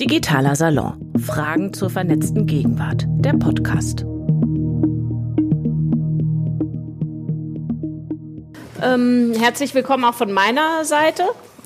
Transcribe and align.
Digitaler 0.00 0.56
Salon. 0.56 1.12
Fragen 1.24 1.72
zur 1.72 1.88
vernetzten 1.88 2.46
Gegenwart. 2.46 3.04
Der 3.08 3.34
Podcast. 3.34 4.04
Ähm, 8.82 9.32
herzlich 9.38 9.72
willkommen 9.72 10.04
auch 10.04 10.14
von 10.14 10.32
meiner 10.32 10.84
Seite. 10.84 11.22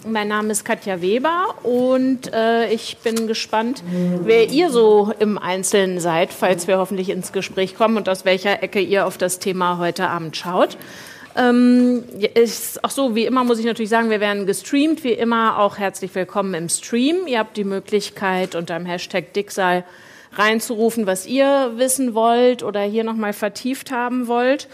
Mein 0.06 0.28
Name 0.28 0.52
ist 0.52 0.66
Katja 0.66 1.00
Weber 1.00 1.54
und 1.62 2.30
äh, 2.34 2.70
ich 2.70 2.98
bin 2.98 3.28
gespannt, 3.28 3.82
wer 4.22 4.50
ihr 4.50 4.68
so 4.68 5.10
im 5.18 5.38
Einzelnen 5.38 5.98
seid, 5.98 6.30
falls 6.30 6.68
wir 6.68 6.76
hoffentlich 6.76 7.08
ins 7.08 7.32
Gespräch 7.32 7.76
kommen 7.76 7.96
und 7.96 8.10
aus 8.10 8.26
welcher 8.26 8.62
Ecke 8.62 8.80
ihr 8.80 9.06
auf 9.06 9.16
das 9.16 9.38
Thema 9.38 9.78
heute 9.78 10.06
Abend 10.06 10.36
schaut. 10.36 10.76
Ähm, 11.38 12.02
ist, 12.34 12.80
ach 12.82 12.90
so, 12.90 13.14
wie 13.14 13.24
immer 13.24 13.44
muss 13.44 13.60
ich 13.60 13.64
natürlich 13.64 13.90
sagen, 13.90 14.10
wir 14.10 14.18
werden 14.18 14.44
gestreamt. 14.44 15.04
Wie 15.04 15.12
immer 15.12 15.60
auch 15.60 15.78
herzlich 15.78 16.12
willkommen 16.14 16.52
im 16.54 16.68
Stream. 16.68 17.28
Ihr 17.28 17.38
habt 17.38 17.56
die 17.56 17.64
Möglichkeit, 17.64 18.56
unter 18.56 18.76
dem 18.76 18.86
Hashtag 18.86 19.32
Dicksal 19.34 19.84
reinzurufen, 20.32 21.06
was 21.06 21.26
ihr 21.26 21.72
wissen 21.76 22.14
wollt 22.14 22.64
oder 22.64 22.80
hier 22.82 23.04
nochmal 23.04 23.32
vertieft 23.32 23.92
haben 23.92 24.26
wollt. 24.26 24.68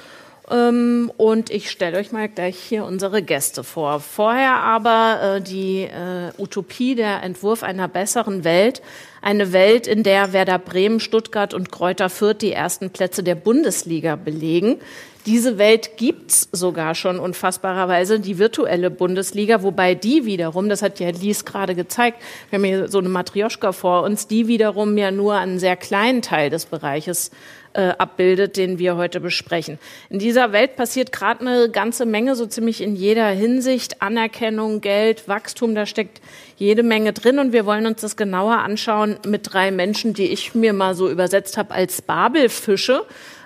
Ähm, 0.51 1.12
und 1.19 1.51
ich 1.51 1.70
stelle 1.70 1.98
euch 1.98 2.12
mal 2.12 2.29
gleich 2.29 2.59
hier 2.59 2.84
unsere 2.84 3.23
Gäste 3.23 3.62
vor. 3.62 4.01
Vorher 4.01 4.56
aber 4.56 5.37
äh, 5.37 5.41
die 5.42 5.83
äh, 5.83 6.33
Utopie, 6.39 6.95
der 6.95 7.23
Entwurf 7.23 7.62
einer 7.62 7.89
besseren 7.89 8.45
Welt. 8.45 8.81
Eine 9.20 9.53
Welt, 9.53 9.87
in 9.87 10.03
der 10.03 10.33
Werder 10.33 10.59
Bremen, 10.59 11.01
Stuttgart 11.01 11.55
und 11.55 11.73
Kräuter 11.73 12.11
Fürth 12.11 12.39
die 12.41 12.53
ersten 12.53 12.91
Plätze 12.91 13.23
der 13.23 13.34
Bundesliga 13.34 14.17
belegen. 14.17 14.81
Diese 15.27 15.56
Welt 15.56 15.96
gibt's 15.96 16.51
sogar 16.52 16.95
schon 16.95 17.19
unfassbarerweise, 17.19 18.20
die 18.20 18.38
virtuelle 18.38 18.91
Bundesliga, 18.91 19.62
wobei 19.62 19.95
die 19.95 20.27
wiederum, 20.27 20.69
das 20.69 20.83
hat 20.83 21.00
ja 21.00 21.09
Lies 21.09 21.47
gerade 21.47 21.74
gezeigt, 21.74 22.20
wir 22.50 22.59
haben 22.59 22.64
hier 22.64 22.88
so 22.88 22.98
eine 22.98 23.09
Matrioschka 23.09 23.72
vor 23.72 24.03
uns, 24.03 24.27
die 24.27 24.48
wiederum 24.48 24.98
ja 24.98 25.11
nur 25.11 25.36
einen 25.36 25.58
sehr 25.58 25.77
kleinen 25.77 26.20
Teil 26.20 26.50
des 26.50 26.66
Bereiches 26.66 27.31
äh, 27.72 27.94
abbildet, 27.97 28.58
den 28.58 28.78
wir 28.78 28.97
heute 28.97 29.19
besprechen. 29.19 29.78
In 30.11 30.19
dieser 30.19 30.53
Welt 30.53 30.77
passiert 30.77 31.11
gerade 31.11 31.41
eine 31.41 31.70
ganze 31.70 32.05
Menge, 32.05 32.36
so 32.36 32.44
ziemlich 32.44 32.83
in 32.83 32.94
jeder 32.94 33.28
Hinsicht. 33.28 34.03
Anerkennung, 34.03 34.83
Geld, 34.83 35.27
Wachstum, 35.27 35.75
da 35.75 35.86
steckt 35.86 36.20
jede 36.56 36.83
Menge 36.83 37.14
drin 37.14 37.38
und 37.38 37.53
wir 37.53 37.64
wollen 37.64 37.86
uns 37.86 38.03
das 38.03 38.16
genauer 38.16 38.59
anschauen 38.59 39.16
mit 39.27 39.55
drei 39.55 39.70
Menschen, 39.70 40.12
die 40.12 40.27
ich 40.27 40.55
mir 40.55 40.75
mal 40.75 40.94
so 40.94 41.11
übersetzt 41.11 41.56
habe 41.56 41.72
als 41.75 42.03
Babelfische 42.03 43.05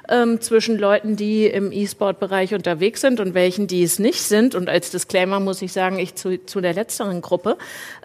ähm, 0.09 0.41
zwischen 0.41 0.79
Leuten, 0.79 1.17
die 1.17 1.47
im 1.47 1.73
E-Sport-Bereich 1.73 2.55
unterwegs 2.55 3.01
sind 3.01 3.21
und 3.21 3.35
welchen, 3.35 3.67
die 3.67 3.83
es 3.83 3.99
nicht 3.99 4.23
sind. 4.23 4.55
Und 4.55 4.69
als 4.69 4.91
Disclaimer 4.91 5.41
muss 5.41 5.63
ich 5.63 5.73
sagen, 5.73 5.99
ich 5.99 6.15
zu, 6.15 6.45
zu 6.45 6.61
der 6.61 6.75
letzteren 6.75 7.21
Gruppe. 7.21 7.57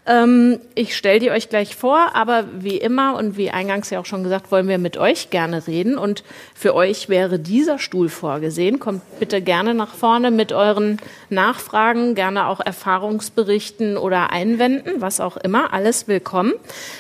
Ähm, 0.06 0.60
ich 0.76 0.98
stelle 0.98 1.20
die 1.20 1.32
euch 1.32 1.48
gleich 1.48 1.76
vor, 1.78 2.14
aber 2.14 2.46
wie 2.60 2.78
immer 2.78 3.16
und 3.16 3.38
wie 3.38 3.52
eingangs 3.52 3.90
ja 3.90 4.00
auch 4.00 4.06
schon 4.06 4.24
gesagt, 4.24 4.52
wollen 4.52 4.68
wir 4.68 4.78
mit 4.78 4.98
euch 4.98 5.30
gerne 5.30 5.66
reden. 5.66 5.98
Und 5.98 6.24
für 6.54 6.76
euch 6.76 7.08
wäre 7.08 7.40
dieser 7.40 7.80
Stuhl 7.80 8.10
vorgesehen. 8.10 8.80
Kommt 8.80 9.02
bitte 9.20 9.42
gerne 9.42 9.74
nach 9.74 9.94
vorne 9.94 10.30
mit 10.30 10.52
euren 10.52 10.98
Nachfragen, 11.30 12.16
gerne 12.16 12.48
auch 12.48 12.60
Erfahrungsberichten 12.60 13.96
oder 13.96 14.32
Einwänden, 14.32 15.02
was 15.02 15.22
auch 15.22 15.38
immer. 15.38 15.74
Alles 15.74 16.08
willkommen. 16.08 16.54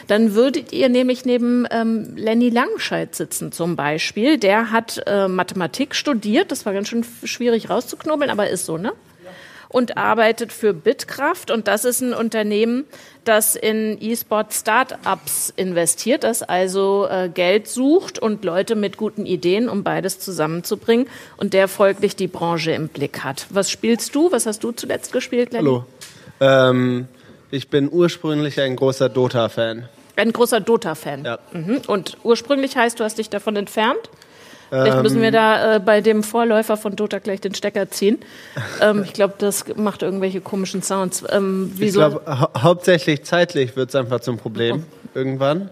Dann 0.07 0.33
würdet 0.33 0.71
ihr 0.71 0.87
nämlich 0.87 1.25
neben 1.25 1.67
ähm, 1.71 2.15
Lenny 2.15 2.49
Langscheid 2.49 3.13
sitzen 3.13 3.51
zum 3.51 3.75
Beispiel. 3.75 4.37
Der 4.37 4.71
hat 4.71 5.01
äh, 5.07 5.27
Mathematik 5.27 5.93
studiert. 5.93 6.51
Das 6.51 6.65
war 6.65 6.71
ganz 6.71 6.87
schön 6.87 7.05
schwierig 7.25 7.69
rauszuknobeln, 7.69 8.29
aber 8.29 8.49
ist 8.49 8.65
so, 8.65 8.77
ne? 8.77 8.93
Und 9.73 9.97
arbeitet 9.97 10.53
für 10.53 10.73
Bitkraft. 10.73 11.51
Und 11.51 11.67
das 11.67 11.83
ist 11.83 11.99
ein 11.99 12.13
Unternehmen, 12.13 12.85
das 13.25 13.55
in 13.55 13.97
E-Sport-Startups 13.99 15.51
investiert, 15.57 16.23
das 16.23 16.43
also 16.43 17.07
äh, 17.09 17.29
Geld 17.33 17.67
sucht 17.67 18.19
und 18.19 18.45
Leute 18.45 18.75
mit 18.75 18.95
guten 18.95 19.25
Ideen, 19.25 19.67
um 19.67 19.83
beides 19.83 20.19
zusammenzubringen 20.19 21.07
und 21.37 21.53
der 21.53 21.67
folglich 21.67 22.15
die 22.15 22.27
Branche 22.27 22.71
im 22.71 22.87
Blick 22.87 23.23
hat. 23.23 23.47
Was 23.49 23.69
spielst 23.69 24.15
du? 24.15 24.31
Was 24.31 24.45
hast 24.45 24.63
du 24.63 24.71
zuletzt 24.71 25.11
gespielt, 25.11 25.51
Lenny? 25.51 25.65
Hallo. 25.65 25.85
Ähm, 26.39 27.07
ich 27.49 27.69
bin 27.69 27.89
ursprünglich 27.91 28.59
ein 28.61 28.75
großer 28.75 29.09
Dota-Fan. 29.09 29.89
Ein 30.15 30.31
großer 30.31 30.59
Dota-Fan. 30.59 31.25
Ja. 31.25 31.39
Mhm. 31.51 31.81
Und 31.87 32.17
ursprünglich 32.23 32.77
heißt, 32.77 32.99
du 32.99 33.03
hast 33.03 33.17
dich 33.17 33.29
davon 33.29 33.55
entfernt? 33.55 34.09
Vielleicht 34.69 35.03
müssen 35.03 35.21
wir 35.21 35.31
da 35.31 35.75
äh, 35.75 35.79
bei 35.79 36.01
dem 36.01 36.23
Vorläufer 36.23 36.77
von 36.77 36.95
Dota 36.95 37.19
gleich 37.19 37.41
den 37.41 37.53
Stecker 37.53 37.89
ziehen. 37.89 38.19
Ähm, 38.81 39.03
ich 39.03 39.13
glaube, 39.13 39.35
das 39.37 39.65
macht 39.75 40.01
irgendwelche 40.01 40.41
komischen 40.41 40.81
Sounds. 40.81 41.23
Ähm, 41.29 41.73
ich 41.79 41.93
glaube, 41.93 42.21
hau 42.25 42.49
hauptsächlich 42.57 43.23
zeitlich 43.23 43.75
wird 43.75 43.89
es 43.89 43.95
einfach 43.95 44.19
zum 44.21 44.37
Problem 44.37 44.83
oh. 44.83 45.09
irgendwann. 45.17 45.69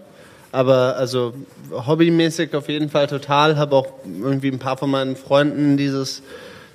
Aber 0.52 0.96
also 0.96 1.32
hobbymäßig 1.70 2.54
auf 2.54 2.68
jeden 2.68 2.90
Fall 2.90 3.06
total. 3.06 3.56
Habe 3.56 3.74
auch 3.74 3.88
irgendwie 4.04 4.48
ein 4.48 4.58
paar 4.58 4.76
von 4.76 4.90
meinen 4.90 5.16
Freunden 5.16 5.76
dieses, 5.76 6.22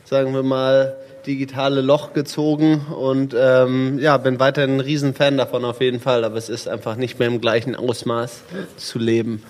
sagen 0.04 0.34
wir 0.34 0.44
mal, 0.44 0.96
digitale 1.28 1.82
Loch 1.82 2.14
gezogen 2.14 2.88
und 2.98 3.36
ähm, 3.38 4.00
ja, 4.00 4.18
bin 4.18 4.40
weiterhin 4.40 4.78
ein 4.78 4.80
Riesenfan 4.80 5.38
davon 5.38 5.66
auf 5.66 5.82
jeden 5.82 6.00
Fall. 6.00 6.24
Aber 6.24 6.38
es 6.38 6.50
ist 6.50 6.68
einfach 6.68 6.96
nicht 6.96 7.20
mehr 7.20 7.28
im 7.28 7.40
gleichen 7.40 7.76
Ausmaß 7.76 8.42
zu 8.78 8.98
leben. 8.98 9.44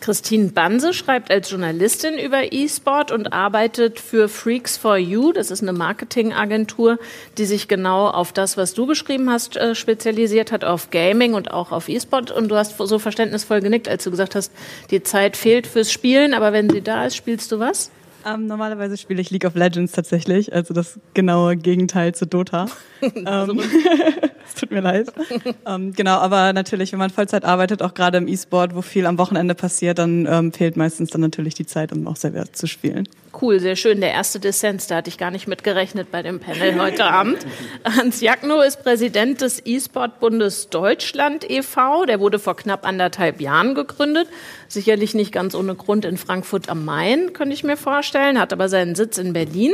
Christine 0.00 0.48
Banse 0.50 0.92
schreibt 0.92 1.30
als 1.30 1.50
Journalistin 1.50 2.18
über 2.18 2.52
E-Sport 2.52 3.10
und 3.10 3.32
arbeitet 3.32 3.98
für 3.98 4.28
Freaks 4.28 4.76
for 4.76 4.96
You. 4.96 5.32
Das 5.32 5.50
ist 5.50 5.62
eine 5.62 5.72
Marketingagentur, 5.72 6.98
die 7.36 7.44
sich 7.44 7.68
genau 7.68 8.08
auf 8.08 8.32
das, 8.32 8.56
was 8.56 8.74
du 8.74 8.86
beschrieben 8.86 9.28
hast, 9.30 9.56
äh, 9.56 9.74
spezialisiert 9.74 10.52
hat, 10.52 10.64
auf 10.64 10.90
Gaming 10.90 11.34
und 11.34 11.50
auch 11.50 11.72
auf 11.72 11.88
E-Sport. 11.88 12.30
Und 12.30 12.48
du 12.48 12.56
hast 12.56 12.78
so 12.78 12.98
verständnisvoll 12.98 13.60
genickt, 13.60 13.88
als 13.88 14.04
du 14.04 14.10
gesagt 14.10 14.34
hast, 14.34 14.52
die 14.90 15.02
Zeit 15.02 15.36
fehlt 15.36 15.66
fürs 15.66 15.90
Spielen, 15.90 16.32
aber 16.32 16.52
wenn 16.52 16.70
sie 16.70 16.82
da 16.82 17.04
ist, 17.04 17.16
spielst 17.16 17.50
du 17.50 17.58
was? 17.58 17.90
Ähm, 18.28 18.46
normalerweise 18.46 18.96
spiele 18.96 19.20
ich 19.20 19.30
League 19.30 19.44
of 19.44 19.54
Legends 19.54 19.92
tatsächlich, 19.92 20.52
also 20.52 20.74
das 20.74 20.98
genaue 21.14 21.56
Gegenteil 21.56 22.14
zu 22.14 22.26
Dota. 22.26 22.66
ähm, 23.02 23.60
es 24.46 24.54
tut 24.54 24.70
mir 24.70 24.80
leid. 24.80 25.10
ähm, 25.66 25.92
genau, 25.92 26.18
aber 26.18 26.52
natürlich, 26.52 26.92
wenn 26.92 26.98
man 26.98 27.10
Vollzeit 27.10 27.44
arbeitet, 27.44 27.82
auch 27.82 27.94
gerade 27.94 28.18
im 28.18 28.28
E-Sport, 28.28 28.74
wo 28.74 28.82
viel 28.82 29.06
am 29.06 29.18
Wochenende 29.18 29.54
passiert, 29.54 29.98
dann 29.98 30.26
ähm, 30.26 30.52
fehlt 30.52 30.76
meistens 30.76 31.10
dann 31.10 31.20
natürlich 31.20 31.54
die 31.54 31.66
Zeit, 31.66 31.92
um 31.92 32.06
auch 32.06 32.16
selber 32.16 32.52
zu 32.52 32.66
spielen. 32.66 33.08
Cool, 33.40 33.60
sehr 33.60 33.76
schön. 33.76 34.00
Der 34.00 34.12
erste 34.12 34.40
Dissens, 34.40 34.86
da 34.86 34.96
hatte 34.96 35.10
ich 35.10 35.18
gar 35.18 35.30
nicht 35.30 35.46
mitgerechnet 35.46 36.10
bei 36.10 36.22
dem 36.22 36.40
Panel 36.40 36.80
heute 36.80 37.04
Abend. 37.10 37.38
Hans 37.84 38.20
Jagno 38.20 38.62
ist 38.62 38.82
Präsident 38.82 39.42
des 39.42 39.64
E-Sport-Bundes 39.64 40.70
Deutschland 40.70 41.48
e.V. 41.48 42.06
Der 42.06 42.20
wurde 42.20 42.38
vor 42.38 42.56
knapp 42.56 42.86
anderthalb 42.86 43.40
Jahren 43.40 43.74
gegründet. 43.74 44.28
Sicherlich 44.68 45.14
nicht 45.14 45.32
ganz 45.32 45.54
ohne 45.54 45.74
Grund 45.74 46.04
in 46.04 46.16
Frankfurt 46.16 46.68
am 46.68 46.84
Main, 46.84 47.32
könnte 47.32 47.54
ich 47.54 47.64
mir 47.64 47.76
vorstellen, 47.76 48.40
hat 48.40 48.52
aber 48.52 48.68
seinen 48.68 48.94
Sitz 48.94 49.18
in 49.18 49.32
Berlin. 49.32 49.72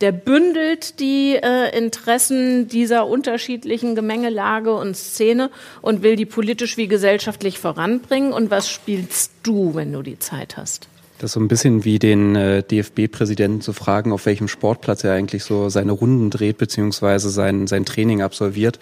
Der 0.00 0.12
bündelt 0.12 0.98
die 1.00 1.36
äh, 1.36 1.76
Interessen 1.76 2.68
dieser 2.68 3.06
unterschiedlichen 3.06 3.94
Gemengelage 3.94 4.74
und 4.74 4.96
Szene 4.96 5.50
und 5.82 6.02
will 6.02 6.16
die 6.16 6.26
politisch 6.26 6.76
wie 6.76 6.88
gesellschaftlich 6.88 7.58
voranbringen. 7.58 8.32
Und 8.32 8.50
was 8.50 8.68
spielst 8.68 9.32
du, 9.42 9.74
wenn 9.74 9.92
du 9.92 10.02
die 10.02 10.18
Zeit 10.18 10.56
hast? 10.56 10.88
Das 11.24 11.30
ist 11.30 11.34
so 11.36 11.40
ein 11.40 11.48
bisschen 11.48 11.86
wie 11.86 11.98
den 11.98 12.36
äh, 12.36 12.62
DFB-Präsidenten 12.62 13.62
zu 13.62 13.72
fragen, 13.72 14.12
auf 14.12 14.26
welchem 14.26 14.46
Sportplatz 14.46 15.04
er 15.04 15.14
eigentlich 15.14 15.42
so 15.42 15.70
seine 15.70 15.92
Runden 15.92 16.28
dreht, 16.28 16.58
beziehungsweise 16.58 17.30
sein, 17.30 17.66
sein 17.66 17.86
Training 17.86 18.20
absolviert 18.20 18.78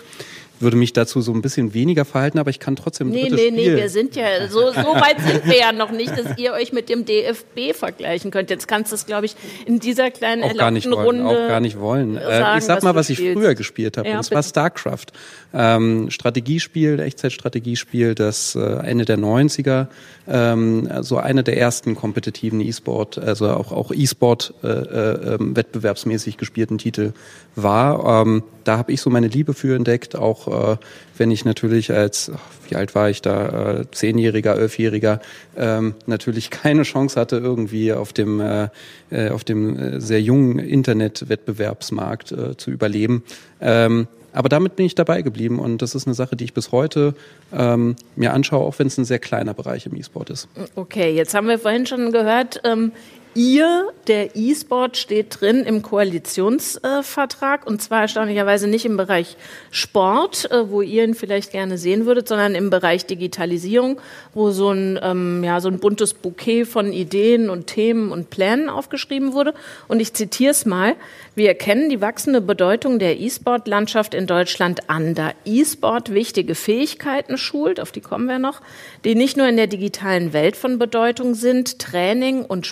würde 0.62 0.76
mich 0.76 0.92
dazu 0.92 1.20
so 1.20 1.32
ein 1.32 1.42
bisschen 1.42 1.74
weniger 1.74 2.04
verhalten, 2.04 2.38
aber 2.38 2.50
ich 2.50 2.58
kann 2.58 2.76
trotzdem 2.76 3.10
Nee, 3.10 3.28
nee, 3.30 3.36
Spiel. 3.36 3.52
nee, 3.52 3.76
wir 3.76 3.88
sind 3.88 4.16
ja, 4.16 4.48
so, 4.48 4.72
so 4.72 4.94
weit 4.94 5.20
sind 5.20 5.46
wir 5.46 5.58
ja 5.58 5.72
noch 5.72 5.90
nicht, 5.90 6.10
dass 6.16 6.38
ihr 6.38 6.52
euch 6.52 6.72
mit 6.72 6.88
dem 6.88 7.04
DFB 7.04 7.74
vergleichen 7.74 8.30
könnt. 8.30 8.50
Jetzt 8.50 8.68
kannst 8.68 8.92
du 8.92 8.96
es, 8.96 9.06
glaube 9.06 9.26
ich, 9.26 9.36
in 9.66 9.80
dieser 9.80 10.10
kleinen 10.10 10.44
auch 10.44 10.56
gar 10.56 10.70
nicht 10.70 10.90
wollen, 10.90 11.20
Runde 11.20 11.26
auch 11.26 11.48
gar 11.48 11.60
nicht 11.60 11.78
wollen. 11.78 12.16
Äh, 12.16 12.20
sagen, 12.20 12.58
ich 12.58 12.64
sag 12.64 12.82
mal, 12.82 12.94
was, 12.94 13.10
was 13.10 13.10
ich 13.10 13.32
früher 13.32 13.54
gespielt 13.54 13.96
habe, 13.96 14.08
ja, 14.08 14.14
und 14.14 14.20
das 14.20 14.30
war 14.30 14.42
StarCraft. 14.42 15.06
Ähm, 15.54 16.10
Strategiespiel, 16.10 17.00
Echtzeitstrategiespiel, 17.00 18.14
das 18.14 18.54
äh, 18.54 18.60
Ende 18.60 19.04
der 19.04 19.18
90er, 19.18 19.88
ähm, 20.28 20.88
so 21.00 21.18
eine 21.18 21.42
der 21.42 21.58
ersten 21.58 21.94
kompetitiven 21.94 22.60
E-Sport, 22.60 23.18
also 23.18 23.48
auch, 23.50 23.72
auch 23.72 23.90
E-Sport 23.92 24.54
äh, 24.62 24.68
äh, 24.68 25.34
ähm, 25.34 25.56
wettbewerbsmäßig 25.56 26.36
gespielten 26.36 26.78
Titel 26.78 27.12
war. 27.56 28.22
Ähm, 28.22 28.42
da 28.64 28.78
habe 28.78 28.92
ich 28.92 29.00
so 29.00 29.10
meine 29.10 29.28
Liebe 29.28 29.54
für 29.54 29.74
entdeckt, 29.74 30.16
auch 30.16 30.48
äh, 30.52 30.76
wenn 31.18 31.30
ich 31.30 31.44
natürlich 31.44 31.92
als, 31.92 32.30
wie 32.68 32.76
alt 32.76 32.94
war 32.94 33.10
ich 33.10 33.22
da, 33.22 33.80
äh, 33.80 33.90
Zehnjähriger, 33.90 34.56
Elfjähriger, 34.56 35.20
ähm, 35.56 35.94
natürlich 36.06 36.50
keine 36.50 36.82
Chance 36.82 37.18
hatte, 37.18 37.36
irgendwie 37.36 37.92
auf 37.92 38.12
dem, 38.12 38.40
äh, 38.40 38.68
äh 39.10 39.30
auf 39.30 39.44
dem 39.44 39.78
äh, 39.78 40.00
sehr 40.00 40.20
jungen 40.20 40.58
Internetwettbewerbsmarkt 40.58 42.32
äh, 42.32 42.56
zu 42.56 42.70
überleben. 42.70 43.24
Ähm, 43.60 44.08
aber 44.32 44.48
damit 44.48 44.76
bin 44.76 44.86
ich 44.86 44.94
dabei 44.94 45.22
geblieben 45.22 45.58
und 45.58 45.82
das 45.82 45.94
ist 45.94 46.06
eine 46.06 46.14
Sache, 46.14 46.36
die 46.36 46.44
ich 46.44 46.54
bis 46.54 46.72
heute 46.72 47.14
ähm, 47.52 47.96
mir 48.16 48.32
anschaue, 48.32 48.64
auch 48.64 48.78
wenn 48.78 48.86
es 48.86 48.96
ein 48.96 49.04
sehr 49.04 49.18
kleiner 49.18 49.52
Bereich 49.54 49.86
im 49.86 49.94
E-Sport 49.94 50.30
ist. 50.30 50.48
Okay, 50.74 51.14
jetzt 51.14 51.34
haben 51.34 51.48
wir 51.48 51.58
vorhin 51.58 51.86
schon 51.86 52.12
gehört, 52.12 52.60
ähm, 52.64 52.92
ihr, 53.34 53.88
der 54.06 54.36
E-Sport, 54.36 54.96
steht 54.96 55.40
drin 55.40 55.64
im 55.64 55.82
Koalitionsvertrag 55.82 57.66
und 57.66 57.80
zwar 57.82 58.02
erstaunlicherweise 58.02 58.68
nicht 58.68 58.84
im 58.84 58.96
Bereich 58.96 59.36
Sport, 59.70 60.50
äh, 60.50 60.70
wo 60.70 60.82
ihr 60.82 61.04
ihn 61.04 61.14
vielleicht 61.14 61.52
gerne 61.52 61.78
sehen 61.78 62.06
würdet, 62.06 62.28
sondern 62.28 62.54
im 62.54 62.70
Bereich 62.70 63.06
Digitalisierung, 63.06 64.00
wo 64.34 64.50
so 64.50 64.70
ein, 64.70 64.98
ähm, 65.02 65.44
ja, 65.44 65.60
so 65.60 65.68
ein 65.68 65.78
buntes 65.78 66.14
Bouquet 66.14 66.64
von 66.64 66.92
Ideen 66.92 67.50
und 67.50 67.66
Themen 67.66 68.12
und 68.12 68.30
Plänen 68.30 68.68
aufgeschrieben 68.68 69.32
wurde. 69.32 69.54
Und 69.88 70.00
ich 70.00 70.14
zitiere 70.14 70.50
es 70.50 70.66
mal. 70.66 70.94
Wir 71.34 71.48
erkennen 71.48 71.88
die 71.88 72.02
wachsende 72.02 72.42
Bedeutung 72.42 72.98
der 72.98 73.18
E-Sport-Landschaft 73.18 74.12
in 74.12 74.26
Deutschland 74.26 74.90
an, 74.90 75.14
da 75.14 75.32
E-Sport 75.46 76.12
wichtige 76.12 76.54
Fähigkeiten 76.54 77.38
schult, 77.38 77.80
auf 77.80 77.90
die 77.90 78.02
kommen 78.02 78.26
wir 78.26 78.38
noch, 78.38 78.60
die 79.04 79.14
nicht 79.14 79.36
nur 79.38 79.48
in 79.48 79.56
der 79.56 79.66
digitalen 79.66 80.32
Welt 80.34 80.56
von 80.56 80.78
Bedeutung 80.78 81.34
sind, 81.34 81.78
Training 81.78 82.44
und 82.44 82.66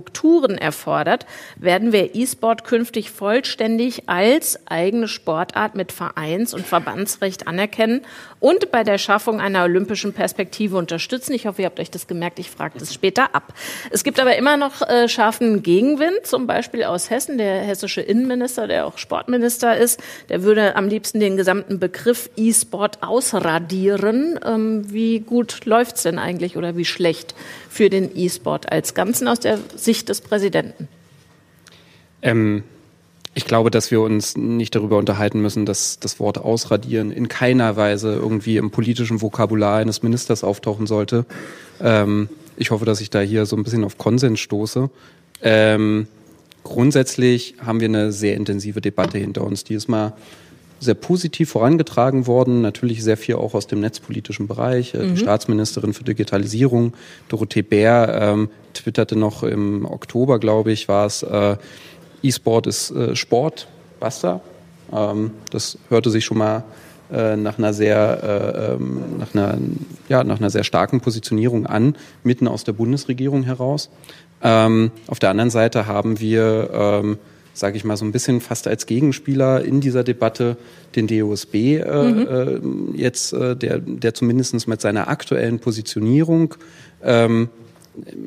Sportstrukturen 0.00 0.58
erfordert, 0.58 1.26
werden 1.56 1.92
wir 1.92 2.14
E-Sport 2.14 2.64
künftig 2.64 3.10
vollständig 3.10 4.08
als 4.08 4.58
eigene 4.66 5.08
Sportart 5.08 5.74
mit 5.74 5.92
Vereins- 5.92 6.54
und 6.54 6.66
Verbandsrecht 6.66 7.46
anerkennen 7.46 8.02
und 8.38 8.70
bei 8.70 8.82
der 8.82 8.98
Schaffung 8.98 9.40
einer 9.40 9.64
olympischen 9.64 10.12
Perspektive 10.12 10.76
unterstützen. 10.76 11.34
Ich 11.34 11.46
hoffe, 11.46 11.62
ihr 11.62 11.66
habt 11.66 11.80
euch 11.80 11.90
das 11.90 12.06
gemerkt. 12.06 12.38
Ich 12.38 12.50
frage 12.50 12.78
das 12.78 12.94
später 12.94 13.34
ab. 13.34 13.52
Es 13.90 14.04
gibt 14.04 14.18
aber 14.18 14.36
immer 14.36 14.56
noch 14.56 14.82
äh, 14.82 15.08
scharfen 15.08 15.62
Gegenwind, 15.62 16.24
zum 16.24 16.46
Beispiel 16.46 16.84
aus 16.84 17.10
Hessen, 17.10 17.36
der 17.38 17.60
hessische 17.60 18.00
Innenminister, 18.00 18.66
der 18.66 18.86
auch 18.86 18.96
Sportminister 18.98 19.76
ist, 19.76 20.00
der 20.28 20.42
würde 20.42 20.76
am 20.76 20.88
liebsten 20.88 21.20
den 21.20 21.36
gesamten 21.36 21.78
Begriff 21.78 22.30
E-Sport 22.36 23.02
ausradieren. 23.02 24.38
Ähm, 24.44 24.90
wie 24.90 25.20
gut 25.20 25.66
läuft 25.66 25.96
es 25.96 26.02
denn 26.02 26.18
eigentlich 26.18 26.56
oder 26.56 26.76
wie 26.76 26.84
schlecht 26.84 27.34
für 27.70 27.88
den 27.88 28.14
E-Sport 28.14 28.70
als 28.70 28.92
Ganzen 28.92 29.28
aus 29.28 29.40
der 29.40 29.58
Sicht 29.76 30.10
des 30.10 30.20
Präsidenten? 30.20 30.88
Ähm, 32.20 32.64
ich 33.34 33.46
glaube, 33.46 33.70
dass 33.70 33.90
wir 33.90 34.02
uns 34.02 34.36
nicht 34.36 34.74
darüber 34.74 34.98
unterhalten 34.98 35.40
müssen, 35.40 35.64
dass 35.64 35.98
das 35.98 36.20
Wort 36.20 36.36
ausradieren 36.36 37.12
in 37.12 37.28
keiner 37.28 37.76
Weise 37.76 38.14
irgendwie 38.14 38.58
im 38.58 38.70
politischen 38.70 39.22
Vokabular 39.22 39.78
eines 39.78 40.02
Ministers 40.02 40.44
auftauchen 40.44 40.86
sollte. 40.86 41.24
Ähm, 41.80 42.28
ich 42.56 42.70
hoffe, 42.70 42.84
dass 42.84 43.00
ich 43.00 43.08
da 43.08 43.20
hier 43.20 43.46
so 43.46 43.56
ein 43.56 43.62
bisschen 43.62 43.84
auf 43.84 43.96
Konsens 43.96 44.40
stoße. 44.40 44.90
Ähm, 45.40 46.08
Grundsätzlich 46.62 47.54
haben 47.64 47.80
wir 47.80 47.88
eine 47.88 48.12
sehr 48.12 48.36
intensive 48.36 48.80
Debatte 48.80 49.18
hinter 49.18 49.44
uns. 49.44 49.64
Die 49.64 49.74
ist 49.74 49.88
mal 49.88 50.12
sehr 50.80 50.94
positiv 50.94 51.50
vorangetragen 51.50 52.26
worden, 52.26 52.62
natürlich 52.62 53.04
sehr 53.04 53.16
viel 53.16 53.36
auch 53.36 53.54
aus 53.54 53.66
dem 53.66 53.80
netzpolitischen 53.80 54.48
Bereich. 54.48 54.94
Mhm. 54.94 55.14
Die 55.14 55.20
Staatsministerin 55.20 55.92
für 55.92 56.04
Digitalisierung, 56.04 56.94
Dorothee 57.28 57.62
Bär, 57.62 58.18
ähm, 58.20 58.50
twitterte 58.74 59.16
noch 59.16 59.42
im 59.42 59.84
Oktober, 59.84 60.38
glaube 60.38 60.72
ich, 60.72 60.88
war 60.88 61.06
es, 61.06 61.22
äh, 61.22 61.56
E-Sport 62.22 62.66
ist 62.66 62.90
äh, 62.90 63.14
Sport, 63.14 63.68
basta. 63.98 64.40
Ähm, 64.92 65.32
das 65.50 65.78
hörte 65.88 66.10
sich 66.10 66.24
schon 66.24 66.38
mal 66.38 66.64
äh, 67.12 67.36
nach 67.36 67.58
einer 67.58 67.72
sehr 67.72 68.20
äh, 68.22 68.72
ähm, 68.74 69.18
nach 69.18 69.34
einer 69.34 69.58
ja 70.08 70.22
nach 70.24 70.38
einer 70.38 70.50
sehr 70.50 70.64
starken 70.64 71.00
Positionierung 71.00 71.66
an 71.66 71.96
mitten 72.24 72.46
aus 72.46 72.64
der 72.64 72.72
Bundesregierung 72.72 73.42
heraus 73.42 73.90
ähm, 74.42 74.90
auf 75.06 75.18
der 75.18 75.30
anderen 75.30 75.50
Seite 75.50 75.86
haben 75.86 76.20
wir, 76.20 76.70
ähm, 76.72 77.18
sage 77.52 77.76
ich 77.76 77.84
mal, 77.84 77.96
so 77.96 78.04
ein 78.04 78.12
bisschen 78.12 78.40
fast 78.40 78.66
als 78.66 78.86
Gegenspieler 78.86 79.64
in 79.64 79.80
dieser 79.80 80.04
Debatte 80.04 80.56
den 80.96 81.06
DOSB 81.06 81.54
äh, 81.54 82.02
mhm. 82.02 82.94
äh, 82.94 82.98
jetzt, 82.98 83.32
äh, 83.32 83.56
der, 83.56 83.78
der 83.78 84.14
zumindest 84.14 84.66
mit 84.68 84.80
seiner 84.80 85.08
aktuellen 85.08 85.58
Positionierung 85.58 86.54
ähm, 87.02 87.48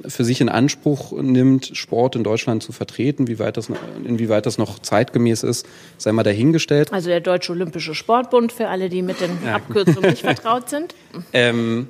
für 0.05 0.23
sich 0.23 0.41
in 0.41 0.49
Anspruch 0.49 1.13
nimmt, 1.21 1.71
Sport 1.73 2.15
in 2.15 2.23
Deutschland 2.23 2.61
zu 2.63 2.71
vertreten. 2.71 3.27
Wie 3.27 3.39
weit 3.39 3.57
das, 3.57 3.71
inwieweit 4.03 4.45
das 4.45 4.57
noch 4.57 4.79
zeitgemäß 4.79 5.43
ist, 5.43 5.65
sei 5.97 6.11
mal 6.11 6.23
dahingestellt. 6.23 6.91
Also 6.91 7.09
der 7.09 7.21
Deutsche 7.21 7.53
Olympische 7.53 7.95
Sportbund 7.95 8.51
für 8.51 8.67
alle, 8.67 8.89
die 8.89 9.01
mit 9.01 9.21
den 9.21 9.31
ja. 9.45 9.55
Abkürzungen 9.55 10.11
nicht 10.11 10.21
vertraut 10.23 10.69
sind. 10.69 10.93
Ähm, 11.31 11.87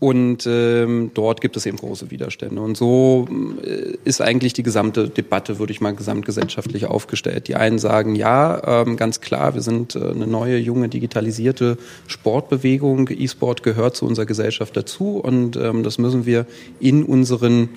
und 0.00 0.46
ähm, 0.46 1.10
dort 1.14 1.40
gibt 1.40 1.56
es 1.56 1.66
eben 1.66 1.76
große 1.76 2.12
Widerstände. 2.12 2.60
Und 2.60 2.76
so 2.76 3.26
äh, 3.64 3.96
ist 4.04 4.20
eigentlich 4.20 4.52
die 4.52 4.62
gesamte 4.62 5.08
Debatte, 5.08 5.58
würde 5.58 5.72
ich 5.72 5.80
mal 5.80 5.94
gesamtgesellschaftlich 5.94 6.86
aufgestellt. 6.86 7.48
Die 7.48 7.56
einen 7.56 7.80
sagen, 7.80 8.14
ja, 8.14 8.82
ähm, 8.82 8.96
ganz 8.96 9.20
klar, 9.20 9.54
wir 9.54 9.62
sind 9.62 9.96
äh, 9.96 10.10
eine 10.10 10.28
neue, 10.28 10.56
junge, 10.58 10.88
digitalisierte 10.88 11.78
Sportbewegung. 12.06 13.08
E-Sport 13.10 13.64
gehört 13.64 13.96
zu 13.96 14.06
unserer 14.06 14.26
Gesellschaft 14.26 14.76
dazu 14.76 15.18
und 15.18 15.56
ähm, 15.56 15.82
das 15.82 15.98
müssen 15.98 16.26
wir 16.26 16.46
in 16.78 17.02
unseren 17.02 17.70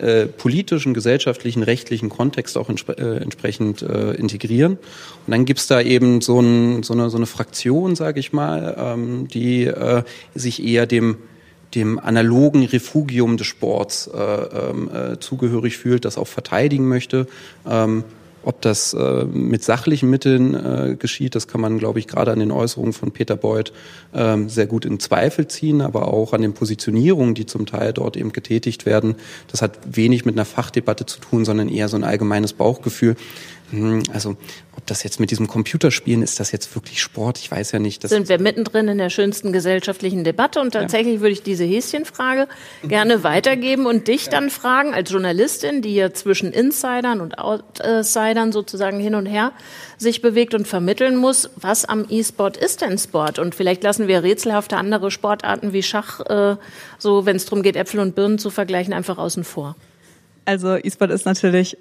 äh, 0.00 0.26
politischen, 0.26 0.94
gesellschaftlichen, 0.94 1.62
rechtlichen 1.62 2.08
Kontext 2.08 2.58
auch 2.58 2.68
entsp 2.68 2.88
äh, 2.88 3.18
entsprechend 3.18 3.82
äh, 3.82 4.14
integrieren. 4.14 4.72
Und 4.72 5.30
dann 5.30 5.44
gibt's 5.44 5.68
da 5.68 5.80
eben 5.80 6.22
so, 6.22 6.40
ein, 6.40 6.82
so, 6.82 6.92
eine, 6.92 7.08
so 7.08 7.18
eine 7.18 7.26
Fraktion, 7.26 7.94
sage 7.94 8.18
ich 8.18 8.32
mal, 8.32 8.74
ähm, 8.76 9.28
die 9.28 9.66
äh, 9.66 10.02
sich 10.34 10.64
eher 10.64 10.86
dem 10.86 11.18
dem 11.74 11.98
analogen 11.98 12.64
Refugium 12.64 13.36
des 13.36 13.46
Sports 13.46 14.08
äh, 14.12 14.18
ähm, 14.18 14.90
äh, 14.92 15.18
zugehörig 15.18 15.76
fühlt, 15.76 16.04
das 16.04 16.18
auch 16.18 16.28
verteidigen 16.28 16.88
möchte. 16.88 17.26
Ähm, 17.68 18.04
ob 18.44 18.60
das 18.60 18.92
äh, 18.92 19.24
mit 19.24 19.62
sachlichen 19.62 20.10
Mitteln 20.10 20.54
äh, 20.54 20.96
geschieht, 20.96 21.34
das 21.34 21.46
kann 21.46 21.60
man, 21.60 21.78
glaube 21.78 21.98
ich, 22.00 22.08
gerade 22.08 22.32
an 22.32 22.40
den 22.40 22.50
Äußerungen 22.50 22.92
von 22.92 23.12
Peter 23.12 23.36
Beuth 23.36 23.72
ähm, 24.14 24.48
sehr 24.48 24.66
gut 24.66 24.84
in 24.84 24.98
Zweifel 24.98 25.46
ziehen, 25.46 25.80
aber 25.80 26.08
auch 26.08 26.32
an 26.32 26.42
den 26.42 26.52
Positionierungen, 26.52 27.34
die 27.34 27.46
zum 27.46 27.66
Teil 27.66 27.92
dort 27.92 28.16
eben 28.16 28.32
getätigt 28.32 28.84
werden. 28.84 29.14
Das 29.48 29.62
hat 29.62 29.78
wenig 29.84 30.24
mit 30.24 30.34
einer 30.34 30.44
Fachdebatte 30.44 31.06
zu 31.06 31.20
tun, 31.20 31.44
sondern 31.44 31.68
eher 31.68 31.88
so 31.88 31.96
ein 31.96 32.04
allgemeines 32.04 32.52
Bauchgefühl. 32.52 33.16
Hm, 33.72 34.02
also 34.12 34.36
ob 34.76 34.86
das 34.86 35.02
jetzt 35.02 35.18
mit 35.18 35.30
diesem 35.30 35.46
Computerspielen 35.46 36.22
ist, 36.22 36.38
das 36.40 36.52
jetzt 36.52 36.74
wirklich 36.74 37.00
Sport? 37.00 37.38
Ich 37.38 37.50
weiß 37.50 37.72
ja 37.72 37.78
nicht. 37.78 38.06
Sind 38.06 38.28
wir 38.28 38.38
mittendrin 38.38 38.86
in 38.88 38.98
der 38.98 39.08
schönsten 39.08 39.52
gesellschaftlichen 39.52 40.24
Debatte 40.24 40.60
und 40.60 40.72
tatsächlich 40.72 41.16
ja. 41.16 41.20
würde 41.20 41.32
ich 41.32 41.42
diese 41.42 41.64
Häschenfrage 41.64 42.48
gerne 42.82 43.24
weitergeben 43.24 43.86
und 43.86 44.08
dich 44.08 44.28
dann 44.28 44.50
fragen 44.50 44.92
als 44.92 45.10
Journalistin, 45.10 45.80
die 45.80 45.94
ja 45.94 46.12
zwischen 46.12 46.52
Insidern 46.52 47.20
und 47.20 47.38
Outsidern 47.38 48.52
sozusagen 48.52 49.00
hin 49.00 49.14
und 49.14 49.26
her 49.26 49.52
sich 49.96 50.20
bewegt 50.20 50.54
und 50.54 50.68
vermitteln 50.68 51.16
muss, 51.16 51.48
was 51.56 51.86
am 51.86 52.04
E-Sport 52.08 52.58
ist 52.58 52.82
denn 52.82 52.98
Sport? 52.98 53.38
Und 53.38 53.54
vielleicht 53.54 53.82
lassen 53.82 54.06
wir 54.06 54.22
rätselhafte 54.22 54.76
andere 54.76 55.10
Sportarten 55.10 55.72
wie 55.72 55.82
Schach, 55.82 56.20
äh, 56.20 56.56
so 56.98 57.24
wenn 57.24 57.36
es 57.36 57.46
darum 57.46 57.62
geht, 57.62 57.76
Äpfel 57.76 58.00
und 58.00 58.14
Birnen 58.14 58.38
zu 58.38 58.50
vergleichen, 58.50 58.92
einfach 58.92 59.16
außen 59.16 59.44
vor. 59.44 59.76
Also 60.44 60.76
E-Sport 60.76 61.12
ist 61.12 61.24
natürlich 61.24 61.78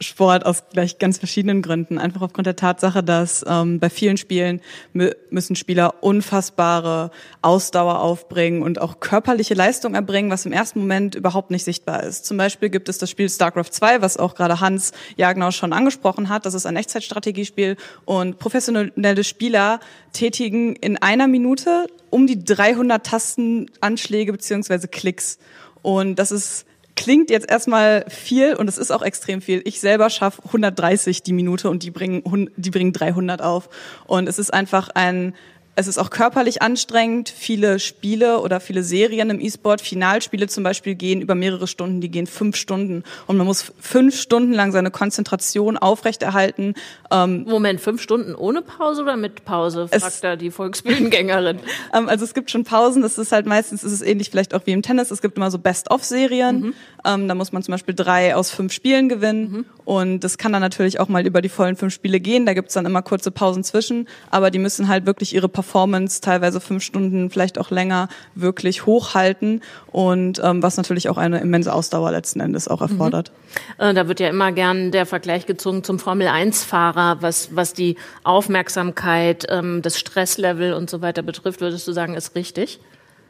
Sport 0.00 0.46
aus 0.46 0.64
gleich 0.72 0.98
ganz 0.98 1.18
verschiedenen 1.18 1.62
Gründen. 1.62 1.98
Einfach 1.98 2.22
aufgrund 2.22 2.46
der 2.46 2.56
Tatsache, 2.56 3.02
dass 3.02 3.44
ähm, 3.48 3.80
bei 3.80 3.90
vielen 3.90 4.16
Spielen 4.16 4.60
müssen 4.92 5.56
Spieler 5.56 6.02
unfassbare 6.02 7.10
Ausdauer 7.42 8.00
aufbringen 8.00 8.62
und 8.62 8.80
auch 8.80 9.00
körperliche 9.00 9.54
Leistung 9.54 9.94
erbringen, 9.94 10.30
was 10.30 10.46
im 10.46 10.52
ersten 10.52 10.80
Moment 10.80 11.14
überhaupt 11.14 11.50
nicht 11.50 11.64
sichtbar 11.64 12.04
ist. 12.04 12.26
Zum 12.26 12.36
Beispiel 12.36 12.68
gibt 12.68 12.88
es 12.88 12.98
das 12.98 13.10
Spiel 13.10 13.28
StarCraft 13.28 13.70
2, 13.72 14.00
was 14.00 14.16
auch 14.16 14.34
gerade 14.34 14.60
Hans 14.60 14.92
Jagnau 15.16 15.50
schon 15.50 15.72
angesprochen 15.72 16.28
hat. 16.28 16.46
Das 16.46 16.54
ist 16.54 16.66
ein 16.66 16.76
Echtzeitstrategiespiel 16.76 17.76
und 18.04 18.38
professionelle 18.38 19.24
Spieler 19.24 19.80
tätigen 20.12 20.76
in 20.76 20.96
einer 20.96 21.26
Minute 21.26 21.86
um 22.10 22.26
die 22.26 22.42
300 22.42 23.04
Tastenanschläge 23.04 24.32
beziehungsweise 24.32 24.88
Klicks. 24.88 25.38
Und 25.82 26.16
das 26.18 26.30
ist 26.30 26.66
klingt 26.98 27.30
jetzt 27.30 27.48
erstmal 27.48 28.04
viel 28.08 28.54
und 28.54 28.68
es 28.68 28.76
ist 28.76 28.90
auch 28.90 29.02
extrem 29.02 29.40
viel. 29.40 29.62
Ich 29.64 29.78
selber 29.78 30.10
schaffe 30.10 30.42
130 30.44 31.22
die 31.22 31.32
Minute 31.32 31.70
und 31.70 31.84
die 31.84 31.92
bringen, 31.92 32.50
die 32.56 32.70
bringen 32.70 32.92
300 32.92 33.40
auf. 33.40 33.68
Und 34.08 34.28
es 34.28 34.40
ist 34.40 34.52
einfach 34.52 34.88
ein 34.94 35.34
es 35.78 35.86
ist 35.86 35.98
auch 35.98 36.10
körperlich 36.10 36.60
anstrengend. 36.60 37.28
Viele 37.28 37.78
Spiele 37.78 38.40
oder 38.40 38.58
viele 38.58 38.82
Serien 38.82 39.30
im 39.30 39.40
E-Sport, 39.40 39.80
Finalspiele 39.80 40.48
zum 40.48 40.64
Beispiel, 40.64 40.96
gehen 40.96 41.20
über 41.20 41.36
mehrere 41.36 41.68
Stunden, 41.68 42.00
die 42.00 42.10
gehen 42.10 42.26
fünf 42.26 42.56
Stunden. 42.56 43.04
Und 43.28 43.36
man 43.36 43.46
muss 43.46 43.72
fünf 43.78 44.20
Stunden 44.20 44.52
lang 44.52 44.72
seine 44.72 44.90
Konzentration 44.90 45.78
aufrechterhalten. 45.78 46.74
Ähm, 47.12 47.44
Moment, 47.48 47.80
fünf 47.80 48.02
Stunden 48.02 48.34
ohne 48.34 48.60
Pause 48.60 49.02
oder 49.02 49.16
mit 49.16 49.44
Pause, 49.44 49.86
fragt 49.86 50.24
da 50.24 50.34
die 50.34 50.50
Volksbildengängerin. 50.50 51.60
ähm, 51.94 52.08
also 52.08 52.24
es 52.24 52.34
gibt 52.34 52.50
schon 52.50 52.64
Pausen, 52.64 53.02
das 53.02 53.16
ist 53.16 53.30
halt 53.30 53.46
meistens, 53.46 53.84
ist 53.84 53.92
es 53.92 54.02
ähnlich 54.02 54.30
vielleicht 54.30 54.54
auch 54.54 54.62
wie 54.64 54.72
im 54.72 54.82
Tennis, 54.82 55.12
es 55.12 55.22
gibt 55.22 55.36
immer 55.36 55.52
so 55.52 55.58
Best-of-Serien. 55.58 56.60
Mhm. 56.60 56.74
Ähm, 57.08 57.26
da 57.28 57.34
muss 57.34 57.52
man 57.52 57.62
zum 57.62 57.72
Beispiel 57.72 57.94
drei 57.94 58.34
aus 58.36 58.50
fünf 58.50 58.72
Spielen 58.72 59.08
gewinnen. 59.08 59.50
Mhm. 59.50 59.64
Und 59.84 60.20
das 60.20 60.36
kann 60.36 60.52
dann 60.52 60.60
natürlich 60.60 61.00
auch 61.00 61.08
mal 61.08 61.26
über 61.26 61.40
die 61.40 61.48
vollen 61.48 61.76
fünf 61.76 61.94
Spiele 61.94 62.20
gehen. 62.20 62.44
Da 62.44 62.52
gibt's 62.52 62.74
dann 62.74 62.84
immer 62.84 63.00
kurze 63.02 63.30
Pausen 63.30 63.64
zwischen. 63.64 64.06
Aber 64.30 64.50
die 64.50 64.58
müssen 64.58 64.88
halt 64.88 65.06
wirklich 65.06 65.34
ihre 65.34 65.48
Performance 65.48 66.20
teilweise 66.20 66.60
fünf 66.60 66.82
Stunden, 66.82 67.30
vielleicht 67.30 67.58
auch 67.58 67.70
länger, 67.70 68.08
wirklich 68.34 68.84
hochhalten 68.84 69.62
und 69.90 70.40
ähm, 70.44 70.62
was 70.62 70.76
natürlich 70.76 71.08
auch 71.08 71.16
eine 71.16 71.40
immense 71.40 71.72
Ausdauer 71.72 72.10
letzten 72.10 72.40
Endes 72.40 72.68
auch 72.68 72.82
erfordert. 72.82 73.32
Mhm. 73.78 73.84
Äh, 73.84 73.94
da 73.94 74.08
wird 74.08 74.20
ja 74.20 74.28
immer 74.28 74.52
gern 74.52 74.90
der 74.90 75.06
Vergleich 75.06 75.46
gezogen 75.46 75.82
zum 75.84 75.98
Formel-1-Fahrer, 75.98 77.22
was, 77.22 77.56
was 77.56 77.72
die 77.72 77.96
Aufmerksamkeit, 78.24 79.46
ähm, 79.48 79.80
das 79.82 79.98
Stresslevel 79.98 80.74
und 80.74 80.90
so 80.90 81.00
weiter 81.00 81.22
betrifft. 81.22 81.60
Würdest 81.60 81.88
du 81.88 81.92
sagen, 81.92 82.14
ist 82.14 82.34
richtig? 82.34 82.80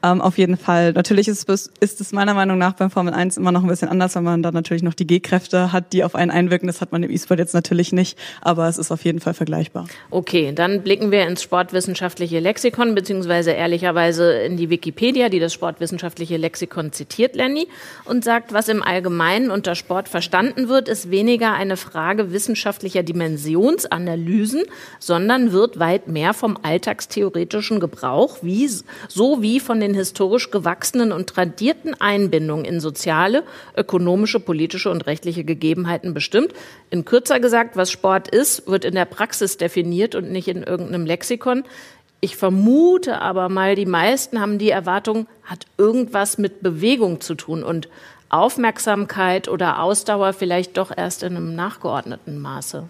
Ähm, 0.02 0.20
auf 0.20 0.38
jeden 0.38 0.56
Fall. 0.56 0.92
Natürlich 0.92 1.26
ist 1.26 1.48
es, 1.48 1.70
ist 1.80 2.00
es 2.00 2.12
meiner 2.12 2.34
Meinung 2.34 2.56
nach 2.56 2.74
beim 2.74 2.90
Formel 2.90 3.12
1 3.12 3.36
immer 3.36 3.50
noch 3.50 3.62
ein 3.62 3.68
bisschen 3.68 3.88
anders, 3.88 4.14
weil 4.14 4.22
man 4.22 4.42
da 4.42 4.52
natürlich 4.52 4.82
noch 4.82 4.94
die 4.94 5.06
G-Kräfte 5.06 5.72
hat, 5.72 5.92
die 5.92 6.04
auf 6.04 6.14
einen 6.14 6.30
einwirken. 6.30 6.68
Das 6.68 6.80
hat 6.80 6.92
man 6.92 7.02
im 7.02 7.10
E-Sport 7.10 7.40
jetzt 7.40 7.54
natürlich 7.54 7.92
nicht, 7.92 8.16
aber 8.40 8.68
es 8.68 8.78
ist 8.78 8.92
auf 8.92 9.04
jeden 9.04 9.20
Fall 9.20 9.34
vergleichbar. 9.34 9.86
Okay, 10.10 10.52
dann 10.54 10.82
blicken 10.82 11.10
wir 11.10 11.26
ins 11.26 11.42
sportwissenschaftliche 11.42 12.38
Lexikon, 12.38 12.94
beziehungsweise 12.94 13.50
ehrlicherweise 13.50 14.32
in 14.32 14.56
die 14.56 14.70
Wikipedia, 14.70 15.28
die 15.28 15.40
das 15.40 15.52
sportwissenschaftliche 15.52 16.36
Lexikon 16.36 16.92
zitiert, 16.92 17.34
Lenny, 17.34 17.66
und 18.04 18.22
sagt, 18.22 18.52
was 18.52 18.68
im 18.68 18.82
Allgemeinen 18.82 19.50
unter 19.50 19.74
Sport 19.74 20.08
verstanden 20.08 20.68
wird, 20.68 20.88
ist 20.88 21.10
weniger 21.10 21.54
eine 21.54 21.76
Frage 21.76 22.32
wissenschaftlicher 22.32 23.02
Dimensionsanalysen, 23.02 24.62
sondern 25.00 25.52
wird 25.52 25.80
weit 25.80 26.06
mehr 26.06 26.34
vom 26.34 26.56
alltagstheoretischen 26.62 27.80
Gebrauch, 27.80 28.38
wie, 28.42 28.68
so 29.08 29.42
wie 29.42 29.58
von 29.58 29.80
den 29.80 29.87
historisch 29.94 30.50
gewachsenen 30.50 31.12
und 31.12 31.28
tradierten 31.28 31.94
Einbindungen 32.00 32.64
in 32.64 32.80
soziale, 32.80 33.44
ökonomische, 33.76 34.40
politische 34.40 34.90
und 34.90 35.06
rechtliche 35.06 35.44
Gegebenheiten 35.44 36.14
bestimmt. 36.14 36.52
In 36.90 37.04
kürzer 37.04 37.40
gesagt, 37.40 37.76
was 37.76 37.90
Sport 37.90 38.28
ist, 38.28 38.66
wird 38.66 38.84
in 38.84 38.94
der 38.94 39.04
Praxis 39.04 39.56
definiert 39.56 40.14
und 40.14 40.30
nicht 40.30 40.48
in 40.48 40.62
irgendeinem 40.62 41.06
Lexikon. 41.06 41.64
Ich 42.20 42.36
vermute 42.36 43.20
aber 43.20 43.48
mal, 43.48 43.76
die 43.76 43.86
meisten 43.86 44.40
haben 44.40 44.58
die 44.58 44.70
Erwartung, 44.70 45.28
hat 45.44 45.66
irgendwas 45.76 46.36
mit 46.38 46.62
Bewegung 46.62 47.20
zu 47.20 47.34
tun 47.34 47.62
und 47.62 47.88
Aufmerksamkeit 48.28 49.48
oder 49.48 49.80
Ausdauer 49.80 50.32
vielleicht 50.32 50.76
doch 50.76 50.90
erst 50.94 51.22
in 51.22 51.36
einem 51.36 51.54
nachgeordneten 51.54 52.38
Maße. 52.38 52.88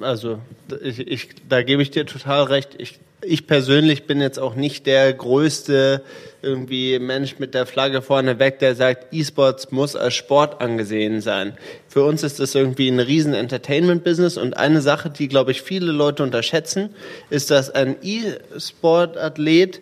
Also 0.00 0.38
ich, 0.82 0.98
ich, 0.98 1.28
da 1.48 1.62
gebe 1.62 1.82
ich 1.82 1.90
dir 1.90 2.04
total 2.04 2.44
recht. 2.44 2.74
Ich, 2.78 2.98
ich 3.26 3.46
persönlich 3.46 4.06
bin 4.06 4.20
jetzt 4.20 4.38
auch 4.38 4.54
nicht 4.54 4.86
der 4.86 5.12
größte 5.12 6.02
irgendwie 6.42 6.98
Mensch 6.98 7.38
mit 7.38 7.54
der 7.54 7.66
Flagge 7.66 8.02
vorne 8.02 8.38
weg, 8.38 8.58
der 8.58 8.74
sagt, 8.74 9.12
E-Sports 9.12 9.70
muss 9.70 9.96
als 9.96 10.14
Sport 10.14 10.60
angesehen 10.60 11.20
sein. 11.20 11.56
Für 11.88 12.04
uns 12.04 12.22
ist 12.22 12.38
das 12.38 12.54
irgendwie 12.54 12.88
ein 12.88 13.00
riesen 13.00 13.34
Entertainment-Business 13.34 14.36
und 14.36 14.56
eine 14.56 14.82
Sache, 14.82 15.10
die, 15.10 15.28
glaube 15.28 15.52
ich, 15.52 15.62
viele 15.62 15.90
Leute 15.90 16.22
unterschätzen, 16.22 16.90
ist, 17.30 17.50
dass 17.50 17.70
ein 17.70 17.96
E-Sport-Athlet 18.02 19.80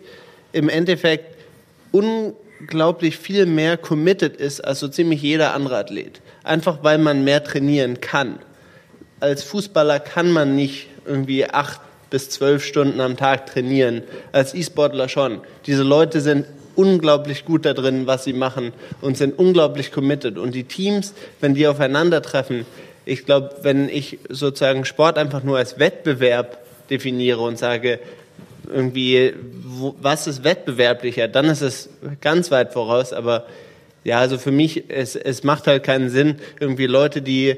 im 0.53 0.69
Endeffekt 0.69 1.35
unglaublich 1.91 3.17
viel 3.17 3.45
mehr 3.45 3.77
committed 3.77 4.37
ist 4.37 4.61
als 4.61 4.79
so 4.79 4.87
ziemlich 4.87 5.21
jeder 5.21 5.53
andere 5.53 5.77
Athlet. 5.77 6.21
Einfach 6.43 6.79
weil 6.83 6.97
man 6.97 7.23
mehr 7.23 7.43
trainieren 7.43 7.99
kann 7.99 8.39
als 9.23 9.41
Fußballer 9.43 10.01
kann 10.01 10.29
man 10.29 10.53
nicht 10.53 10.87
irgendwie 11.05 11.49
acht 11.49 11.79
bis 12.13 12.29
zwölf 12.29 12.63
Stunden 12.63 13.01
am 13.01 13.17
Tag 13.17 13.47
trainieren. 13.47 14.03
Als 14.33 14.53
E-Sportler 14.53 15.09
schon. 15.09 15.41
Diese 15.65 15.81
Leute 15.81 16.21
sind 16.21 16.45
unglaublich 16.75 17.43
gut 17.43 17.65
da 17.65 17.73
drin, 17.73 18.05
was 18.05 18.23
sie 18.23 18.33
machen 18.33 18.71
und 19.01 19.17
sind 19.17 19.39
unglaublich 19.39 19.91
committed. 19.91 20.37
Und 20.37 20.53
die 20.53 20.65
Teams, 20.65 21.15
wenn 21.41 21.55
die 21.55 21.65
aufeinandertreffen, 21.65 22.67
ich 23.03 23.25
glaube, 23.25 23.55
wenn 23.63 23.89
ich 23.89 24.19
sozusagen 24.29 24.85
Sport 24.85 25.17
einfach 25.17 25.41
nur 25.41 25.57
als 25.57 25.79
Wettbewerb 25.79 26.59
definiere 26.87 27.41
und 27.41 27.57
sage, 27.57 27.99
irgendwie, 28.71 29.33
wo, 29.63 29.95
was 29.99 30.27
ist 30.27 30.43
wettbewerblicher, 30.43 31.27
dann 31.27 31.45
ist 31.45 31.61
es 31.61 31.89
ganz 32.21 32.51
weit 32.51 32.73
voraus. 32.73 33.11
Aber 33.11 33.47
ja, 34.03 34.19
also 34.19 34.37
für 34.37 34.51
mich, 34.51 34.83
es, 34.87 35.15
es 35.15 35.43
macht 35.43 35.65
halt 35.65 35.81
keinen 35.81 36.11
Sinn, 36.11 36.35
irgendwie 36.59 36.85
Leute, 36.85 37.23
die 37.23 37.55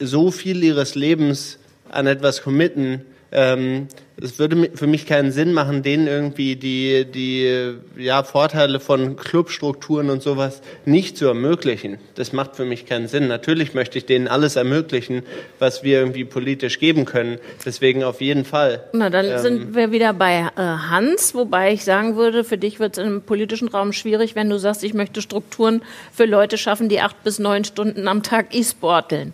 so 0.00 0.32
viel 0.32 0.64
ihres 0.64 0.96
Lebens 0.96 1.60
an 1.90 2.08
etwas 2.08 2.42
committen, 2.42 3.04
ähm, 3.34 3.88
es 4.16 4.38
würde 4.38 4.70
für 4.74 4.86
mich 4.86 5.06
keinen 5.06 5.32
Sinn 5.32 5.52
machen, 5.52 5.82
denen 5.82 6.06
irgendwie 6.06 6.54
die, 6.54 7.04
die 7.04 7.74
ja, 7.96 8.22
Vorteile 8.22 8.78
von 8.78 9.16
Clubstrukturen 9.16 10.08
und 10.08 10.22
sowas 10.22 10.62
nicht 10.84 11.16
zu 11.16 11.26
ermöglichen. 11.26 11.98
Das 12.14 12.32
macht 12.32 12.54
für 12.54 12.64
mich 12.64 12.86
keinen 12.86 13.08
Sinn. 13.08 13.26
Natürlich 13.26 13.74
möchte 13.74 13.98
ich 13.98 14.06
denen 14.06 14.28
alles 14.28 14.54
ermöglichen, 14.54 15.24
was 15.58 15.82
wir 15.82 15.98
irgendwie 15.98 16.24
politisch 16.24 16.78
geben 16.78 17.06
können. 17.06 17.38
Deswegen 17.66 18.04
auf 18.04 18.20
jeden 18.20 18.44
Fall. 18.44 18.84
Na, 18.92 19.10
dann 19.10 19.26
ähm, 19.26 19.38
sind 19.38 19.74
wir 19.74 19.90
wieder 19.90 20.12
bei 20.12 20.48
äh, 20.56 20.60
Hans, 20.60 21.34
wobei 21.34 21.72
ich 21.72 21.84
sagen 21.84 22.14
würde, 22.14 22.44
für 22.44 22.58
dich 22.58 22.78
wird 22.78 22.96
es 22.96 23.04
im 23.04 23.22
politischen 23.22 23.66
Raum 23.66 23.92
schwierig, 23.92 24.36
wenn 24.36 24.48
du 24.48 24.58
sagst, 24.58 24.84
ich 24.84 24.94
möchte 24.94 25.22
Strukturen 25.22 25.82
für 26.12 26.24
Leute 26.24 26.56
schaffen, 26.56 26.88
die 26.88 27.00
acht 27.00 27.24
bis 27.24 27.40
neun 27.40 27.64
Stunden 27.64 28.06
am 28.06 28.22
Tag 28.22 28.54
E-Sporteln. 28.54 29.32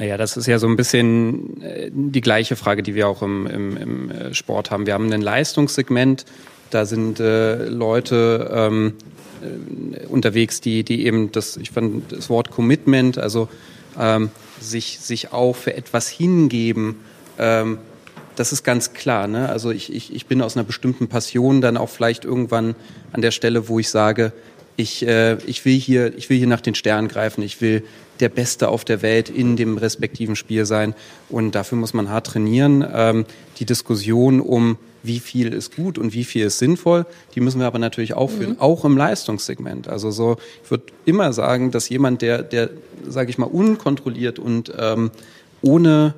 Naja, 0.00 0.16
das 0.16 0.38
ist 0.38 0.46
ja 0.46 0.58
so 0.58 0.66
ein 0.66 0.76
bisschen 0.76 1.62
äh, 1.62 1.90
die 1.92 2.22
gleiche 2.22 2.56
Frage, 2.56 2.82
die 2.82 2.94
wir 2.94 3.06
auch 3.06 3.20
im, 3.20 3.46
im, 3.46 3.76
im 3.76 4.10
äh, 4.10 4.32
Sport 4.32 4.70
haben. 4.70 4.86
Wir 4.86 4.94
haben 4.94 5.12
ein 5.12 5.20
Leistungssegment, 5.20 6.24
da 6.70 6.86
sind 6.86 7.20
äh, 7.20 7.66
Leute 7.66 8.50
ähm, 8.50 8.94
äh, 9.42 10.06
unterwegs, 10.06 10.62
die, 10.62 10.84
die 10.84 11.04
eben 11.04 11.32
das, 11.32 11.58
ich 11.58 11.70
fand 11.70 12.10
das 12.12 12.30
Wort 12.30 12.50
Commitment, 12.50 13.18
also 13.18 13.50
ähm, 13.98 14.30
sich, 14.58 15.00
sich 15.00 15.34
auch 15.34 15.54
für 15.54 15.76
etwas 15.76 16.08
hingeben, 16.08 16.96
ähm, 17.38 17.76
das 18.36 18.52
ist 18.52 18.62
ganz 18.62 18.94
klar. 18.94 19.26
Ne? 19.28 19.50
Also 19.50 19.70
ich, 19.70 19.92
ich, 19.92 20.14
ich 20.14 20.24
bin 20.24 20.40
aus 20.40 20.56
einer 20.56 20.64
bestimmten 20.64 21.08
Passion 21.08 21.60
dann 21.60 21.76
auch 21.76 21.90
vielleicht 21.90 22.24
irgendwann 22.24 22.74
an 23.12 23.20
der 23.20 23.32
Stelle, 23.32 23.68
wo 23.68 23.78
ich 23.78 23.90
sage, 23.90 24.32
ich, 24.80 25.06
äh, 25.06 25.36
ich, 25.46 25.64
will 25.64 25.78
hier, 25.78 26.16
ich 26.16 26.30
will 26.30 26.38
hier 26.38 26.46
nach 26.46 26.60
den 26.60 26.74
Sternen 26.74 27.08
greifen, 27.08 27.42
ich 27.42 27.60
will 27.60 27.84
der 28.20 28.28
Beste 28.28 28.68
auf 28.68 28.84
der 28.84 29.02
Welt 29.02 29.28
in 29.30 29.56
dem 29.56 29.78
respektiven 29.78 30.36
Spiel 30.36 30.66
sein. 30.66 30.94
Und 31.28 31.54
dafür 31.54 31.78
muss 31.78 31.94
man 31.94 32.10
hart 32.10 32.26
trainieren. 32.28 32.84
Ähm, 32.92 33.24
die 33.58 33.64
Diskussion 33.64 34.40
um 34.40 34.78
wie 35.02 35.18
viel 35.18 35.54
ist 35.54 35.74
gut 35.74 35.96
und 35.96 36.12
wie 36.12 36.24
viel 36.24 36.44
ist 36.44 36.58
sinnvoll, 36.58 37.06
die 37.34 37.40
müssen 37.40 37.58
wir 37.58 37.66
aber 37.66 37.78
natürlich 37.78 38.12
auch 38.12 38.28
führen, 38.28 38.52
mhm. 38.52 38.60
auch 38.60 38.84
im 38.84 38.98
Leistungssegment. 38.98 39.88
Also 39.88 40.10
so, 40.10 40.36
ich 40.62 40.70
würde 40.70 40.84
immer 41.06 41.32
sagen, 41.32 41.70
dass 41.70 41.88
jemand, 41.88 42.20
der, 42.20 42.42
der, 42.42 42.68
sage 43.08 43.30
ich 43.30 43.38
mal, 43.38 43.46
unkontrolliert 43.46 44.38
und 44.38 44.72
ähm, 44.78 45.10
ohne 45.62 46.14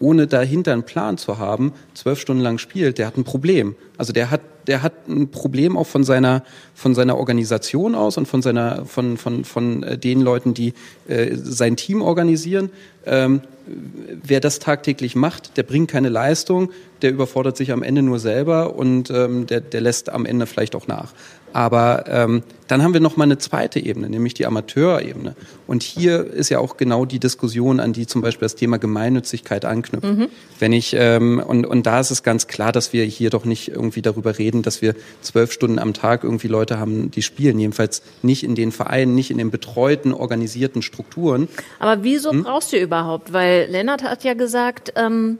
ohne 0.00 0.26
dahinter 0.26 0.72
einen 0.72 0.84
Plan 0.84 1.18
zu 1.18 1.38
haben, 1.38 1.72
zwölf 1.94 2.20
Stunden 2.20 2.42
lang 2.42 2.58
spielt, 2.58 2.98
der 2.98 3.06
hat 3.08 3.16
ein 3.16 3.24
Problem. 3.24 3.74
Also 3.96 4.12
der 4.12 4.30
hat, 4.30 4.40
der 4.68 4.82
hat 4.82 5.08
ein 5.08 5.30
Problem 5.30 5.76
auch 5.76 5.86
von 5.86 6.04
seiner, 6.04 6.44
von 6.74 6.94
seiner 6.94 7.16
Organisation 7.16 7.94
aus 7.94 8.18
und 8.18 8.26
von 8.26 8.42
seiner, 8.42 8.84
von, 8.84 9.16
von, 9.16 9.44
von 9.44 9.82
äh, 9.82 9.98
den 9.98 10.20
Leuten, 10.20 10.54
die 10.54 10.74
äh, 11.08 11.34
sein 11.34 11.76
Team 11.76 12.02
organisieren. 12.02 12.70
Ähm, 13.06 13.40
wer 13.66 14.40
das 14.40 14.58
tagtäglich 14.58 15.16
macht, 15.16 15.56
der 15.56 15.62
bringt 15.62 15.90
keine 15.90 16.10
Leistung, 16.10 16.70
der 17.02 17.10
überfordert 17.10 17.56
sich 17.56 17.72
am 17.72 17.82
Ende 17.82 18.02
nur 18.02 18.18
selber 18.18 18.76
und 18.76 19.10
ähm, 19.10 19.46
der, 19.46 19.60
der 19.60 19.80
lässt 19.80 20.10
am 20.10 20.26
Ende 20.26 20.46
vielleicht 20.46 20.76
auch 20.76 20.86
nach. 20.86 21.12
Aber 21.52 22.04
ähm, 22.08 22.42
dann 22.68 22.82
haben 22.82 22.92
wir 22.92 23.00
noch 23.00 23.16
mal 23.16 23.24
eine 23.24 23.38
zweite 23.38 23.80
Ebene, 23.80 24.08
nämlich 24.10 24.34
die 24.34 24.46
Amateurebene. 24.46 25.34
Und 25.66 25.82
hier 25.82 26.24
ist 26.24 26.50
ja 26.50 26.58
auch 26.58 26.76
genau 26.76 27.04
die 27.04 27.18
Diskussion, 27.18 27.80
an 27.80 27.92
die 27.92 28.06
zum 28.06 28.20
Beispiel 28.20 28.44
das 28.44 28.54
Thema 28.54 28.78
Gemeinnützigkeit 28.78 29.64
anknüpft. 29.64 30.06
Mhm. 30.06 30.28
Wenn 30.58 30.72
ich 30.72 30.94
ähm, 30.96 31.42
und 31.44 31.66
und 31.66 31.86
da 31.86 32.00
ist 32.00 32.10
es 32.10 32.22
ganz 32.22 32.46
klar, 32.46 32.72
dass 32.72 32.92
wir 32.92 33.04
hier 33.04 33.30
doch 33.30 33.44
nicht 33.44 33.68
irgendwie 33.68 34.02
darüber 34.02 34.38
reden, 34.38 34.62
dass 34.62 34.82
wir 34.82 34.94
zwölf 35.22 35.52
Stunden 35.52 35.78
am 35.78 35.94
Tag 35.94 36.24
irgendwie 36.24 36.48
Leute 36.48 36.78
haben, 36.78 37.10
die 37.10 37.22
spielen. 37.22 37.58
Jedenfalls 37.58 38.02
nicht 38.22 38.44
in 38.44 38.54
den 38.54 38.70
Vereinen, 38.70 39.14
nicht 39.14 39.30
in 39.30 39.38
den 39.38 39.50
betreuten, 39.50 40.12
organisierten 40.12 40.82
Strukturen. 40.82 41.48
Aber 41.78 42.02
wieso 42.04 42.32
hm? 42.32 42.44
brauchst 42.44 42.72
du 42.72 42.78
überhaupt? 42.78 43.32
Weil 43.32 43.68
Lennart 43.70 44.02
hat 44.02 44.24
ja 44.24 44.34
gesagt. 44.34 44.92
Ähm 44.96 45.38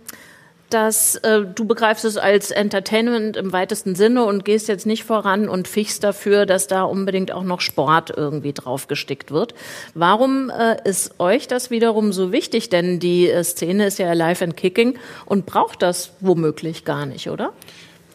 dass 0.71 1.17
äh, 1.17 1.43
du 1.43 1.65
begreifst 1.65 2.05
es 2.05 2.17
als 2.17 2.51
Entertainment 2.51 3.37
im 3.37 3.53
weitesten 3.53 3.95
Sinne 3.95 4.25
und 4.25 4.45
gehst 4.45 4.69
jetzt 4.69 4.87
nicht 4.87 5.05
voran 5.05 5.49
und 5.49 5.69
fichst 5.69 6.05
dafür, 6.05 6.47
dass 6.47 6.67
da 6.67 6.83
unbedingt 6.83 7.33
auch 7.33 7.45
noch 7.45 7.61
Sport 7.61 8.13
irgendwie 8.15 8.53
draufgestickt 8.53 9.31
wird. 9.31 9.55
Warum 9.95 10.51
äh, 10.51 10.77
ist 10.85 11.19
euch 11.19 11.49
das 11.49 11.71
wiederum 11.71 12.13
so 12.13 12.33
wichtig? 12.33 12.69
Denn 12.69 13.01
die 13.01 13.29
äh, 13.29 13.45
Szene 13.45 13.87
ist 13.87 13.99
ja 13.99 14.09
alive 14.09 14.45
and 14.45 14.57
kicking 14.57 14.99
und 15.25 15.47
braucht 15.47 15.83
das 15.83 16.13
womöglich 16.21 16.85
gar 16.85 17.07
nicht, 17.07 17.31
oder? 17.31 17.53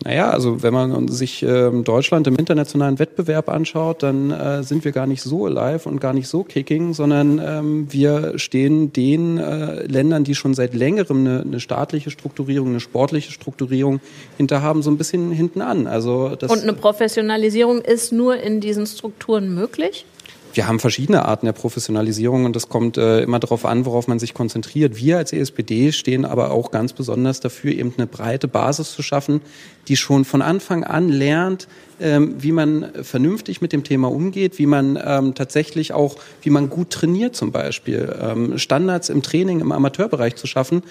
Naja, 0.04 0.30
also 0.32 0.64
wenn 0.64 0.74
man 0.74 1.08
sich 1.08 1.44
ähm, 1.44 1.84
Deutschland 1.84 2.28
im 2.28 2.36
internationalen 2.36 3.00
Wettbewerb 3.00 3.48
anschaut, 3.48 4.04
dann 4.04 4.32
äh, 4.32 4.62
sind 4.64 4.84
wir 4.84 4.92
gar 4.92 5.08
nicht 5.08 5.22
so 5.22 5.46
alive 5.46 5.88
und 5.88 6.02
gar 6.02 6.14
nicht 6.14 6.28
so 6.28 6.44
kicking, 6.44 6.94
sondern 6.94 7.40
ähm, 7.40 7.88
wir 7.90 8.38
stehen 8.38 8.92
den 8.92 9.38
äh, 9.38 9.86
Ländern, 9.86 10.26
die 10.26 10.36
schon 10.36 10.54
seit 10.54 10.74
längerem 10.74 11.20
eine, 11.20 11.42
eine, 11.42 11.60
staatliche 11.62 12.12
Strukturierung, 12.12 12.70
eine 12.70 12.80
sportliche 12.82 13.32
Strukturierung 13.32 14.02
hinter 14.36 14.62
haben, 14.62 14.82
so 14.82 14.92
ein 14.92 14.98
bisschen 14.98 15.32
hinten 15.32 15.62
an. 15.62 15.88
Also 15.88 16.36
das 16.36 16.52
und 16.52 16.64
eine 16.64 16.74
Professionalisierung 16.74 17.80
ist 17.80 18.12
nur 18.12 18.36
in 18.38 18.60
diesen 18.60 18.86
Strukturen 18.86 19.56
möglich? 19.56 20.06
Wir 20.54 20.68
haben 20.68 20.80
verschiedene 20.80 21.26
Arten 21.26 21.48
der 21.48 21.54
Professionalisierung 21.54 22.46
und 22.46 22.56
das 22.56 22.70
kommt 22.70 22.98
äh, 22.98 23.22
immer 23.22 23.40
darauf 23.40 23.66
an, 23.66 23.86
worauf 23.86 24.08
man 24.08 24.20
sich 24.20 24.34
konzentriert. 24.34 24.96
Wir 24.96 25.18
als 25.18 25.34
ESPD 25.34 25.92
stehen 25.92 26.26
aber 26.26 26.52
auch 26.52 26.72
ganz 26.72 26.94
besonders 26.94 27.40
dafür, 27.40 27.72
eben 27.72 27.94
eine 27.98 28.08
breite 28.08 28.48
Basis 28.48 28.94
zu 28.94 29.02
schaffen, 29.02 29.42
die 29.88 29.98
schon 29.98 30.26
von 30.26 30.42
Anfang 30.42 30.84
an 30.84 31.10
lernt, 31.10 31.68
ähm, 32.00 32.36
wie 32.38 32.52
man 32.52 32.92
vernünftig 33.02 33.62
mit 33.62 33.74
dem 33.74 33.84
Thema 33.84 34.12
umgeht, 34.12 34.60
wie 34.60 34.66
man 34.68 35.00
ähm, 35.04 35.34
tatsächlich 35.36 35.94
auch, 35.94 36.18
wie 36.42 36.52
man 36.52 36.70
gut 36.70 36.92
trainiert 36.92 37.36
zum 37.36 37.52
Beispiel. 37.52 38.16
Ähm, 38.22 38.58
Standards 38.58 39.10
im 39.10 39.24
Training 39.24 39.60
im 39.60 39.72
Amateurbereich 39.72 40.36
zu 40.36 40.48
schaffen, 40.48 40.84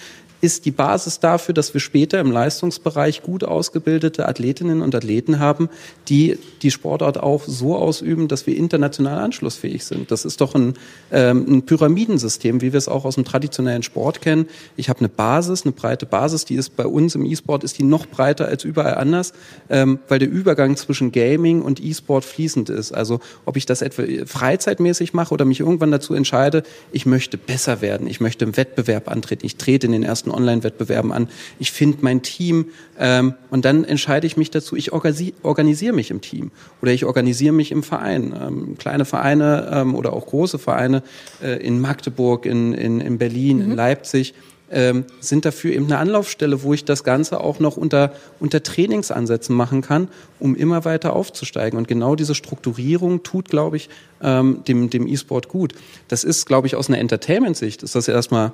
ist 0.43 0.65
die 0.65 0.73
Basis 0.73 1.21
dafür, 1.21 1.55
dass 1.55 1.73
wir 1.73 1.81
später 1.81 2.19
im 2.19 2.33
Leistungsbereich 2.33 3.23
gut 3.23 3.45
ausgebildete 3.45 4.29
Athletinnen 4.29 4.83
und 4.83 4.93
Athleten 4.93 5.39
haben, 5.39 5.69
die 6.09 6.37
die 6.63 6.73
Sportart 6.73 7.17
auch 7.17 7.45
so 7.47 7.77
ausüben, 7.77 8.27
dass 8.27 8.45
wir 8.49 8.57
international 8.57 9.21
anschlussfähig 9.21 9.85
sind. 9.85 10.11
Das 10.11 10.25
ist 10.25 10.41
doch 10.41 10.57
ein, 10.57 10.75
ähm, 11.13 11.47
ein 11.49 11.63
Pyramidensystem, 11.63 12.61
wie 12.61 12.73
wir 12.73 12.79
es 12.79 12.89
auch 12.89 13.05
aus 13.05 13.15
dem 13.15 13.25
traditionellen 13.25 13.85
Sport 13.85 14.21
kennen. 14.21 14.49
Ich 14.77 14.89
habe 14.89 14.99
eine 14.99 15.09
Basis, 15.09 15.63
eine 15.63 15.71
breite 15.71 16.07
Basis, 16.07 16.45
die 16.45 16.57
ist 16.57 16.77
bei 16.77 16.87
uns 16.87 17.15
im 17.15 17.25
E-Sport 17.25 17.63
ist 17.63 17.79
die 17.79 17.85
noch 17.85 18.07
breiter 18.07 18.47
als 18.47 18.65
überall 18.65 18.97
anders, 18.97 19.35
ähm, 19.71 20.01
weil 20.09 20.19
der 20.19 20.29
Übergang 20.29 20.77
zwischen 20.77 21.13
Gaming 21.13 21.63
und 21.63 21.81
E-Sport 21.81 22.25
fließend 22.25 22.69
ist. 22.69 22.91
Also 22.91 23.21
ob 23.45 23.57
ich 23.57 23.65
das 23.65 23.81
etwa 23.81 24.03
freizeitmäßig 24.27 25.15
mache 25.15 25.33
oder 25.33 25.45
mich 25.45 25.61
irgendwann 25.61 25.93
dazu 25.93 26.15
entscheide, 26.15 26.65
ich 26.91 27.07
möchte 27.07 27.39
besser 27.39 27.81
werden, 27.81 28.09
ich 28.09 28.21
möchte 28.21 28.45
im 28.45 28.57
Wettbewerb 28.57 29.09
antreten, 29.09 29.47
ich 29.47 29.55
trete 29.55 29.87
in 29.87 29.93
den 29.93 30.03
ersten 30.03 30.32
Online-Wettbewerben 30.33 31.13
an, 31.13 31.29
ich 31.59 31.73
finde 31.73 31.99
mein 32.03 32.23
Team 32.23 32.67
ähm, 32.99 33.35
und 33.51 33.65
dann 33.65 33.85
entscheide 33.85 34.27
ich 34.27 34.37
mich 34.37 34.51
dazu, 34.51 34.77
ich 34.77 34.93
organisi 34.93 35.35
organisiere 35.43 35.95
mich 35.95 36.11
im 36.11 36.21
Team 36.21 36.51
oder 36.81 36.93
ich 36.93 37.05
organisiere 37.05 37.53
mich 37.53 37.73
im 37.73 37.83
Verein. 37.83 38.35
Ähm, 38.41 38.79
kleine 38.79 39.05
Vereine 39.05 39.71
ähm, 39.73 39.95
oder 39.95 40.13
auch 40.13 40.27
große 40.27 40.59
Vereine 40.59 41.03
äh, 41.43 41.65
in 41.65 41.81
Magdeburg, 41.81 42.47
in, 42.47 42.73
in, 42.73 43.01
in 43.01 43.19
Berlin, 43.19 43.59
mhm. 43.59 43.63
in 43.65 43.77
Leipzig 43.77 44.35
ähm, 44.73 45.05
sind 45.21 45.45
dafür 45.45 45.73
eben 45.73 45.85
eine 45.85 45.99
Anlaufstelle, 45.99 46.63
wo 46.63 46.73
ich 46.73 46.85
das 46.85 47.05
Ganze 47.05 47.41
auch 47.41 47.61
noch 47.61 47.77
unter, 47.77 48.13
unter 48.41 48.63
Trainingsansätzen 48.63 49.55
machen 49.55 49.83
kann, 49.83 50.09
um 50.41 50.57
immer 50.57 50.85
weiter 50.85 51.15
aufzusteigen. 51.15 51.79
Und 51.79 51.87
genau 51.87 52.17
diese 52.17 52.35
Strukturierung 52.35 53.23
tut, 53.23 53.49
glaube 53.49 53.77
ich, 53.77 53.91
ähm, 54.23 54.65
dem, 54.67 54.91
dem 54.91 55.07
E-Sport 55.07 55.49
gut. 55.49 55.75
Das 56.09 56.25
ist, 56.25 56.47
glaube 56.47 56.67
ich, 56.67 56.75
aus 56.75 56.89
einer 56.89 56.99
Entertainment-Sicht, 56.99 57.83
ist 57.83 57.95
das 57.95 58.09
erstmal 58.09 58.53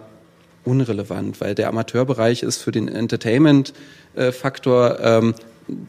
unrelevant, 0.68 1.40
weil 1.40 1.54
der 1.54 1.68
Amateurbereich 1.68 2.42
ist 2.42 2.58
für 2.58 2.72
den 2.72 2.88
Entertainment-Faktor, 2.88 4.98
ähm, 5.00 5.34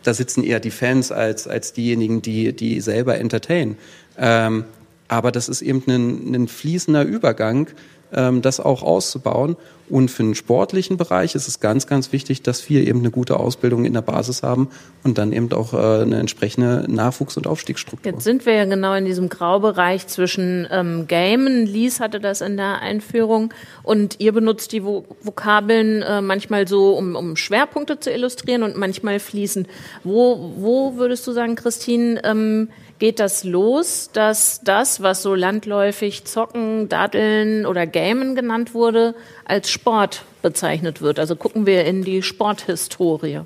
da 0.04 0.14
sitzen 0.14 0.44
eher 0.44 0.60
die 0.60 0.72
Fans 0.72 1.12
als, 1.12 1.48
als 1.48 1.74
diejenigen, 1.74 2.22
die, 2.22 2.54
die 2.54 2.82
selber 2.82 3.18
entertainen. 3.18 3.78
Ähm, 4.18 4.66
aber 5.08 5.32
das 5.32 5.50
ist 5.50 5.62
eben 5.62 5.84
ein, 5.88 6.36
ein 6.36 6.48
fließender 6.48 7.04
Übergang, 7.04 7.68
das 8.12 8.60
auch 8.60 8.82
auszubauen. 8.82 9.56
Und 9.90 10.12
für 10.12 10.22
den 10.22 10.36
sportlichen 10.36 10.98
Bereich 10.98 11.34
ist 11.34 11.48
es 11.48 11.60
ganz, 11.60 11.88
ganz 11.88 12.12
wichtig, 12.12 12.44
dass 12.44 12.70
wir 12.70 12.88
eben 12.88 13.00
eine 13.00 13.10
gute 13.10 13.40
Ausbildung 13.40 13.86
in 13.86 13.94
der 13.94 14.04
Basis 14.04 14.44
haben 14.44 14.70
und 15.04 15.18
dann 15.18 15.34
eben 15.34 15.52
auch 15.52 15.74
äh, 15.74 16.04
eine 16.04 16.20
entsprechende 16.20 16.86
Nachwuchs- 16.88 17.38
und 17.38 17.48
Aufstiegsstruktur. 17.48 18.12
Jetzt 18.12 18.24
sind 18.24 18.46
wir 18.46 18.54
ja 18.54 18.66
genau 18.66 18.94
in 18.94 19.06
diesem 19.06 19.30
Graubereich 19.30 20.06
zwischen 20.06 20.68
ähm, 20.70 21.08
Gamen, 21.08 21.66
Lies 21.66 22.00
hatte 22.00 22.20
das 22.20 22.42
in 22.42 22.56
der 22.58 22.82
Einführung, 22.82 23.52
und 23.82 24.20
ihr 24.20 24.32
benutzt 24.32 24.74
die 24.74 24.84
Vokabeln 24.84 26.04
äh, 26.04 26.22
manchmal 26.22 26.68
so, 26.68 26.96
um, 26.96 27.16
um 27.16 27.36
Schwerpunkte 27.36 28.00
zu 28.00 28.12
illustrieren 28.12 28.62
und 28.62 28.78
manchmal 28.78 29.20
fließend. 29.20 29.68
Wo, 30.04 30.54
wo 30.58 30.98
würdest 30.98 31.26
du 31.26 31.32
sagen, 31.32 31.56
Christine, 31.56 32.22
ähm, 32.24 32.70
geht 33.00 33.20
das 33.20 33.44
los, 33.44 34.10
dass 34.14 34.62
das, 34.64 35.02
was 35.02 35.24
so 35.24 35.34
landläufig 35.34 36.26
Zocken, 36.26 36.90
Daddeln 36.90 37.66
oder 37.66 37.88
Gamen 37.88 38.36
genannt 38.36 38.74
wurde, 38.74 39.16
als 39.46 39.72
Sport 39.72 40.24
bezeichnet 40.42 41.02
wird. 41.02 41.18
Also 41.18 41.36
gucken 41.36 41.66
wir 41.66 41.86
in 41.86 42.04
die 42.04 42.22
Sporthistorie. 42.22 43.42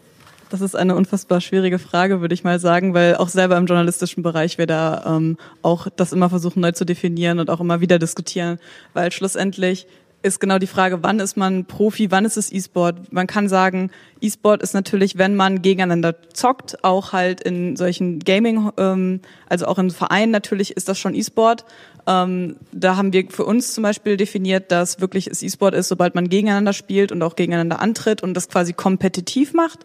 Das 0.49 0.61
ist 0.61 0.75
eine 0.75 0.95
unfassbar 0.95 1.41
schwierige 1.41 1.79
Frage, 1.79 2.21
würde 2.21 2.35
ich 2.35 2.43
mal 2.43 2.59
sagen, 2.59 2.93
weil 2.93 3.15
auch 3.15 3.29
selber 3.29 3.57
im 3.57 3.65
journalistischen 3.65 4.21
Bereich 4.21 4.59
wir 4.59 4.67
da 4.67 5.03
ähm, 5.17 5.37
auch 5.63 5.87
das 5.95 6.13
immer 6.13 6.29
versuchen 6.29 6.59
neu 6.59 6.73
zu 6.73 6.85
definieren 6.85 7.39
und 7.39 7.49
auch 7.49 7.59
immer 7.59 7.81
wieder 7.81 7.97
diskutieren, 7.97 8.59
weil 8.93 9.11
schlussendlich 9.11 9.87
ist 10.23 10.39
genau 10.39 10.57
die 10.57 10.67
Frage, 10.67 11.03
wann 11.03 11.19
ist 11.19 11.35
man 11.35 11.65
Profi, 11.65 12.09
wann 12.09 12.23
ist 12.25 12.37
es 12.37 12.51
E-Sport? 12.51 13.11
Man 13.11 13.27
kann 13.27 13.49
sagen, 13.49 13.91
E-Sport 14.21 14.63
ist 14.63 14.73
natürlich, 14.73 15.17
wenn 15.17 15.35
man 15.35 15.61
gegeneinander 15.61 16.15
zockt, 16.33 16.83
auch 16.83 17.11
halt 17.11 17.41
in 17.41 17.75
solchen 17.75 18.19
Gaming, 18.19 18.71
ähm, 18.77 19.19
also 19.47 19.65
auch 19.67 19.77
in 19.77 19.91
Vereinen 19.91 20.31
natürlich 20.31 20.75
ist 20.77 20.87
das 20.87 20.97
schon 20.97 21.13
E-Sport. 21.13 21.65
Ähm, 22.07 22.55
da 22.71 22.95
haben 22.95 23.11
wir 23.11 23.29
für 23.29 23.45
uns 23.45 23.73
zum 23.73 23.83
Beispiel 23.83 24.17
definiert, 24.17 24.71
dass 24.71 25.01
wirklich 25.01 25.27
es 25.27 25.43
E-Sport 25.43 25.75
ist, 25.75 25.89
sobald 25.89 26.15
man 26.15 26.29
gegeneinander 26.29 26.73
spielt 26.73 27.11
und 27.11 27.21
auch 27.21 27.35
gegeneinander 27.35 27.81
antritt 27.81 28.23
und 28.23 28.33
das 28.33 28.47
quasi 28.47 28.73
kompetitiv 28.73 29.53
macht 29.53 29.79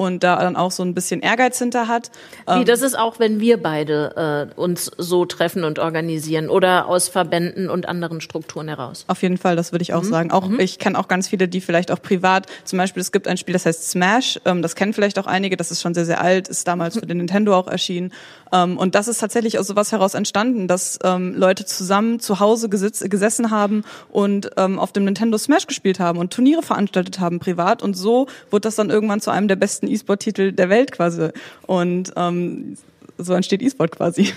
und 0.00 0.24
da 0.24 0.36
dann 0.36 0.56
auch 0.56 0.70
so 0.70 0.82
ein 0.82 0.94
bisschen 0.94 1.20
Ehrgeiz 1.20 1.58
hinter 1.58 1.86
hat. 1.86 2.10
Wie, 2.46 2.60
ähm, 2.60 2.64
das 2.64 2.80
ist 2.80 2.98
auch, 2.98 3.18
wenn 3.18 3.38
wir 3.38 3.62
beide 3.62 4.48
äh, 4.56 4.58
uns 4.58 4.90
so 4.96 5.26
treffen 5.26 5.62
und 5.62 5.78
organisieren 5.78 6.48
oder 6.48 6.86
aus 6.86 7.08
Verbänden 7.08 7.68
und 7.68 7.86
anderen 7.86 8.22
Strukturen 8.22 8.68
heraus. 8.68 9.04
Auf 9.08 9.20
jeden 9.20 9.36
Fall, 9.36 9.56
das 9.56 9.72
würde 9.72 9.82
ich 9.82 9.92
auch 9.92 10.02
mhm. 10.02 10.08
sagen. 10.08 10.30
Auch 10.30 10.48
mhm. 10.48 10.58
ich 10.58 10.78
kenne 10.78 10.98
auch 10.98 11.06
ganz 11.06 11.28
viele, 11.28 11.48
die 11.48 11.60
vielleicht 11.60 11.90
auch 11.90 12.00
privat, 12.00 12.46
zum 12.64 12.78
Beispiel 12.78 13.02
es 13.02 13.12
gibt 13.12 13.28
ein 13.28 13.36
Spiel, 13.36 13.52
das 13.52 13.66
heißt 13.66 13.90
Smash, 13.90 14.40
ähm, 14.46 14.62
das 14.62 14.74
kennen 14.74 14.94
vielleicht 14.94 15.18
auch 15.18 15.26
einige, 15.26 15.58
das 15.58 15.70
ist 15.70 15.82
schon 15.82 15.92
sehr, 15.92 16.06
sehr 16.06 16.22
alt, 16.22 16.48
ist 16.48 16.66
damals 16.66 16.98
für 16.98 17.04
den 17.04 17.18
Nintendo 17.18 17.54
auch 17.54 17.68
erschienen. 17.68 18.10
Ähm, 18.52 18.78
und 18.78 18.94
das 18.94 19.06
ist 19.06 19.18
tatsächlich 19.18 19.58
aus 19.58 19.66
sowas 19.66 19.92
heraus 19.92 20.14
entstanden, 20.14 20.66
dass 20.66 20.98
ähm, 21.04 21.34
Leute 21.34 21.66
zusammen 21.66 22.20
zu 22.20 22.40
Hause 22.40 22.70
gesitz, 22.70 23.04
gesessen 23.06 23.50
haben 23.50 23.84
und 24.08 24.50
ähm, 24.56 24.78
auf 24.78 24.92
dem 24.92 25.04
Nintendo 25.04 25.36
Smash 25.36 25.66
gespielt 25.66 26.00
haben 26.00 26.18
und 26.18 26.32
Turniere 26.32 26.62
veranstaltet 26.62 27.20
haben 27.20 27.38
privat 27.38 27.82
und 27.82 27.98
so 27.98 28.28
wurde 28.50 28.62
das 28.62 28.76
dann 28.76 28.88
irgendwann 28.88 29.20
zu 29.20 29.30
einem 29.30 29.46
der 29.46 29.56
besten 29.56 29.89
E-Sport-Titel 29.90 30.52
der 30.52 30.68
Welt 30.68 30.92
quasi. 30.92 31.28
Und 31.66 32.12
ähm, 32.16 32.76
so 33.18 33.34
entsteht 33.34 33.62
E-Sport 33.62 33.92
quasi. 33.92 34.32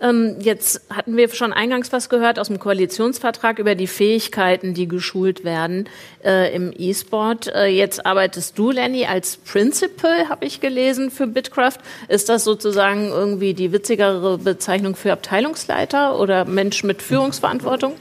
Ähm, 0.00 0.36
jetzt 0.40 0.82
hatten 0.90 1.16
wir 1.16 1.28
schon 1.30 1.52
eingangs 1.52 1.92
was 1.92 2.08
gehört 2.08 2.38
aus 2.38 2.48
dem 2.48 2.58
Koalitionsvertrag 2.58 3.58
über 3.58 3.74
die 3.74 3.86
Fähigkeiten, 3.86 4.74
die 4.74 4.88
geschult 4.88 5.44
werden 5.44 5.88
äh, 6.24 6.54
im 6.54 6.72
E-Sport. 6.76 7.52
Äh, 7.54 7.66
jetzt 7.66 8.04
arbeitest 8.04 8.58
du, 8.58 8.70
Lenny, 8.70 9.06
als 9.06 9.36
Principal, 9.36 10.28
habe 10.28 10.44
ich 10.44 10.60
gelesen, 10.60 11.10
für 11.10 11.26
Bitcraft. 11.26 11.78
Ist 12.08 12.28
das 12.28 12.44
sozusagen 12.44 13.08
irgendwie 13.08 13.54
die 13.54 13.72
witzigere 13.72 14.38
Bezeichnung 14.38 14.96
für 14.96 15.12
Abteilungsleiter 15.12 16.18
oder 16.18 16.44
Mensch 16.44 16.82
mit 16.84 17.00
Führungsverantwortung? 17.00 17.94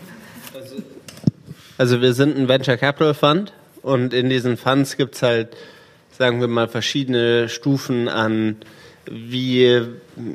Also 1.78 2.02
wir 2.02 2.14
sind 2.14 2.38
ein 2.38 2.48
Venture 2.48 2.78
Capital 2.78 3.14
Fund 3.14 3.54
und 3.82 4.14
in 4.14 4.30
diesen 4.30 4.58
Funds 4.58 4.98
gibt 4.98 5.16
es 5.16 5.22
halt, 5.22 5.50
sagen 6.18 6.40
wir 6.40 6.48
mal, 6.48 6.68
verschiedene 6.68 7.50
Stufen 7.50 8.08
an 8.08 8.58
wie, 9.06 9.82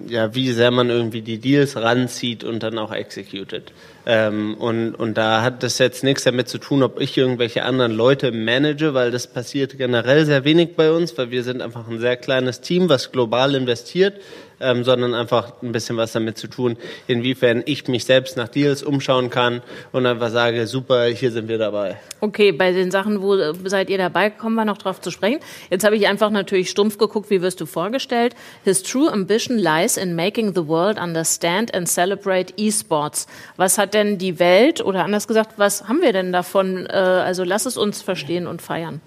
ja, 0.09 0.35
wie 0.35 0.53
sehr 0.53 0.71
man 0.71 0.91
irgendwie 0.91 1.23
die 1.23 1.39
Deals 1.39 1.77
ranzieht 1.77 2.45
und 2.45 2.63
dann 2.63 2.79
auch 2.79 2.93
executed. 2.93 3.73
Ähm, 4.05 4.55
und, 4.55 4.95
und 4.95 5.15
da 5.17 5.43
hat 5.43 5.63
das 5.63 5.79
jetzt 5.79 6.05
nichts 6.05 6.25
damit 6.25 6.49
zu 6.49 6.59
tun, 6.59 6.83
ob 6.83 7.01
ich 7.01 7.17
irgendwelche 7.17 7.65
anderen 7.65 7.93
Leute 7.93 8.31
manage, 8.31 8.93
weil 8.95 9.11
das 9.11 9.27
passiert 9.27 9.79
generell 9.79 10.27
sehr 10.27 10.45
wenig 10.45 10.77
bei 10.77 10.91
uns, 10.91 11.17
weil 11.17 11.31
wir 11.31 11.43
sind 11.45 11.63
einfach 11.63 11.89
ein 11.89 11.99
sehr 11.99 12.17
kleines 12.17 12.61
Team, 12.61 12.89
was 12.89 13.11
global 13.11 13.55
investiert 13.55 14.21
ähm, 14.61 14.85
sondern 14.85 15.15
einfach 15.15 15.53
ein 15.63 15.73
bisschen 15.73 15.97
was 15.97 16.13
damit 16.13 16.39
zu 16.39 16.49
tun, 16.49 16.77
inwiefern 17.07 17.63
ich 17.67 17.87
mich 17.89 18.05
selbst 18.05 18.37
nach 18.37 18.49
Deals 18.49 18.83
umschauen 18.83 19.31
kann 19.31 19.63
und 19.93 20.07
einfach 20.07 20.31
sage, 20.31 20.67
super, 20.67 21.05
hier 21.07 21.31
sind 21.31 21.49
wir 21.49 21.59
dabei. 21.59 21.97
Okay, 22.21 22.53
bei 22.53 22.73
den 22.73 22.91
Sachen, 22.91 23.23
wo 23.23 23.35
äh, 23.35 23.55
seid 23.65 23.91
ihr 23.91 23.99
dabei, 23.99 24.31
kommen 24.31 24.55
wir 24.55 24.65
noch 24.65 24.79
drauf 24.79 25.01
zu 25.01 25.11
sprechen. 25.11 25.41
Jetzt 25.71 25.85
habe 25.85 25.97
ich 25.97 26.09
einfach 26.09 26.31
natürlich 26.31 26.71
stumpf 26.71 26.99
geguckt, 26.99 27.31
wie 27.31 27.43
wirst 27.43 27.61
du 27.61 27.67
vorgestellt. 27.67 28.35
His 28.65 28.83
true 28.83 29.11
ambition 29.11 29.59
lies 29.59 29.97
in 29.97 30.15
making 30.15 30.55
the 30.55 30.67
world 30.67 30.99
understand 30.99 31.75
and 31.75 31.89
celebrate 31.89 32.53
esports. 32.57 33.27
Was 33.57 33.79
hat 33.79 33.95
denn 33.95 34.19
die 34.19 34.39
Welt 34.39 34.85
oder 34.85 35.05
anders 35.05 35.29
gesagt, 35.29 35.53
was 35.57 35.89
haben 35.89 36.03
wir 36.03 36.13
denn 36.13 36.33
davon? 36.33 36.87
Äh, 36.87 36.93
also 36.93 37.45
lass 37.45 37.67
es 37.67 37.77
uns 37.77 38.03
verstehen 38.03 38.47
und 38.47 38.63
feiern 38.63 39.01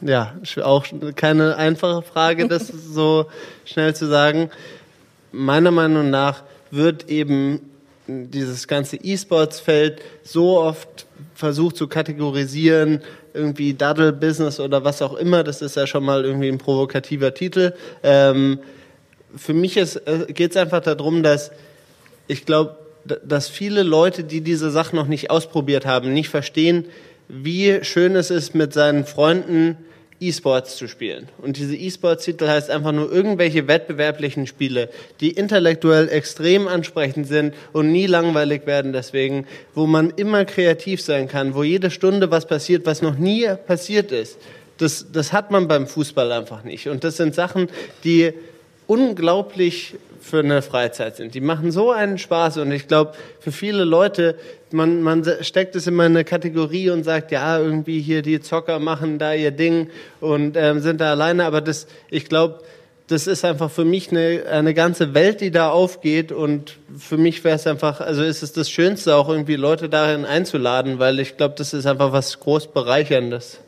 ja, 0.00 0.34
auch 0.62 0.86
keine 1.16 1.56
einfache 1.56 2.02
Frage, 2.02 2.48
das 2.48 2.68
so 2.92 3.26
schnell 3.64 3.94
zu 3.94 4.06
sagen. 4.06 4.50
Meiner 5.32 5.70
Meinung 5.70 6.10
nach 6.10 6.42
wird 6.70 7.08
eben 7.08 7.60
dieses 8.06 8.68
ganze 8.68 8.96
E-Sports-Feld 8.96 10.02
so 10.22 10.60
oft 10.60 11.06
versucht 11.34 11.76
zu 11.76 11.88
kategorisieren, 11.88 13.00
irgendwie 13.32 13.74
Daddle-Business 13.74 14.60
oder 14.60 14.84
was 14.84 15.02
auch 15.02 15.14
immer, 15.14 15.42
das 15.42 15.62
ist 15.62 15.76
ja 15.76 15.86
schon 15.86 16.04
mal 16.04 16.24
irgendwie 16.24 16.48
ein 16.48 16.58
provokativer 16.58 17.34
Titel. 17.34 17.72
Ähm, 18.02 18.60
für 19.36 19.54
mich 19.54 19.76
äh, 19.76 19.86
geht 20.32 20.52
es 20.52 20.56
einfach 20.56 20.80
darum, 20.80 21.22
dass 21.22 21.50
ich 22.28 22.46
glaube, 22.46 22.76
dass 23.04 23.48
viele 23.48 23.82
Leute, 23.82 24.24
die 24.24 24.40
diese 24.40 24.70
Sachen 24.70 24.96
noch 24.96 25.08
nicht 25.08 25.30
ausprobiert 25.30 25.84
haben, 25.84 26.12
nicht 26.12 26.28
verstehen, 26.28 26.86
wie 27.28 27.82
schön 27.82 28.16
es 28.16 28.30
ist, 28.30 28.54
mit 28.54 28.72
seinen 28.72 29.04
Freunden 29.04 29.76
E-Sports 30.20 30.76
zu 30.76 30.88
spielen. 30.88 31.28
Und 31.38 31.56
diese 31.56 31.76
E-Sports-Titel 31.76 32.46
heißt 32.46 32.70
einfach 32.70 32.92
nur 32.92 33.12
irgendwelche 33.12 33.66
wettbewerblichen 33.68 34.46
Spiele, 34.46 34.88
die 35.20 35.30
intellektuell 35.30 36.08
extrem 36.08 36.68
ansprechend 36.68 37.26
sind 37.26 37.54
und 37.72 37.92
nie 37.92 38.06
langweilig 38.06 38.66
werden 38.66 38.92
deswegen, 38.92 39.46
wo 39.74 39.86
man 39.86 40.10
immer 40.10 40.44
kreativ 40.44 41.02
sein 41.02 41.28
kann, 41.28 41.54
wo 41.54 41.62
jede 41.62 41.90
Stunde 41.90 42.30
was 42.30 42.46
passiert, 42.46 42.86
was 42.86 43.02
noch 43.02 43.18
nie 43.18 43.46
passiert 43.66 44.12
ist. 44.12 44.38
Das, 44.78 45.06
das 45.12 45.32
hat 45.32 45.50
man 45.50 45.68
beim 45.68 45.86
Fußball 45.86 46.32
einfach 46.32 46.64
nicht. 46.64 46.88
Und 46.88 47.04
das 47.04 47.16
sind 47.16 47.34
Sachen, 47.34 47.68
die 48.02 48.32
unglaublich 48.86 49.94
für 50.24 50.38
eine 50.38 50.62
Freizeit 50.62 51.16
sind. 51.16 51.34
Die 51.34 51.42
machen 51.42 51.70
so 51.70 51.90
einen 51.90 52.16
Spaß 52.16 52.56
und 52.58 52.72
ich 52.72 52.88
glaube, 52.88 53.12
für 53.40 53.52
viele 53.52 53.84
Leute, 53.84 54.36
man, 54.72 55.02
man 55.02 55.22
steckt 55.42 55.76
es 55.76 55.86
immer 55.86 56.06
in 56.06 56.12
eine 56.12 56.24
Kategorie 56.24 56.88
und 56.88 57.04
sagt, 57.04 57.30
ja, 57.30 57.58
irgendwie 57.58 58.00
hier 58.00 58.22
die 58.22 58.40
Zocker 58.40 58.78
machen 58.78 59.18
da 59.18 59.34
ihr 59.34 59.50
Ding 59.50 59.90
und 60.20 60.56
ähm, 60.56 60.80
sind 60.80 61.02
da 61.02 61.10
alleine, 61.10 61.44
aber 61.44 61.60
das, 61.60 61.86
ich 62.08 62.24
glaube, 62.24 62.60
das 63.06 63.26
ist 63.26 63.44
einfach 63.44 63.70
für 63.70 63.84
mich 63.84 64.10
eine, 64.10 64.44
eine 64.50 64.72
ganze 64.72 65.12
Welt, 65.12 65.42
die 65.42 65.50
da 65.50 65.68
aufgeht 65.68 66.32
und 66.32 66.78
für 66.96 67.18
mich 67.18 67.44
wäre 67.44 67.56
es 67.56 67.66
einfach, 67.66 68.00
also 68.00 68.22
ist 68.22 68.42
es 68.42 68.54
das 68.54 68.70
Schönste, 68.70 69.16
auch 69.16 69.28
irgendwie 69.28 69.56
Leute 69.56 69.90
darin 69.90 70.24
einzuladen, 70.24 70.98
weil 70.98 71.20
ich 71.20 71.36
glaube, 71.36 71.54
das 71.58 71.74
ist 71.74 71.84
einfach 71.84 72.12
was 72.12 72.40
groß 72.40 72.68
bereicherndes. 72.68 73.60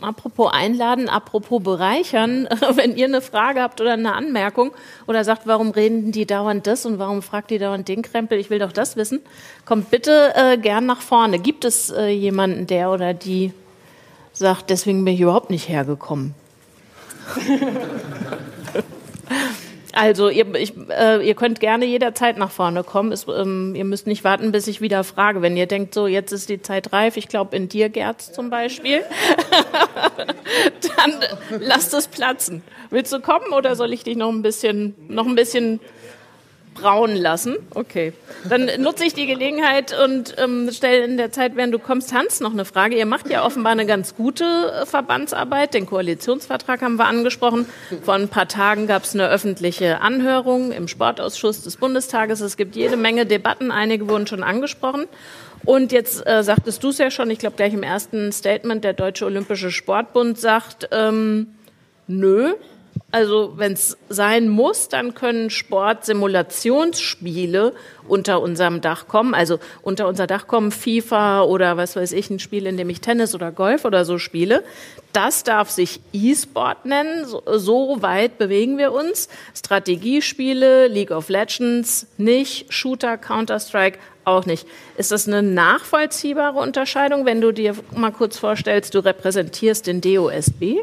Apropos 0.00 0.52
einladen, 0.52 1.08
apropos 1.08 1.62
bereichern, 1.62 2.48
wenn 2.74 2.96
ihr 2.96 3.06
eine 3.06 3.20
Frage 3.20 3.60
habt 3.60 3.80
oder 3.80 3.94
eine 3.94 4.14
Anmerkung 4.14 4.72
oder 5.06 5.24
sagt, 5.24 5.46
warum 5.46 5.70
reden 5.70 6.12
die 6.12 6.26
dauernd 6.26 6.66
das 6.66 6.86
und 6.86 6.98
warum 6.98 7.22
fragt 7.22 7.50
die 7.50 7.58
dauernd 7.58 7.88
den 7.88 8.02
Krempel, 8.02 8.38
ich 8.38 8.50
will 8.50 8.58
doch 8.58 8.72
das 8.72 8.96
wissen, 8.96 9.20
kommt 9.64 9.90
bitte 9.90 10.32
äh, 10.34 10.58
gern 10.58 10.86
nach 10.86 11.00
vorne. 11.00 11.38
Gibt 11.38 11.64
es 11.64 11.90
äh, 11.90 12.08
jemanden, 12.08 12.66
der 12.66 12.90
oder 12.90 13.14
die 13.14 13.52
sagt, 14.32 14.70
deswegen 14.70 15.04
bin 15.04 15.14
ich 15.14 15.20
überhaupt 15.20 15.50
nicht 15.50 15.68
hergekommen? 15.68 16.34
Also 19.96 20.28
ihr, 20.28 20.54
ich, 20.56 20.74
äh, 20.90 21.26
ihr 21.26 21.34
könnt 21.34 21.58
gerne 21.58 21.86
jederzeit 21.86 22.36
nach 22.36 22.50
vorne 22.50 22.84
kommen. 22.84 23.12
Es, 23.12 23.26
ähm, 23.28 23.74
ihr 23.74 23.86
müsst 23.86 24.06
nicht 24.06 24.24
warten, 24.24 24.52
bis 24.52 24.66
ich 24.66 24.82
wieder 24.82 25.04
frage. 25.04 25.40
Wenn 25.40 25.56
ihr 25.56 25.64
denkt, 25.64 25.94
so 25.94 26.06
jetzt 26.06 26.32
ist 26.32 26.50
die 26.50 26.60
Zeit 26.60 26.92
reif, 26.92 27.16
ich 27.16 27.28
glaube 27.28 27.56
in 27.56 27.70
dir, 27.70 27.88
Gerz 27.88 28.30
zum 28.30 28.50
Beispiel, 28.50 29.00
dann 30.98 31.14
lasst 31.60 31.94
es 31.94 32.08
platzen. 32.08 32.62
Willst 32.90 33.10
du 33.10 33.20
kommen 33.20 33.54
oder 33.56 33.74
soll 33.74 33.90
ich 33.94 34.04
dich 34.04 34.18
noch 34.18 34.28
ein 34.28 34.42
bisschen, 34.42 34.94
noch 35.08 35.26
ein 35.26 35.34
bisschen 35.34 35.80
brauen 36.76 37.16
lassen. 37.16 37.56
Okay. 37.74 38.12
Dann 38.48 38.70
nutze 38.80 39.04
ich 39.04 39.14
die 39.14 39.26
Gelegenheit 39.26 39.94
und 39.98 40.34
ähm, 40.38 40.70
stelle 40.70 41.04
in 41.04 41.16
der 41.16 41.32
Zeit, 41.32 41.56
während 41.56 41.74
du 41.74 41.78
kommst, 41.78 42.12
Hans 42.12 42.40
noch 42.40 42.52
eine 42.52 42.64
Frage. 42.64 42.96
Ihr 42.96 43.06
macht 43.06 43.28
ja 43.30 43.44
offenbar 43.44 43.72
eine 43.72 43.86
ganz 43.86 44.14
gute 44.14 44.44
äh, 44.44 44.86
Verbandsarbeit. 44.86 45.74
Den 45.74 45.86
Koalitionsvertrag 45.86 46.82
haben 46.82 46.96
wir 46.96 47.06
angesprochen. 47.06 47.66
Vor 48.02 48.14
ein 48.14 48.28
paar 48.28 48.48
Tagen 48.48 48.86
gab 48.86 49.04
es 49.04 49.14
eine 49.14 49.28
öffentliche 49.28 50.00
Anhörung 50.00 50.72
im 50.72 50.88
Sportausschuss 50.88 51.62
des 51.62 51.76
Bundestages. 51.76 52.40
Es 52.40 52.56
gibt 52.56 52.76
jede 52.76 52.96
Menge 52.96 53.26
Debatten. 53.26 53.70
Einige 53.70 54.08
wurden 54.08 54.26
schon 54.26 54.42
angesprochen. 54.42 55.06
Und 55.64 55.90
jetzt 55.90 56.26
äh, 56.26 56.44
sagtest 56.44 56.84
du 56.84 56.90
es 56.90 56.98
ja 56.98 57.10
schon, 57.10 57.30
ich 57.30 57.38
glaube 57.38 57.56
gleich 57.56 57.74
im 57.74 57.82
ersten 57.82 58.30
Statement, 58.30 58.84
der 58.84 58.92
Deutsche 58.92 59.24
Olympische 59.24 59.70
Sportbund 59.70 60.38
sagt, 60.38 60.88
ähm, 60.92 61.48
nö, 62.06 62.54
also 63.16 63.54
wenn 63.56 63.72
es 63.72 63.96
sein 64.10 64.50
muss, 64.50 64.90
dann 64.90 65.14
können 65.14 65.48
Sportsimulationsspiele 65.48 67.72
unter 68.06 68.42
unserem 68.42 68.82
Dach 68.82 69.08
kommen. 69.08 69.32
Also 69.32 69.58
unter 69.80 70.06
unser 70.06 70.26
Dach 70.26 70.46
kommen 70.46 70.70
FIFA 70.70 71.44
oder 71.44 71.78
was 71.78 71.96
weiß 71.96 72.12
ich, 72.12 72.28
ein 72.28 72.40
Spiel, 72.40 72.66
in 72.66 72.76
dem 72.76 72.90
ich 72.90 73.00
Tennis 73.00 73.34
oder 73.34 73.52
Golf 73.52 73.86
oder 73.86 74.04
so 74.04 74.18
spiele. 74.18 74.62
Das 75.14 75.44
darf 75.44 75.70
sich 75.70 76.00
E-Sport 76.12 76.84
nennen. 76.84 77.24
So, 77.24 77.96
weit 78.02 78.36
bewegen 78.36 78.76
wir 78.76 78.92
uns. 78.92 79.30
Strategiespiele, 79.54 80.88
League 80.88 81.10
of 81.10 81.30
Legends 81.30 82.06
nicht, 82.18 82.70
Shooter, 82.70 83.16
Counter-Strike 83.16 83.98
auch 84.26 84.44
nicht. 84.44 84.66
Ist 84.98 85.10
das 85.10 85.26
eine 85.26 85.42
nachvollziehbare 85.42 86.58
Unterscheidung, 86.58 87.24
wenn 87.24 87.40
du 87.40 87.50
dir 87.50 87.76
mal 87.94 88.12
kurz 88.12 88.36
vorstellst, 88.36 88.94
du 88.94 88.98
repräsentierst 88.98 89.86
den 89.86 90.02
DOSB? 90.02 90.82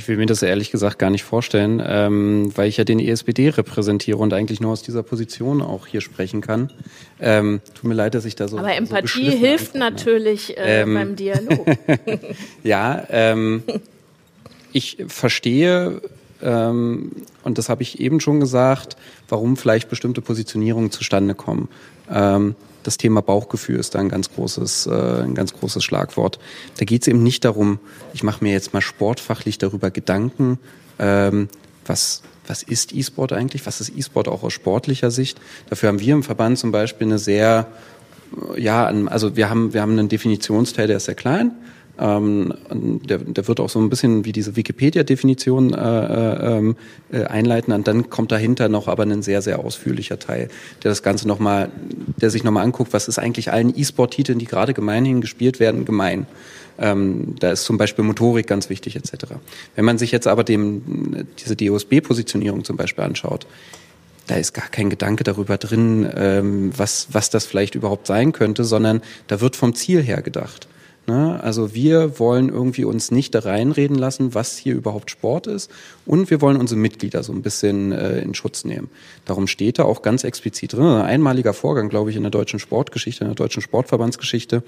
Ich 0.00 0.08
will 0.08 0.16
mir 0.16 0.24
das 0.24 0.42
ehrlich 0.42 0.70
gesagt 0.70 0.98
gar 0.98 1.10
nicht 1.10 1.24
vorstellen, 1.24 1.82
ähm, 1.84 2.52
weil 2.56 2.70
ich 2.70 2.78
ja 2.78 2.84
den 2.84 2.98
ESBD 2.98 3.50
repräsentiere 3.50 4.16
und 4.16 4.32
eigentlich 4.32 4.58
nur 4.58 4.72
aus 4.72 4.80
dieser 4.80 5.02
Position 5.02 5.60
auch 5.60 5.86
hier 5.86 6.00
sprechen 6.00 6.40
kann. 6.40 6.72
Ähm, 7.20 7.60
tut 7.74 7.84
mir 7.84 7.92
leid, 7.92 8.14
dass 8.14 8.24
ich 8.24 8.34
da 8.34 8.48
so. 8.48 8.56
Aber 8.56 8.74
Empathie 8.74 9.30
so 9.30 9.36
hilft 9.36 9.74
natürlich 9.74 10.56
äh, 10.56 10.80
ähm, 10.80 10.94
beim 10.94 11.16
Dialog. 11.16 11.66
ja, 12.64 13.04
ähm, 13.10 13.62
ich 14.72 15.04
verstehe, 15.06 16.00
ähm, 16.40 17.12
und 17.42 17.58
das 17.58 17.68
habe 17.68 17.82
ich 17.82 18.00
eben 18.00 18.20
schon 18.20 18.40
gesagt, 18.40 18.96
warum 19.28 19.58
vielleicht 19.58 19.90
bestimmte 19.90 20.22
Positionierungen 20.22 20.90
zustande 20.90 21.34
kommen. 21.34 21.68
Ähm, 22.10 22.54
das 22.82 22.96
Thema 22.96 23.22
Bauchgefühl 23.22 23.78
ist 23.78 23.94
da 23.94 23.98
ein 23.98 24.08
ganz 24.08 24.30
großes, 24.32 24.86
äh, 24.86 25.22
ein 25.22 25.34
ganz 25.34 25.52
großes 25.52 25.82
Schlagwort. 25.82 26.38
Da 26.78 26.84
geht 26.84 27.02
es 27.02 27.08
eben 27.08 27.22
nicht 27.22 27.44
darum, 27.44 27.78
ich 28.12 28.22
mache 28.22 28.42
mir 28.44 28.52
jetzt 28.52 28.72
mal 28.72 28.80
sportfachlich 28.80 29.58
darüber 29.58 29.90
Gedanken, 29.90 30.58
ähm, 30.98 31.48
was, 31.86 32.22
was 32.46 32.62
ist 32.62 32.94
E-Sport 32.94 33.32
eigentlich, 33.32 33.66
was 33.66 33.80
ist 33.80 33.96
E-Sport 33.96 34.28
auch 34.28 34.42
aus 34.42 34.52
sportlicher 34.52 35.10
Sicht. 35.10 35.40
Dafür 35.68 35.88
haben 35.88 36.00
wir 36.00 36.14
im 36.14 36.22
Verband 36.22 36.58
zum 36.58 36.72
Beispiel 36.72 37.06
eine 37.06 37.18
sehr, 37.18 37.66
ja, 38.56 38.86
also 38.86 39.36
wir 39.36 39.50
haben, 39.50 39.74
wir 39.74 39.82
haben 39.82 39.92
einen 39.92 40.08
Definitionsteil, 40.08 40.86
der 40.86 40.98
ist 40.98 41.06
sehr 41.06 41.14
klein, 41.14 41.52
ähm, 42.00 42.54
der, 42.70 43.18
der 43.18 43.46
wird 43.46 43.60
auch 43.60 43.68
so 43.68 43.78
ein 43.78 43.90
bisschen 43.90 44.24
wie 44.24 44.32
diese 44.32 44.56
Wikipedia-Definition 44.56 45.74
äh, 45.74 45.76
äh, 45.76 46.58
ähm, 46.58 46.76
äh, 47.12 47.24
einleiten. 47.24 47.72
Und 47.72 47.86
dann 47.86 48.08
kommt 48.08 48.32
dahinter 48.32 48.68
noch 48.68 48.88
aber 48.88 49.02
ein 49.02 49.22
sehr, 49.22 49.42
sehr 49.42 49.58
ausführlicher 49.58 50.18
Teil, 50.18 50.48
der 50.82 50.90
das 50.90 51.02
Ganze 51.02 51.28
nochmal, 51.28 51.70
der 52.16 52.30
sich 52.30 52.42
nochmal 52.42 52.64
anguckt, 52.64 52.92
was 52.92 53.06
ist 53.06 53.18
eigentlich 53.18 53.52
allen 53.52 53.78
E-Sport-Titeln, 53.78 54.38
die 54.38 54.46
gerade 54.46 54.72
gemeinhin 54.74 55.20
gespielt 55.20 55.60
werden, 55.60 55.84
gemein. 55.84 56.26
Ähm, 56.78 57.34
da 57.38 57.52
ist 57.52 57.64
zum 57.64 57.76
Beispiel 57.76 58.04
Motorik 58.04 58.46
ganz 58.46 58.70
wichtig 58.70 58.96
etc. 58.96 59.34
Wenn 59.74 59.84
man 59.84 59.98
sich 59.98 60.12
jetzt 60.12 60.26
aber 60.26 60.44
dem, 60.44 61.26
diese 61.38 61.54
DOSB-Positionierung 61.54 62.64
zum 62.64 62.78
Beispiel 62.78 63.04
anschaut, 63.04 63.46
da 64.26 64.36
ist 64.36 64.54
gar 64.54 64.68
kein 64.68 64.88
Gedanke 64.88 65.24
darüber 65.24 65.58
drin, 65.58 66.08
ähm, 66.14 66.72
was, 66.76 67.08
was 67.12 67.30
das 67.30 67.44
vielleicht 67.44 67.74
überhaupt 67.74 68.06
sein 68.06 68.32
könnte, 68.32 68.64
sondern 68.64 69.02
da 69.26 69.40
wird 69.40 69.56
vom 69.56 69.74
Ziel 69.74 70.02
her 70.02 70.22
gedacht. 70.22 70.68
Ne? 71.06 71.42
Also 71.42 71.74
wir 71.74 72.18
wollen 72.18 72.48
irgendwie 72.48 72.84
uns 72.84 73.10
nicht 73.10 73.34
da 73.34 73.40
reinreden 73.40 73.96
lassen, 73.96 74.34
was 74.34 74.56
hier 74.56 74.74
überhaupt 74.74 75.10
Sport 75.10 75.46
ist. 75.46 75.70
Und 76.06 76.30
wir 76.30 76.40
wollen 76.40 76.56
unsere 76.56 76.78
Mitglieder 76.78 77.22
so 77.22 77.32
ein 77.32 77.42
bisschen 77.42 77.92
äh, 77.92 78.20
in 78.20 78.34
Schutz 78.34 78.64
nehmen. 78.64 78.90
Darum 79.24 79.46
steht 79.46 79.78
da 79.78 79.84
auch 79.84 80.02
ganz 80.02 80.24
explizit 80.24 80.72
drin, 80.74 80.84
ein 80.84 81.02
einmaliger 81.02 81.52
Vorgang, 81.52 81.88
glaube 81.88 82.10
ich, 82.10 82.16
in 82.16 82.22
der 82.22 82.30
deutschen 82.30 82.58
Sportgeschichte, 82.58 83.24
in 83.24 83.30
der 83.30 83.34
deutschen 83.34 83.62
Sportverbandsgeschichte. 83.62 84.62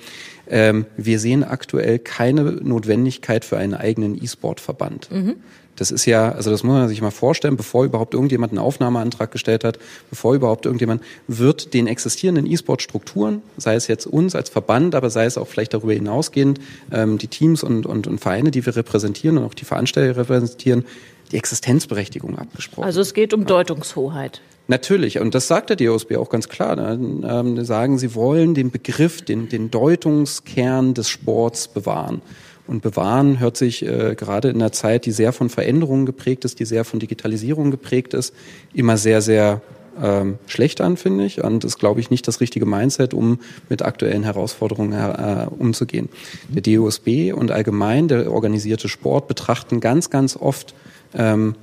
Ähm, 0.49 0.87
wir 0.97 1.19
sehen 1.19 1.45
aktuell 1.45 1.99
keine 1.99 2.43
Notwendigkeit 2.43 3.45
für 3.45 3.59
einen 3.59 3.75
eigenen 3.75 4.23
E-Sport-Verband. 4.23 5.11
Mhm. 5.11 5.37
Das 5.77 5.91
ist 5.91 6.05
ja, 6.05 6.33
also 6.33 6.51
das 6.51 6.63
muss 6.63 6.75
man 6.75 6.89
sich 6.89 7.01
mal 7.01 7.11
vorstellen, 7.11 7.57
bevor 7.57 7.85
überhaupt 7.85 8.15
irgendjemand 8.15 8.53
einen 8.53 8.59
Aufnahmeantrag 8.59 9.31
gestellt 9.31 9.65
hat, 9.65 9.79
bevor 10.11 10.35
überhaupt 10.35 10.67
irgendjemand 10.67 11.03
wird 11.29 11.73
den 11.73 11.87
existierenden 11.87 12.47
E-Sport-Strukturen, 12.47 13.43
sei 13.57 13.75
es 13.75 13.87
jetzt 13.87 14.07
uns 14.07 14.35
als 14.35 14.51
Verband, 14.51 14.95
aber 14.95 15.09
sei 15.09 15.25
es 15.25 15.39
auch 15.39 15.49
vielleicht 15.49 15.73
darüber 15.73 15.95
hinausgehend, 15.95 16.61
ähm, 16.93 17.19
die 17.19 17.29
Teams 17.29 17.63
und, 17.63 17.87
und, 17.87 18.07
und 18.07 18.19
Vereine, 18.19 18.51
die 18.51 18.65
wir 18.65 18.77
repräsentieren 18.77 19.39
und 19.39 19.45
auch 19.45 19.55
die 19.55 19.65
Veranstalter 19.65 20.17
repräsentieren, 20.17 20.85
die 21.31 21.37
Existenzberechtigung 21.37 22.39
abgesprochen. 22.39 22.85
Also 22.85 23.01
es 23.01 23.15
geht 23.15 23.33
um 23.33 23.47
Deutungshoheit. 23.47 24.43
Natürlich, 24.69 25.19
und 25.19 25.35
das 25.35 25.49
sagt 25.49 25.71
der 25.71 25.77
DOSB 25.77 26.17
auch 26.17 26.29
ganz 26.29 26.49
klar. 26.49 26.77
Ne? 26.77 27.23
Ähm, 27.29 27.65
sagen, 27.65 27.99
sie 27.99 28.15
wollen 28.15 28.55
den 28.55 28.71
Begriff, 28.71 29.23
den, 29.23 29.49
den 29.49 29.71
Deutungskern 29.71 30.95
des 30.95 31.09
Sports 31.09 31.69
bewahren. 31.69 32.23
Und 32.67 32.83
bewahren 32.83 33.41
hört 33.41 33.57
sich 33.57 33.85
äh, 33.85 34.15
gerade 34.15 34.49
in 34.49 34.57
einer 34.57 34.73
Zeit, 34.73 35.05
die 35.07 35.13
sehr 35.13 35.33
von 35.33 35.49
Veränderungen 35.49 36.07
geprägt 36.07 36.45
ist, 36.45 36.61
die 36.61 36.65
sehr 36.65 36.85
von 36.85 37.01
Digitalisierung 37.01 37.71
geprägt 37.71 38.15
ist, 38.15 38.35
immer 38.73 38.97
sehr, 38.97 39.21
sehr 39.21 39.61
ähm, 40.01 40.39
schlecht 40.47 40.81
an, 40.81 40.97
finde 40.97 41.25
ich. 41.25 41.43
Und 41.43 41.65
ist, 41.65 41.79
glaube 41.79 42.01
ich, 42.01 42.11
nicht 42.11 42.27
das 42.29 42.41
richtige 42.41 42.67
Mindset, 42.67 43.15
um 43.15 43.41
mit 43.69 43.83
aktuellen 43.83 44.23
Herausforderungen 44.23 44.93
äh, 44.93 45.47
umzugehen. 45.51 46.09
Der 46.49 46.63
DOSB 46.63 47.33
und 47.33 47.51
allgemein 47.51 48.09
der 48.09 48.31
organisierte 48.31 48.89
Sport 48.89 49.29
betrachten 49.29 49.81
ganz, 49.81 50.11
ganz 50.11 50.37
oft 50.37 50.75
ähm, 51.15 51.57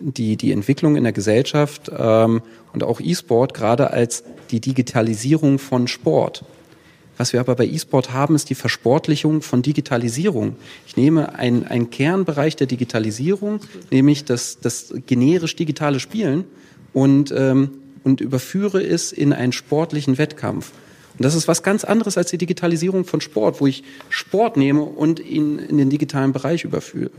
die, 0.00 0.36
die 0.36 0.52
Entwicklung 0.52 0.96
in 0.96 1.04
der 1.04 1.12
Gesellschaft 1.12 1.90
ähm, 1.96 2.42
und 2.72 2.82
auch 2.82 3.00
E-Sport 3.00 3.54
gerade 3.54 3.90
als 3.90 4.24
die 4.50 4.60
Digitalisierung 4.60 5.58
von 5.58 5.86
Sport. 5.86 6.44
Was 7.20 7.34
wir 7.34 7.40
aber 7.40 7.54
bei 7.54 7.66
E-Sport 7.66 8.14
haben, 8.14 8.34
ist 8.34 8.48
die 8.48 8.54
Versportlichung 8.54 9.42
von 9.42 9.60
Digitalisierung. 9.60 10.56
Ich 10.86 10.96
nehme 10.96 11.34
einen, 11.34 11.90
Kernbereich 11.90 12.56
der 12.56 12.66
Digitalisierung, 12.66 13.60
nämlich 13.90 14.24
das, 14.24 14.58
das 14.60 14.94
generisch 15.04 15.54
digitale 15.54 16.00
Spielen 16.00 16.44
und, 16.94 17.30
ähm, 17.36 17.72
und 18.04 18.22
überführe 18.22 18.82
es 18.82 19.12
in 19.12 19.34
einen 19.34 19.52
sportlichen 19.52 20.16
Wettkampf. 20.16 20.72
Und 21.18 21.22
das 21.26 21.34
ist 21.34 21.46
was 21.46 21.62
ganz 21.62 21.84
anderes 21.84 22.16
als 22.16 22.30
die 22.30 22.38
Digitalisierung 22.38 23.04
von 23.04 23.20
Sport, 23.20 23.60
wo 23.60 23.66
ich 23.66 23.84
Sport 24.08 24.56
nehme 24.56 24.80
und 24.80 25.20
ihn 25.20 25.58
in 25.58 25.76
den 25.76 25.90
digitalen 25.90 26.32
Bereich 26.32 26.64
überführe. 26.64 27.10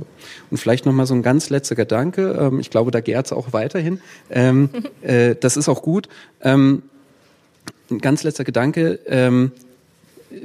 Und 0.49 0.57
vielleicht 0.57 0.87
noch 0.87 0.93
mal 0.93 1.05
so 1.05 1.13
ein 1.13 1.21
ganz 1.21 1.51
letzter 1.51 1.75
Gedanke. 1.75 2.39
Ähm, 2.41 2.59
ich 2.59 2.71
glaube, 2.71 2.89
da 2.89 3.01
gärt 3.01 3.27
es 3.27 3.33
auch 3.33 3.53
weiterhin. 3.53 4.01
Ähm, 4.31 4.71
äh, 5.03 5.35
das 5.39 5.57
ist 5.57 5.69
auch 5.69 5.83
gut. 5.83 6.09
Ähm, 6.41 6.81
ein 7.91 7.99
ganz 7.99 8.23
letzter 8.23 8.45
Gedanke. 8.45 8.99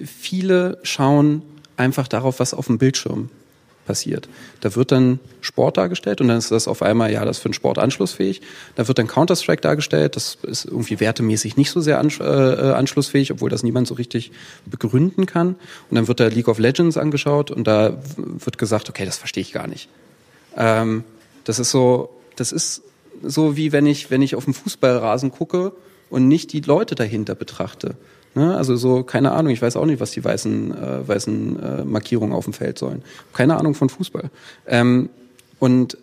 Viele 0.05 0.79
schauen 0.83 1.43
einfach 1.77 2.09
darauf, 2.09 2.41
was 2.41 2.55
auf 2.55 2.67
dem 2.67 2.79
Bildschirm 2.79 3.31
passiert. 3.87 4.29
Da 4.61 4.75
wird 4.75 4.93
dann 4.93 5.21
Sport 5.41 5.79
dargestellt 5.79 6.21
und 6.21 6.29
dann 6.29 6.39
ist 6.39 6.51
das 6.51 6.69
auf 6.69 6.83
einmal, 6.83 7.13
ja, 7.13 7.25
das 7.25 7.39
ist 7.39 7.43
für 7.43 7.49
den 7.49 7.55
Sport 7.55 7.79
anschlussfähig. 7.79 8.43
Da 8.75 8.87
wird 8.89 8.99
dann 8.99 9.07
Counter-Strike 9.07 9.63
dargestellt, 9.63 10.17
das 10.17 10.37
ist 10.43 10.67
irgendwie 10.67 11.01
wertemäßig 11.01 11.57
nicht 11.57 11.71
so 11.71 11.81
sehr 11.81 11.99
äh, 11.99 12.25
äh, 12.25 12.73
anschlussfähig, 12.73 13.33
obwohl 13.33 13.49
das 13.49 13.63
niemand 13.63 13.87
so 13.87 13.95
richtig 13.95 14.33
begründen 14.67 15.25
kann. 15.25 15.55
Und 15.89 15.95
dann 15.95 16.09
wird 16.09 16.21
da 16.21 16.27
League 16.27 16.49
of 16.49 16.59
Legends 16.59 16.99
angeschaut 16.99 17.51
und 17.51 17.67
da 17.67 17.97
wird 18.17 18.59
gesagt, 18.59 18.91
okay, 18.91 19.07
das 19.07 19.17
verstehe 19.17 19.43
ich 19.43 19.53
gar 19.53 19.69
nicht. 19.69 19.89
Ähm, 20.57 21.05
das 21.45 21.59
ist 21.59 21.71
so, 21.71 22.11
das 22.35 22.53
ist 22.53 22.83
so 23.23 23.57
wie 23.57 23.73
wenn 23.73 23.87
ich, 23.87 24.11
wenn 24.11 24.21
ich 24.21 24.35
auf 24.35 24.45
dem 24.45 24.55
Fußballrasen 24.55 25.31
gucke 25.31 25.73
und 26.11 26.29
nicht 26.29 26.53
die 26.53 26.61
Leute 26.61 26.95
dahinter 26.95 27.35
betrachte. 27.35 27.97
Ne? 28.37 28.55
Also 28.55 28.77
so, 28.77 29.03
keine 29.03 29.33
Ahnung, 29.33 29.51
ich 29.51 29.63
weiß 29.63 29.77
auch 29.77 29.87
nicht, 29.87 29.99
was 29.99 30.11
die 30.11 30.23
weißen, 30.23 30.75
äh, 30.75 31.09
weißen 31.09 31.59
äh, 31.59 31.85
Markierungen 31.85 32.35
auf 32.35 32.45
dem 32.45 32.53
Feld 32.53 32.79
sollen. 32.79 33.03
Keine 33.33 33.57
Ahnung 33.57 33.75
von 33.75 33.89
Fußball. 33.89 34.31
Ähm, 34.67 35.09
und 35.59 35.97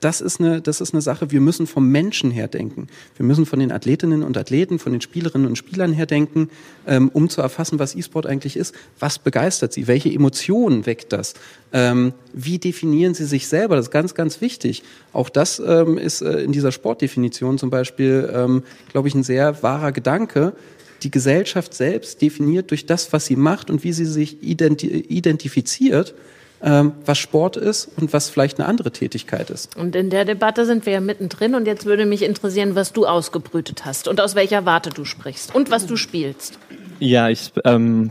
das 0.00 0.22
ist, 0.22 0.40
eine, 0.40 0.62
das 0.62 0.80
ist 0.80 0.94
eine 0.94 1.02
Sache, 1.02 1.30
wir 1.30 1.42
müssen 1.42 1.66
vom 1.66 1.88
Menschen 1.88 2.30
her 2.30 2.48
denken. 2.48 2.88
Wir 3.16 3.26
müssen 3.26 3.44
von 3.44 3.58
den 3.58 3.70
Athletinnen 3.70 4.22
und 4.22 4.38
Athleten, 4.38 4.78
von 4.78 4.92
den 4.92 5.02
Spielerinnen 5.02 5.46
und 5.46 5.56
Spielern 5.56 5.92
her 5.92 6.06
denken, 6.06 6.48
ähm, 6.86 7.10
um 7.12 7.28
zu 7.28 7.42
erfassen, 7.42 7.78
was 7.78 7.94
E-Sport 7.94 8.26
eigentlich 8.26 8.56
ist. 8.56 8.74
Was 8.98 9.18
begeistert 9.18 9.74
sie? 9.74 9.86
Welche 9.86 10.10
Emotionen 10.10 10.86
weckt 10.86 11.12
das? 11.12 11.34
Ähm, 11.74 12.14
wie 12.32 12.58
definieren 12.58 13.12
sie 13.12 13.26
sich 13.26 13.46
selber? 13.48 13.76
Das 13.76 13.86
ist 13.86 13.92
ganz, 13.92 14.14
ganz 14.14 14.40
wichtig. 14.40 14.82
Auch 15.12 15.28
das 15.28 15.60
ähm, 15.64 15.98
ist 15.98 16.22
äh, 16.22 16.40
in 16.40 16.52
dieser 16.52 16.72
Sportdefinition 16.72 17.58
zum 17.58 17.68
Beispiel, 17.68 18.32
ähm, 18.34 18.62
glaube 18.92 19.08
ich, 19.08 19.14
ein 19.14 19.22
sehr 19.22 19.62
wahrer 19.62 19.92
Gedanke 19.92 20.54
die 21.02 21.10
Gesellschaft 21.10 21.74
selbst 21.74 22.22
definiert 22.22 22.70
durch 22.70 22.86
das, 22.86 23.12
was 23.12 23.26
sie 23.26 23.36
macht 23.36 23.70
und 23.70 23.84
wie 23.84 23.92
sie 23.92 24.04
sich 24.04 24.42
identi 24.42 24.86
identifiziert, 24.86 26.14
ähm, 26.62 26.92
was 27.06 27.18
Sport 27.18 27.56
ist 27.56 27.88
und 27.96 28.12
was 28.12 28.28
vielleicht 28.28 28.58
eine 28.58 28.68
andere 28.68 28.90
Tätigkeit 28.90 29.50
ist. 29.50 29.76
Und 29.76 29.96
in 29.96 30.10
der 30.10 30.24
Debatte 30.24 30.66
sind 30.66 30.86
wir 30.86 30.94
ja 30.94 31.00
mittendrin 31.00 31.54
und 31.54 31.66
jetzt 31.66 31.86
würde 31.86 32.06
mich 32.06 32.22
interessieren, 32.22 32.74
was 32.74 32.92
du 32.92 33.06
ausgebrütet 33.06 33.84
hast 33.84 34.08
und 34.08 34.20
aus 34.20 34.34
welcher 34.34 34.66
Warte 34.66 34.90
du 34.90 35.04
sprichst 35.04 35.54
und 35.54 35.70
was 35.70 35.86
du 35.86 35.96
spielst. 35.96 36.58
Ja, 36.98 37.30
ich, 37.30 37.52
ähm, 37.64 38.10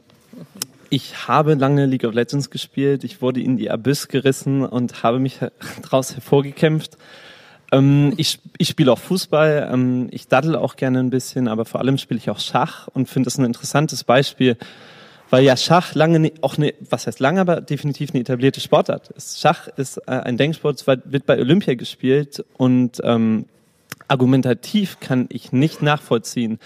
ich 0.90 1.28
habe 1.28 1.54
lange 1.54 1.86
League 1.86 2.06
of 2.06 2.14
Legends 2.16 2.50
gespielt. 2.50 3.04
Ich 3.04 3.22
wurde 3.22 3.40
in 3.40 3.58
die 3.58 3.70
Abyss 3.70 4.08
gerissen 4.08 4.66
und 4.66 5.04
habe 5.04 5.20
mich 5.20 5.40
daraus 5.84 6.16
hervorgekämpft. 6.16 6.98
Ähm, 7.72 8.14
ich 8.18 8.40
ich 8.58 8.70
spiele 8.70 8.92
auch 8.92 9.00
Fußball, 9.00 9.70
ähm, 9.72 10.08
ich 10.12 10.28
daddel 10.28 10.56
auch 10.56 10.76
gerne 10.76 11.00
ein 11.00 11.10
bisschen, 11.10 11.48
aber 11.48 11.66
vor 11.66 11.80
allem 11.82 11.98
spiele 11.98 12.18
ich 12.18 12.30
auch 12.30 12.40
Schach 12.40 12.88
und 12.94 13.08
finde 13.08 13.28
das 13.28 13.38
ein 13.38 13.46
interessantes 13.46 14.04
Beispiel, 14.04 14.58
weil 15.30 15.44
ja 15.44 15.56
Schach 15.56 15.94
lange 15.94 16.20
ne, 16.20 16.34
auch 16.42 16.58
eine, 16.58 16.74
was 16.90 17.08
heißt 17.08 17.20
lange, 17.20 17.42
aber 17.42 17.62
definitiv 17.62 18.12
eine 18.12 18.22
etablierte 18.22 18.60
Sportart 18.60 19.10
ist. 19.10 19.40
Schach 19.40 19.68
ist 19.78 19.98
äh, 20.08 20.12
ein 20.12 20.38
Denksport, 20.38 20.86
wird 20.88 21.26
bei 21.26 21.38
Olympia 21.40 21.76
gespielt 21.76 22.44
und 22.58 23.00
ähm, 23.04 23.46
argumentativ 24.08 25.00
kann 25.00 25.28
ich 25.30 25.52
nicht 25.52 25.84
nachvollziehen, 25.84 26.60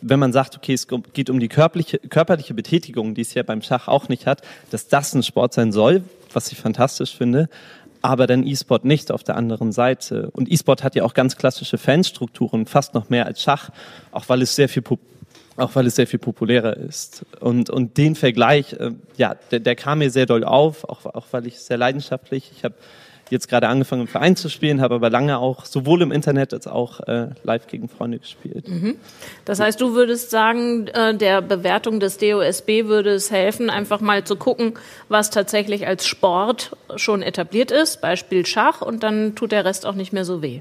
wenn 0.00 0.20
man 0.20 0.32
sagt, 0.32 0.56
okay, 0.56 0.72
es 0.72 0.86
geht 1.12 1.28
um 1.28 1.40
die 1.40 1.48
körperliche, 1.48 1.98
körperliche 1.98 2.54
Betätigung, 2.54 3.14
die 3.14 3.22
es 3.22 3.34
ja 3.34 3.42
beim 3.42 3.60
Schach 3.62 3.88
auch 3.88 4.08
nicht 4.08 4.26
hat, 4.26 4.42
dass 4.70 4.86
das 4.86 5.14
ein 5.14 5.24
Sport 5.24 5.52
sein 5.52 5.72
soll, 5.72 6.04
was 6.32 6.52
ich 6.52 6.58
fantastisch 6.58 7.16
finde 7.16 7.48
aber 8.04 8.26
dann 8.26 8.46
E-Sport 8.46 8.84
nicht 8.84 9.10
auf 9.10 9.24
der 9.24 9.36
anderen 9.36 9.72
Seite. 9.72 10.28
Und 10.32 10.52
E-Sport 10.52 10.84
hat 10.84 10.94
ja 10.94 11.04
auch 11.04 11.14
ganz 11.14 11.36
klassische 11.36 11.78
Fanstrukturen, 11.78 12.66
fast 12.66 12.92
noch 12.92 13.08
mehr 13.08 13.24
als 13.24 13.42
Schach, 13.42 13.70
auch 14.12 14.28
weil 14.28 14.42
es 14.42 14.54
sehr 14.54 14.68
viel 14.68 14.82
auch 15.56 15.74
weil 15.74 15.86
es 15.86 15.94
sehr 15.94 16.06
viel 16.06 16.18
populärer 16.18 16.76
ist. 16.76 17.24
Und, 17.40 17.70
und 17.70 17.96
den 17.96 18.14
Vergleich, 18.14 18.74
äh, 18.74 18.90
ja, 19.16 19.36
der, 19.50 19.60
der 19.60 19.74
kam 19.74 20.00
mir 20.00 20.10
sehr 20.10 20.26
doll 20.26 20.44
auf, 20.44 20.84
auch, 20.84 21.06
auch 21.06 21.26
weil 21.30 21.46
ich 21.46 21.60
sehr 21.60 21.78
leidenschaftlich, 21.78 22.50
ich 22.54 22.64
habe 22.64 22.74
jetzt 23.30 23.48
gerade 23.48 23.68
angefangen 23.68 24.02
im 24.02 24.08
Verein 24.08 24.36
zu 24.36 24.48
spielen, 24.48 24.80
habe 24.80 24.96
aber 24.96 25.10
lange 25.10 25.38
auch 25.38 25.64
sowohl 25.64 26.02
im 26.02 26.12
Internet 26.12 26.52
als 26.52 26.66
auch 26.66 27.00
äh, 27.00 27.28
live 27.42 27.66
gegen 27.66 27.88
Freunde 27.88 28.18
gespielt. 28.18 28.68
Mhm. 28.68 28.96
Das 29.44 29.60
heißt, 29.60 29.80
du 29.80 29.94
würdest 29.94 30.30
sagen, 30.30 30.86
äh, 30.88 31.16
der 31.16 31.42
Bewertung 31.42 32.00
des 32.00 32.18
DOSB 32.18 32.86
würde 32.86 33.10
es 33.10 33.30
helfen, 33.30 33.70
einfach 33.70 34.00
mal 34.00 34.24
zu 34.24 34.36
gucken, 34.36 34.74
was 35.08 35.30
tatsächlich 35.30 35.86
als 35.86 36.06
Sport 36.06 36.76
schon 36.96 37.22
etabliert 37.22 37.70
ist, 37.70 38.00
Beispiel 38.00 38.46
Schach, 38.46 38.82
und 38.82 39.02
dann 39.02 39.34
tut 39.34 39.52
der 39.52 39.64
Rest 39.64 39.86
auch 39.86 39.94
nicht 39.94 40.12
mehr 40.12 40.24
so 40.24 40.42
weh. 40.42 40.60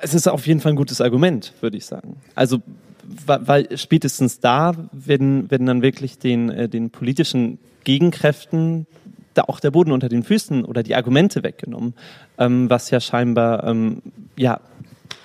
Es 0.00 0.14
ist 0.14 0.26
auf 0.26 0.46
jeden 0.46 0.60
Fall 0.60 0.72
ein 0.72 0.76
gutes 0.76 1.00
Argument, 1.00 1.52
würde 1.60 1.76
ich 1.76 1.84
sagen. 1.84 2.16
Also 2.34 2.62
weil 3.26 3.76
spätestens 3.76 4.40
da 4.40 4.74
werden, 4.92 5.50
werden 5.50 5.66
dann 5.66 5.82
wirklich 5.82 6.18
den, 6.18 6.50
äh, 6.50 6.68
den 6.68 6.90
politischen 6.90 7.58
Gegenkräften 7.84 8.86
da 9.34 9.42
auch 9.42 9.60
der 9.60 9.70
Boden 9.70 9.92
unter 9.92 10.08
den 10.08 10.22
Füßen 10.22 10.64
oder 10.64 10.82
die 10.82 10.94
Argumente 10.94 11.42
weggenommen, 11.42 11.94
ähm, 12.38 12.68
was 12.70 12.90
ja 12.90 13.00
scheinbar 13.00 13.64
ähm, 13.64 14.02
ja 14.36 14.60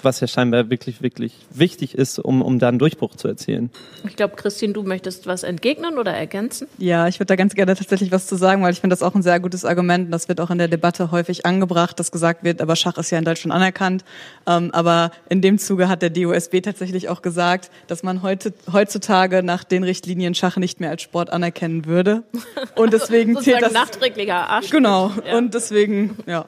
was 0.08 0.22
ja 0.22 0.28
scheinbar 0.28 0.70
wirklich, 0.70 1.02
wirklich 1.02 1.34
wichtig 1.54 1.94
ist, 1.94 2.18
um, 2.18 2.42
um 2.42 2.60
da 2.60 2.70
einen 2.70 2.80
Durchbruch 2.80 3.16
zu 3.18 3.28
erzielen. 3.28 3.70
Ich 4.08 4.16
glaube, 4.16 4.36
Christine, 4.38 4.72
du 4.72 4.84
möchtest 4.84 5.28
was 5.28 5.44
entgegnen 5.44 5.98
oder 5.98 6.14
ergänzen? 6.14 6.68
Ja, 6.78 7.10
ich 7.10 7.20
würde 7.20 7.28
da 7.28 7.36
ganz 7.36 7.56
gerne 7.56 7.76
tatsächlich 7.76 8.12
was 8.12 8.26
zu 8.26 8.38
sagen, 8.38 8.64
weil 8.64 8.72
ich 8.72 8.80
finde 8.80 8.94
das 8.94 9.04
auch 9.04 9.14
ein 9.16 9.22
sehr 9.22 9.42
gutes 9.42 9.66
Argument. 9.66 10.14
Das 10.14 10.30
wird 10.30 10.40
auch 10.40 10.50
in 10.50 10.58
der 10.58 10.70
Debatte 10.70 11.12
häufig 11.12 11.46
angebracht, 11.46 12.00
dass 12.00 12.12
gesagt 12.12 12.46
wird, 12.46 12.62
aber 12.62 12.78
Schach 12.78 12.98
ist 12.98 13.12
ja 13.12 13.18
in 13.18 13.26
Deutschland 13.26 13.54
anerkannt. 13.54 14.06
Ähm, 14.48 14.72
aber 14.72 15.12
in 15.30 15.42
dem 15.42 15.60
Zuge 15.60 15.90
hat 15.90 16.02
der 16.02 16.10
DOSB 16.10 16.62
tatsächlich 16.62 17.10
auch 17.10 17.22
gesagt, 17.22 17.70
dass 17.88 18.02
man 18.02 18.22
heute, 18.22 18.54
heutzutage 18.72 19.44
nach 19.44 19.66
den 19.66 19.84
Richtlinien 19.84 20.36
Schach 20.36 20.56
nicht 20.56 20.80
mehr 20.80 20.90
als 20.90 21.02
Sport 21.02 21.32
anerkennen 21.32 21.86
würde. 21.86 22.24
Und 22.76 22.94
deswegen 22.94 23.36
also 23.36 23.52
zählt 23.52 23.62
das. 23.62 23.74
nachträglicher 23.74 24.50
Arsch. 24.50 24.70
Genau. 24.70 25.12
Ja. 25.26 25.38
Und 25.38 25.54
deswegen, 25.54 26.18
ja. 26.26 26.46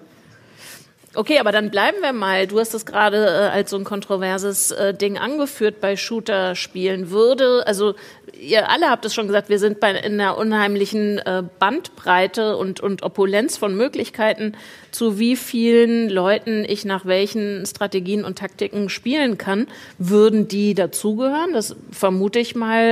Okay, 1.15 1.39
aber 1.39 1.52
dann 1.52 1.72
bleiben 1.72 1.98
wir 2.02 2.13
mal. 2.13 2.45
Du 2.45 2.60
hast 2.60 2.76
es 2.76 2.86
gerade 2.86 3.17
äh, 3.17 3.50
als 3.50 3.72
so 3.72 3.78
ein 3.78 3.84
kontroverses 3.84 4.69
äh, 4.69 4.93
Ding 4.93 5.17
angeführt 5.17 5.82
bei 5.82 5.98
Shooter-Spielen. 5.98 7.10
Würde, 7.10 7.65
also 7.65 7.95
ihr 8.39 8.69
alle 8.69 8.91
habt 8.91 9.06
es 9.06 9.15
schon 9.15 9.26
gesagt, 9.26 9.50
wir 9.50 9.58
sind 9.58 9.80
bei 9.80 9.89
in 9.91 10.22
einer 10.22 10.38
unheimlichen 10.38 11.17
äh, 11.17 11.41
Bandbreite 11.58 12.58
und, 12.58 12.80
und 12.80 13.02
Opulenz 13.02 13.58
von 13.58 13.76
Möglichkeiten, 13.76 14.54
zu 14.91 15.17
wie 15.17 15.36
vielen 15.36 16.10
Leuten 16.10 16.63
ich 16.63 16.86
nach 16.86 17.08
welchen 17.08 17.65
Strategien 17.65 18.24
und 18.24 18.38
Taktiken 18.38 18.88
spielen 18.89 19.39
kann. 19.39 19.65
Würden 19.98 20.48
die 20.48 20.76
dazugehören? 20.76 21.54
Das 21.54 21.76
vermute 21.91 22.38
ich 22.38 22.56
mal, 22.56 22.84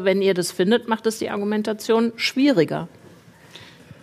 äh, 0.00 0.04
wenn 0.04 0.22
ihr 0.22 0.32
das 0.32 0.50
findet, 0.50 0.88
macht 0.88 1.06
es 1.06 1.18
die 1.18 1.28
Argumentation 1.28 2.12
schwieriger. 2.16 2.88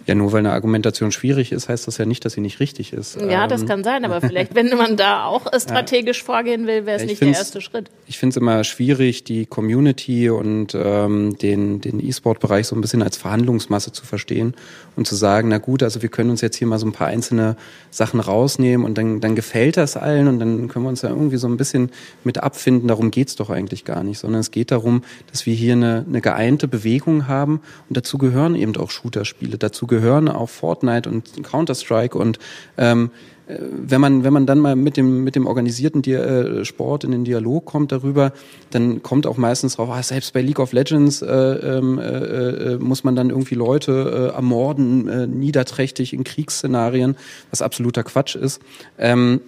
Ja, 0.05 0.15
nur 0.15 0.31
weil 0.31 0.39
eine 0.39 0.51
Argumentation 0.51 1.11
schwierig 1.11 1.51
ist, 1.51 1.69
heißt 1.69 1.87
das 1.87 1.97
ja 1.97 2.05
nicht, 2.05 2.25
dass 2.25 2.33
sie 2.33 2.41
nicht 2.41 2.59
richtig 2.59 2.93
ist. 2.93 3.19
Ja, 3.21 3.47
das 3.47 3.61
ähm, 3.61 3.67
kann 3.67 3.83
sein, 3.83 4.03
aber 4.05 4.21
vielleicht, 4.27 4.55
wenn 4.55 4.69
man 4.69 4.97
da 4.97 5.25
auch 5.25 5.47
strategisch 5.57 6.19
ja. 6.19 6.25
vorgehen 6.25 6.67
will, 6.67 6.85
wäre 6.85 6.99
es 6.99 7.05
nicht 7.05 7.21
der 7.21 7.29
erste 7.29 7.61
Schritt. 7.61 7.89
Ich 8.07 8.17
finde 8.17 8.33
es 8.33 8.37
immer 8.37 8.63
schwierig, 8.63 9.23
die 9.23 9.45
Community 9.45 10.29
und 10.29 10.75
ähm, 10.75 11.37
den, 11.37 11.81
den 11.81 12.05
E-Sport-Bereich 12.05 12.67
so 12.67 12.75
ein 12.75 12.81
bisschen 12.81 13.01
als 13.01 13.17
Verhandlungsmasse 13.17 13.91
zu 13.91 14.05
verstehen 14.05 14.55
und 14.95 15.08
zu 15.08 15.15
sagen, 15.15 15.49
na 15.49 15.58
gut, 15.58 15.84
also 15.84 16.01
wir 16.01 16.10
können 16.10 16.29
uns 16.29 16.41
jetzt 16.41 16.58
hier 16.58 16.67
mal 16.67 16.79
so 16.79 16.86
ein 16.86 16.91
paar 16.91 17.08
einzelne 17.08 17.56
Sachen 17.91 18.19
rausnehmen 18.19 18.86
und 18.86 18.97
dann, 18.97 19.21
dann 19.21 19.36
gefällt 19.36 19.77
das 19.77 19.97
allen 19.97 20.27
und 20.27 20.39
dann 20.39 20.67
können 20.67 20.86
wir 20.86 20.89
uns 20.89 21.01
da 21.01 21.10
irgendwie 21.10 21.38
so 21.38 21.47
ein 21.47 21.58
bisschen 21.58 21.91
mit 22.23 22.41
abfinden. 22.41 22.88
Darum 22.88 23.12
geht's 23.12 23.36
doch 23.36 23.49
eigentlich 23.49 23.86
gar 23.86 24.03
nicht, 24.03 24.19
sondern 24.19 24.41
es 24.41 24.51
geht 24.51 24.71
darum, 24.71 25.03
dass 25.32 25.45
wir 25.45 25.53
hier 25.53 25.73
eine, 25.73 26.06
eine 26.08 26.21
geeinte 26.21 26.67
Bewegung 26.67 27.27
haben 27.27 27.62
und 27.89 27.97
dazu 27.97 28.17
gehören 28.17 28.56
eben 28.56 28.75
auch 28.77 28.91
Shooter-Spiele, 28.91 29.58
dazu 29.58 29.88
gehören 29.88 30.29
auch 30.29 30.49
Fortnite 30.49 31.10
und 31.10 31.43
Counter-Strike 31.43 32.17
und 32.17 32.39
ähm, 32.77 33.12
äh, 33.42 33.42
wenn 33.47 33.99
man, 33.99 34.23
wenn 34.23 34.32
man 34.32 34.45
dann 34.45 34.60
mal 34.60 34.75
mit 34.75 34.95
dem, 34.95 35.23
mit 35.23 35.36
dem 35.36 35.47
organisierten 35.47 36.01
Di 36.01 36.13
äh, 36.13 36.63
Sport 36.63 37.03
in 37.03 37.12
den 37.12 37.25
Dialog 37.25 37.65
kommt 37.65 37.91
darüber, 37.91 38.32
dann 38.71 39.03
kommt 39.03 39.27
auch 39.27 39.38
meistens 39.38 39.75
drauf, 39.75 39.89
ah, 39.91 40.01
selbst 40.01 40.34
bei 40.34 40.41
League 40.41 40.60
of 40.60 40.71
Legends 40.71 41.21
äh, 41.21 41.27
ähm, 41.27 41.99
äh, 41.99 42.03
äh, 42.03 42.77
muss 42.77 43.03
man 43.03 43.15
dann 43.15 43.29
irgendwie 43.29 43.56
Leute 43.56 44.32
äh, 44.32 44.36
ermorden, 44.36 45.08
äh, 45.10 45.27
niederträchtig 45.27 46.13
in 46.13 46.23
Kriegsszenarien, 46.23 47.17
was 47.49 47.62
absoluter 47.62 48.03
Quatsch 48.03 48.36
ist. 48.36 48.62
Ähm, 48.97 49.41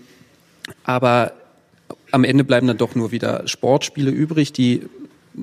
aber 0.84 1.32
am 2.12 2.24
Ende 2.24 2.44
bleiben 2.44 2.68
dann 2.68 2.78
doch 2.78 2.96
nur 2.96 3.12
wieder 3.12 3.48
Sportspiele 3.48 4.12
übrig, 4.12 4.52
die 4.52 4.84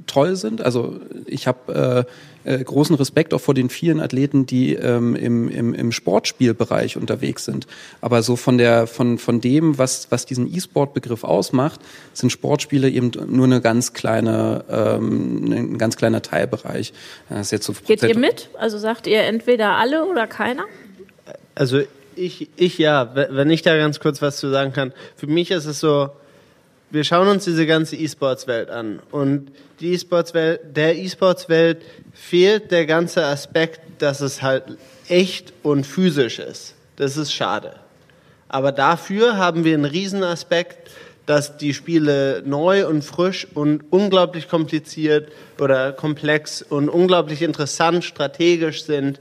toll 0.06 0.36
sind. 0.36 0.60
Also 0.62 1.00
ich 1.26 1.46
habe 1.46 2.06
äh, 2.06 2.12
äh, 2.44 2.62
großen 2.62 2.96
Respekt 2.96 3.34
auch 3.34 3.40
vor 3.40 3.54
den 3.54 3.68
vielen 3.68 4.00
Athleten, 4.00 4.46
die 4.46 4.74
ähm, 4.74 5.14
im, 5.14 5.48
im, 5.48 5.74
im 5.74 5.92
Sportspielbereich 5.92 6.96
unterwegs 6.96 7.44
sind. 7.44 7.66
Aber 8.00 8.22
so 8.22 8.36
von 8.36 8.58
der 8.58 8.86
von 8.86 9.18
von 9.18 9.40
dem, 9.40 9.78
was 9.78 10.08
was 10.10 10.26
diesen 10.26 10.52
E-Sport-Begriff 10.52 11.24
ausmacht, 11.24 11.80
sind 12.12 12.30
Sportspiele 12.30 12.88
eben 12.90 13.12
nur 13.28 13.46
eine 13.46 13.60
ganz 13.60 13.92
kleine 13.92 14.64
ähm, 14.70 15.52
ein 15.52 15.78
ganz 15.78 15.96
kleiner 15.96 16.22
Teilbereich. 16.22 16.92
Das 17.28 17.40
ist 17.46 17.50
jetzt 17.52 17.66
so 17.66 17.74
Geht 17.86 18.02
ihr 18.02 18.18
mit? 18.18 18.48
Also 18.58 18.78
sagt 18.78 19.06
ihr 19.06 19.22
entweder 19.22 19.76
alle 19.76 20.04
oder 20.04 20.26
keiner? 20.26 20.64
Also 21.54 21.82
ich, 22.16 22.48
ich 22.56 22.78
ja, 22.78 23.14
wenn 23.14 23.50
ich 23.50 23.62
da 23.62 23.76
ganz 23.76 24.00
kurz 24.00 24.22
was 24.22 24.36
zu 24.36 24.50
sagen 24.50 24.72
kann. 24.72 24.92
Für 25.16 25.26
mich 25.26 25.50
ist 25.50 25.66
es 25.66 25.80
so, 25.80 26.10
wir 26.92 27.04
schauen 27.04 27.26
uns 27.26 27.44
diese 27.44 27.66
ganze 27.66 27.96
E-Sports-Welt 27.96 28.68
an 28.68 29.00
und 29.10 29.50
die 29.80 29.94
E-Sports-Welt, 29.94 30.76
der 30.76 30.96
E-Sports-Welt 30.96 31.82
fehlt 32.12 32.70
der 32.70 32.84
ganze 32.84 33.24
Aspekt, 33.24 33.80
dass 33.98 34.20
es 34.20 34.42
halt 34.42 34.64
echt 35.08 35.54
und 35.62 35.86
physisch 35.86 36.38
ist. 36.38 36.74
Das 36.96 37.16
ist 37.16 37.32
schade. 37.32 37.76
Aber 38.48 38.72
dafür 38.72 39.38
haben 39.38 39.64
wir 39.64 39.72
einen 39.72 39.86
riesen 39.86 40.22
Aspekt, 40.22 40.90
dass 41.24 41.56
die 41.56 41.72
Spiele 41.72 42.42
neu 42.44 42.86
und 42.86 43.02
frisch 43.02 43.46
und 43.54 43.84
unglaublich 43.90 44.48
kompliziert 44.48 45.32
oder 45.58 45.92
komplex 45.92 46.60
und 46.60 46.90
unglaublich 46.90 47.40
interessant, 47.40 48.04
strategisch 48.04 48.84
sind. 48.84 49.18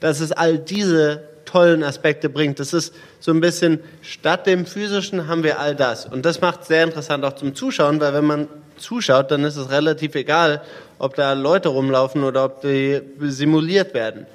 Dass 0.00 0.20
es 0.20 0.30
all 0.30 0.58
diese 0.58 1.22
tollen 1.48 1.82
Aspekte 1.82 2.28
bringt. 2.28 2.60
Das 2.60 2.72
ist 2.72 2.94
so 3.20 3.32
ein 3.32 3.40
bisschen, 3.40 3.80
statt 4.02 4.46
dem 4.46 4.66
Physischen 4.66 5.28
haben 5.28 5.42
wir 5.42 5.58
all 5.58 5.74
das. 5.74 6.04
Und 6.04 6.26
das 6.26 6.40
macht 6.40 6.62
es 6.62 6.68
sehr 6.68 6.84
interessant 6.84 7.24
auch 7.24 7.34
zum 7.34 7.54
Zuschauen, 7.54 8.00
weil 8.00 8.12
wenn 8.12 8.26
man 8.26 8.48
zuschaut, 8.76 9.30
dann 9.30 9.44
ist 9.44 9.56
es 9.56 9.70
relativ 9.70 10.14
egal, 10.14 10.62
ob 10.98 11.14
da 11.14 11.32
Leute 11.32 11.70
rumlaufen 11.70 12.22
oder 12.22 12.44
ob 12.44 12.60
die 12.60 13.00
simuliert 13.20 13.94
werden. 13.94 14.26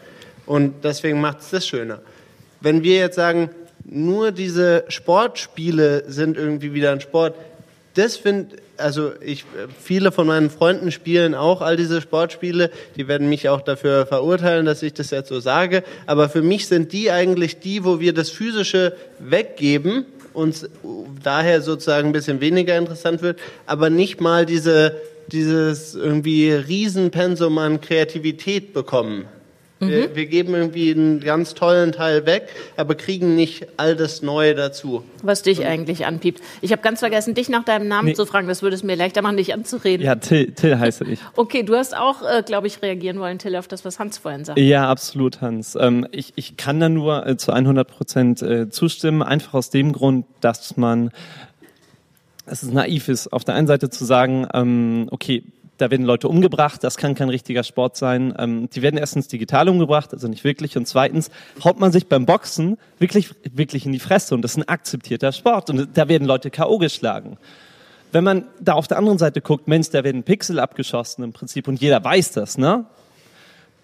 Und 0.46 0.84
deswegen 0.84 1.22
macht 1.22 1.42
es 1.42 1.52
das 1.52 1.68
schöner. 1.68 2.00
Wenn 2.62 2.82
wir 2.84 2.96
jetzt 2.96 3.16
sagen, 3.16 3.50
nur 3.86 4.32
diese 4.32 4.86
Sportspiele 4.88 6.06
sind 6.08 6.38
irgendwie 6.38 6.74
wieder 6.74 6.92
ein 6.92 7.02
Sport, 7.02 7.36
das 7.94 8.18
finde 8.18 8.58
also 8.84 9.14
ich, 9.22 9.46
viele 9.82 10.12
von 10.12 10.28
meinen 10.28 10.50
Freunden 10.50 10.92
spielen 10.92 11.34
auch 11.34 11.62
all 11.62 11.78
diese 11.78 12.02
Sportspiele. 12.02 12.70
Die 12.96 13.08
werden 13.08 13.30
mich 13.30 13.50
auch 13.50 13.62
dafür 13.62 14.06
verurteilen, 14.06 14.66
dass 14.66 14.84
ich 14.84 14.94
das 14.94 15.10
jetzt 15.10 15.30
so 15.30 15.40
sage. 15.40 15.84
Aber 16.06 16.30
für 16.30 16.42
mich 16.42 16.68
sind 16.68 16.92
die 16.94 17.10
eigentlich 17.10 17.60
die, 17.60 17.84
wo 17.84 18.00
wir 18.00 18.14
das 18.14 18.30
Physische 18.30 18.96
weggeben, 19.20 20.06
uns 20.34 20.68
daher 21.24 21.62
sozusagen 21.62 22.10
ein 22.10 22.14
bisschen 22.14 22.42
weniger 22.42 22.78
interessant 22.78 23.22
wird, 23.22 23.40
aber 23.66 23.90
nicht 23.90 24.20
mal 24.20 24.46
diese, 24.46 24.96
dieses 25.28 25.96
irgendwie 25.96 26.52
Riesenpensum 26.52 27.58
an 27.58 27.82
Kreativität 27.82 28.74
bekommen. 28.74 29.26
Mhm. 29.86 29.90
Wir, 29.90 30.16
wir, 30.16 30.26
geben 30.26 30.54
irgendwie 30.54 30.92
einen 30.92 31.20
ganz 31.20 31.54
tollen 31.54 31.92
Teil 31.92 32.26
weg, 32.26 32.48
aber 32.78 32.96
kriegen 32.96 33.36
nicht 33.36 33.68
all 33.78 33.96
das 33.96 34.22
Neue 34.22 34.56
dazu. 34.56 35.04
Was 35.22 35.42
dich 35.42 35.66
eigentlich 35.66 36.06
anpiept. 36.06 36.42
Ich 36.62 36.72
habe 36.72 36.82
ganz 36.82 37.00
vergessen, 37.00 37.34
dich 37.34 37.50
nach 37.50 37.64
deinem 37.64 37.88
Namen 37.88 38.10
nee. 38.10 38.14
zu 38.14 38.26
fragen. 38.26 38.48
Das 38.48 38.62
würde 38.62 38.76
es 38.76 38.84
mir 38.84 38.96
leichter 38.96 39.22
machen, 39.22 39.38
dich 39.38 39.54
anzureden. 39.54 40.06
Ja, 40.06 40.16
Till, 40.16 40.52
Till 40.52 40.78
heiße 40.78 41.06
ich. 41.06 41.20
Okay, 41.36 41.64
du 41.64 41.76
hast 41.76 41.96
auch, 41.96 42.22
äh, 42.22 42.44
glaube 42.44 42.68
ich, 42.68 42.82
reagieren 42.82 43.20
wollen, 43.20 43.38
Till, 43.38 43.56
auf 43.56 43.68
das, 43.68 43.84
was 43.86 44.00
Hans 44.00 44.18
vorhin 44.18 44.46
sagte. 44.46 44.62
Ja, 44.62 44.90
absolut, 44.90 45.42
Hans. 45.42 45.76
Ähm, 45.80 46.08
ich, 46.12 46.34
ich 46.36 46.58
kann 46.58 46.80
da 46.80 46.90
nur 46.90 47.26
äh, 47.26 47.38
zu 47.38 47.52
100 47.52 47.88
Prozent 47.88 48.42
äh, 48.42 48.70
zustimmen, 48.70 49.22
einfach 49.22 49.56
aus 49.56 49.70
dem 49.70 49.92
Grund, 49.92 50.26
dass 50.42 50.78
man 50.78 51.12
es 52.46 52.64
ist 52.64 52.74
naiv 52.74 53.08
ist, 53.08 53.32
auf 53.32 53.44
der 53.44 53.56
einen 53.56 53.68
Seite 53.68 53.90
zu 53.90 54.06
sagen, 54.06 54.48
ähm, 54.54 55.08
okay, 55.12 55.44
da 55.84 55.92
werden 55.92 56.06
Leute 56.06 56.30
umgebracht, 56.30 56.82
das 56.82 56.96
kann 56.96 57.14
kein 57.14 57.28
richtiger 57.28 57.64
Sport 57.64 57.98
sein. 57.98 58.34
Ähm, 58.40 58.70
die 58.70 58.82
werden 58.82 58.98
erstens 58.98 59.28
digital 59.28 59.68
umgebracht, 59.68 60.14
also 60.14 60.30
nicht 60.30 60.46
wirklich. 60.46 60.78
Und 60.78 60.88
zweitens 60.88 61.30
haut 61.62 61.78
man 61.78 61.92
sich 61.92 62.08
beim 62.08 62.26
Boxen 62.26 62.78
wirklich, 63.00 63.32
wirklich 63.52 63.86
in 63.86 63.92
die 63.92 64.00
Fresse. 64.00 64.34
Und 64.34 64.44
das 64.44 64.52
ist 64.52 64.58
ein 64.60 64.70
akzeptierter 64.70 65.34
Sport. 65.34 65.70
Und 65.70 65.90
da 65.94 66.08
werden 66.08 66.26
Leute 66.26 66.52
K.O. 66.52 66.78
geschlagen. 66.78 67.38
Wenn 68.14 68.24
man 68.24 68.46
da 68.62 68.74
auf 68.74 68.88
der 68.88 68.98
anderen 68.98 69.18
Seite 69.18 69.42
guckt, 69.42 69.68
Mensch, 69.68 69.90
da 69.90 70.06
werden 70.06 70.24
Pixel 70.24 70.58
abgeschossen 70.58 71.22
im 71.22 71.34
Prinzip 71.34 71.68
und 71.68 71.82
jeder 71.82 72.02
weiß 72.02 72.32
das, 72.32 72.58
ne? 72.58 72.86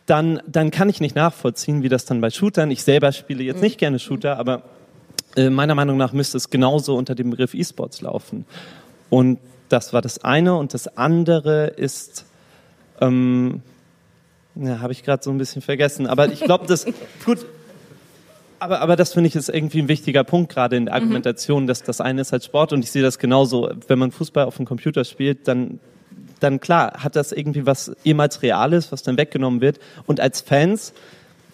Dann, 0.06 0.42
dann 0.48 0.72
kann 0.72 0.88
ich 0.88 1.02
nicht 1.02 1.16
nachvollziehen, 1.16 1.84
wie 1.84 1.90
das 1.90 2.06
dann 2.06 2.22
bei 2.22 2.30
Shootern, 2.30 2.72
ich 2.72 2.84
selber 2.84 3.12
spiele 3.12 3.44
jetzt 3.44 3.62
nicht 3.62 3.78
gerne 3.78 4.00
Shooter, 4.00 4.40
aber 4.40 4.64
äh, 5.36 5.50
meiner 5.50 5.76
Meinung 5.76 5.98
nach 5.98 6.14
müsste 6.14 6.38
es 6.38 6.50
genauso 6.50 6.96
unter 6.96 7.14
dem 7.14 7.30
Begriff 7.30 7.54
E-Sports 7.54 8.02
laufen. 8.02 8.46
Und 9.10 9.40
das 9.70 9.94
war 9.94 10.02
das 10.02 10.24
eine. 10.24 10.56
Und 10.56 10.74
das 10.74 10.98
andere 10.98 11.68
ist, 11.68 12.26
ähm, 13.02 13.62
ja, 14.56 14.80
habe 14.80 14.92
ich 14.92 15.04
gerade 15.04 15.24
so 15.24 15.32
ein 15.32 15.38
bisschen 15.38 15.62
vergessen. 15.62 16.08
Aber 16.08 16.28
ich 16.28 16.42
glaube, 16.42 16.66
das, 16.68 16.86
gut, 17.26 17.46
aber, 18.60 18.82
aber 18.82 18.96
das 18.96 19.14
finde 19.14 19.30
ich 19.30 19.36
ist 19.36 19.50
irgendwie 19.50 19.82
ein 19.82 19.88
wichtiger 19.88 20.24
Punkt 20.24 20.52
gerade 20.52 20.76
in 20.76 20.86
der 20.86 20.96
mhm. 20.96 21.02
Argumentation, 21.02 21.68
dass 21.68 21.84
das 21.84 22.02
eine 22.02 22.22
ist 22.22 22.32
halt 22.32 22.44
Sport 22.44 22.74
und 22.74 22.84
ich 22.84 22.92
sehe 22.92 23.02
das 23.02 23.18
genauso. 23.18 23.70
Wenn 23.88 24.00
man 24.00 24.12
Fußball 24.12 24.46
auf 24.46 24.58
dem 24.58 24.66
Computer 24.66 25.06
spielt, 25.06 25.48
dann, 25.48 25.80
dann 26.40 26.60
klar, 26.60 27.04
hat 27.04 27.16
das 27.16 27.32
irgendwie 27.32 27.66
was 27.66 27.92
ehemals 28.04 28.42
Reales, 28.42 28.92
was 28.92 29.04
dann 29.04 29.18
weggenommen 29.18 29.62
wird. 29.62 29.80
Und 30.06 30.20
als 30.20 30.42
Fans 30.42 30.94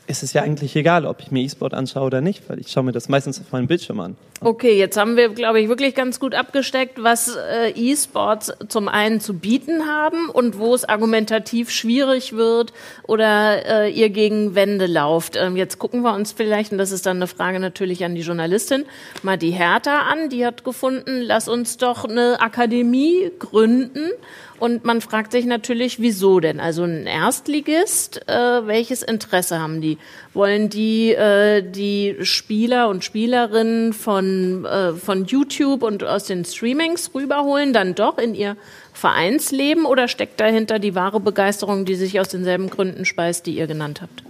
ist 0.08 0.24
es 0.24 0.34
ja 0.34 0.44
eigentlich 0.44 0.76
egal, 0.76 1.06
ob 1.06 1.22
ich 1.22 1.32
mir 1.32 1.42
E-Sport 1.42 1.74
anschaue 1.74 2.06
oder 2.06 2.22
nicht, 2.22 2.48
weil 2.50 2.60
ich 2.60 2.72
schaue 2.72 2.84
mir 2.84 2.92
das 2.92 3.10
meistens 3.10 3.40
auf 3.40 3.52
meinem 3.52 3.68
Bildschirm 3.68 4.00
an. 4.00 4.16
Okay, 4.42 4.78
jetzt 4.78 4.98
haben 4.98 5.16
wir, 5.16 5.30
glaube 5.30 5.62
ich, 5.62 5.70
wirklich 5.70 5.96
ganz 5.96 6.20
gut 6.20 6.36
abgesteckt, 6.36 7.02
was 7.02 7.38
äh, 7.38 7.70
E-Sports 7.70 8.52
zum 8.68 8.90
einen 8.90 9.22
zu 9.22 9.36
bieten 9.36 9.88
haben 9.88 10.30
und 10.30 10.60
wo 10.60 10.76
es 10.76 10.84
argumentativ 10.84 11.72
schwierig 11.72 12.34
wird 12.34 12.74
oder 13.04 13.66
äh, 13.66 13.90
ihr 13.90 14.10
gegen 14.10 14.54
Wände 14.54 14.88
lauft. 14.88 15.38
Ähm, 15.38 15.56
jetzt 15.56 15.80
gucken 15.80 16.02
wir 16.02 16.14
uns 16.14 16.34
vielleicht, 16.34 16.74
und 16.74 16.80
das 16.80 16.92
ist 16.92 17.06
dann 17.06 17.18
eine 17.18 17.28
Frage 17.28 17.62
natürlich 17.62 18.04
an 18.04 18.14
die 18.14 18.22
Journalistin, 18.22 18.84
mal 19.24 19.38
die 19.38 19.52
Hertha 19.52 20.02
an. 20.02 20.28
Die 20.28 20.46
hat 20.46 20.66
gefunden, 20.66 21.22
lass 21.22 21.48
uns 21.48 21.78
doch 21.78 22.04
eine 22.04 22.42
Akademie 22.42 23.32
gründen 23.40 24.12
und 24.58 24.86
man 24.86 25.02
fragt 25.02 25.34
sich 25.34 25.46
natürlich, 25.46 26.00
wieso 26.00 26.40
denn? 26.40 26.60
Also 26.60 26.84
ein 26.84 27.08
Erstligist, 27.08 28.28
äh, 28.30 28.66
welches 28.66 29.04
Interesse 29.04 29.60
haben 29.60 29.82
die? 29.82 29.98
Wollen 30.34 30.70
die 30.70 31.14
äh, 31.14 31.62
die 31.62 32.16
Spieler 32.22 32.88
und 32.88 33.04
Spielerinnen 33.04 33.92
von, 33.92 34.25
äh, 34.66 34.94
von 34.94 35.26
YouTube 35.26 35.84
und 35.84 36.04
aus 36.04 36.26
den 36.26 36.46
Streamings 36.46 37.12
rüberholen, 37.14 37.74
dann 37.74 37.96
doch 37.96 38.18
in 38.18 38.36
ihr 38.36 38.58
Vereinsleben 38.94 39.86
oder 39.86 40.08
steckt 40.08 40.40
dahinter 40.40 40.80
die 40.80 40.96
wahre 40.96 41.20
Begeisterung, 41.20 41.86
die 41.86 41.96
sich 41.96 42.20
aus 42.20 42.30
denselben 42.30 42.70
Gründen 42.70 43.06
speist, 43.06 43.46
die 43.46 43.56
ihr 43.58 43.68
genannt 43.68 44.02
habt? 44.02 44.24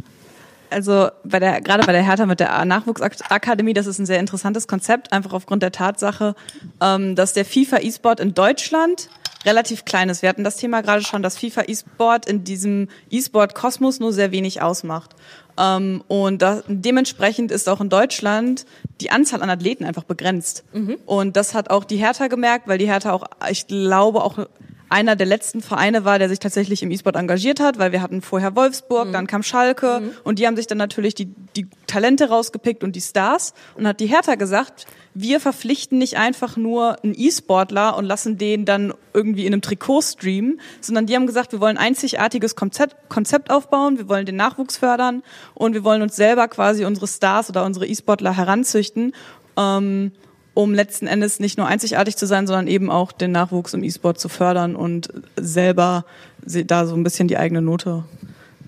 Also 0.70 1.10
bei 1.24 1.40
der, 1.40 1.62
gerade 1.62 1.86
bei 1.86 1.92
der 1.92 2.04
Hertha 2.04 2.26
mit 2.26 2.40
der 2.40 2.66
Nachwuchsakademie, 2.66 3.74
das 3.74 3.88
ist 3.88 4.00
ein 4.00 4.06
sehr 4.06 4.20
interessantes 4.20 4.68
Konzept, 4.68 5.14
einfach 5.14 5.34
aufgrund 5.34 5.64
der 5.64 5.72
Tatsache, 5.72 6.36
ähm, 6.82 7.16
dass 7.16 7.34
der 7.34 7.46
FIFA 7.46 7.80
E-Sport 7.82 8.20
in 8.20 8.34
Deutschland 8.34 9.10
relativ 9.46 9.86
klein 9.86 10.10
ist. 10.10 10.22
Wir 10.22 10.30
hatten 10.30 10.44
das 10.44 10.58
Thema 10.58 10.82
gerade 10.82 11.04
schon, 11.04 11.22
dass 11.22 11.38
FIFA 11.38 11.64
E-Sport 11.68 12.26
in 12.26 12.44
diesem 12.44 12.90
E-Sport-Kosmos 13.10 14.00
nur 14.00 14.12
sehr 14.12 14.32
wenig 14.32 14.62
ausmacht. 14.62 15.12
Ähm, 15.58 16.04
und 16.08 16.42
da, 16.42 16.64
dementsprechend 16.68 17.52
ist 17.52 17.70
auch 17.70 17.82
in 17.82 17.90
Deutschland 17.90 18.66
die 19.02 19.12
Anzahl 19.12 19.42
an 19.42 19.50
Athleten 19.50 19.86
einfach 19.86 20.04
begrenzt. 20.04 20.64
Mhm. 20.74 20.98
Und 21.06 21.38
das 21.38 21.54
hat 21.54 21.70
auch 21.70 21.84
die 21.84 21.98
Hertha 21.98 22.28
gemerkt, 22.28 22.68
weil 22.68 22.78
die 22.78 22.88
Hertha 22.88 23.12
auch, 23.12 23.26
ich 23.50 23.68
glaube, 23.68 24.24
auch 24.24 24.48
einer 24.90 25.16
der 25.16 25.26
letzten 25.26 25.62
Vereine 25.62 26.06
war, 26.06 26.20
der 26.20 26.30
sich 26.30 26.40
tatsächlich 26.40 26.84
im 26.84 26.92
E-Sport 26.92 27.16
engagiert 27.16 27.60
hat, 27.60 27.80
weil 27.80 27.92
wir 27.92 28.02
hatten 28.02 28.22
vorher 28.22 28.56
Wolfsburg, 28.56 29.08
mhm. 29.08 29.14
dann 29.14 29.28
kam 29.28 29.44
Schalke 29.44 30.00
mhm. 30.02 30.12
und 30.24 30.40
die 30.40 30.48
haben 30.48 30.56
sich 30.56 30.68
dann 30.68 30.78
natürlich 30.78 31.16
die, 31.16 31.34
die 31.56 31.68
Talente 31.88 32.30
rausgepickt 32.30 32.84
und 32.84 32.96
die 32.96 33.02
Stars 33.02 33.54
und 33.76 33.88
hat 33.88 34.00
die 34.00 34.08
Hertha 34.08 34.36
gesagt, 34.36 34.86
wir 35.16 35.40
verpflichten 35.40 35.98
nicht 35.98 36.18
einfach 36.18 36.58
nur 36.58 37.02
einen 37.02 37.16
E-Sportler 37.18 37.98
und 37.98 38.04
lassen 38.04 38.38
den 38.38 38.66
dann 38.66 38.94
irgendwie 39.14 39.46
in 39.46 39.54
einem 39.54 39.62
Trikot 39.62 40.02
streamen, 40.02 40.60
sondern 40.82 41.06
die 41.06 41.16
haben 41.16 41.26
gesagt, 41.26 41.54
wir 41.54 41.62
wollen 41.62 41.78
ein 41.78 41.88
einzigartiges 41.88 42.56
Konzept, 42.58 43.10
Konzept 43.10 43.50
aufbauen, 43.50 43.98
wir 43.98 44.10
wollen 44.10 44.26
den 44.26 44.36
Nachwuchs 44.36 44.78
fördern 44.78 45.24
und 45.54 45.74
wir 45.74 45.86
wollen 45.86 46.02
uns 46.02 46.18
selber 46.18 46.50
quasi 46.50 46.84
unsere 46.84 47.08
Stars 47.08 47.50
oder 47.50 47.64
unsere 47.66 47.88
E-Sportler 47.88 48.36
heranzüchten. 48.36 49.14
Ähm, 49.58 50.12
um 50.54 50.74
letzten 50.74 51.06
Endes 51.06 51.40
nicht 51.40 51.58
nur 51.58 51.68
einzigartig 51.68 52.16
zu 52.16 52.26
sein, 52.26 52.48
sondern 52.48 52.68
eben 52.68 52.90
auch 52.90 53.12
den 53.12 53.32
Nachwuchs 53.32 53.74
im 53.74 53.84
E-Sport 53.84 54.20
zu 54.20 54.30
fördern 54.30 54.76
und 54.76 55.10
selber 55.36 56.06
da 56.46 56.86
so 56.86 56.96
ein 56.96 57.04
bisschen 57.04 57.28
die 57.28 57.38
eigene 57.38 57.62
Note 57.62 58.06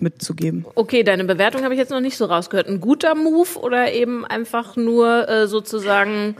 mitzugeben. 0.01 0.65
Okay, 0.75 1.03
deine 1.03 1.23
Bewertung 1.25 1.63
habe 1.63 1.73
ich 1.73 1.79
jetzt 1.79 1.91
noch 1.91 1.99
nicht 1.99 2.17
so 2.17 2.25
rausgehört. 2.25 2.67
Ein 2.67 2.81
guter 2.81 3.15
Move 3.15 3.59
oder 3.59 3.91
eben 3.93 4.25
einfach 4.25 4.75
nur 4.75 5.27
äh, 5.27 5.47
sozusagen 5.47 6.35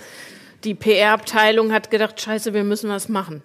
die 0.64 0.74
PR-Abteilung 0.74 1.72
hat 1.72 1.92
gedacht, 1.92 2.20
scheiße, 2.20 2.54
wir 2.54 2.64
müssen 2.64 2.90
was 2.90 3.10
machen? 3.10 3.42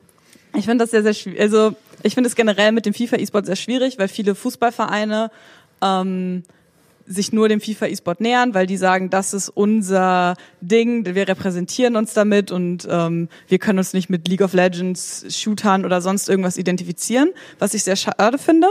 Ich 0.54 0.64
finde 0.64 0.84
das 0.84 0.90
sehr, 0.90 1.02
sehr 1.02 1.14
schwierig. 1.14 1.40
Also 1.40 1.74
ich 2.02 2.14
finde 2.14 2.28
es 2.28 2.36
generell 2.36 2.72
mit 2.72 2.86
dem 2.86 2.94
FIFA 2.94 3.16
E-Sport 3.16 3.46
sehr 3.46 3.56
schwierig, 3.56 3.98
weil 3.98 4.08
viele 4.08 4.34
Fußballvereine 4.34 5.30
ähm, 5.82 6.42
sich 7.06 7.32
nur 7.32 7.48
dem 7.48 7.60
FIFA 7.60 7.86
E-Sport 7.86 8.20
nähern, 8.20 8.54
weil 8.54 8.66
die 8.66 8.76
sagen, 8.76 9.10
das 9.10 9.34
ist 9.34 9.48
unser 9.48 10.36
Ding, 10.60 11.04
wir 11.14 11.28
repräsentieren 11.28 11.96
uns 11.96 12.14
damit 12.14 12.50
und 12.50 12.86
ähm, 12.90 13.28
wir 13.48 13.58
können 13.58 13.78
uns 13.78 13.92
nicht 13.92 14.10
mit 14.10 14.28
League 14.28 14.42
of 14.42 14.52
Legends, 14.52 15.26
Shootern 15.28 15.84
oder 15.84 16.00
sonst 16.00 16.28
irgendwas 16.28 16.56
identifizieren, 16.56 17.30
was 17.58 17.74
ich 17.74 17.84
sehr 17.84 17.96
schade 17.96 18.38
finde. 18.38 18.68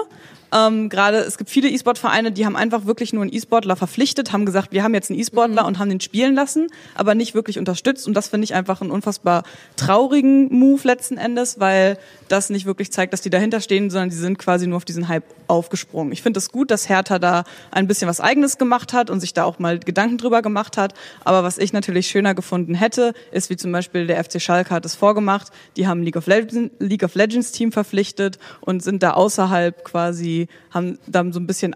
Ähm, 0.53 0.89
Gerade 0.89 1.17
es 1.17 1.37
gibt 1.37 1.49
viele 1.49 1.69
E-Sport-Vereine, 1.69 2.31
die 2.31 2.45
haben 2.45 2.55
einfach 2.55 2.85
wirklich 2.85 3.13
nur 3.13 3.23
einen 3.23 3.33
E-Sportler 3.33 3.75
verpflichtet, 3.75 4.31
haben 4.31 4.45
gesagt, 4.45 4.71
wir 4.71 4.83
haben 4.83 4.93
jetzt 4.93 5.09
einen 5.09 5.19
E-Sportler 5.19 5.63
mhm. 5.63 5.67
und 5.67 5.79
haben 5.79 5.89
den 5.89 6.01
spielen 6.01 6.35
lassen, 6.35 6.67
aber 6.95 7.15
nicht 7.15 7.33
wirklich 7.35 7.59
unterstützt. 7.59 8.07
Und 8.07 8.13
das 8.13 8.27
finde 8.27 8.45
ich 8.45 8.53
einfach 8.53 8.81
einen 8.81 8.91
unfassbar 8.91 9.43
traurigen 9.75 10.53
Move 10.53 10.81
letzten 10.83 11.17
Endes, 11.17 11.59
weil 11.59 11.97
das 12.27 12.49
nicht 12.49 12.65
wirklich 12.65 12.91
zeigt, 12.91 13.13
dass 13.13 13.21
die 13.21 13.29
dahinter 13.29 13.61
stehen, 13.61 13.89
sondern 13.89 14.09
die 14.09 14.15
sind 14.15 14.39
quasi 14.39 14.67
nur 14.67 14.77
auf 14.77 14.85
diesen 14.85 15.07
Hype 15.07 15.23
aufgesprungen. 15.47 16.13
Ich 16.13 16.21
finde 16.21 16.39
es 16.39 16.49
gut, 16.49 16.71
dass 16.71 16.87
Hertha 16.87 17.19
da 17.19 17.43
ein 17.71 17.87
bisschen 17.87 18.07
was 18.07 18.21
Eigenes 18.21 18.57
gemacht 18.57 18.93
hat 18.93 19.09
und 19.09 19.19
sich 19.19 19.33
da 19.33 19.43
auch 19.43 19.59
mal 19.59 19.79
Gedanken 19.79 20.17
drüber 20.17 20.41
gemacht 20.41 20.77
hat. 20.77 20.93
Aber 21.25 21.43
was 21.43 21.57
ich 21.57 21.73
natürlich 21.73 22.07
schöner 22.07 22.33
gefunden 22.33 22.73
hätte, 22.73 23.13
ist 23.31 23.49
wie 23.49 23.57
zum 23.57 23.71
Beispiel 23.71 24.07
der 24.07 24.23
FC 24.23 24.41
Schalke 24.41 24.71
hat 24.71 24.85
es 24.85 24.95
vorgemacht. 24.95 25.49
Die 25.75 25.87
haben 25.87 26.03
League 26.03 26.15
of 26.15 26.27
Legends, 26.27 26.73
League 26.79 27.03
of 27.03 27.15
Legends 27.15 27.51
Team 27.51 27.71
verpflichtet 27.71 28.39
und 28.61 28.81
sind 28.81 29.03
da 29.03 29.11
außerhalb 29.11 29.83
quasi, 29.83 30.40
haben 30.71 30.99
dann 31.07 31.33
so 31.33 31.39
ein 31.39 31.47
bisschen 31.47 31.75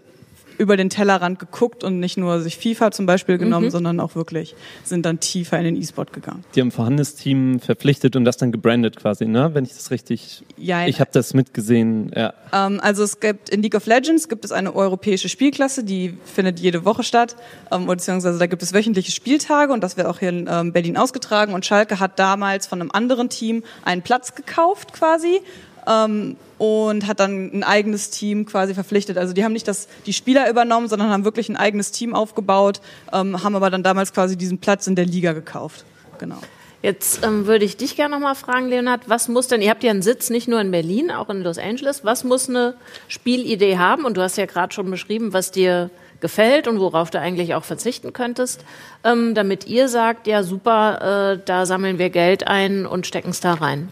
über 0.58 0.76
den 0.76 0.90
Tellerrand 0.90 1.38
geguckt 1.38 1.84
und 1.84 2.00
nicht 2.00 2.16
nur 2.16 2.40
sich 2.40 2.56
FIFA 2.56 2.90
zum 2.90 3.06
Beispiel 3.06 3.38
genommen, 3.38 3.66
mhm. 3.66 3.70
sondern 3.70 4.00
auch 4.00 4.14
wirklich 4.14 4.54
sind 4.84 5.06
dann 5.06 5.20
tiefer 5.20 5.58
in 5.58 5.64
den 5.64 5.76
E-Sport 5.76 6.12
gegangen. 6.12 6.44
Die 6.54 6.60
haben 6.60 6.68
ein 6.68 6.72
vorhandenes 6.72 7.14
Team 7.14 7.60
verpflichtet 7.60 8.16
und 8.16 8.24
das 8.24 8.36
dann 8.36 8.52
gebrandet 8.52 8.96
quasi, 8.96 9.26
ne? 9.26 9.50
Wenn 9.52 9.64
ich 9.64 9.74
das 9.74 9.90
richtig. 9.90 10.44
Ja. 10.56 10.86
Ich 10.86 11.00
habe 11.00 11.10
das 11.12 11.34
mitgesehen. 11.34 12.10
Ja. 12.14 12.34
Ähm, 12.52 12.80
also 12.80 13.02
es 13.02 13.20
gibt 13.20 13.48
in 13.50 13.62
League 13.62 13.74
of 13.74 13.86
Legends 13.86 14.28
gibt 14.28 14.44
es 14.44 14.52
eine 14.52 14.74
europäische 14.74 15.28
Spielklasse, 15.28 15.84
die 15.84 16.16
findet 16.24 16.60
jede 16.60 16.84
Woche 16.84 17.02
statt, 17.02 17.36
ähm, 17.70 17.86
beziehungsweise 17.86 18.38
da 18.38 18.46
gibt 18.46 18.62
es 18.62 18.72
wöchentliche 18.72 19.12
Spieltage 19.12 19.72
und 19.72 19.82
das 19.82 19.96
wird 19.96 20.06
auch 20.06 20.18
hier 20.18 20.30
in 20.30 20.48
ähm, 20.50 20.72
Berlin 20.72 20.96
ausgetragen. 20.96 21.54
Und 21.54 21.66
Schalke 21.66 22.00
hat 22.00 22.18
damals 22.18 22.66
von 22.66 22.80
einem 22.80 22.90
anderen 22.90 23.28
Team 23.28 23.62
einen 23.84 24.02
Platz 24.02 24.34
gekauft 24.34 24.92
quasi 24.92 25.40
ähm, 25.86 26.36
und 26.58 27.06
hat 27.06 27.20
dann 27.20 27.50
ein 27.52 27.64
eigenes 27.64 28.10
Team 28.10 28.46
quasi 28.46 28.74
verpflichtet. 28.74 29.18
Also 29.18 29.32
die 29.32 29.44
haben 29.44 29.52
nicht 29.52 29.68
das, 29.68 29.88
die 30.06 30.12
Spieler 30.12 30.48
übernommen, 30.48 30.88
sondern 30.88 31.10
haben 31.10 31.24
wirklich 31.24 31.48
ein 31.48 31.56
eigenes 31.56 31.92
Team 31.92 32.14
aufgebaut, 32.14 32.80
ähm, 33.12 33.42
haben 33.42 33.54
aber 33.54 33.70
dann 33.70 33.82
damals 33.82 34.12
quasi 34.12 34.36
diesen 34.36 34.58
Platz 34.58 34.86
in 34.86 34.94
der 34.94 35.06
Liga 35.06 35.32
gekauft. 35.32 35.84
Genau. 36.18 36.38
Jetzt 36.82 37.24
ähm, 37.24 37.46
würde 37.46 37.64
ich 37.64 37.76
dich 37.76 37.96
gerne 37.96 38.14
noch 38.14 38.22
mal 38.22 38.34
fragen, 38.34 38.68
Leonhard, 38.68 39.08
was 39.08 39.28
muss 39.28 39.48
denn, 39.48 39.60
ihr 39.60 39.70
habt 39.70 39.82
ja 39.82 39.90
einen 39.90 40.02
Sitz 40.02 40.30
nicht 40.30 40.46
nur 40.46 40.60
in 40.60 40.70
Berlin, 40.70 41.10
auch 41.10 41.28
in 41.30 41.42
Los 41.42 41.58
Angeles, 41.58 42.04
was 42.04 42.22
muss 42.22 42.48
eine 42.48 42.74
Spielidee 43.08 43.76
haben? 43.76 44.04
Und 44.04 44.16
du 44.16 44.22
hast 44.22 44.36
ja 44.36 44.46
gerade 44.46 44.72
schon 44.72 44.90
beschrieben, 44.90 45.32
was 45.32 45.50
dir 45.50 45.90
gefällt 46.20 46.68
und 46.68 46.78
worauf 46.80 47.10
du 47.10 47.18
eigentlich 47.18 47.54
auch 47.54 47.64
verzichten 47.64 48.12
könntest, 48.12 48.64
ähm, 49.04 49.34
damit 49.34 49.66
ihr 49.66 49.88
sagt, 49.88 50.26
ja 50.26 50.42
super, 50.42 51.32
äh, 51.32 51.38
da 51.44 51.66
sammeln 51.66 51.98
wir 51.98 52.10
Geld 52.10 52.46
ein 52.46 52.86
und 52.86 53.06
stecken 53.06 53.30
es 53.30 53.40
da 53.40 53.54
rein. 53.54 53.88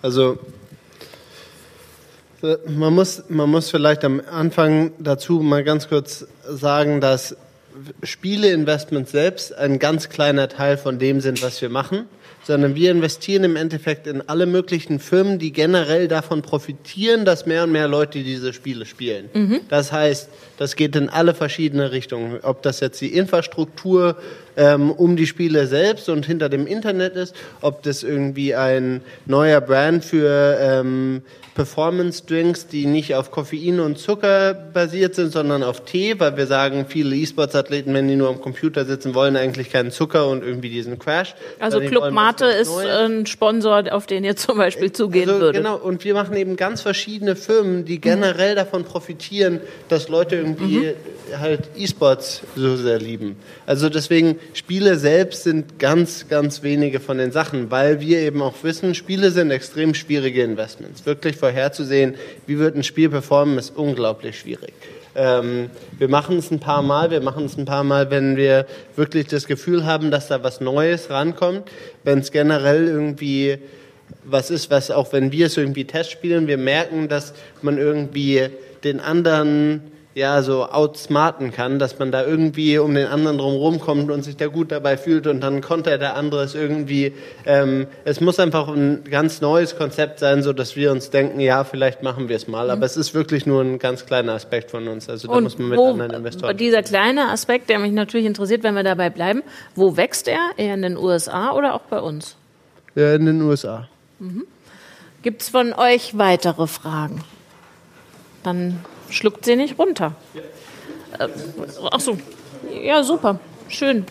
Also 0.00 0.38
man 2.66 2.94
muss, 2.94 3.24
man 3.28 3.50
muss 3.50 3.70
vielleicht 3.70 4.04
am 4.04 4.20
Anfang 4.30 4.92
dazu 4.98 5.40
mal 5.40 5.64
ganz 5.64 5.88
kurz 5.88 6.26
sagen, 6.48 7.00
dass 7.00 7.36
Spieleinvestments 8.02 9.10
selbst 9.10 9.54
ein 9.54 9.78
ganz 9.78 10.08
kleiner 10.08 10.48
Teil 10.48 10.76
von 10.76 10.98
dem 10.98 11.20
sind, 11.20 11.42
was 11.42 11.60
wir 11.60 11.68
machen 11.68 12.06
sondern 12.44 12.74
wir 12.74 12.90
investieren 12.90 13.44
im 13.44 13.56
Endeffekt 13.56 14.06
in 14.06 14.28
alle 14.28 14.46
möglichen 14.46 14.98
Firmen, 15.00 15.38
die 15.38 15.52
generell 15.52 16.08
davon 16.08 16.42
profitieren, 16.42 17.24
dass 17.24 17.46
mehr 17.46 17.64
und 17.64 17.72
mehr 17.72 17.88
Leute 17.88 18.22
diese 18.22 18.52
Spiele 18.52 18.86
spielen. 18.86 19.30
Mhm. 19.32 19.60
Das 19.68 19.92
heißt, 19.92 20.28
das 20.58 20.76
geht 20.76 20.94
in 20.94 21.08
alle 21.08 21.34
verschiedene 21.34 21.90
Richtungen. 21.90 22.38
Ob 22.42 22.62
das 22.62 22.80
jetzt 22.80 23.00
die 23.00 23.14
Infrastruktur 23.14 24.16
ähm, 24.56 24.90
um 24.90 25.16
die 25.16 25.26
Spiele 25.26 25.66
selbst 25.66 26.08
und 26.08 26.26
hinter 26.26 26.48
dem 26.48 26.66
Internet 26.66 27.16
ist, 27.16 27.34
ob 27.60 27.82
das 27.82 28.02
irgendwie 28.02 28.54
ein 28.54 29.02
neuer 29.26 29.60
Brand 29.60 30.04
für 30.04 30.58
ähm, 30.60 31.22
Performance-Drinks, 31.54 32.66
die 32.66 32.86
nicht 32.86 33.14
auf 33.14 33.30
Koffein 33.30 33.78
und 33.78 33.98
Zucker 33.98 34.54
basiert 34.54 35.14
sind, 35.14 35.32
sondern 35.32 35.62
auf 35.62 35.84
Tee, 35.84 36.18
weil 36.18 36.36
wir 36.36 36.46
sagen, 36.46 36.86
viele 36.88 37.14
E-Sports-Athleten, 37.14 37.94
wenn 37.94 38.08
die 38.08 38.16
nur 38.16 38.28
am 38.28 38.40
Computer 38.40 38.84
sitzen, 38.84 39.14
wollen 39.14 39.36
eigentlich 39.36 39.70
keinen 39.70 39.92
Zucker 39.92 40.28
und 40.28 40.42
irgendwie 40.42 40.68
diesen 40.68 40.98
Crash. 40.98 41.34
Also 41.60 41.80
Club 41.80 42.10
Mate 42.10 42.46
ist 42.46 42.76
ein 42.76 43.26
Sponsor, 43.26 43.84
auf 43.92 44.06
den 44.06 44.24
ihr 44.24 44.36
zum 44.36 44.58
Beispiel 44.58 44.90
zugehen 44.90 45.28
also, 45.28 45.40
würdet. 45.40 45.62
Genau, 45.62 45.76
und 45.76 46.04
wir 46.04 46.14
machen 46.14 46.36
eben 46.36 46.56
ganz 46.56 46.82
verschiedene 46.82 47.36
Firmen, 47.36 47.84
die 47.84 48.00
generell 48.00 48.52
mhm. 48.52 48.56
davon 48.56 48.84
profitieren, 48.84 49.60
dass 49.88 50.08
Leute 50.08 50.36
irgendwie 50.36 50.78
mhm 50.78 50.94
halt 51.38 51.62
E-Sports 51.76 52.42
so 52.54 52.76
sehr 52.76 52.98
lieben. 52.98 53.36
Also 53.66 53.88
deswegen, 53.88 54.38
Spiele 54.52 54.96
selbst 54.96 55.44
sind 55.44 55.78
ganz, 55.78 56.28
ganz 56.28 56.62
wenige 56.62 57.00
von 57.00 57.18
den 57.18 57.32
Sachen, 57.32 57.70
weil 57.70 58.00
wir 58.00 58.20
eben 58.20 58.42
auch 58.42 58.54
wissen, 58.62 58.94
Spiele 58.94 59.30
sind 59.30 59.50
extrem 59.50 59.94
schwierige 59.94 60.42
Investments. 60.42 61.06
Wirklich 61.06 61.36
vorherzusehen, 61.36 62.14
wie 62.46 62.58
wird 62.58 62.76
ein 62.76 62.84
Spiel 62.84 63.08
performen, 63.08 63.58
ist 63.58 63.76
unglaublich 63.76 64.38
schwierig. 64.38 64.74
Ähm, 65.16 65.70
wir 65.98 66.08
machen 66.08 66.38
es 66.38 66.50
ein 66.50 66.60
paar 66.60 66.82
Mal, 66.82 67.10
wir 67.10 67.20
machen 67.20 67.44
es 67.44 67.56
ein 67.56 67.64
paar 67.64 67.84
Mal, 67.84 68.10
wenn 68.10 68.36
wir 68.36 68.66
wirklich 68.96 69.26
das 69.26 69.46
Gefühl 69.46 69.86
haben, 69.86 70.10
dass 70.10 70.28
da 70.28 70.42
was 70.42 70.60
Neues 70.60 71.10
rankommt, 71.10 71.70
wenn 72.02 72.18
es 72.18 72.32
generell 72.32 72.86
irgendwie 72.86 73.58
was 74.24 74.50
ist, 74.50 74.70
was 74.70 74.90
auch 74.90 75.12
wenn 75.12 75.32
wir 75.32 75.46
es 75.46 75.56
irgendwie 75.56 75.84
testspielen, 75.84 76.46
wir 76.46 76.58
merken, 76.58 77.08
dass 77.08 77.34
man 77.62 77.78
irgendwie 77.78 78.48
den 78.82 79.00
anderen 79.00 79.82
ja 80.14 80.42
so 80.42 80.66
outsmarten 80.66 81.50
kann, 81.50 81.78
dass 81.78 81.98
man 81.98 82.12
da 82.12 82.24
irgendwie 82.24 82.78
um 82.78 82.94
den 82.94 83.08
anderen 83.08 83.38
drum 83.38 83.80
kommt 83.80 84.10
und 84.10 84.22
sich 84.22 84.36
da 84.36 84.46
gut 84.46 84.70
dabei 84.70 84.96
fühlt 84.96 85.26
und 85.26 85.40
dann 85.40 85.60
konnte 85.60 85.98
der 85.98 86.14
andere 86.14 86.44
es 86.44 86.54
irgendwie. 86.54 87.12
Ähm, 87.44 87.88
es 88.04 88.20
muss 88.20 88.38
einfach 88.38 88.68
ein 88.68 89.02
ganz 89.10 89.40
neues 89.40 89.76
Konzept 89.76 90.20
sein, 90.20 90.42
so 90.42 90.52
dass 90.52 90.76
wir 90.76 90.92
uns 90.92 91.10
denken, 91.10 91.40
ja, 91.40 91.64
vielleicht 91.64 92.02
machen 92.04 92.28
wir 92.28 92.36
es 92.36 92.46
mal. 92.46 92.66
Mhm. 92.66 92.70
Aber 92.70 92.86
es 92.86 92.96
ist 92.96 93.12
wirklich 93.12 93.44
nur 93.44 93.60
ein 93.62 93.80
ganz 93.80 94.06
kleiner 94.06 94.34
Aspekt 94.34 94.70
von 94.70 94.86
uns. 94.86 95.08
Also 95.08 95.26
da 95.26 95.34
und 95.34 95.44
muss 95.44 95.58
man 95.58 95.68
mit 95.70 95.78
wo, 95.78 95.90
anderen 95.90 96.12
Investoren. 96.12 96.56
Dieser 96.56 96.84
kleine 96.84 97.30
Aspekt, 97.30 97.68
der 97.68 97.80
mich 97.80 97.92
natürlich 97.92 98.26
interessiert, 98.26 98.62
wenn 98.62 98.74
wir 98.74 98.84
dabei 98.84 99.10
bleiben, 99.10 99.42
wo 99.74 99.96
wächst 99.96 100.28
er? 100.28 100.50
Eher 100.56 100.74
in 100.74 100.82
den 100.82 100.96
USA 100.96 101.52
oder 101.52 101.74
auch 101.74 101.82
bei 101.82 101.98
uns? 101.98 102.36
Ja, 102.94 103.14
in 103.14 103.26
den 103.26 103.42
USA. 103.42 103.88
Mhm. 104.20 104.44
Gibt 105.22 105.42
es 105.42 105.48
von 105.48 105.72
euch 105.72 106.16
weitere 106.16 106.68
Fragen? 106.68 107.24
Dann 108.44 108.78
schluckt 109.10 109.44
sie 109.44 109.56
nicht 109.56 109.78
runter. 109.78 110.14
Äh, 111.18 111.28
ach 111.90 112.00
so, 112.00 112.18
ja 112.82 113.02
super, 113.02 113.38
schön. 113.68 114.04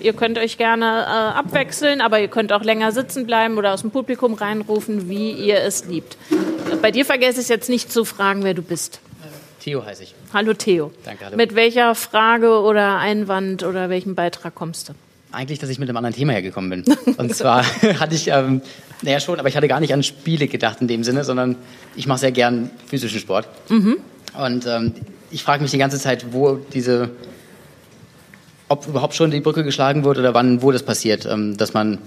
Ihr 0.00 0.12
könnt 0.12 0.38
euch 0.38 0.58
gerne 0.58 0.84
äh, 0.84 1.38
abwechseln, 1.38 2.00
aber 2.00 2.20
ihr 2.20 2.28
könnt 2.28 2.52
auch 2.52 2.62
länger 2.62 2.92
sitzen 2.92 3.26
bleiben 3.26 3.56
oder 3.56 3.72
aus 3.72 3.80
dem 3.80 3.90
Publikum 3.90 4.34
reinrufen, 4.34 5.08
wie 5.08 5.32
ihr 5.32 5.60
es 5.60 5.86
liebt. 5.86 6.16
Bei 6.82 6.90
dir 6.90 7.04
vergesse 7.04 7.40
ich 7.40 7.48
jetzt 7.48 7.68
nicht 7.68 7.90
zu 7.90 8.04
fragen, 8.04 8.44
wer 8.44 8.54
du 8.54 8.62
bist. 8.62 9.00
Theo 9.60 9.84
heiße 9.84 10.04
ich. 10.04 10.14
Hallo 10.32 10.54
Theo. 10.54 10.92
Danke, 11.04 11.26
hallo. 11.26 11.36
Mit 11.36 11.54
welcher 11.54 11.94
Frage 11.94 12.60
oder 12.60 12.98
Einwand 12.98 13.64
oder 13.64 13.90
welchem 13.90 14.14
Beitrag 14.14 14.54
kommst 14.54 14.88
du? 14.88 14.92
Eigentlich, 15.32 15.58
dass 15.58 15.68
ich 15.68 15.78
mit 15.78 15.88
einem 15.88 15.96
anderen 15.96 16.14
Thema 16.14 16.32
hergekommen 16.32 16.70
bin. 16.70 16.96
Und 17.16 17.34
zwar 17.36 17.64
hatte 18.00 18.14
ich, 18.14 18.28
ähm, 18.28 18.62
naja 19.02 19.20
schon, 19.20 19.38
aber 19.38 19.48
ich 19.48 19.56
hatte 19.56 19.68
gar 19.68 19.80
nicht 19.80 19.92
an 19.92 20.02
Spiele 20.02 20.48
gedacht 20.48 20.80
in 20.80 20.88
dem 20.88 21.04
Sinne, 21.04 21.24
sondern 21.24 21.56
ich 21.96 22.06
mache 22.06 22.20
sehr 22.20 22.32
gern 22.32 22.70
physischen 22.86 23.20
Sport. 23.20 23.48
Mhm. 23.68 23.98
Und 24.36 24.66
ähm, 24.66 24.94
ich 25.30 25.42
frage 25.42 25.62
mich 25.62 25.70
die 25.70 25.78
ganze 25.78 25.98
Zeit, 25.98 26.32
wo 26.32 26.56
diese, 26.72 27.10
ob 28.68 28.86
überhaupt 28.86 29.14
schon 29.14 29.30
die 29.30 29.40
Brücke 29.40 29.64
geschlagen 29.64 30.04
wird 30.04 30.18
oder 30.18 30.34
wann, 30.34 30.62
wo 30.62 30.72
das 30.72 30.82
passiert, 30.82 31.26
ähm, 31.26 31.56
dass 31.56 31.74
man 31.74 31.98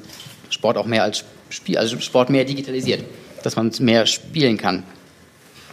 Sport 0.49 0.77
auch 0.77 0.85
mehr 0.85 1.03
als 1.03 1.23
Spiel, 1.49 1.77
also 1.77 1.99
Sport 1.99 2.29
mehr 2.29 2.45
digitalisiert, 2.45 3.03
dass 3.43 3.55
man 3.55 3.71
mehr 3.79 4.05
spielen 4.05 4.57
kann. 4.57 4.83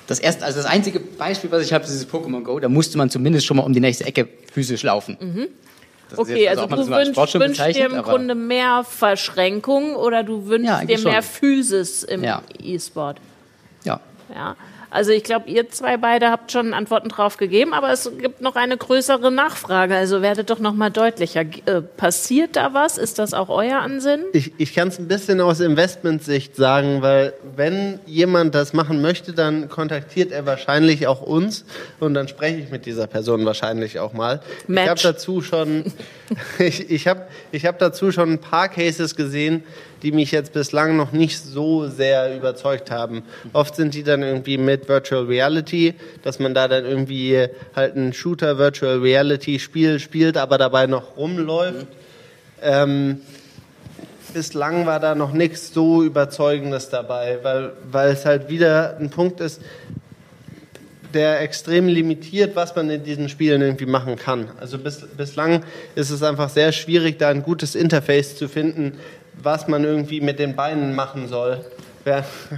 Das 0.07 0.19
erste, 0.19 0.45
also 0.45 0.59
das 0.59 0.67
einzige 0.67 1.01
Beispiel, 1.01 1.51
was 1.51 1.65
ich 1.65 1.73
habe, 1.73 1.85
ist 1.85 1.93
dieses 1.93 2.09
Pokémon 2.09 2.43
Go. 2.43 2.59
Da 2.59 2.69
musste 2.69 2.97
man 2.97 3.11
zumindest 3.11 3.47
schon 3.47 3.59
mal 3.59 3.65
um 3.65 3.75
die 3.75 3.81
nächste 3.81 4.07
Ecke 4.07 4.27
physisch 4.53 4.83
laufen. 4.83 5.19
Mhm. 5.21 5.49
Okay, 6.17 6.49
also, 6.49 6.63
also 6.63 6.77
du 6.77 6.89
wünschst, 6.89 7.35
wünschst 7.35 7.77
dir 7.77 7.87
im 7.87 8.03
Grunde 8.03 8.35
mehr 8.35 8.83
Verschränkung 8.83 9.95
oder 9.95 10.23
du 10.23 10.47
wünschst 10.47 10.81
ja, 10.81 10.85
dir 10.85 10.99
mehr 11.01 11.23
Physis 11.23 12.03
im 12.03 12.25
ja. 12.25 12.43
E-Sport? 12.63 13.21
Ja. 13.85 14.01
Ja. 14.35 14.57
Also 14.91 15.11
ich 15.11 15.23
glaube, 15.23 15.51
ihr 15.51 15.69
zwei 15.69 15.97
beide 15.97 16.31
habt 16.31 16.51
schon 16.51 16.73
Antworten 16.73 17.09
drauf 17.09 17.37
gegeben, 17.37 17.75
aber 17.75 17.93
es 17.93 18.11
gibt 18.19 18.41
noch 18.41 18.57
eine 18.57 18.77
größere 18.77 19.31
Nachfrage. 19.31 19.95
Also 19.95 20.23
werdet 20.23 20.51
doch 20.51 20.61
noch 20.61 20.75
mal 20.75 20.91
deutlicher. 20.91 21.41
Äh, 21.41 21.83
passiert 21.97 22.57
da 22.57 22.73
was? 22.73 22.97
Ist 22.97 23.19
das 23.19 23.35
auch 23.35 23.51
euer 23.51 23.81
Ansinnen? 23.81 24.25
Ich, 24.33 24.53
ich 24.59 24.75
kann 24.75 24.89
es 24.89 24.99
ein 24.99 25.09
bisschen 25.09 25.41
aus 25.41 25.61
Investmentsicht 25.61 26.57
sagen, 26.57 27.03
weil 27.03 27.35
wenn 27.57 28.01
jemand 28.07 28.55
das 28.55 28.73
machen 28.73 29.03
möchte, 29.03 29.33
dann 29.33 29.69
kontaktiert 29.69 30.33
er 30.33 30.47
wahrscheinlich 30.47 31.07
auch 31.07 31.21
uns 31.21 31.65
und 32.01 32.15
dann 32.15 32.29
spreche 32.29 32.59
ich 32.59 32.71
mit 32.71 32.87
dieser 32.87 33.07
Person 33.07 33.45
wahrscheinlich 33.45 33.99
auch 33.99 34.13
mal. 34.15 34.41
Match. 34.67 34.85
Ich 34.85 34.91
habe 34.91 35.15
dazu 35.15 35.43
schon, 35.43 35.85
ich, 36.59 36.91
ich 36.91 37.07
habe 37.07 37.27
ich 37.53 37.67
hab 37.67 37.79
dazu 37.79 38.11
schon 38.11 38.33
ein 38.33 38.41
paar 38.41 38.69
Cases 38.69 39.15
gesehen, 39.17 39.65
die 40.03 40.13
mich 40.13 40.31
jetzt 40.31 40.53
bislang 40.53 40.97
noch 40.97 41.13
nicht 41.13 41.39
so 41.39 41.89
sehr 41.89 42.37
überzeugt 42.37 42.91
haben. 42.91 43.23
Oft 43.53 43.77
sind 43.77 43.95
die 43.95 44.03
dann 44.03 44.23
irgendwie 44.23 44.59
mit 44.59 44.89
Virtual 44.89 45.25
Reality, 45.25 45.95
dass 46.23 46.39
man 46.39 46.55
da 46.55 46.69
dann 46.69 46.85
irgendwie 46.85 47.47
halt 47.75 47.97
ein 47.97 48.13
Shooter 48.13 48.59
Virtual 48.59 48.99
Reality 48.99 49.59
Spiel 49.59 49.99
spielt, 49.99 50.37
aber 50.37 50.59
dabei 50.59 50.87
noch 50.87 51.17
rumläuft. 51.17 51.87
Ähm, 52.63 53.21
bislang 54.33 54.87
war 54.87 55.01
da 55.01 55.15
noch 55.15 55.33
nichts 55.33 55.73
so 55.73 56.03
Überzeugendes 56.03 56.91
dabei, 56.91 57.39
weil, 57.43 57.73
weil 57.91 58.11
es 58.11 58.25
halt 58.25 58.49
wieder 58.49 58.97
ein 58.99 59.11
Punkt 59.11 59.41
ist, 59.41 59.61
der 61.15 61.41
extrem 61.41 61.89
limitiert, 61.89 62.55
was 62.55 62.77
man 62.77 62.91
in 62.91 63.03
diesen 63.03 63.29
Spielen 63.29 63.63
irgendwie 63.63 63.87
machen 63.87 64.17
kann. 64.17 64.51
Also 64.61 64.79
bis, 64.79 65.07
bislang 65.17 65.65
ist 65.95 66.11
es 66.11 66.23
einfach 66.23 66.51
sehr 66.51 66.73
schwierig, 66.73 67.19
da 67.19 67.29
ein 67.31 67.43
gutes 67.43 67.75
Interface 67.75 68.37
zu 68.37 68.49
finden, 68.49 68.93
was 69.43 69.69
man 69.69 69.85
irgendwie 69.85 70.21
mit 70.21 70.39
den 70.39 70.57
Beinen 70.57 70.95
machen 70.95 71.29
soll, 71.29 71.65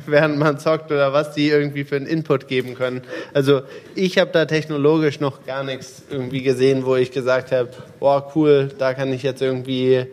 während 0.06 0.38
man 0.38 0.58
zockt 0.58 0.92
oder 0.92 1.12
was 1.12 1.32
die 1.34 1.48
irgendwie 1.48 1.84
für 1.84 1.96
einen 1.96 2.06
Input 2.06 2.48
geben 2.48 2.74
können. 2.74 3.02
Also 3.34 3.62
ich 3.94 4.18
habe 4.18 4.30
da 4.32 4.44
technologisch 4.44 5.20
noch 5.20 5.44
gar 5.44 5.64
nichts 5.64 6.02
irgendwie 6.10 6.42
gesehen, 6.42 6.84
wo 6.84 6.96
ich 6.96 7.10
gesagt 7.10 7.52
habe, 7.52 7.70
boah 7.98 8.32
cool, 8.34 8.70
da 8.78 8.94
kann 8.94 9.12
ich 9.12 9.22
jetzt 9.22 9.42
irgendwie 9.42 10.06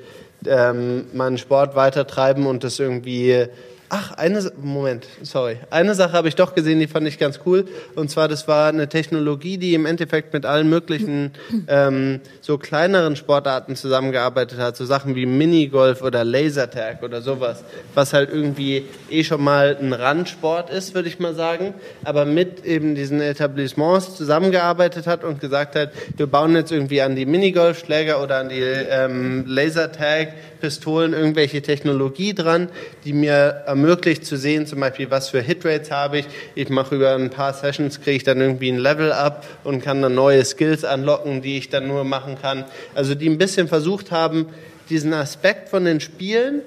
ähm, 0.46 1.06
meinen 1.14 1.38
Sport 1.38 1.76
weitertreiben 1.76 2.46
und 2.46 2.64
das 2.64 2.80
irgendwie 2.80 3.48
Ach, 3.90 4.12
eine 4.18 4.52
Moment, 4.62 5.08
sorry. 5.22 5.60
Eine 5.70 5.96
Sache 5.96 6.12
habe 6.12 6.28
ich 6.28 6.36
doch 6.36 6.54
gesehen, 6.56 6.82
die 6.82 6.88
fand 6.88 7.08
ich 7.08 7.18
ganz 7.18 7.40
cool. 7.46 7.66
Und 7.96 8.12
zwar, 8.12 8.28
das 8.28 8.46
war 8.46 8.68
eine 8.68 8.90
Technologie, 8.90 9.58
die 9.58 9.74
im 9.76 9.86
Endeffekt 9.86 10.34
mit 10.34 10.46
allen 10.46 10.70
möglichen 10.70 11.32
ähm, 11.70 12.20
so 12.42 12.58
kleineren 12.58 13.16
Sportarten 13.16 13.78
zusammengearbeitet 13.78 14.60
hat, 14.60 14.76
so 14.76 14.84
Sachen 14.84 15.16
wie 15.16 15.26
Minigolf 15.26 16.02
oder 16.02 16.26
Lasertag 16.26 17.02
oder 17.02 17.22
sowas, 17.22 17.64
was 17.94 18.12
halt 18.12 18.30
irgendwie 18.30 18.84
eh 19.10 19.24
schon 19.24 19.42
mal 19.42 19.78
ein 19.80 19.94
Randsport 19.94 20.70
ist, 20.70 20.94
würde 20.94 21.08
ich 21.08 21.20
mal 21.20 21.34
sagen, 21.34 21.74
aber 22.04 22.26
mit 22.26 22.66
eben 22.66 22.94
diesen 22.94 23.22
Etablissements 23.22 24.18
zusammengearbeitet 24.18 25.08
hat 25.08 25.24
und 25.24 25.40
gesagt 25.40 25.78
hat, 25.78 25.92
wir 26.18 26.28
bauen 26.28 26.54
jetzt 26.56 26.74
irgendwie 26.74 27.02
an 27.02 27.16
die 27.16 27.26
Minigolfschläger 27.26 28.22
oder 28.22 28.40
an 28.40 28.50
die 28.50 28.60
ähm, 28.60 29.46
Lasertag 29.48 30.34
Pistolen 30.58 31.14
irgendwelche 31.14 31.62
Technologie 31.62 32.34
dran, 32.34 32.70
die 33.06 33.14
mir 33.14 33.64
ermöglicht 33.78 34.26
zu 34.26 34.38
sehen, 34.38 34.66
zum 34.66 34.80
Beispiel, 34.80 35.12
was 35.12 35.30
für 35.30 35.42
Hitrates 35.42 35.92
habe 35.92 36.20
ich. 36.20 36.26
Ich 36.56 36.70
mache 36.70 36.96
über 36.96 37.14
ein 37.14 37.30
paar 37.30 37.54
Sessions, 37.54 38.02
kriege 38.02 38.18
ich 38.18 38.24
dann 38.24 38.42
irgendwie 38.42 38.70
ein 38.70 38.80
Level 38.80 39.12
up 39.12 39.46
und 39.64 39.84
kann 39.84 40.02
dann 40.02 40.16
neue 40.16 40.44
Skills 40.44 40.84
anlocken, 40.84 41.44
die 41.44 41.58
ich 41.60 41.70
dann 41.70 41.88
nur 41.88 42.04
machen 42.04 42.38
kann. 42.42 42.66
Also 42.96 43.14
die 43.14 43.30
ein 43.30 43.38
bisschen 43.38 43.68
versucht 43.68 44.12
haben, 44.12 44.48
diesen 44.90 45.14
Aspekt 45.14 45.70
von 45.70 45.86
den 45.86 46.00
Spielen, 46.00 46.62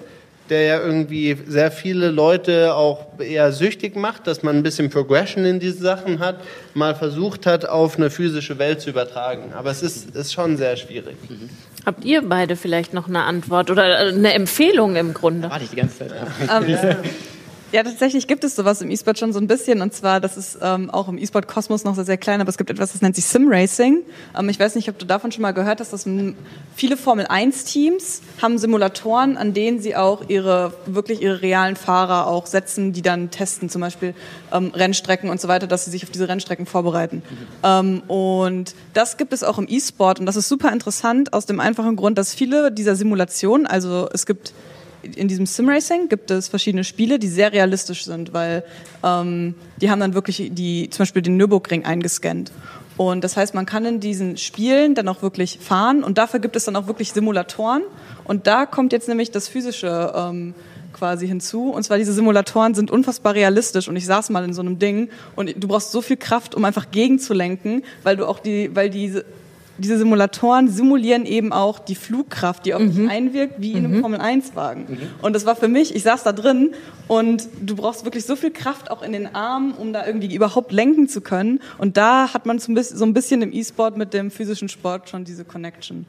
der 0.50 0.62
ja 0.62 0.80
irgendwie 0.80 1.36
sehr 1.46 1.70
viele 1.70 2.10
Leute 2.10 2.74
auch 2.74 3.18
eher 3.18 3.52
süchtig 3.52 3.96
macht, 3.96 4.26
dass 4.26 4.42
man 4.42 4.56
ein 4.56 4.62
bisschen 4.62 4.90
Progression 4.90 5.44
in 5.44 5.58
diese 5.58 5.78
Sachen 5.78 6.18
hat, 6.18 6.40
mal 6.74 6.94
versucht 6.94 7.46
hat, 7.46 7.66
auf 7.66 7.96
eine 7.96 8.10
physische 8.10 8.58
Welt 8.58 8.80
zu 8.80 8.90
übertragen. 8.90 9.52
Aber 9.54 9.70
es 9.70 9.82
ist, 9.82 10.14
ist 10.14 10.32
schon 10.32 10.56
sehr 10.56 10.76
schwierig. 10.76 11.16
Mhm. 11.28 11.50
Habt 11.86 12.04
ihr 12.04 12.22
beide 12.22 12.56
vielleicht 12.56 12.94
noch 12.94 13.08
eine 13.08 13.22
Antwort 13.22 13.70
oder 13.70 13.98
eine 13.98 14.34
Empfehlung 14.34 14.96
im 14.96 15.14
Grunde? 15.14 15.50
Warte 15.50 15.64
ich 15.64 15.70
die 15.70 15.76
ganze 15.76 16.08
Zeit. 16.08 16.12
Ähm, 16.50 16.96
ja, 17.72 17.82
tatsächlich 17.82 18.26
gibt 18.26 18.44
es 18.44 18.56
sowas 18.56 18.82
im 18.82 18.90
E-Sport 18.90 19.18
schon 19.18 19.32
so 19.32 19.38
ein 19.38 19.46
bisschen. 19.46 19.80
Und 19.80 19.94
zwar, 19.94 20.20
das 20.20 20.36
ist 20.36 20.58
ähm, 20.60 20.90
auch 20.90 21.08
im 21.08 21.18
E-Sport-Kosmos 21.18 21.84
noch 21.84 21.94
sehr, 21.94 22.04
sehr 22.04 22.16
klein, 22.16 22.40
aber 22.40 22.50
es 22.50 22.58
gibt 22.58 22.70
etwas, 22.70 22.92
das 22.92 23.02
nennt 23.02 23.14
sich 23.14 23.24
Sim-Racing. 23.26 23.98
Ähm, 24.36 24.48
ich 24.48 24.58
weiß 24.58 24.74
nicht, 24.74 24.88
ob 24.88 24.98
du 24.98 25.06
davon 25.06 25.30
schon 25.30 25.42
mal 25.42 25.52
gehört 25.52 25.80
hast, 25.80 25.92
dass 25.92 26.06
viele 26.74 26.96
Formel-1-Teams 26.96 28.22
haben 28.42 28.58
Simulatoren, 28.58 29.36
an 29.36 29.54
denen 29.54 29.80
sie 29.80 29.94
auch 29.94 30.28
ihre, 30.28 30.72
wirklich 30.86 31.22
ihre 31.22 31.42
realen 31.42 31.76
Fahrer 31.76 32.26
auch 32.26 32.46
setzen, 32.46 32.92
die 32.92 33.02
dann 33.02 33.30
testen, 33.30 33.68
zum 33.68 33.80
Beispiel 33.80 34.14
ähm, 34.52 34.72
Rennstrecken 34.74 35.30
und 35.30 35.40
so 35.40 35.48
weiter, 35.48 35.66
dass 35.66 35.84
sie 35.84 35.90
sich 35.90 36.02
auf 36.04 36.10
diese 36.10 36.28
Rennstrecken 36.28 36.66
vorbereiten. 36.66 37.22
Mhm. 37.62 38.02
und 38.08 38.74
das 38.94 39.16
gibt 39.16 39.32
es 39.32 39.42
auch 39.42 39.58
im 39.58 39.66
E-Sport 39.68 40.20
und 40.20 40.26
das 40.26 40.36
ist 40.36 40.48
super 40.48 40.72
interessant 40.72 41.32
aus 41.32 41.46
dem 41.46 41.60
einfachen 41.60 41.96
Grund, 41.96 42.18
dass 42.18 42.34
viele 42.34 42.72
dieser 42.72 42.96
Simulationen, 42.96 43.66
also 43.66 44.08
es 44.12 44.26
gibt 44.26 44.52
in 45.02 45.28
diesem 45.28 45.46
Simracing 45.46 46.08
gibt 46.08 46.30
es 46.30 46.48
verschiedene 46.48 46.84
Spiele, 46.84 47.18
die 47.18 47.28
sehr 47.28 47.52
realistisch 47.52 48.04
sind, 48.04 48.32
weil 48.32 48.64
ähm, 49.02 49.54
die 49.80 49.90
haben 49.90 50.00
dann 50.00 50.14
wirklich 50.14 50.50
die, 50.52 50.90
zum 50.90 50.98
Beispiel 51.00 51.22
den 51.22 51.36
Nürburgring 51.36 51.84
eingescannt. 51.84 52.52
Und 52.96 53.24
das 53.24 53.36
heißt, 53.36 53.54
man 53.54 53.64
kann 53.64 53.86
in 53.86 54.00
diesen 54.00 54.36
Spielen 54.36 54.94
dann 54.94 55.08
auch 55.08 55.22
wirklich 55.22 55.58
fahren 55.58 56.04
und 56.04 56.18
dafür 56.18 56.38
gibt 56.38 56.54
es 56.56 56.64
dann 56.64 56.76
auch 56.76 56.86
wirklich 56.86 57.12
Simulatoren. 57.12 57.82
Und 58.24 58.46
da 58.46 58.66
kommt 58.66 58.92
jetzt 58.92 59.08
nämlich 59.08 59.30
das 59.30 59.48
physische 59.48 60.12
ähm, 60.14 60.54
quasi 60.92 61.26
hinzu. 61.26 61.70
Und 61.70 61.82
zwar 61.82 61.96
diese 61.96 62.12
Simulatoren 62.12 62.74
sind 62.74 62.90
unfassbar 62.90 63.34
realistisch. 63.34 63.88
Und 63.88 63.96
ich 63.96 64.04
saß 64.04 64.28
mal 64.30 64.44
in 64.44 64.52
so 64.52 64.60
einem 64.60 64.78
Ding 64.78 65.08
und 65.34 65.54
du 65.56 65.66
brauchst 65.66 65.92
so 65.92 66.02
viel 66.02 66.18
Kraft, 66.18 66.54
um 66.54 66.64
einfach 66.64 66.90
gegenzulenken, 66.90 67.84
weil 68.02 68.16
du 68.16 68.26
auch 68.26 68.38
die, 68.38 68.74
weil 68.74 68.90
diese 68.90 69.24
diese 69.80 69.98
Simulatoren 69.98 70.68
simulieren 70.68 71.26
eben 71.26 71.52
auch 71.52 71.78
die 71.78 71.94
Flugkraft, 71.94 72.66
die 72.66 72.74
auf 72.74 72.82
mhm. 72.82 72.94
dich 72.94 73.10
einwirkt, 73.10 73.54
wie 73.58 73.72
in 73.72 73.84
einem 73.84 73.96
mhm. 73.96 74.00
Formel-1-Wagen. 74.02 74.86
Mhm. 74.88 74.98
Und 75.22 75.34
das 75.34 75.46
war 75.46 75.56
für 75.56 75.68
mich, 75.68 75.94
ich 75.94 76.02
saß 76.02 76.22
da 76.22 76.32
drin 76.32 76.74
und 77.08 77.48
du 77.60 77.74
brauchst 77.74 78.04
wirklich 78.04 78.24
so 78.24 78.36
viel 78.36 78.50
Kraft 78.50 78.90
auch 78.90 79.02
in 79.02 79.12
den 79.12 79.34
Armen, 79.34 79.72
um 79.72 79.92
da 79.92 80.06
irgendwie 80.06 80.34
überhaupt 80.34 80.72
lenken 80.72 81.08
zu 81.08 81.20
können. 81.20 81.60
Und 81.78 81.96
da 81.96 82.32
hat 82.32 82.46
man 82.46 82.58
so 82.58 82.72
ein 82.72 83.14
bisschen 83.14 83.42
im 83.42 83.52
E-Sport 83.52 83.96
mit 83.96 84.14
dem 84.14 84.30
physischen 84.30 84.68
Sport 84.68 85.08
schon 85.08 85.24
diese 85.24 85.44
Connection. 85.44 86.06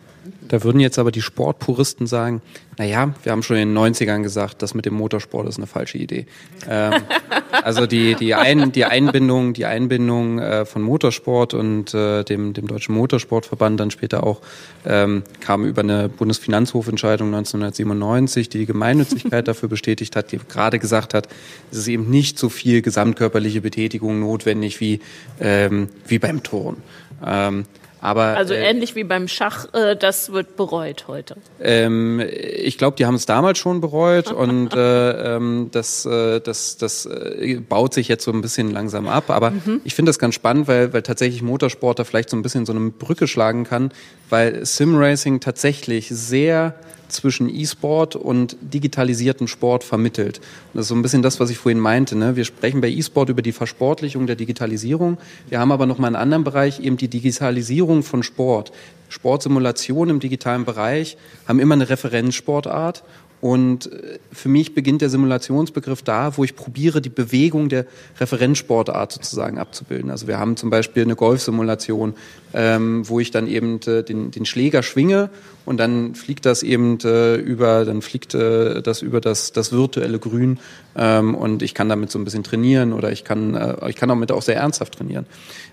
Da 0.48 0.64
würden 0.64 0.80
jetzt 0.80 1.00
aber 1.00 1.12
die 1.12 1.22
Sportpuristen 1.22 2.06
sagen, 2.06 2.42
naja, 2.78 3.14
wir 3.24 3.32
haben 3.32 3.42
schon 3.42 3.58
in 3.58 3.74
den 3.74 3.78
90ern 3.78 4.22
gesagt, 4.22 4.62
das 4.62 4.74
mit 4.74 4.86
dem 4.86 4.94
Motorsport 4.94 5.48
ist 5.48 5.58
eine 5.58 5.66
falsche 5.66 5.98
Idee. 5.98 6.26
Ähm, 6.70 6.94
also 7.64 7.88
die, 7.88 8.16
die, 8.16 8.36
Ein, 8.36 8.72
die 8.72 8.86
Einbindung, 8.86 9.54
die 9.54 9.66
Einbindung 9.66 10.40
äh, 10.40 10.66
von 10.66 10.82
Motorsport 10.82 11.54
und 11.54 11.94
äh, 11.94 12.24
dem, 12.24 12.54
dem 12.54 12.68
Deutschen 12.68 12.94
Motorsportverband 12.96 13.80
dann 13.80 13.92
später 13.92 14.24
auch 14.24 14.42
ähm, 14.86 15.24
kam 15.40 15.66
über 15.66 15.82
eine 15.82 16.10
Bundesfinanzhofentscheidung 16.10 17.28
1997, 17.28 18.50
die 18.50 18.60
die 18.60 18.66
Gemeinnützigkeit 18.66 19.48
dafür 19.48 19.70
bestätigt 19.70 20.16
hat, 20.16 20.32
die 20.32 20.38
gerade 20.38 20.78
gesagt 20.78 21.14
hat, 21.14 21.30
es 21.72 21.80
ist 21.80 21.88
eben 21.88 22.10
nicht 22.10 22.38
so 22.38 22.50
viel 22.50 22.82
gesamtkörperliche 22.82 23.62
Betätigung 23.62 24.20
notwendig 24.20 24.80
wie, 24.82 25.00
ähm, 25.40 25.90
wie 26.08 26.20
beim 26.20 26.44
Turn. 26.44 26.78
Ähm, 27.26 27.66
aber, 28.02 28.36
also 28.36 28.56
äh, 28.56 28.68
ähnlich 28.68 28.96
wie 28.96 29.04
beim 29.04 29.28
Schach, 29.28 29.68
äh, 29.74 29.96
das 29.96 30.32
wird 30.32 30.56
bereut 30.58 31.06
heute. 31.08 31.36
Ähm, 31.62 32.20
ich 32.20 32.80
glaube, 32.80 32.98
die 32.98 33.06
haben 33.06 33.14
es 33.14 33.28
damals 33.28 33.60
schon 33.60 33.80
bereut 33.80 34.32
und 34.32 34.74
äh, 34.74 35.36
ähm, 35.36 35.70
das, 35.72 36.06
äh, 36.08 36.42
das, 36.42 36.78
das 36.78 37.06
äh, 37.06 37.60
baut 37.68 37.94
sich 37.94 38.08
jetzt 38.08 38.24
so 38.24 38.32
ein 38.32 38.42
bisschen 38.42 38.72
langsam 38.72 39.08
ab. 39.08 39.30
Aber 39.30 39.52
mhm. 39.52 39.82
ich 39.84 39.94
finde 39.94 40.10
das 40.10 40.18
ganz 40.18 40.34
spannend, 40.34 40.68
weil, 40.68 40.92
weil 40.94 41.04
tatsächlich 41.04 41.44
Motorsport 41.44 42.00
da 42.00 42.04
vielleicht 42.04 42.32
so 42.32 42.38
ein 42.38 42.42
bisschen 42.42 42.66
so 42.66 42.74
eine 42.74 42.90
Brücke 42.90 43.28
schlagen 43.28 43.66
kann, 43.66 43.92
weil 44.30 44.66
Simracing 44.66 45.40
tatsächlich 45.40 46.10
sehr 46.10 46.76
zwischen 47.12 47.54
E-Sport 47.54 48.16
und 48.16 48.58
digitalisierten 48.62 49.48
Sport 49.48 49.84
vermittelt. 49.84 50.42
Das 50.74 50.84
ist 50.84 50.88
so 50.90 50.96
ein 50.96 51.02
bisschen 51.02 51.22
das, 51.22 51.40
was 51.40 51.50
ich 51.50 51.58
vorhin 51.58 51.80
meinte. 51.80 52.18
Ne? 52.18 52.36
Wir 52.36 52.46
sprechen 52.46 52.82
bei 52.82 52.90
E-Sport 52.90 53.30
über 53.30 53.42
die 53.42 53.52
Versportlichung 53.52 54.28
der 54.28 54.36
Digitalisierung. 54.36 55.18
Wir 55.50 55.60
haben 55.60 55.72
aber 55.72 55.86
noch 55.86 55.98
mal 55.98 56.08
einen 56.08 56.16
anderen 56.16 56.44
Bereich, 56.44 56.80
eben 56.80 56.98
die 56.98 57.08
Digitalisierung 57.08 58.04
von 58.04 58.24
Sport. 58.24 58.72
Sportsimulationen 59.10 60.16
im 60.16 60.20
digitalen 60.22 60.64
Bereich 60.64 61.18
haben 61.48 61.60
immer 61.60 61.76
eine 61.76 61.90
Referenzsportart 61.90 63.04
und 63.42 63.92
äh, 63.92 64.20
für 64.32 64.50
mich 64.50 64.76
beginnt 64.76 65.02
der 65.02 65.10
Simulationsbegriff 65.10 66.04
da, 66.04 66.38
wo 66.38 66.44
ich 66.44 66.56
probiere, 66.56 67.02
die 67.02 67.10
Bewegung 67.10 67.70
der 67.70 67.86
Referenzsportart 68.20 69.12
sozusagen 69.12 69.58
abzubilden. 69.58 70.12
Also 70.12 70.28
wir 70.28 70.40
haben 70.40 70.56
zum 70.56 70.70
Beispiel 70.70 71.04
eine 71.04 71.16
Golfsimulation, 71.16 72.14
ähm, 72.54 73.08
wo 73.10 73.20
ich 73.20 73.32
dann 73.32 73.48
eben 73.48 73.80
äh, 73.88 74.04
den, 74.04 74.30
den 74.30 74.46
Schläger 74.46 74.84
schwinge 74.84 75.32
und 75.66 75.80
dann 75.80 76.14
fliegt 76.14 76.46
das 76.46 76.62
eben 76.62 77.00
äh, 77.04 77.36
über, 77.36 77.84
dann 77.84 78.02
fliegt 78.02 78.34
das 78.34 79.02
über 79.02 79.22
das, 79.22 79.52
das 79.52 79.72
virtuelle 79.72 80.20
Grün 80.20 80.60
ähm, 80.96 81.36
und 81.36 81.64
ich 81.64 81.74
kann 81.74 81.90
damit 81.90 82.12
so 82.12 82.20
ein 82.20 82.26
bisschen 82.26 82.44
trainieren 82.44 82.94
oder 82.94 83.12
ich 83.12 83.24
kann, 83.24 83.56
äh, 83.56 83.90
ich 83.90 83.96
kann 83.96 84.10
damit 84.10 84.32
auch 84.32 84.42
sehr 84.42 84.58
ernsthaft 84.58 84.98
trainieren. 84.98 85.26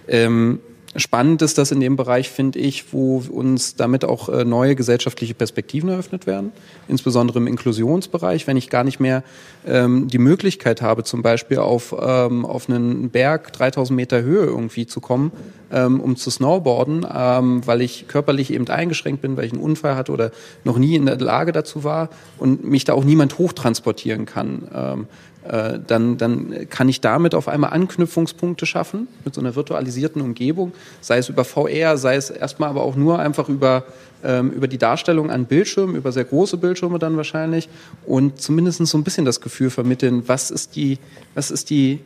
Ähm, 0.06 0.60
Spannend 0.96 1.42
ist 1.42 1.58
das 1.58 1.70
in 1.70 1.80
dem 1.80 1.96
Bereich, 1.96 2.30
finde 2.30 2.58
ich, 2.58 2.94
wo 2.94 3.22
uns 3.30 3.76
damit 3.76 4.06
auch 4.06 4.30
äh, 4.30 4.44
neue 4.44 4.74
gesellschaftliche 4.74 5.34
Perspektiven 5.34 5.90
eröffnet 5.90 6.26
werden, 6.26 6.50
insbesondere 6.88 7.38
im 7.38 7.46
Inklusionsbereich, 7.46 8.46
wenn 8.46 8.56
ich 8.56 8.70
gar 8.70 8.84
nicht 8.84 8.98
mehr 8.98 9.22
ähm, 9.66 10.08
die 10.08 10.18
Möglichkeit 10.18 10.80
habe, 10.80 11.04
zum 11.04 11.20
Beispiel 11.20 11.58
auf, 11.58 11.94
ähm, 12.00 12.46
auf 12.46 12.70
einen 12.70 13.10
Berg 13.10 13.52
3000 13.52 13.94
Meter 13.94 14.22
Höhe 14.22 14.46
irgendwie 14.46 14.86
zu 14.86 15.00
kommen, 15.00 15.30
ähm, 15.70 16.00
um 16.00 16.16
zu 16.16 16.30
snowboarden, 16.30 17.06
ähm, 17.14 17.66
weil 17.66 17.82
ich 17.82 18.08
körperlich 18.08 18.50
eben 18.50 18.66
eingeschränkt 18.68 19.20
bin, 19.20 19.36
weil 19.36 19.44
ich 19.44 19.52
einen 19.52 19.60
Unfall 19.60 19.94
hatte 19.94 20.12
oder 20.12 20.30
noch 20.64 20.78
nie 20.78 20.94
in 20.94 21.04
der 21.04 21.18
Lage 21.18 21.52
dazu 21.52 21.84
war 21.84 22.08
und 22.38 22.64
mich 22.64 22.84
da 22.84 22.94
auch 22.94 23.04
niemand 23.04 23.36
hochtransportieren 23.36 24.24
kann. 24.24 24.68
Ähm, 24.74 25.06
äh, 25.48 25.78
dann, 25.86 26.18
dann 26.18 26.68
kann 26.68 26.88
ich 26.88 27.00
damit 27.00 27.34
auf 27.34 27.48
einmal 27.48 27.72
Anknüpfungspunkte 27.72 28.66
schaffen 28.66 29.08
mit 29.24 29.34
so 29.34 29.40
einer 29.40 29.56
virtualisierten 29.56 30.20
Umgebung, 30.20 30.72
sei 31.00 31.18
es 31.18 31.28
über 31.28 31.44
VR, 31.44 31.96
sei 31.96 32.16
es 32.16 32.30
erstmal 32.30 32.68
aber 32.68 32.82
auch 32.82 32.96
nur 32.96 33.18
einfach 33.18 33.48
über, 33.48 33.84
ähm, 34.22 34.50
über 34.50 34.68
die 34.68 34.78
Darstellung 34.78 35.30
an 35.30 35.46
Bildschirmen, 35.46 35.96
über 35.96 36.12
sehr 36.12 36.24
große 36.24 36.58
Bildschirme 36.58 36.98
dann 36.98 37.16
wahrscheinlich 37.16 37.68
und 38.06 38.40
zumindest 38.40 38.86
so 38.86 38.98
ein 38.98 39.04
bisschen 39.04 39.24
das 39.24 39.40
Gefühl 39.40 39.70
vermitteln, 39.70 40.24
was 40.26 40.50
ist 40.50 40.76
die, 40.76 40.98
was 41.34 41.50
ist 41.50 41.70
die 41.70 42.00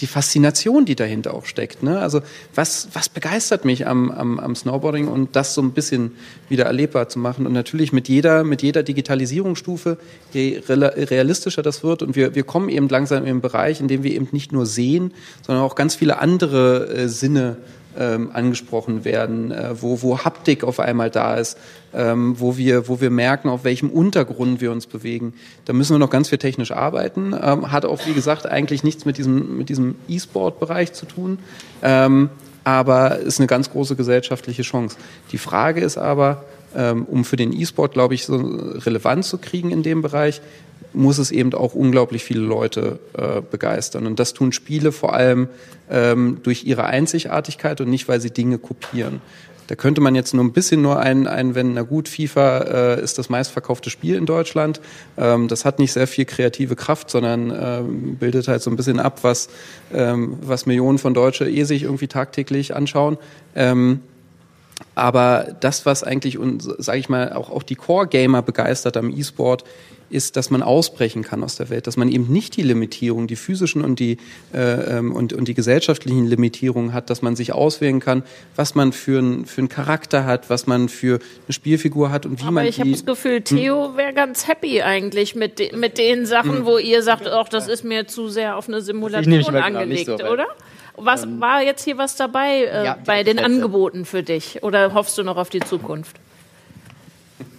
die 0.00 0.06
Faszination, 0.06 0.84
die 0.84 0.94
dahinter 0.94 1.34
auch 1.34 1.46
steckt. 1.46 1.82
Ne? 1.82 1.98
Also 1.98 2.20
was, 2.54 2.88
was 2.92 3.08
begeistert 3.08 3.64
mich 3.64 3.86
am, 3.86 4.10
am, 4.10 4.38
am 4.38 4.54
Snowboarding 4.54 5.08
und 5.08 5.36
das 5.36 5.54
so 5.54 5.62
ein 5.62 5.72
bisschen 5.72 6.12
wieder 6.48 6.64
erlebbar 6.64 7.08
zu 7.08 7.18
machen. 7.18 7.46
Und 7.46 7.52
natürlich 7.52 7.92
mit 7.92 8.08
jeder, 8.08 8.44
mit 8.44 8.62
jeder 8.62 8.82
Digitalisierungsstufe, 8.82 9.98
je 10.32 10.60
realistischer 10.66 11.62
das 11.62 11.82
wird 11.84 12.02
und 12.02 12.16
wir, 12.16 12.34
wir 12.34 12.44
kommen 12.44 12.68
eben 12.68 12.88
langsam 12.88 13.22
in 13.24 13.30
einen 13.30 13.40
Bereich, 13.40 13.80
in 13.80 13.88
dem 13.88 14.02
wir 14.02 14.12
eben 14.12 14.28
nicht 14.32 14.52
nur 14.52 14.66
sehen, 14.66 15.12
sondern 15.46 15.64
auch 15.64 15.74
ganz 15.74 15.94
viele 15.94 16.18
andere 16.18 16.88
äh, 16.88 17.08
Sinne 17.08 17.56
ähm, 17.98 18.30
angesprochen 18.32 19.04
werden, 19.04 19.50
äh, 19.50 19.80
wo, 19.80 20.02
wo 20.02 20.18
Haptik 20.18 20.64
auf 20.64 20.80
einmal 20.80 21.10
da 21.10 21.36
ist, 21.36 21.58
ähm, 21.94 22.38
wo, 22.38 22.56
wir, 22.56 22.88
wo 22.88 23.00
wir 23.00 23.10
merken, 23.10 23.48
auf 23.48 23.64
welchem 23.64 23.90
Untergrund 23.90 24.60
wir 24.60 24.72
uns 24.72 24.86
bewegen. 24.86 25.34
Da 25.64 25.72
müssen 25.72 25.94
wir 25.94 25.98
noch 25.98 26.10
ganz 26.10 26.28
viel 26.28 26.38
technisch 26.38 26.72
arbeiten. 26.72 27.34
Ähm, 27.40 27.70
hat 27.72 27.84
auch, 27.84 28.06
wie 28.06 28.14
gesagt, 28.14 28.46
eigentlich 28.46 28.84
nichts 28.84 29.04
mit 29.04 29.18
diesem, 29.18 29.56
mit 29.56 29.68
diesem 29.68 29.96
E-Sport-Bereich 30.08 30.92
zu 30.92 31.06
tun, 31.06 31.38
ähm, 31.82 32.30
aber 32.64 33.18
ist 33.18 33.40
eine 33.40 33.46
ganz 33.46 33.70
große 33.70 33.94
gesellschaftliche 33.94 34.62
Chance. 34.62 34.96
Die 35.32 35.38
Frage 35.38 35.82
ist 35.82 35.98
aber, 35.98 36.44
ähm, 36.76 37.04
um 37.04 37.24
für 37.24 37.36
den 37.36 37.52
E-Sport, 37.52 37.92
glaube 37.92 38.14
ich, 38.14 38.24
so 38.24 38.36
Relevanz 38.36 39.28
zu 39.28 39.38
kriegen 39.38 39.70
in 39.70 39.82
dem 39.82 40.02
Bereich, 40.02 40.40
muss 40.92 41.18
es 41.18 41.30
eben 41.30 41.52
auch 41.54 41.74
unglaublich 41.74 42.24
viele 42.24 42.40
Leute 42.40 42.98
äh, 43.14 43.40
begeistern. 43.40 44.06
Und 44.06 44.20
das 44.20 44.32
tun 44.32 44.52
Spiele 44.52 44.92
vor 44.92 45.12
allem 45.12 45.48
ähm, 45.90 46.38
durch 46.42 46.64
ihre 46.64 46.84
Einzigartigkeit 46.84 47.80
und 47.80 47.90
nicht, 47.90 48.08
weil 48.08 48.20
sie 48.20 48.30
Dinge 48.30 48.58
kopieren. 48.58 49.20
Da 49.66 49.76
könnte 49.76 50.00
man 50.00 50.14
jetzt 50.14 50.34
nur 50.34 50.44
ein 50.44 50.52
bisschen 50.52 50.82
nur 50.82 51.00
ein, 51.00 51.26
einwenden, 51.26 51.74
na 51.74 51.82
gut, 51.82 52.08
FIFA 52.08 52.58
äh, 52.58 53.02
ist 53.02 53.18
das 53.18 53.30
meistverkaufte 53.30 53.88
Spiel 53.88 54.14
in 54.16 54.26
Deutschland. 54.26 54.80
Ähm, 55.16 55.48
das 55.48 55.64
hat 55.64 55.78
nicht 55.78 55.92
sehr 55.92 56.06
viel 56.06 56.26
kreative 56.26 56.76
Kraft, 56.76 57.10
sondern 57.10 57.50
ähm, 57.50 58.16
bildet 58.16 58.46
halt 58.48 58.62
so 58.62 58.70
ein 58.70 58.76
bisschen 58.76 59.00
ab, 59.00 59.20
was, 59.22 59.48
ähm, 59.92 60.36
was 60.42 60.66
Millionen 60.66 60.98
von 60.98 61.14
Deutsche 61.14 61.48
eh 61.48 61.64
sich 61.64 61.84
irgendwie 61.84 62.08
tagtäglich 62.08 62.74
anschauen. 62.74 63.16
Ähm, 63.54 64.00
aber 64.94 65.56
das, 65.60 65.86
was 65.86 66.04
eigentlich, 66.04 66.38
sage 66.78 66.98
ich 66.98 67.08
mal, 67.08 67.32
auch, 67.32 67.50
auch 67.50 67.62
die 67.62 67.74
Core-Gamer 67.74 68.42
begeistert 68.42 68.96
am 68.96 69.10
E-Sport, 69.10 69.64
ist, 70.10 70.36
dass 70.36 70.50
man 70.50 70.62
ausbrechen 70.62 71.22
kann 71.22 71.42
aus 71.42 71.56
der 71.56 71.70
Welt, 71.70 71.86
dass 71.86 71.96
man 71.96 72.08
eben 72.08 72.32
nicht 72.32 72.56
die 72.56 72.62
Limitierungen, 72.62 73.26
die 73.26 73.36
physischen 73.36 73.82
und 73.82 73.98
die, 73.98 74.18
äh, 74.52 74.98
ähm, 74.98 75.12
und, 75.12 75.32
und 75.32 75.48
die 75.48 75.54
gesellschaftlichen 75.54 76.26
Limitierungen 76.26 76.92
hat, 76.92 77.10
dass 77.10 77.22
man 77.22 77.36
sich 77.36 77.52
auswählen 77.52 78.00
kann, 78.00 78.22
was 78.54 78.74
man 78.74 78.92
für, 78.92 79.20
ein, 79.20 79.44
für 79.44 79.62
einen 79.62 79.68
Charakter 79.68 80.24
hat, 80.24 80.50
was 80.50 80.66
man 80.66 80.88
für 80.88 81.18
eine 81.46 81.52
Spielfigur 81.52 82.10
hat 82.10 82.26
und 82.26 82.38
wie 82.38 82.44
Aber 82.44 82.52
man 82.52 82.66
ich 82.66 82.80
habe 82.80 82.90
das 82.90 83.04
Gefühl, 83.04 83.38
hm? 83.38 83.44
Theo 83.44 83.96
wäre 83.96 84.12
ganz 84.12 84.46
happy 84.46 84.82
eigentlich 84.82 85.34
mit, 85.34 85.58
de, 85.58 85.74
mit 85.74 85.98
den 85.98 86.26
Sachen, 86.26 86.58
hm. 86.58 86.64
wo 86.66 86.78
ihr 86.78 87.02
sagt, 87.02 87.26
ach, 87.26 87.48
das 87.48 87.66
ist 87.66 87.84
mir 87.84 88.06
zu 88.06 88.28
sehr 88.28 88.56
auf 88.56 88.68
eine 88.68 88.82
Simulation 88.82 89.56
angelegt, 89.56 90.06
so, 90.06 90.14
oder? 90.14 90.46
Was 90.96 91.24
ähm, 91.24 91.40
war 91.40 91.62
jetzt 91.62 91.84
hier 91.84 91.98
was 91.98 92.16
dabei 92.16 92.64
äh, 92.64 92.84
ja, 92.84 92.98
bei 93.04 93.24
den 93.24 93.38
Angeboten 93.38 94.04
für 94.04 94.22
dich? 94.22 94.62
Oder 94.62 94.94
hoffst 94.94 95.18
du 95.18 95.22
noch 95.22 95.36
auf 95.36 95.50
die 95.50 95.60
Zukunft? 95.60 96.16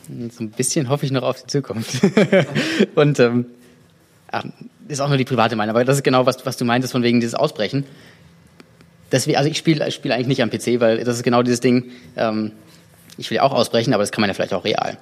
So 0.07 0.43
ein 0.43 0.51
bisschen 0.51 0.89
hoffe 0.89 1.05
ich 1.05 1.11
noch 1.11 1.23
auf 1.23 1.41
die 1.41 1.47
Zukunft. 1.47 2.01
und 2.95 3.19
ähm, 3.19 3.45
ach, 4.31 4.45
ist 4.88 5.01
auch 5.01 5.07
nur 5.07 5.17
die 5.17 5.25
private 5.25 5.55
Meinung, 5.55 5.75
aber 5.75 5.83
das 5.83 5.97
ist 5.97 6.03
genau, 6.03 6.25
was, 6.25 6.45
was 6.45 6.57
du 6.57 6.65
meintest, 6.65 6.91
von 6.91 7.03
wegen 7.03 7.19
dieses 7.19 7.36
Ausbrechen. 7.36 7.86
Deswegen, 9.11 9.38
also 9.38 9.49
ich 9.49 9.57
spiele 9.57 9.89
spiel 9.91 10.11
eigentlich 10.11 10.27
nicht 10.27 10.41
am 10.41 10.49
PC, 10.49 10.79
weil 10.79 11.03
das 11.03 11.17
ist 11.17 11.23
genau 11.23 11.43
dieses 11.43 11.59
Ding, 11.59 11.91
ähm, 12.15 12.51
ich 13.17 13.29
will 13.29 13.38
ja 13.38 13.43
auch 13.43 13.53
ausbrechen, 13.53 13.93
aber 13.93 14.03
das 14.03 14.11
kann 14.11 14.21
man 14.21 14.29
ja 14.29 14.33
vielleicht 14.33 14.53
auch 14.53 14.65
real. 14.65 14.97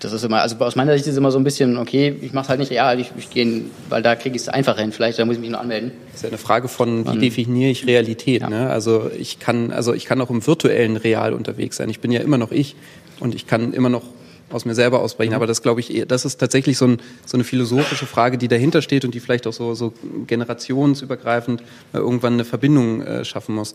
Das 0.00 0.12
ist 0.12 0.24
immer, 0.24 0.42
also 0.42 0.56
aus 0.58 0.76
meiner 0.76 0.92
Sicht 0.92 1.06
ist 1.06 1.12
es 1.12 1.18
immer 1.18 1.32
so 1.32 1.38
ein 1.38 1.44
bisschen, 1.44 1.76
okay, 1.76 2.14
ich 2.20 2.32
mache 2.32 2.44
es 2.44 2.48
halt 2.48 2.60
nicht 2.60 2.70
real, 2.70 3.00
ich, 3.00 3.10
ich 3.16 3.30
gehe, 3.30 3.62
weil 3.88 4.00
da 4.00 4.14
kriege 4.14 4.36
ich 4.36 4.42
es 4.42 4.48
einfacher 4.48 4.80
hin, 4.80 4.92
vielleicht, 4.92 5.18
da 5.18 5.24
muss 5.24 5.36
ich 5.36 5.40
mich 5.40 5.50
nur 5.50 5.60
anmelden. 5.60 5.90
Das 6.12 6.16
ist 6.16 6.22
ja 6.22 6.28
eine 6.28 6.38
Frage 6.38 6.68
von, 6.68 7.12
wie 7.12 7.18
definiere 7.18 7.70
ich 7.70 7.86
Realität, 7.86 8.42
ja. 8.42 8.48
ne? 8.48 8.70
Also 8.70 9.10
ich 9.18 9.40
kann, 9.40 9.72
also 9.72 9.94
ich 9.94 10.04
kann 10.04 10.20
auch 10.20 10.30
im 10.30 10.46
virtuellen 10.46 10.96
Real 10.96 11.32
unterwegs 11.32 11.78
sein. 11.78 11.88
Ich 11.88 11.98
bin 11.98 12.12
ja 12.12 12.20
immer 12.20 12.38
noch 12.38 12.52
ich 12.52 12.76
und 13.18 13.34
ich 13.34 13.48
kann 13.48 13.72
immer 13.72 13.88
noch 13.88 14.04
aus 14.50 14.64
mir 14.64 14.74
selber 14.74 15.00
ausbrechen. 15.00 15.30
Mhm. 15.30 15.36
Aber 15.36 15.46
das 15.46 15.62
glaube 15.62 15.80
ich, 15.80 16.04
das 16.06 16.24
ist 16.24 16.38
tatsächlich 16.38 16.78
so, 16.78 16.86
ein, 16.86 16.98
so, 17.26 17.36
eine 17.36 17.44
philosophische 17.44 18.06
Frage, 18.06 18.38
die 18.38 18.48
dahinter 18.48 18.82
steht 18.82 19.04
und 19.04 19.14
die 19.14 19.20
vielleicht 19.20 19.46
auch 19.46 19.52
so, 19.52 19.74
so 19.74 19.92
generationsübergreifend 20.26 21.62
äh, 21.92 21.98
irgendwann 21.98 22.34
eine 22.34 22.44
Verbindung 22.44 23.02
äh, 23.02 23.24
schaffen 23.24 23.54
muss. 23.54 23.74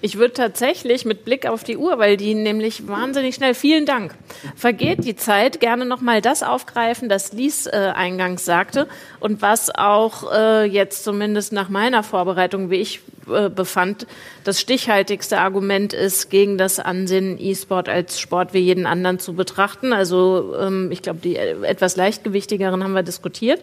Ich 0.00 0.18
würde 0.18 0.34
tatsächlich 0.34 1.04
mit 1.04 1.24
Blick 1.24 1.46
auf 1.46 1.64
die 1.64 1.76
Uhr, 1.76 1.98
weil 1.98 2.16
die 2.16 2.34
nämlich 2.34 2.86
wahnsinnig 2.88 3.34
schnell, 3.34 3.54
vielen 3.54 3.86
Dank, 3.86 4.14
vergeht 4.56 5.04
die 5.04 5.16
Zeit, 5.16 5.60
gerne 5.60 5.84
nochmal 5.84 6.20
das 6.20 6.42
aufgreifen, 6.42 7.08
das 7.08 7.32
Lies 7.32 7.66
äh, 7.66 7.92
eingangs 7.94 8.44
sagte 8.44 8.88
und 9.20 9.42
was 9.42 9.74
auch 9.74 10.32
äh, 10.32 10.64
jetzt 10.64 11.04
zumindest 11.04 11.52
nach 11.52 11.68
meiner 11.68 12.02
Vorbereitung, 12.02 12.70
wie 12.70 12.76
ich 12.76 13.00
äh, 13.30 13.48
befand, 13.48 14.06
das 14.44 14.60
stichhaltigste 14.60 15.38
Argument 15.38 15.92
ist, 15.92 16.30
gegen 16.30 16.58
das 16.58 16.78
Ansinnen, 16.78 17.38
E-Sport 17.38 17.88
als 17.88 18.18
Sport 18.18 18.54
wie 18.54 18.58
jeden 18.58 18.86
anderen 18.86 19.18
zu 19.18 19.34
betrachten. 19.34 19.92
Also 19.92 20.54
ähm, 20.60 20.90
ich 20.90 21.02
glaube, 21.02 21.20
die 21.22 21.36
etwas 21.36 21.96
leichtgewichtigeren 21.96 22.82
haben 22.82 22.92
wir 22.92 23.02
diskutiert. 23.02 23.62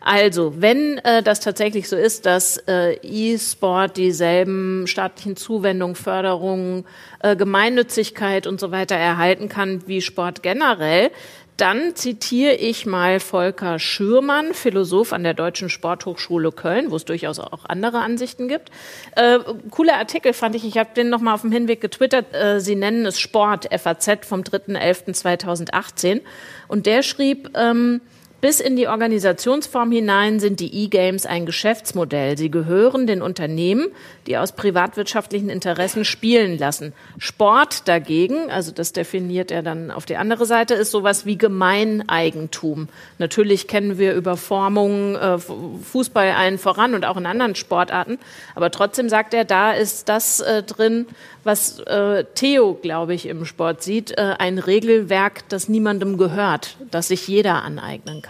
Also, 0.00 0.54
wenn 0.58 0.98
äh, 0.98 1.22
das 1.22 1.40
tatsächlich 1.40 1.88
so 1.88 1.96
ist, 1.96 2.26
dass 2.26 2.58
äh, 2.68 2.94
E-Sport 3.02 3.96
dieselben 3.96 4.86
staatlichen 4.86 5.36
Zuwendungen, 5.36 5.96
Förderungen, 5.96 6.84
äh, 7.20 7.36
Gemeinnützigkeit 7.36 8.46
und 8.46 8.60
so 8.60 8.70
weiter 8.70 8.96
erhalten 8.96 9.48
kann 9.48 9.86
wie 9.86 10.00
Sport 10.00 10.42
generell, 10.42 11.10
dann 11.56 11.94
zitiere 11.94 12.54
ich 12.54 12.86
mal 12.86 13.20
Volker 13.20 13.78
Schürmann, 13.78 14.54
Philosoph 14.54 15.12
an 15.12 15.22
der 15.24 15.34
Deutschen 15.34 15.68
Sporthochschule 15.68 16.52
Köln, 16.52 16.90
wo 16.90 16.96
es 16.96 17.04
durchaus 17.04 17.38
auch 17.38 17.64
andere 17.66 18.00
Ansichten 18.00 18.48
gibt. 18.48 18.70
Äh, 19.16 19.38
cooler 19.70 19.96
Artikel 19.96 20.32
fand 20.32 20.54
ich, 20.54 20.64
ich 20.64 20.78
habe 20.78 20.90
den 20.96 21.10
nochmal 21.10 21.34
auf 21.34 21.42
dem 21.42 21.52
Hinweg 21.52 21.80
getwittert. 21.80 22.34
Äh, 22.34 22.60
Sie 22.60 22.76
nennen 22.76 23.04
es 23.04 23.20
Sport, 23.20 23.68
FAZ 23.72 24.26
vom 24.26 24.40
3.11.2018. 24.42 26.22
Und 26.68 26.86
der 26.86 27.02
schrieb, 27.02 27.50
ähm, 27.54 28.00
bis 28.40 28.60
in 28.60 28.76
die 28.76 28.88
Organisationsform 28.88 29.92
hinein 29.92 30.40
sind 30.40 30.60
die 30.60 30.84
E-Games 30.84 31.26
ein 31.26 31.44
Geschäftsmodell. 31.44 32.38
Sie 32.38 32.50
gehören 32.50 33.06
den 33.06 33.20
Unternehmen, 33.20 33.88
die 34.26 34.38
aus 34.38 34.52
privatwirtschaftlichen 34.52 35.50
Interessen 35.50 36.04
spielen 36.04 36.58
lassen. 36.58 36.94
Sport 37.18 37.86
dagegen, 37.86 38.50
also 38.50 38.72
das 38.72 38.92
definiert 38.92 39.50
er 39.50 39.62
dann 39.62 39.90
auf 39.90 40.06
die 40.06 40.16
andere 40.16 40.46
Seite, 40.46 40.74
ist 40.74 40.90
sowas 40.90 41.26
wie 41.26 41.36
Gemeineigentum. 41.36 42.88
Natürlich 43.18 43.68
kennen 43.68 43.98
wir 43.98 44.14
Überformungen, 44.14 45.16
äh, 45.16 45.38
Fußball 45.38 46.30
allen 46.30 46.58
voran 46.58 46.94
und 46.94 47.04
auch 47.04 47.18
in 47.18 47.26
anderen 47.26 47.54
Sportarten. 47.54 48.18
Aber 48.54 48.70
trotzdem 48.70 49.08
sagt 49.08 49.34
er, 49.34 49.44
da 49.44 49.72
ist 49.72 50.08
das 50.08 50.40
äh, 50.40 50.62
drin, 50.62 51.06
was 51.44 51.80
äh, 51.80 52.24
Theo, 52.34 52.74
glaube 52.74 53.14
ich, 53.14 53.26
im 53.26 53.44
Sport 53.44 53.82
sieht, 53.82 54.18
ein 54.18 54.58
Regelwerk, 54.58 55.48
das 55.48 55.68
niemandem 55.68 56.18
gehört, 56.18 56.76
das 56.90 57.08
sich 57.08 57.26
jeder 57.26 57.62
aneignen 57.62 58.22
kann. 58.22 58.29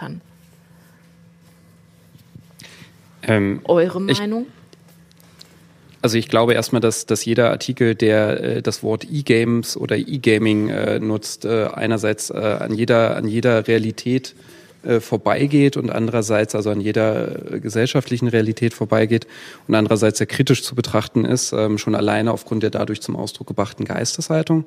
Ähm, 3.23 3.61
Eure 3.65 4.01
Meinung? 4.01 4.47
Also 6.01 6.17
ich 6.17 6.27
glaube 6.27 6.53
erstmal, 6.53 6.81
dass, 6.81 7.05
dass 7.05 7.23
jeder 7.25 7.51
Artikel, 7.51 7.93
der 7.93 8.43
äh, 8.43 8.61
das 8.63 8.81
Wort 8.81 9.05
E-Games 9.09 9.77
oder 9.77 9.97
E-Gaming 9.97 10.69
äh, 10.69 10.99
nutzt, 10.99 11.45
äh, 11.45 11.67
einerseits 11.71 12.31
äh, 12.31 12.37
an, 12.37 12.73
jeder, 12.73 13.15
an 13.15 13.27
jeder 13.27 13.67
Realität 13.67 14.33
äh, 14.33 14.60
vorbeigeht 14.99 15.77
und 15.77 15.89
andererseits 15.91 16.55
also 16.55 16.69
an 16.71 16.81
jeder 16.81 17.53
äh, 17.53 17.59
gesellschaftlichen 17.59 18.27
Realität 18.27 18.73
vorbeigeht 18.73 19.27
und 19.67 19.75
andererseits 19.75 20.17
sehr 20.17 20.27
kritisch 20.27 20.63
zu 20.63 20.75
betrachten 20.75 21.25
ist, 21.25 21.53
ähm, 21.53 21.77
schon 21.77 21.95
alleine 21.95 22.31
aufgrund 22.31 22.63
der 22.63 22.71
dadurch 22.71 23.01
zum 23.01 23.15
Ausdruck 23.15 23.47
gebrachten 23.47 23.85
Geisteshaltung. 23.85 24.65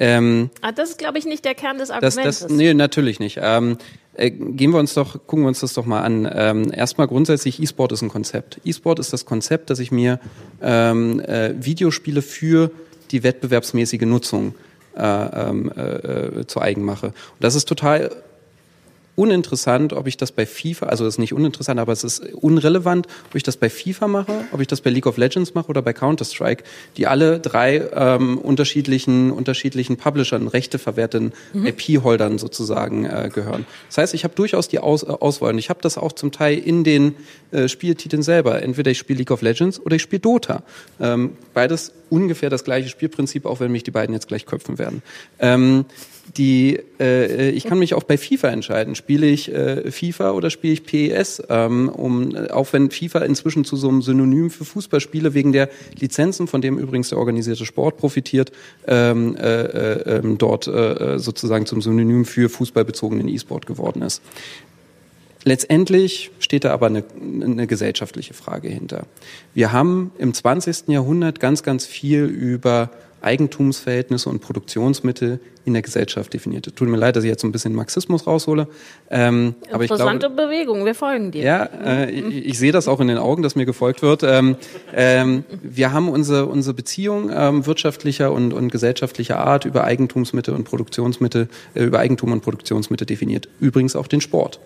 Ähm, 0.00 0.50
ah, 0.62 0.72
das 0.72 0.90
ist, 0.90 0.98
glaube 0.98 1.18
ich, 1.18 1.26
nicht 1.26 1.44
der 1.44 1.54
Kern 1.54 1.78
des 1.78 1.90
Arguments. 1.90 2.16
Das, 2.16 2.38
das, 2.40 2.50
nee, 2.50 2.74
natürlich 2.74 3.20
nicht. 3.20 3.38
Ähm, 3.40 3.78
äh, 4.14 4.30
gehen 4.30 4.72
wir 4.72 4.78
uns 4.78 4.94
doch, 4.94 5.12
gucken 5.26 5.44
wir 5.44 5.48
uns 5.48 5.60
das 5.60 5.74
doch 5.74 5.86
mal 5.86 6.02
an. 6.02 6.28
Ähm, 6.32 6.72
erstmal 6.72 7.06
grundsätzlich, 7.06 7.62
E-Sport 7.62 7.92
ist 7.92 8.02
ein 8.02 8.08
Konzept. 8.08 8.60
E-Sport 8.64 8.98
ist 8.98 9.12
das 9.12 9.24
Konzept, 9.24 9.70
dass 9.70 9.78
ich 9.78 9.90
mir 9.92 10.18
ähm, 10.60 11.20
äh, 11.20 11.54
Videospiele 11.58 12.22
für 12.22 12.70
die 13.10 13.22
wettbewerbsmäßige 13.22 14.02
Nutzung 14.02 14.54
äh, 14.96 15.02
ähm, 15.02 15.72
äh, 15.74 16.46
zu 16.46 16.60
eigen 16.60 16.84
mache. 16.84 17.06
Und 17.06 17.14
das 17.40 17.54
ist 17.54 17.68
total 17.68 18.10
uninteressant, 19.14 19.92
ob 19.92 20.06
ich 20.06 20.16
das 20.16 20.32
bei 20.32 20.46
FIFA, 20.46 20.86
also 20.86 21.06
es 21.06 21.14
ist 21.14 21.18
nicht 21.18 21.34
uninteressant, 21.34 21.78
aber 21.78 21.92
es 21.92 22.02
ist 22.02 22.20
unrelevant, 22.34 23.06
ob 23.28 23.34
ich 23.34 23.42
das 23.42 23.56
bei 23.56 23.68
FIFA 23.68 24.08
mache, 24.08 24.44
ob 24.52 24.60
ich 24.60 24.66
das 24.66 24.80
bei 24.80 24.90
League 24.90 25.06
of 25.06 25.18
Legends 25.18 25.54
mache 25.54 25.68
oder 25.68 25.82
bei 25.82 25.92
Counter-Strike, 25.92 26.64
die 26.96 27.06
alle 27.06 27.38
drei 27.38 27.88
ähm, 27.94 28.38
unterschiedlichen, 28.38 29.30
unterschiedlichen 29.30 29.96
Publishern, 29.98 30.48
Rechte 30.48 30.78
verwerteten 30.78 31.32
mhm. 31.52 31.66
IP-Holdern 31.66 32.38
sozusagen 32.38 33.04
äh, 33.04 33.30
gehören. 33.32 33.66
Das 33.88 33.98
heißt, 33.98 34.14
ich 34.14 34.24
habe 34.24 34.34
durchaus 34.34 34.68
die 34.68 34.78
Aus 34.78 35.02
äh, 35.02 35.06
Auswahl 35.06 35.52
und 35.52 35.58
ich 35.58 35.68
habe 35.68 35.80
das 35.82 35.98
auch 35.98 36.12
zum 36.12 36.32
Teil 36.32 36.58
in 36.58 36.82
den 36.82 37.14
äh, 37.50 37.68
Spieltiteln 37.68 38.22
selber. 38.22 38.62
Entweder 38.62 38.90
ich 38.90 38.98
spiele 38.98 39.18
League 39.18 39.30
of 39.30 39.42
Legends 39.42 39.78
oder 39.78 39.96
ich 39.96 40.02
spiele 40.02 40.20
Dota. 40.20 40.62
Ähm, 41.00 41.36
beides 41.52 41.92
ungefähr 42.08 42.50
das 42.50 42.64
gleiche 42.64 42.88
Spielprinzip, 42.88 43.46
auch 43.46 43.60
wenn 43.60 43.72
mich 43.72 43.84
die 43.84 43.90
beiden 43.90 44.14
jetzt 44.14 44.28
gleich 44.28 44.46
köpfen 44.46 44.78
werden. 44.78 45.02
Ähm, 45.38 45.84
die, 46.36 46.78
äh, 47.00 47.50
ich 47.50 47.64
kann 47.64 47.78
mich 47.78 47.94
auch 47.94 48.04
bei 48.04 48.16
FIFA 48.16 48.48
entscheiden. 48.48 48.94
Spiele 48.94 49.26
ich 49.26 49.52
äh, 49.52 49.90
FIFA 49.90 50.32
oder 50.32 50.50
spiele 50.50 50.72
ich 50.72 50.84
PES? 50.84 51.42
Ähm, 51.48 51.88
um, 51.88 52.34
auch 52.50 52.72
wenn 52.72 52.90
FIFA 52.90 53.20
inzwischen 53.20 53.64
zu 53.64 53.76
so 53.76 53.88
einem 53.88 54.02
Synonym 54.02 54.50
für 54.50 54.64
Fußballspiele 54.64 55.34
wegen 55.34 55.52
der 55.52 55.68
Lizenzen, 55.98 56.46
von 56.46 56.60
dem 56.60 56.78
übrigens 56.78 57.10
der 57.10 57.18
organisierte 57.18 57.66
Sport 57.66 57.96
profitiert, 57.96 58.52
ähm, 58.86 59.36
äh, 59.36 59.62
äh, 59.62 60.18
ähm, 60.18 60.38
dort 60.38 60.66
äh, 60.68 61.18
sozusagen 61.18 61.66
zum 61.66 61.82
Synonym 61.82 62.24
für 62.24 62.48
fußballbezogenen 62.48 63.28
E-Sport 63.28 63.66
geworden 63.66 64.02
ist. 64.02 64.22
Letztendlich 65.44 66.30
steht 66.38 66.64
da 66.64 66.72
aber 66.72 66.86
eine, 66.86 67.02
eine, 67.20 67.66
gesellschaftliche 67.66 68.32
Frage 68.32 68.68
hinter. 68.68 69.06
Wir 69.54 69.72
haben 69.72 70.12
im 70.18 70.32
20. 70.32 70.88
Jahrhundert 70.88 71.40
ganz, 71.40 71.64
ganz 71.64 71.84
viel 71.84 72.24
über 72.24 72.90
Eigentumsverhältnisse 73.22 74.28
und 74.28 74.40
Produktionsmittel 74.40 75.40
in 75.64 75.74
der 75.74 75.82
Gesellschaft 75.82 76.34
definiert. 76.34 76.74
Tut 76.74 76.88
mir 76.88 76.96
leid, 76.96 77.16
dass 77.16 77.24
ich 77.24 77.30
jetzt 77.30 77.42
so 77.42 77.48
ein 77.48 77.52
bisschen 77.52 77.74
Marxismus 77.74 78.26
raushole. 78.26 78.66
Ähm, 79.10 79.54
aber 79.70 79.84
ich 79.84 79.90
glaube, 79.90 80.30
Bewegung, 80.30 80.84
wir 80.84 80.94
folgen 80.94 81.30
dir. 81.30 81.42
Ja, 81.42 81.64
äh, 81.64 82.10
ich, 82.10 82.46
ich, 82.46 82.58
sehe 82.58 82.72
das 82.72 82.88
auch 82.88 83.00
in 83.00 83.08
den 83.08 83.18
Augen, 83.18 83.42
dass 83.42 83.54
mir 83.54 83.64
gefolgt 83.64 84.02
wird. 84.02 84.22
Ähm, 84.24 84.56
ähm, 84.94 85.44
wir 85.62 85.92
haben 85.92 86.08
unsere, 86.08 86.46
unsere 86.46 86.74
Beziehung 86.74 87.30
ähm, 87.32 87.64
wirtschaftlicher 87.64 88.32
und, 88.32 88.52
und 88.52 88.70
gesellschaftlicher 88.70 89.38
Art 89.38 89.64
über 89.64 89.84
Eigentumsmittel 89.84 90.54
und 90.54 90.64
Produktionsmittel, 90.64 91.48
äh, 91.74 91.84
über 91.84 92.00
Eigentum 92.00 92.32
und 92.32 92.40
Produktionsmittel 92.40 93.06
definiert. 93.06 93.48
Übrigens 93.60 93.94
auch 93.94 94.08
den 94.08 94.20
Sport. 94.20 94.58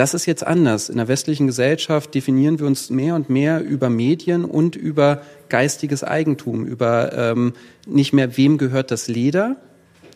Das 0.00 0.14
ist 0.14 0.24
jetzt 0.24 0.46
anders. 0.46 0.88
In 0.88 0.96
der 0.96 1.08
westlichen 1.08 1.46
Gesellschaft 1.46 2.14
definieren 2.14 2.58
wir 2.58 2.66
uns 2.66 2.88
mehr 2.88 3.14
und 3.14 3.28
mehr 3.28 3.62
über 3.62 3.90
Medien 3.90 4.46
und 4.46 4.74
über 4.74 5.20
geistiges 5.50 6.02
Eigentum, 6.02 6.64
über 6.64 7.12
ähm, 7.12 7.52
nicht 7.86 8.14
mehr, 8.14 8.38
wem 8.38 8.56
gehört 8.56 8.90
das 8.92 9.08
Leder, 9.08 9.56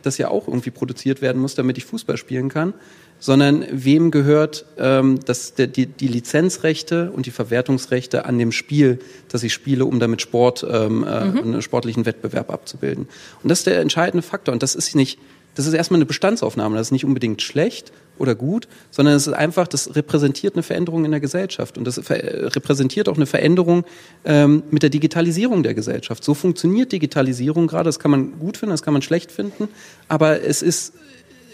das 0.01 0.17
ja 0.17 0.29
auch 0.29 0.49
irgendwie 0.49 0.71
produziert 0.71 1.21
werden 1.21 1.43
muss, 1.43 1.55
damit 1.55 1.77
ich 1.77 1.85
Fußball 1.85 2.17
spielen 2.17 2.49
kann, 2.49 2.73
sondern 3.19 3.67
wem 3.71 4.11
gehört 4.11 4.65
ähm, 4.79 5.21
das, 5.27 5.53
der, 5.53 5.67
die, 5.67 5.85
die 5.85 6.09
Lizenzrechte 6.09 7.11
und 7.11 7.27
die 7.27 7.31
Verwertungsrechte 7.31 8.25
an 8.25 8.39
dem 8.39 8.53
Spiel, 8.53 9.01
das 9.29 9.43
ich 9.43 9.53
spiele, 9.53 9.85
um 9.85 10.01
damit 10.01 10.23
Sport, 10.23 10.67
ähm, 10.67 11.05
äh, 11.07 11.27
mhm. 11.27 11.39
einen 11.41 11.61
sportlichen 11.61 12.07
Wettbewerb 12.07 12.51
abzubilden. 12.51 13.07
Und 13.43 13.51
das 13.51 13.59
ist 13.59 13.67
der 13.67 13.83
entscheidende 13.83 14.23
Faktor. 14.23 14.55
Und 14.55 14.63
das 14.63 14.77
ist 14.77 14.95
nicht, 14.97 15.19
das 15.57 15.67
ist 15.67 15.75
erstmal 15.75 15.99
eine 15.99 16.07
Bestandsaufnahme. 16.07 16.75
Das 16.75 16.87
ist 16.87 16.93
nicht 16.93 17.05
unbedingt 17.05 17.43
schlecht, 17.43 17.93
oder 18.19 18.35
gut, 18.35 18.69
sondern 18.91 19.15
es 19.15 19.27
ist 19.27 19.33
einfach, 19.33 19.67
das 19.67 19.95
repräsentiert 19.97 20.55
eine 20.55 20.63
Veränderung 20.63 21.05
in 21.05 21.11
der 21.11 21.21
Gesellschaft. 21.21 21.79
Und 21.79 21.85
das 21.85 21.99
repräsentiert 22.09 23.09
auch 23.09 23.17
eine 23.17 23.27
Veränderung 23.27 23.85
ähm, 24.25 24.63
mit 24.71 24.83
der 24.83 24.91
Digitalisierung 24.91 25.63
der 25.63 25.75
Gesellschaft. 25.75 26.23
So 26.25 26.35
funktioniert 26.35 26.93
Digitalisierung 26.93 27.67
gerade, 27.67 27.85
das 27.85 27.99
kann 27.99 28.11
man 28.11 28.39
gut 28.39 28.57
finden, 28.57 28.73
das 28.73 28.83
kann 28.83 28.93
man 28.93 29.03
schlecht 29.03 29.33
finden, 29.33 29.69
aber 30.09 30.43
es 30.43 30.63
ist 30.63 30.95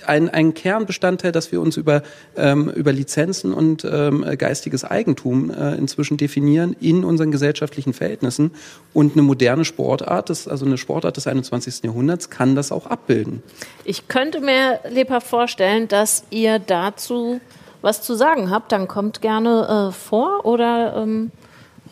ein, 0.06 0.28
ein 0.28 0.54
Kernbestandteil, 0.54 1.32
dass 1.32 1.52
wir 1.52 1.60
uns 1.60 1.76
über, 1.76 2.02
ähm, 2.36 2.70
über 2.70 2.92
Lizenzen 2.92 3.52
und 3.52 3.84
ähm, 3.84 4.24
geistiges 4.38 4.84
Eigentum 4.84 5.50
äh, 5.50 5.74
inzwischen 5.74 6.16
definieren 6.16 6.76
in 6.80 7.04
unseren 7.04 7.30
gesellschaftlichen 7.30 7.92
Verhältnissen. 7.92 8.52
Und 8.92 9.12
eine 9.12 9.22
moderne 9.22 9.64
Sportart, 9.64 10.30
das, 10.30 10.48
also 10.48 10.66
eine 10.66 10.78
Sportart 10.78 11.16
des 11.16 11.26
21. 11.26 11.84
Jahrhunderts, 11.84 12.30
kann 12.30 12.54
das 12.54 12.72
auch 12.72 12.86
abbilden. 12.86 13.42
Ich 13.84 14.08
könnte 14.08 14.40
mir 14.40 14.80
lebhaft 14.88 15.26
vorstellen, 15.26 15.88
dass 15.88 16.24
ihr 16.30 16.58
dazu 16.58 17.40
was 17.82 18.02
zu 18.02 18.14
sagen 18.14 18.50
habt. 18.50 18.72
Dann 18.72 18.88
kommt 18.88 19.20
gerne 19.20 19.88
äh, 19.88 19.92
vor 19.92 20.44
oder 20.44 20.96
ähm, 20.96 21.30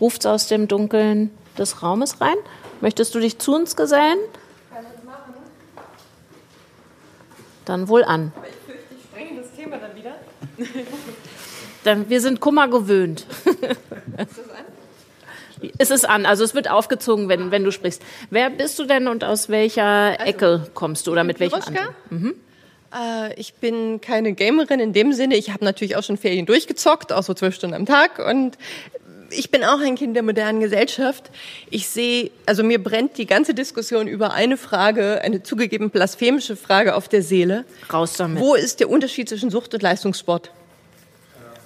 ruft 0.01 0.27
aus 0.27 0.47
dem 0.47 0.69
Dunkeln 0.69 1.31
des 1.57 1.83
Raumes 1.83 2.21
rein. 2.21 2.37
Möchtest 2.81 3.15
du 3.15 3.21
dich 3.21 3.39
zu 3.39 3.55
uns 3.55 3.77
gesellen? 3.77 4.19
Dann 7.69 7.89
wohl 7.89 8.05
an. 8.05 8.33
Aber 8.37 8.47
ich 8.47 8.55
fürchte, 8.67 8.95
ich 8.97 9.05
sprenge 9.05 9.41
das 9.41 9.53
Thema 9.53 9.79
dann 9.79 9.97
wieder. 9.97 10.15
dann, 11.85 12.09
wir 12.09 12.21
sind 12.21 12.41
Kummer 12.41 12.69
gewöhnt. 12.69 13.27
Ist 13.45 14.39
das 14.39 14.51
an? 14.51 14.65
Es 15.77 15.91
ist 15.91 16.09
an, 16.09 16.25
also 16.25 16.45
es 16.45 16.55
wird 16.55 16.71
aufgezogen, 16.71 17.29
wenn, 17.29 17.51
wenn 17.51 17.65
du 17.65 17.73
sprichst. 17.73 18.01
Wer 18.31 18.49
bist 18.49 18.79
du 18.79 18.85
denn 18.85 19.09
und 19.09 19.25
aus 19.25 19.49
welcher 19.49 19.85
also, 19.85 20.25
Ecke 20.25 20.71
kommst 20.73 21.09
du 21.09 21.11
oder 21.11 21.25
mit 21.25 21.41
welchem 21.41 21.61
Anteil? 21.61 21.89
Mhm. 22.11 22.35
Äh, 22.95 23.35
ich 23.35 23.55
bin 23.55 24.01
keine 24.01 24.33
Gamerin 24.35 24.81
in 24.81 24.93
dem 24.93 25.13
Sinne. 25.13 25.37
Ich 25.37 25.51
habe 25.51 25.65
natürlich 25.65 25.97
auch 25.97 26.03
schon 26.03 26.17
Ferien 26.17 26.47
durchgezockt, 26.47 27.13
auch 27.13 27.23
so 27.23 27.35
zwölf 27.35 27.55
Stunden 27.55 27.75
am 27.75 27.87
Tag. 27.87 28.19
Und 28.19 28.57
ich 29.31 29.51
bin 29.51 29.65
auch 29.65 29.81
ein 29.81 29.95
Kind 29.95 30.17
der 30.17 30.23
modernen 30.23 30.61
Gesellschaft. 30.61 31.31
Ich 31.71 31.89
sehe, 31.89 32.31
also 32.47 32.63
mir 32.63 32.83
brennt 32.83 33.19
die 33.19 33.27
ganze 33.27 33.55
Diskussion 33.55 34.07
über 34.07 34.33
eine 34.33 34.57
Frage, 34.57 35.21
eine 35.23 35.43
zugegeben 35.43 35.91
blasphemische 35.91 36.57
Frage 36.57 36.95
auf 36.95 37.09
der 37.09 37.23
Seele. 37.23 37.65
Raus 37.93 38.15
damit. 38.15 38.41
Wo 38.41 38.55
ist 38.55 38.81
der 38.81 38.91
Unterschied 38.91 39.29
zwischen 39.29 39.51
Sucht 39.51 39.75
und 39.75 39.83
Leistungssport? 39.83 40.51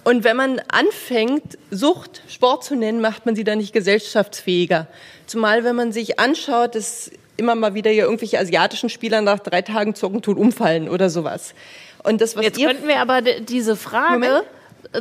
Und 0.05 0.25
wenn 0.25 0.37
man 0.37 0.61
anfängt, 0.69 1.59
Sucht 1.71 2.23
Sport 2.29 2.65
zu 2.65 2.75
nennen, 2.75 3.01
macht 3.01 3.25
man 3.25 3.37
sie 3.37 3.45
dann 3.45 3.59
nicht 3.59 3.73
gesellschaftsfähiger. 3.73 4.89
Zumal, 5.27 5.63
wenn 5.63 5.77
man 5.77 5.93
sich 5.93 6.19
anschaut, 6.19 6.75
dass 6.75 7.11
immer 7.37 7.55
mal 7.55 7.75
wieder 7.75 7.91
hier 7.91 8.05
irgendwelche 8.05 8.39
asiatischen 8.39 8.89
Spieler 8.89 9.21
nach 9.21 9.39
drei 9.39 9.63
Tagen 9.63 9.95
zocken 9.95 10.21
tot 10.21 10.39
umfallen 10.39 10.89
oder 10.89 11.09
sowas. 11.09 11.55
Und 12.03 12.21
das, 12.21 12.37
was 12.37 12.45
Jetzt 12.45 12.59
könnten 12.59 12.89
wir 12.89 12.99
aber 12.99 13.23
diese 13.23 13.77
Frage 13.77 14.15
Moment 14.15 14.45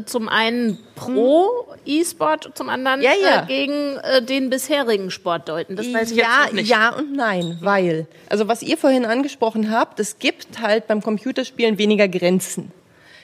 zum 0.06 0.30
einen 0.30 0.78
pro 0.96 1.68
E-Sport, 1.86 2.52
zum 2.56 2.70
anderen 2.70 3.02
ja, 3.02 3.12
ja. 3.22 3.44
Äh, 3.44 3.48
gegen 3.48 3.98
äh, 3.98 4.22
den 4.22 4.50
bisherigen 4.50 5.12
Sport 5.12 5.50
deuten. 5.50 5.76
Das 5.76 5.92
weiß 5.92 6.12
ich 6.12 6.18
ja, 6.18 6.44
jetzt 6.46 6.54
nicht. 6.54 6.70
Ja 6.70 6.96
und 6.96 7.14
nein, 7.14 7.58
weil, 7.62 8.08
also 8.30 8.48
was 8.48 8.62
ihr 8.62 8.78
vorhin 8.78 9.06
angesprochen 9.06 9.72
habt, 9.72 10.00
es 10.00 10.20
gibt 10.20 10.60
halt 10.62 10.88
beim 10.88 11.02
Computerspielen 11.02 11.78
weniger 11.78 12.08
Grenzen. 12.08 12.72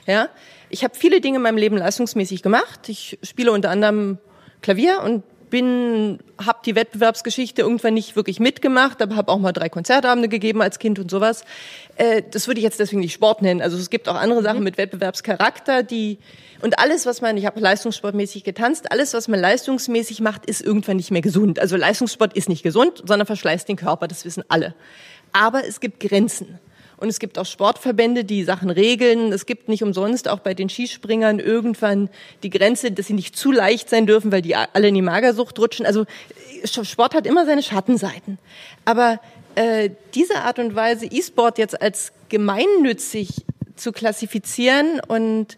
Ja, 0.05 0.29
ich 0.69 0.83
habe 0.83 0.95
viele 0.95 1.21
Dinge 1.21 1.37
in 1.37 1.43
meinem 1.43 1.57
Leben 1.57 1.77
leistungsmäßig 1.77 2.41
gemacht. 2.43 2.89
Ich 2.89 3.17
spiele 3.23 3.51
unter 3.51 3.69
anderem 3.69 4.17
Klavier 4.61 5.01
und 5.03 5.23
bin, 5.49 6.19
habe 6.43 6.59
die 6.65 6.75
Wettbewerbsgeschichte 6.75 7.61
irgendwann 7.61 7.93
nicht 7.93 8.15
wirklich 8.15 8.39
mitgemacht, 8.39 9.01
aber 9.01 9.15
habe 9.15 9.31
auch 9.31 9.39
mal 9.39 9.51
drei 9.51 9.69
Konzertabende 9.69 10.29
gegeben 10.29 10.61
als 10.61 10.79
Kind 10.79 10.99
und 10.99 11.09
sowas. 11.09 11.43
Äh, 11.95 12.23
das 12.31 12.47
würde 12.47 12.59
ich 12.59 12.63
jetzt 12.63 12.79
deswegen 12.79 13.01
nicht 13.01 13.13
Sport 13.13 13.41
nennen. 13.41 13.61
Also 13.61 13.77
es 13.77 13.89
gibt 13.89 14.09
auch 14.09 14.15
andere 14.15 14.41
Sachen 14.43 14.59
mhm. 14.59 14.65
mit 14.65 14.77
Wettbewerbscharakter, 14.77 15.83
die 15.83 16.17
und 16.61 16.79
alles, 16.79 17.05
was 17.05 17.21
man, 17.21 17.37
ich 17.37 17.45
habe 17.45 17.59
leistungssportmäßig 17.59 18.43
getanzt, 18.43 18.91
alles, 18.91 19.13
was 19.13 19.27
man 19.27 19.39
leistungsmäßig 19.39 20.21
macht, 20.21 20.45
ist 20.45 20.61
irgendwann 20.61 20.97
nicht 20.97 21.11
mehr 21.11 21.21
gesund. 21.21 21.59
Also 21.59 21.77
Leistungssport 21.77 22.33
ist 22.35 22.49
nicht 22.49 22.63
gesund, 22.63 23.03
sondern 23.05 23.27
verschleißt 23.27 23.69
den 23.69 23.75
Körper. 23.75 24.07
Das 24.07 24.25
wissen 24.25 24.43
alle. 24.47 24.73
Aber 25.33 25.65
es 25.65 25.79
gibt 25.79 25.99
Grenzen. 25.99 26.59
Und 26.97 27.09
es 27.09 27.19
gibt 27.19 27.37
auch 27.37 27.45
Sportverbände, 27.45 28.23
die 28.23 28.43
Sachen 28.43 28.71
regeln. 28.71 29.31
Es 29.31 29.45
gibt 29.45 29.69
nicht 29.69 29.83
umsonst 29.83 30.27
auch 30.27 30.39
bei 30.39 30.55
den 30.55 30.67
Skispringern 30.67 31.39
irgendwann 31.39 32.09
die 32.41 32.49
Grenze, 32.49 32.91
dass 32.91 33.05
sie 33.05 33.13
nicht 33.13 33.37
zu 33.37 33.51
leicht 33.51 33.89
sein 33.89 34.07
dürfen, 34.07 34.31
weil 34.31 34.41
die 34.41 34.55
alle 34.55 34.87
in 34.87 34.95
die 34.95 35.03
Magersucht 35.03 35.59
rutschen. 35.59 35.85
Also 35.85 36.05
Sport 36.65 37.13
hat 37.13 37.27
immer 37.27 37.45
seine 37.45 37.61
Schattenseiten. 37.61 38.39
Aber 38.83 39.19
äh, 39.53 39.91
diese 40.15 40.39
Art 40.41 40.57
und 40.57 40.75
Weise, 40.75 41.05
E-Sport 41.05 41.59
jetzt 41.59 41.79
als 41.79 42.11
gemeinnützig 42.29 43.45
zu 43.75 43.91
klassifizieren 43.91 44.99
und 45.07 45.57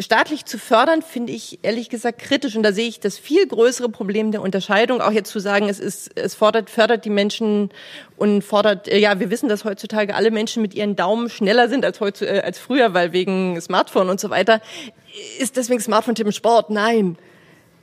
staatlich 0.00 0.44
zu 0.44 0.58
fördern, 0.58 1.02
finde 1.02 1.32
ich 1.32 1.60
ehrlich 1.62 1.88
gesagt 1.88 2.18
kritisch. 2.18 2.56
Und 2.56 2.62
da 2.62 2.72
sehe 2.72 2.88
ich 2.88 3.00
das 3.00 3.18
viel 3.18 3.46
größere 3.46 3.88
Problem 3.88 4.32
der 4.32 4.42
Unterscheidung. 4.42 5.00
Auch 5.00 5.12
jetzt 5.12 5.30
zu 5.30 5.38
sagen, 5.38 5.68
es 5.68 5.78
ist, 5.78 6.10
es 6.16 6.34
fordert, 6.34 6.70
fördert 6.70 7.04
die 7.04 7.10
Menschen 7.10 7.70
und 8.16 8.42
fordert, 8.42 8.88
äh, 8.88 8.98
ja, 8.98 9.20
wir 9.20 9.30
wissen, 9.30 9.48
dass 9.48 9.64
heutzutage 9.64 10.14
alle 10.14 10.30
Menschen 10.30 10.62
mit 10.62 10.74
ihren 10.74 10.96
Daumen 10.96 11.30
schneller 11.30 11.68
sind 11.68 11.84
als 11.84 12.00
heute, 12.00 12.26
äh, 12.26 12.40
als 12.40 12.58
früher, 12.58 12.94
weil 12.94 13.12
wegen 13.12 13.60
Smartphone 13.60 14.08
und 14.08 14.20
so 14.20 14.30
weiter. 14.30 14.60
Ist 15.38 15.56
deswegen 15.56 15.80
Smartphone 15.80 16.14
Tipp 16.14 16.26
im 16.26 16.32
Sport? 16.32 16.70
Nein. 16.70 17.16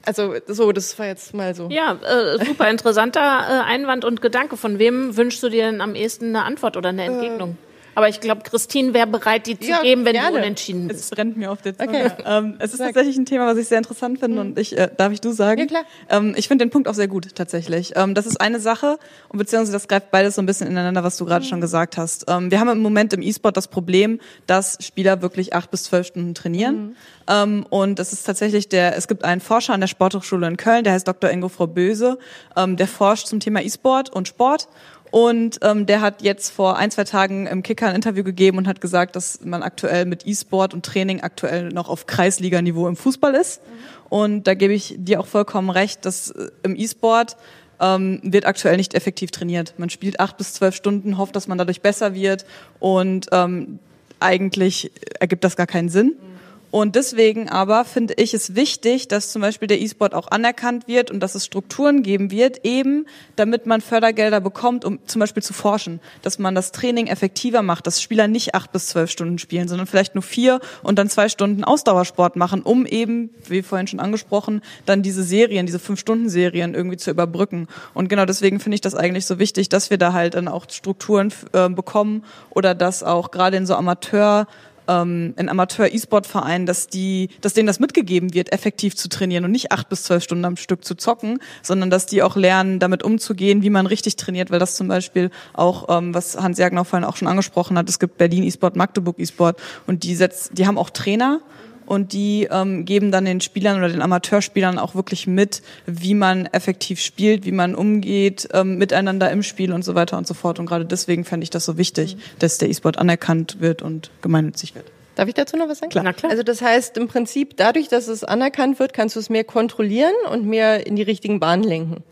Also 0.04 0.34
so, 0.48 0.72
das 0.72 0.98
war 0.98 1.06
jetzt 1.06 1.34
mal 1.34 1.54
so. 1.54 1.70
Ja, 1.70 1.94
äh, 1.94 2.44
super 2.44 2.70
interessanter 2.70 3.22
äh, 3.22 3.72
Einwand 3.72 4.04
und 4.04 4.22
Gedanke. 4.22 4.58
Von 4.58 4.80
wem 4.80 5.16
wünschst 5.16 5.44
du 5.44 5.50
dir 5.50 5.66
denn 5.66 5.80
am 5.80 5.96
ehesten 5.96 6.36
eine 6.36 6.44
Antwort 6.44 6.76
oder 6.76 6.90
eine 6.90 7.04
Entgegnung? 7.04 7.52
Äh 7.52 7.71
Aber 7.96 8.08
ich 8.10 8.22
glaube, 8.22 8.42
Christine 8.44 8.94
wäre 8.94 9.08
bereit, 9.08 9.48
die 9.48 9.60
zu 9.60 9.70
ja, 9.70 9.82
geben, 9.82 10.06
wenn 10.06 10.14
gerne. 10.14 10.32
du 10.32 10.38
unentschieden 10.38 10.88
bist. 10.88 11.06
Es 11.06 11.10
brennt 11.10 11.38
mir 11.38 11.52
auf 11.52 11.62
der 11.62 11.78
Zunge. 11.78 12.06
Okay. 12.06 12.24
Ähm, 12.26 12.56
es 12.60 12.72
ist 12.72 12.78
Sag. 12.78 12.88
tatsächlich 12.88 13.18
ein 13.18 13.26
Thema, 13.26 13.48
was 13.48 13.58
ich 13.58 13.68
sehr 13.68 13.78
interessant 13.78 14.20
finde 14.20 14.36
mhm. 14.42 14.50
und 14.52 14.60
ich, 14.60 14.78
äh, 14.78 14.90
darf 14.96 15.12
ich 15.12 15.22
du 15.22 15.32
sagen? 15.32 15.60
Ja, 15.60 15.66
klar. 15.66 15.84
Ähm, 16.10 16.34
ich 16.38 16.48
finde 16.48 16.66
den 16.66 16.70
Punkt 16.70 16.88
auch 16.88 16.94
sehr 16.94 17.08
gut, 17.08 17.36
tatsächlich. 17.36 17.94
Ähm, 17.96 18.16
das 18.16 18.26
ist 18.26 18.40
eine 18.40 18.60
Sache 18.60 18.98
und 19.30 19.40
beziehungsweise 19.40 19.74
das 19.74 19.88
greift 19.88 20.12
beides 20.12 20.36
so 20.36 20.42
ein 20.42 20.46
bisschen 20.46 20.68
ineinander, 20.68 21.04
was 21.04 21.18
du 21.18 21.26
gerade 21.26 21.44
mhm. 21.44 21.50
schon 21.50 21.62
gesagt 21.62 21.98
hast. 21.98 22.26
Ähm, 22.28 22.52
wir 22.52 22.60
haben 22.60 22.70
im 22.70 22.80
Moment 22.80 23.14
im 23.14 23.22
E-Sport 23.22 23.58
das 23.58 23.68
Problem, 23.68 24.20
dass 24.48 24.78
Spieler 24.82 25.22
wirklich 25.22 25.54
acht 25.54 25.72
bis 25.72 25.84
zwölf 25.84 26.08
Stunden 26.08 26.34
trainieren. 26.34 26.76
Mhm. 26.76 26.96
Ähm, 27.28 27.66
und 27.70 28.00
es 28.00 28.14
ist 28.14 28.24
tatsächlich 28.24 28.70
der, 28.70 28.96
es 28.98 29.08
gibt 29.08 29.24
einen 29.24 29.42
Forscher 29.42 29.74
an 29.74 29.82
der 29.82 29.88
Sporthochschule 29.88 30.48
in 30.48 30.58
Köln, 30.58 30.84
der 30.84 30.94
heißt 30.94 31.08
Dr. 31.08 31.30
Ingo 31.30 31.50
Frau 31.50 31.68
Böse, 31.68 32.18
ähm, 32.56 32.78
der 32.78 32.88
forscht 32.88 33.28
zum 33.28 33.40
Thema 33.40 33.62
E-Sport 33.62 34.10
und 34.10 34.28
Sport 34.28 34.68
und 35.12 35.60
ähm, 35.62 35.86
der 35.86 36.00
hat 36.00 36.22
jetzt 36.22 36.52
vor 36.52 36.78
ein, 36.78 36.90
zwei 36.90 37.04
Tagen 37.04 37.46
im 37.46 37.64
Kicker 37.64 37.88
ein 37.88 37.96
Interview 37.96 38.24
gegeben 38.24 38.58
und 38.58 38.68
hat 38.68 38.80
gesagt, 38.80 39.18
dass 39.18 39.42
man 39.44 39.62
aktuell 39.62 40.06
mit 40.06 40.26
E-Sport 40.26 40.74
und 40.74 40.86
Training 40.86 41.20
aktuell 41.20 41.70
noch 41.70 41.90
auf 41.90 42.08
Kreisliganiveau 42.08 42.88
im 42.88 42.96
Fußball 42.96 43.36
ist. 43.36 43.62
Mhm. 43.62 44.08
Und 44.10 44.48
da 44.48 44.54
gebe 44.54 44.74
ich 44.74 44.96
dir 44.98 45.20
auch 45.20 45.28
vollkommen 45.28 45.70
recht, 45.70 46.06
dass 46.06 46.32
äh, 46.32 46.48
im 46.64 46.78
E-Sport 46.78 47.36
ähm, 47.82 48.22
wird 48.24 48.46
aktuell 48.46 48.78
nicht 48.78 48.94
effektiv 48.94 49.32
trainiert. 49.32 49.74
Man 49.78 49.90
spielt 49.90 50.22
acht 50.22 50.38
bis 50.38 50.54
zwölf 50.54 50.76
Stunden, 50.76 51.18
hofft, 51.18 51.36
dass 51.36 51.48
man 51.50 51.58
dadurch 51.58 51.82
besser 51.82 52.14
wird 52.14 52.46
und 52.80 53.28
ähm, 53.34 53.80
eigentlich 54.22 54.92
ergibt 55.20 55.44
das 55.44 55.58
gar 55.58 55.68
keinen 55.68 55.90
Sinn. 55.90 56.16
Mhm. 56.20 56.31
Und 56.72 56.96
deswegen 56.96 57.50
aber 57.50 57.84
finde 57.84 58.14
ich 58.16 58.34
es 58.34 58.56
wichtig, 58.56 59.10
dass 59.10 59.32
zum 59.32 59.42
Beispiel 59.42 59.68
der 59.68 59.82
E-Sport 59.82 60.16
auch 60.16 60.30
anerkannt 60.32 60.88
wird 60.88 61.12
und 61.12 61.20
dass 61.20 61.36
es 61.36 61.46
Strukturen 61.46 62.02
geben 62.02 62.32
wird, 62.32 62.66
eben 62.66 63.06
damit 63.36 63.66
man 63.66 63.82
Fördergelder 63.82 64.40
bekommt, 64.40 64.86
um 64.86 65.00
zum 65.06 65.20
Beispiel 65.20 65.44
zu 65.44 65.54
forschen, 65.54 66.00
dass 66.22 66.40
man 66.40 66.56
das 66.56 66.72
Training 66.72 67.08
effektiver 67.08 67.62
macht, 67.62 67.88
dass 67.88 68.02
Spieler 68.02 68.30
nicht 68.30 68.56
acht 68.56 68.72
bis 68.72 68.88
zwölf 68.88 69.12
Stunden 69.12 69.38
spielen, 69.38 69.68
sondern 69.68 69.86
vielleicht 69.86 70.16
nur 70.16 70.22
vier 70.22 70.62
und 70.82 70.98
dann 70.98 71.10
zwei 71.10 71.28
Stunden 71.28 71.66
Ausdauersport 71.66 72.38
machen, 72.38 72.62
um 72.62 72.86
eben, 72.86 73.32
wie 73.50 73.64
vorhin 73.64 73.88
schon 73.88 74.00
angesprochen, 74.00 74.62
dann 74.86 75.02
diese 75.02 75.24
Serien, 75.24 75.66
diese 75.66 75.80
Fünf-Stunden-Serien 75.80 76.74
irgendwie 76.74 76.98
zu 76.98 77.12
überbrücken. 77.12 77.68
Und 77.94 78.08
genau 78.08 78.24
deswegen 78.26 78.62
finde 78.62 78.76
ich 78.76 78.82
das 78.82 78.96
eigentlich 78.96 79.26
so 79.26 79.40
wichtig, 79.40 79.68
dass 79.68 79.90
wir 79.90 79.98
da 79.98 80.14
halt 80.14 80.36
dann 80.36 80.48
auch 80.48 80.70
Strukturen 80.70 81.34
äh, 81.52 81.68
bekommen 81.68 82.24
oder 82.50 82.76
dass 82.76 83.04
auch 83.04 83.32
gerade 83.32 83.58
in 83.58 83.66
so 83.66 83.76
Amateur 83.76 84.48
ähm, 84.92 85.34
in 85.38 85.50
Amateur-E-Sport-Vereinen, 85.50 86.66
dass 86.66 86.88
die, 86.88 87.30
dass 87.42 87.54
denen 87.54 87.68
das 87.68 87.80
mitgegeben 87.80 88.34
wird, 88.34 88.52
effektiv 88.52 88.96
zu 88.96 89.10
trainieren 89.10 89.46
und 89.46 89.52
nicht 89.52 89.72
acht 89.72 89.90
bis 89.90 90.04
zwölf 90.04 90.24
Stunden 90.24 90.46
am 90.46 90.58
Stück 90.58 90.84
zu 90.84 90.96
zocken, 90.96 91.40
sondern 91.62 91.90
dass 91.90 92.06
die 92.06 92.24
auch 92.24 92.36
lernen, 92.36 92.80
damit 92.80 93.04
umzugehen, 93.04 93.64
wie 93.64 93.70
man 93.70 93.86
richtig 93.86 94.16
trainiert, 94.16 94.52
weil 94.52 94.60
das 94.60 94.76
zum 94.76 94.88
Beispiel 94.88 95.32
auch, 95.54 95.88
ähm, 95.90 96.14
was 96.14 96.38
Hans 96.38 96.58
Jagner 96.58 96.86
vorhin 96.86 97.08
auch 97.08 97.16
schon 97.16 97.28
angesprochen 97.28 97.78
hat, 97.78 97.90
es 97.90 98.00
gibt 98.00 98.18
Berlin 98.18 98.44
E-Sport, 98.44 98.76
Magdeburg 98.76 99.20
E-Sport 99.20 99.58
und 99.88 100.04
die 100.04 100.16
setzt, 100.16 100.58
die 100.58 100.68
haben 100.68 100.78
auch 100.78 100.90
Trainer 100.90 101.40
und 101.86 102.14
die 102.14 102.48
ähm, 102.52 102.86
geben 102.86 103.12
dann 103.12 103.26
den 103.26 103.42
Spielern 103.42 103.78
oder 103.78 103.90
den 103.90 104.02
Amateurspielern 104.02 104.80
auch 104.80 104.96
wirklich 104.96 105.28
mit, 105.28 105.62
wie 105.86 106.14
man 106.14 106.46
effektiv 106.48 107.02
spielt, 107.02 107.46
wie 107.46 107.52
man 107.52 107.76
umgeht 107.76 108.50
ähm, 108.54 108.78
miteinander 108.78 109.32
im 109.32 109.44
Spiel 109.44 109.74
und 109.74 109.84
so 109.84 109.96
weiter 109.96 110.18
und 110.18 110.28
so 110.28 110.34
fort. 110.34 110.60
Und 110.60 110.66
gerade 110.66 110.86
deswegen 110.86 111.26
fände 111.26 111.44
ich 111.44 111.50
das 111.50 111.66
so 111.66 111.78
wichtig, 111.78 112.16
mhm. 112.16 112.20
dass 112.40 112.58
der 112.58 112.70
E-Sport 112.70 112.98
anerkannt 112.98 113.58
wird 113.60 113.82
und 113.82 114.12
gemeinnützig 114.22 114.76
wird. 114.76 114.86
Darf 115.16 115.28
ich 115.28 115.34
dazu 115.34 115.58
noch 115.58 115.68
was 115.68 115.80
sagen? 115.80 115.92
Klar. 115.92 116.04
Na 116.04 116.14
klar. 116.14 116.32
Also 116.32 116.44
das 116.44 116.62
heißt 116.62 116.98
im 116.98 117.08
Prinzip, 117.08 117.58
dadurch, 117.58 117.90
dass 117.90 118.08
es 118.08 118.24
anerkannt 118.24 118.80
wird, 118.80 118.94
kannst 118.94 119.16
du 119.16 119.20
es 119.20 119.30
mehr 119.30 119.44
kontrollieren 119.44 120.14
und 120.32 120.46
mehr 120.46 120.88
in 120.88 120.96
die 120.96 121.04
richtigen 121.04 121.40
Bahnen 121.40 121.64
lenken. 121.64 122.04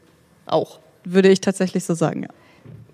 Auch. 0.45 0.79
Würde 1.05 1.29
ich 1.29 1.41
tatsächlich 1.41 1.85
so 1.85 1.93
sagen, 1.93 2.23
ja. 2.23 2.29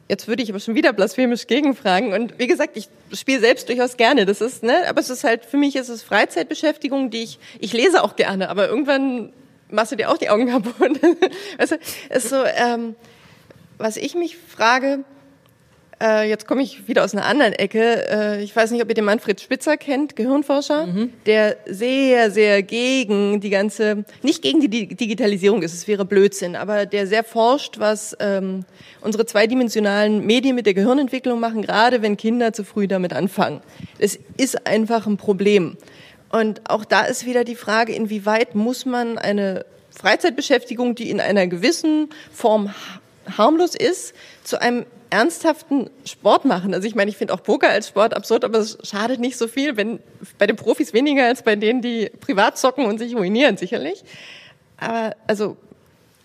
Jetzt 0.07 0.27
würde 0.27 0.43
ich 0.43 0.49
aber 0.49 0.59
schon 0.59 0.75
wieder 0.75 0.93
blasphemisch 0.93 1.47
gegenfragen. 1.47 2.13
Und 2.13 2.37
wie 2.37 2.45
gesagt, 2.45 2.77
ich 2.77 2.89
spiele 3.13 3.39
selbst 3.39 3.67
durchaus 3.69 3.97
gerne. 3.97 4.25
Das 4.25 4.39
ist, 4.39 4.61
ne, 4.61 4.87
aber 4.87 5.01
es 5.01 5.09
ist 5.09 5.23
halt, 5.23 5.45
für 5.45 5.57
mich 5.57 5.75
ist 5.75 5.89
es 5.89 6.03
Freizeitbeschäftigung, 6.03 7.09
die 7.09 7.23
ich, 7.23 7.39
ich 7.59 7.73
lese 7.73 8.03
auch 8.03 8.15
gerne, 8.15 8.49
aber 8.49 8.67
irgendwann 8.67 9.33
machst 9.71 9.91
du 9.91 9.95
dir 9.95 10.11
auch 10.11 10.17
die 10.17 10.29
Augen 10.29 10.47
kaputt. 10.47 10.99
weißt 11.57 11.71
du, 11.71 11.77
ist 12.09 12.29
so, 12.29 12.43
ähm, 12.43 12.95
was 13.79 13.97
ich 13.97 14.13
mich 14.13 14.37
frage, 14.37 15.03
äh, 16.01 16.27
jetzt 16.27 16.47
komme 16.47 16.61
ich 16.61 16.87
wieder 16.87 17.03
aus 17.03 17.13
einer 17.13 17.25
anderen 17.25 17.53
Ecke. 17.53 18.09
Äh, 18.09 18.43
ich 18.43 18.55
weiß 18.55 18.71
nicht, 18.71 18.81
ob 18.81 18.89
ihr 18.89 18.95
den 18.95 19.05
Manfred 19.05 19.39
Spitzer 19.39 19.77
kennt, 19.77 20.15
Gehirnforscher, 20.15 20.87
mhm. 20.87 21.13
der 21.25 21.57
sehr, 21.65 22.31
sehr 22.31 22.63
gegen 22.63 23.39
die 23.39 23.49
ganze, 23.49 24.03
nicht 24.21 24.41
gegen 24.41 24.59
die 24.59 24.87
Digitalisierung 24.87 25.61
ist, 25.61 25.73
es 25.73 25.87
wäre 25.87 26.05
Blödsinn, 26.05 26.55
aber 26.55 26.85
der 26.85 27.07
sehr 27.07 27.23
forscht, 27.23 27.79
was 27.79 28.15
ähm, 28.19 28.65
unsere 29.01 29.25
zweidimensionalen 29.25 30.25
Medien 30.25 30.55
mit 30.55 30.65
der 30.65 30.73
Gehirnentwicklung 30.73 31.39
machen, 31.39 31.61
gerade 31.61 32.01
wenn 32.01 32.17
Kinder 32.17 32.51
zu 32.51 32.63
früh 32.63 32.87
damit 32.87 33.13
anfangen. 33.13 33.61
Es 33.97 34.19
ist 34.37 34.67
einfach 34.67 35.07
ein 35.07 35.17
Problem. 35.17 35.77
Und 36.29 36.69
auch 36.69 36.83
da 36.83 37.05
ist 37.05 37.25
wieder 37.25 37.45
die 37.45 37.55
Frage, 37.55 37.93
inwieweit 37.93 38.55
muss 38.55 38.85
man 38.85 39.17
eine 39.17 39.65
Freizeitbeschäftigung, 39.91 40.95
die 40.95 41.09
in 41.09 41.21
einer 41.21 41.47
gewissen 41.47 42.09
Form 42.33 42.73
harmlos 43.37 43.75
ist, 43.75 44.13
zu 44.43 44.61
einem 44.61 44.85
ernsthaften 45.15 45.89
Sport 46.03 46.43
machen. 46.45 46.73
Also 46.73 46.87
ich 46.87 46.95
meine, 46.95 47.09
ich 47.09 47.17
finde 47.17 47.33
auch 47.33 47.41
Poker 47.41 47.69
als 47.69 47.87
Sport 47.87 48.13
absurd, 48.13 48.43
aber 48.43 48.59
es 48.59 48.77
schadet 48.83 49.19
nicht 49.19 49.37
so 49.37 49.47
viel, 49.47 49.77
wenn 49.77 49.99
bei 50.37 50.45
den 50.45 50.57
Profis 50.57 50.93
weniger 50.93 51.25
als 51.25 51.41
bei 51.41 51.55
denen, 51.55 51.81
die 51.81 52.11
privat 52.19 52.57
zocken 52.57 52.85
und 52.85 52.97
sich 52.97 53.15
ruinieren, 53.15 53.55
sicherlich. 53.55 54.03
Aber 54.77 55.15
also 55.27 55.57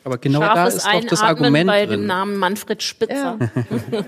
aber 0.03 0.17
genau 0.17 0.41
da 0.41 0.67
ist 0.67 0.87
doch 0.87 1.05
das 1.05 1.21
Argument 1.21 1.67
bei 1.67 1.85
drin. 1.85 2.01
dem 2.01 2.07
Namen 2.07 2.37
Manfred 2.39 2.83
Spitzer. 2.83 3.39
Ja. 3.39 3.51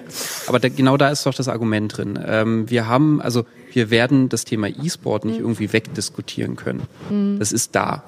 Aber 0.46 0.58
da, 0.58 0.70
genau 0.70 0.96
da 0.96 1.10
ist 1.10 1.26
doch 1.26 1.34
das 1.34 1.48
Argument 1.48 1.94
drin. 1.94 2.18
Ähm, 2.26 2.70
wir 2.70 2.86
haben, 2.86 3.20
also 3.20 3.44
wir 3.72 3.90
werden 3.90 4.30
das 4.30 4.46
Thema 4.46 4.68
E-Sport 4.68 5.26
nicht 5.26 5.38
mhm. 5.38 5.44
irgendwie 5.44 5.70
wegdiskutieren 5.70 6.56
können. 6.56 6.84
Mhm. 7.10 7.38
Das 7.38 7.52
ist 7.52 7.74
da. 7.74 8.04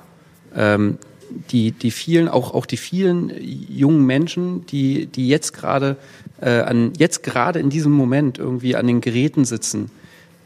Ähm, 0.57 0.99
die, 1.51 1.73
die 1.73 1.91
vielen, 1.91 2.29
auch, 2.29 2.55
auch 2.55 2.67
die 2.67 2.77
vielen 2.77 3.33
jungen 3.41 4.05
Menschen, 4.07 4.67
die, 4.67 5.07
die 5.07 5.29
jetzt 5.29 5.53
gerade 5.53 5.97
äh, 6.45 6.61
an, 6.61 6.93
jetzt 6.99 7.23
gerade 7.23 7.59
in 7.59 7.71
diesem 7.71 7.93
Moment 7.93 8.39
irgendwie 8.39 8.77
an 8.77 8.87
den 8.87 9.01
Geräten 9.01 9.45
sitzen, 9.45 9.91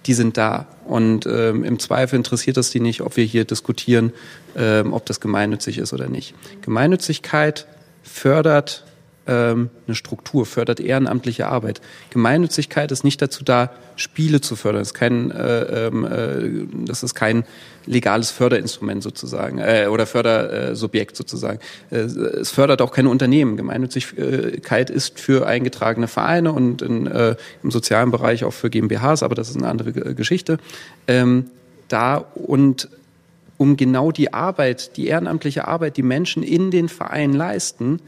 die 0.06 0.14
sind 0.14 0.36
da. 0.36 0.66
Und 0.86 1.26
ähm, 1.26 1.64
im 1.64 1.78
Zweifel 1.78 2.16
interessiert 2.16 2.56
es 2.56 2.70
die 2.70 2.80
nicht, 2.80 3.00
ob 3.02 3.16
wir 3.16 3.24
hier 3.24 3.44
diskutieren, 3.44 4.12
ähm, 4.56 4.92
ob 4.92 5.04
das 5.06 5.20
gemeinnützig 5.20 5.78
ist 5.78 5.92
oder 5.92 6.08
nicht. 6.08 6.34
Gemeinnützigkeit 6.62 7.66
fördert 8.04 8.84
ähm, 9.28 9.70
eine 9.86 9.94
Struktur, 9.94 10.46
fördert 10.46 10.80
ehrenamtliche 10.80 11.46
Arbeit. 11.46 11.80
Gemeinnützigkeit 12.10 12.90
ist 12.90 13.04
nicht 13.04 13.20
dazu 13.22 13.44
da, 13.44 13.70
Spiele 13.96 14.40
zu 14.40 14.56
fördern. 14.56 14.80
Das 14.80 14.88
ist 14.88 14.94
kein, 14.94 15.30
äh, 15.30 15.86
ähm, 15.86 16.04
äh, 16.04 16.86
das 16.86 17.02
ist 17.02 17.14
kein 17.14 17.44
legales 17.84 18.30
Förderinstrument 18.30 19.02
sozusagen 19.02 19.58
äh, 19.58 19.86
oder 19.90 20.06
Fördersubjekt 20.06 21.16
sozusagen. 21.16 21.58
Äh, 21.90 21.98
es 21.98 22.50
fördert 22.50 22.80
auch 22.80 22.92
keine 22.92 23.10
Unternehmen. 23.10 23.56
Gemeinnützigkeit 23.56 24.90
ist 24.90 25.20
für 25.20 25.46
eingetragene 25.46 26.08
Vereine 26.08 26.52
und 26.52 26.82
in, 26.82 27.06
äh, 27.06 27.36
im 27.62 27.70
sozialen 27.70 28.10
Bereich 28.10 28.44
auch 28.44 28.52
für 28.52 28.70
GmbHs, 28.70 29.22
aber 29.22 29.34
das 29.34 29.50
ist 29.50 29.56
eine 29.56 29.68
andere 29.68 29.92
Geschichte. 30.14 30.58
Ähm, 31.06 31.50
da 31.88 32.16
und 32.16 32.88
um 33.56 33.76
genau 33.76 34.12
die 34.12 34.32
Arbeit, 34.32 34.96
die 34.96 35.08
ehrenamtliche 35.08 35.66
Arbeit, 35.66 35.96
die 35.96 36.02
Menschen 36.02 36.42
in 36.42 36.70
den 36.70 36.88
Vereinen 36.88 37.34
leisten, 37.34 38.00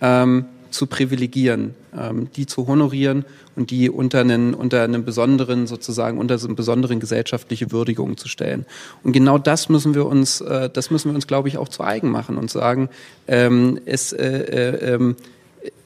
ähm, 0.00 0.46
zu 0.76 0.86
privilegieren, 0.86 1.74
ähm, 1.98 2.28
die 2.36 2.46
zu 2.46 2.66
honorieren 2.66 3.24
und 3.56 3.70
die 3.70 3.90
unter 3.90 4.20
einen, 4.20 4.54
unter 4.54 4.82
einem 4.82 5.04
besonderen, 5.04 5.66
sozusagen, 5.66 6.18
unter 6.18 6.38
so 6.38 6.46
eine 6.46 6.54
besonderen 6.54 7.00
gesellschaftliche 7.00 7.72
Würdigung 7.72 8.16
zu 8.16 8.28
stellen. 8.28 8.66
Und 9.02 9.12
genau 9.12 9.38
das 9.38 9.68
müssen 9.68 9.94
wir 9.94 10.06
uns, 10.06 10.40
äh, 10.40 10.70
das 10.70 10.90
müssen 10.90 11.10
wir 11.10 11.14
uns, 11.14 11.26
glaube 11.26 11.48
ich, 11.48 11.58
auch 11.58 11.68
zu 11.68 11.82
eigen 11.82 12.10
machen 12.10 12.36
und 12.36 12.50
sagen, 12.50 12.88
ähm, 13.26 13.80
es, 13.86 14.12
äh, 14.12 14.26
äh, 14.26 14.94
ähm, 14.94 15.16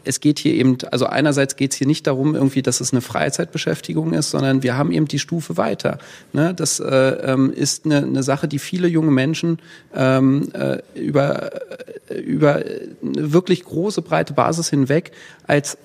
es 0.05 0.21
geht 0.21 0.39
hier 0.39 0.55
eben, 0.55 0.79
also 0.91 1.07
einerseits 1.07 1.57
geht 1.57 1.73
es 1.73 1.79
hier 1.79 1.87
nicht 1.87 2.07
darum, 2.07 2.35
irgendwie, 2.35 2.63
dass 2.63 2.81
es 2.81 2.93
eine 2.93 3.01
Freizeitbeschäftigung 3.01 4.13
ist, 4.13 4.31
sondern 4.31 4.63
wir 4.63 4.77
haben 4.77 4.93
eben 4.93 5.07
die 5.07 5.19
Stufe 5.19 5.57
weiter. 5.57 5.99
Ne? 6.33 6.55
Das 6.55 6.81
äh, 6.81 6.87
ähm, 6.87 7.53
ist 7.53 7.85
eine, 7.85 7.99
eine 7.99 8.23
Sache, 8.23 8.49
die 8.49 8.59
viele 8.59 8.89
junge 8.89 9.11
Menschen 9.11 9.59
ähm, 9.95 10.49
äh, 10.53 10.79
über, 10.99 11.51
äh, 12.09 12.21
über 12.21 12.57
eine 12.57 13.33
wirklich 13.33 13.65
große, 13.65 14.03
breite 14.03 14.33
Basis 14.33 14.71
hinweg 14.71 15.13
als 15.47 15.77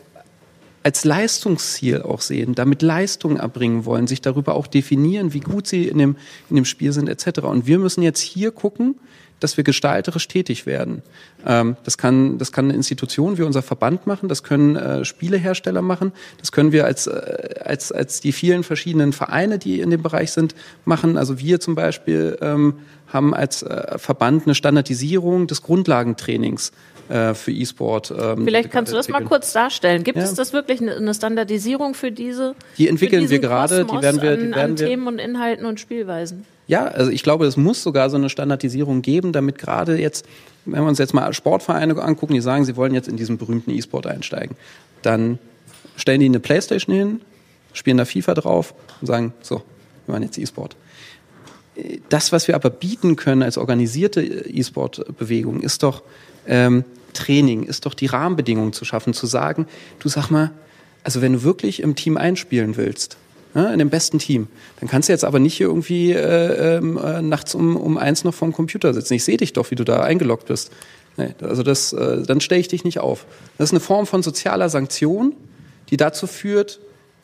als 0.83 1.03
Leistungsziel 1.03 2.03
auch 2.03 2.21
sehen, 2.21 2.53
damit 2.53 2.83
Leistungen 2.83 3.37
erbringen 3.37 3.85
wollen, 3.85 4.05
sich 4.05 4.21
darüber 4.21 4.53
auch 4.53 4.67
definieren, 4.67 5.33
wie 5.33 5.39
gut 5.39 5.65
sie 5.65 5.87
in 5.87 5.97
dem, 5.97 6.15
in 6.51 6.57
dem 6.57 6.65
Spiel 6.65 6.91
sind 6.91 7.09
etc. 7.09 7.39
Und 7.39 7.65
wir 7.65 7.79
müssen 7.79 8.03
jetzt 8.03 8.19
hier 8.19 8.51
gucken, 8.51 8.93
dass 9.39 9.57
wir 9.57 9.63
gestalterisch 9.63 10.27
tätig 10.27 10.65
werden. 10.65 11.01
Ähm, 11.45 11.75
das, 11.83 11.97
kann, 11.97 12.37
das 12.37 12.51
kann 12.51 12.65
eine 12.65 12.73
Institution 12.73 13.37
wie 13.37 13.43
unser 13.43 13.61
Verband 13.61 14.07
machen, 14.07 14.29
das 14.29 14.43
können 14.43 14.75
äh, 14.75 15.05
Spielehersteller 15.05 15.81
machen, 15.81 16.11
das 16.39 16.51
können 16.51 16.71
wir 16.71 16.85
als, 16.85 17.07
äh, 17.07 17.55
als, 17.63 17.91
als 17.91 18.21
die 18.21 18.31
vielen 18.31 18.63
verschiedenen 18.63 19.13
Vereine, 19.13 19.59
die 19.59 19.79
in 19.79 19.89
dem 19.89 20.01
Bereich 20.01 20.31
sind, 20.31 20.55
machen. 20.85 21.17
Also 21.17 21.39
wir 21.39 21.59
zum 21.59 21.75
Beispiel 21.75 22.37
ähm, 22.41 22.75
haben 23.07 23.33
als 23.33 23.63
äh, 23.63 23.97
Verband 23.97 24.45
eine 24.45 24.55
Standardisierung 24.55 25.47
des 25.47 25.61
Grundlagentrainings 25.61 26.71
äh, 27.09 27.33
für 27.33 27.51
E-Sport. 27.51 28.13
Ähm, 28.17 28.45
Vielleicht 28.45 28.71
kannst 28.71 28.91
du 28.91 28.95
das 28.95 29.09
mal 29.09 29.23
kurz 29.23 29.53
darstellen. 29.53 30.03
Gibt 30.03 30.17
ja. 30.17 30.23
es 30.23 30.33
das 30.33 30.53
wirklich 30.53 30.81
eine 30.81 31.13
Standardisierung 31.13 31.93
für 31.93 32.11
diese? 32.11 32.55
Die 32.77 32.87
entwickeln 32.87 33.29
wir 33.29 33.39
gerade, 33.39 33.85
die 33.85 34.01
werden 34.01 34.21
wir, 34.21 34.37
die 34.37 34.43
werden 34.43 34.53
an 34.53 34.79
wir, 34.79 34.87
Themen 34.87 35.07
und 35.07 35.19
Inhalten 35.19 35.65
und 35.65 35.79
Spielweisen. 35.79 36.45
Ja, 36.67 36.85
also 36.85 37.11
ich 37.11 37.23
glaube, 37.23 37.45
es 37.45 37.57
muss 37.57 37.83
sogar 37.83 38.09
so 38.09 38.17
eine 38.17 38.29
Standardisierung 38.29 39.01
geben, 39.01 39.31
damit 39.31 39.57
gerade 39.57 39.99
jetzt, 39.99 40.25
wenn 40.65 40.81
wir 40.81 40.87
uns 40.87 40.97
jetzt 40.97 41.13
mal 41.13 41.31
Sportvereine 41.33 42.01
angucken, 42.01 42.33
die 42.33 42.41
sagen, 42.41 42.65
sie 42.65 42.75
wollen 42.75 42.93
jetzt 42.93 43.07
in 43.07 43.17
diesen 43.17 43.37
berühmten 43.37 43.71
E-Sport 43.71 44.07
einsteigen, 44.07 44.55
dann 45.01 45.37
stellen 45.95 46.19
die 46.19 46.25
eine 46.25 46.39
Playstation 46.39 46.95
hin, 46.95 47.21
spielen 47.73 47.97
da 47.97 48.05
FIFA 48.05 48.33
drauf 48.33 48.73
und 49.01 49.07
sagen, 49.07 49.33
so, 49.41 49.61
wir 50.05 50.13
machen 50.13 50.23
jetzt 50.23 50.37
E-Sport. 50.37 50.75
Das, 52.09 52.31
was 52.31 52.47
wir 52.47 52.55
aber 52.55 52.69
bieten 52.69 53.15
können 53.15 53.43
als 53.43 53.57
organisierte 53.57 54.21
E-Sport-Bewegung, 54.21 55.61
ist 55.61 55.83
doch 55.83 56.03
ähm, 56.47 56.85
Training, 57.13 57.63
ist 57.63 57.85
doch 57.85 57.93
die 57.93 58.05
Rahmenbedingungen 58.05 58.73
zu 58.73 58.85
schaffen, 58.85 59.13
zu 59.13 59.27
sagen, 59.27 59.67
du 59.99 60.09
sag 60.09 60.29
mal, 60.29 60.51
also 61.03 61.21
wenn 61.21 61.33
du 61.33 61.43
wirklich 61.43 61.81
im 61.81 61.95
Team 61.95 62.17
einspielen 62.17 62.77
willst, 62.77 63.17
ja, 63.55 63.71
in 63.71 63.79
dem 63.79 63.89
besten 63.89 64.19
Team. 64.19 64.47
Dann 64.79 64.89
kannst 64.89 65.09
du 65.09 65.13
jetzt 65.13 65.23
aber 65.23 65.39
nicht 65.39 65.55
hier 65.55 65.67
irgendwie 65.67 66.11
äh, 66.11 66.77
ähm, 66.77 66.97
äh, 66.97 67.21
nachts 67.21 67.55
um, 67.55 67.77
um 67.77 67.97
eins 67.97 68.23
noch 68.25 68.33
vorm 68.33 68.51
Computer 68.51 68.93
sitzen. 68.93 69.13
Ich 69.13 69.23
sehe 69.23 69.37
dich 69.37 69.53
doch, 69.53 69.71
wie 69.71 69.75
du 69.75 69.85
da 69.85 70.01
eingeloggt 70.01 70.47
bist. 70.47 70.71
Nee, 71.17 71.33
also 71.41 71.63
das, 71.63 71.93
äh, 71.93 72.23
dann 72.23 72.41
stelle 72.41 72.59
ich 72.59 72.67
dich 72.67 72.83
nicht 72.83 72.99
auf. 72.99 73.25
Das 73.57 73.69
ist 73.69 73.73
eine 73.73 73.79
Form 73.79 74.05
von 74.05 74.21
sozialer 74.21 74.67
Sanktion, 74.67 75.33
die 75.89 75.97
dazu 75.97 76.27
führt, 76.27 76.81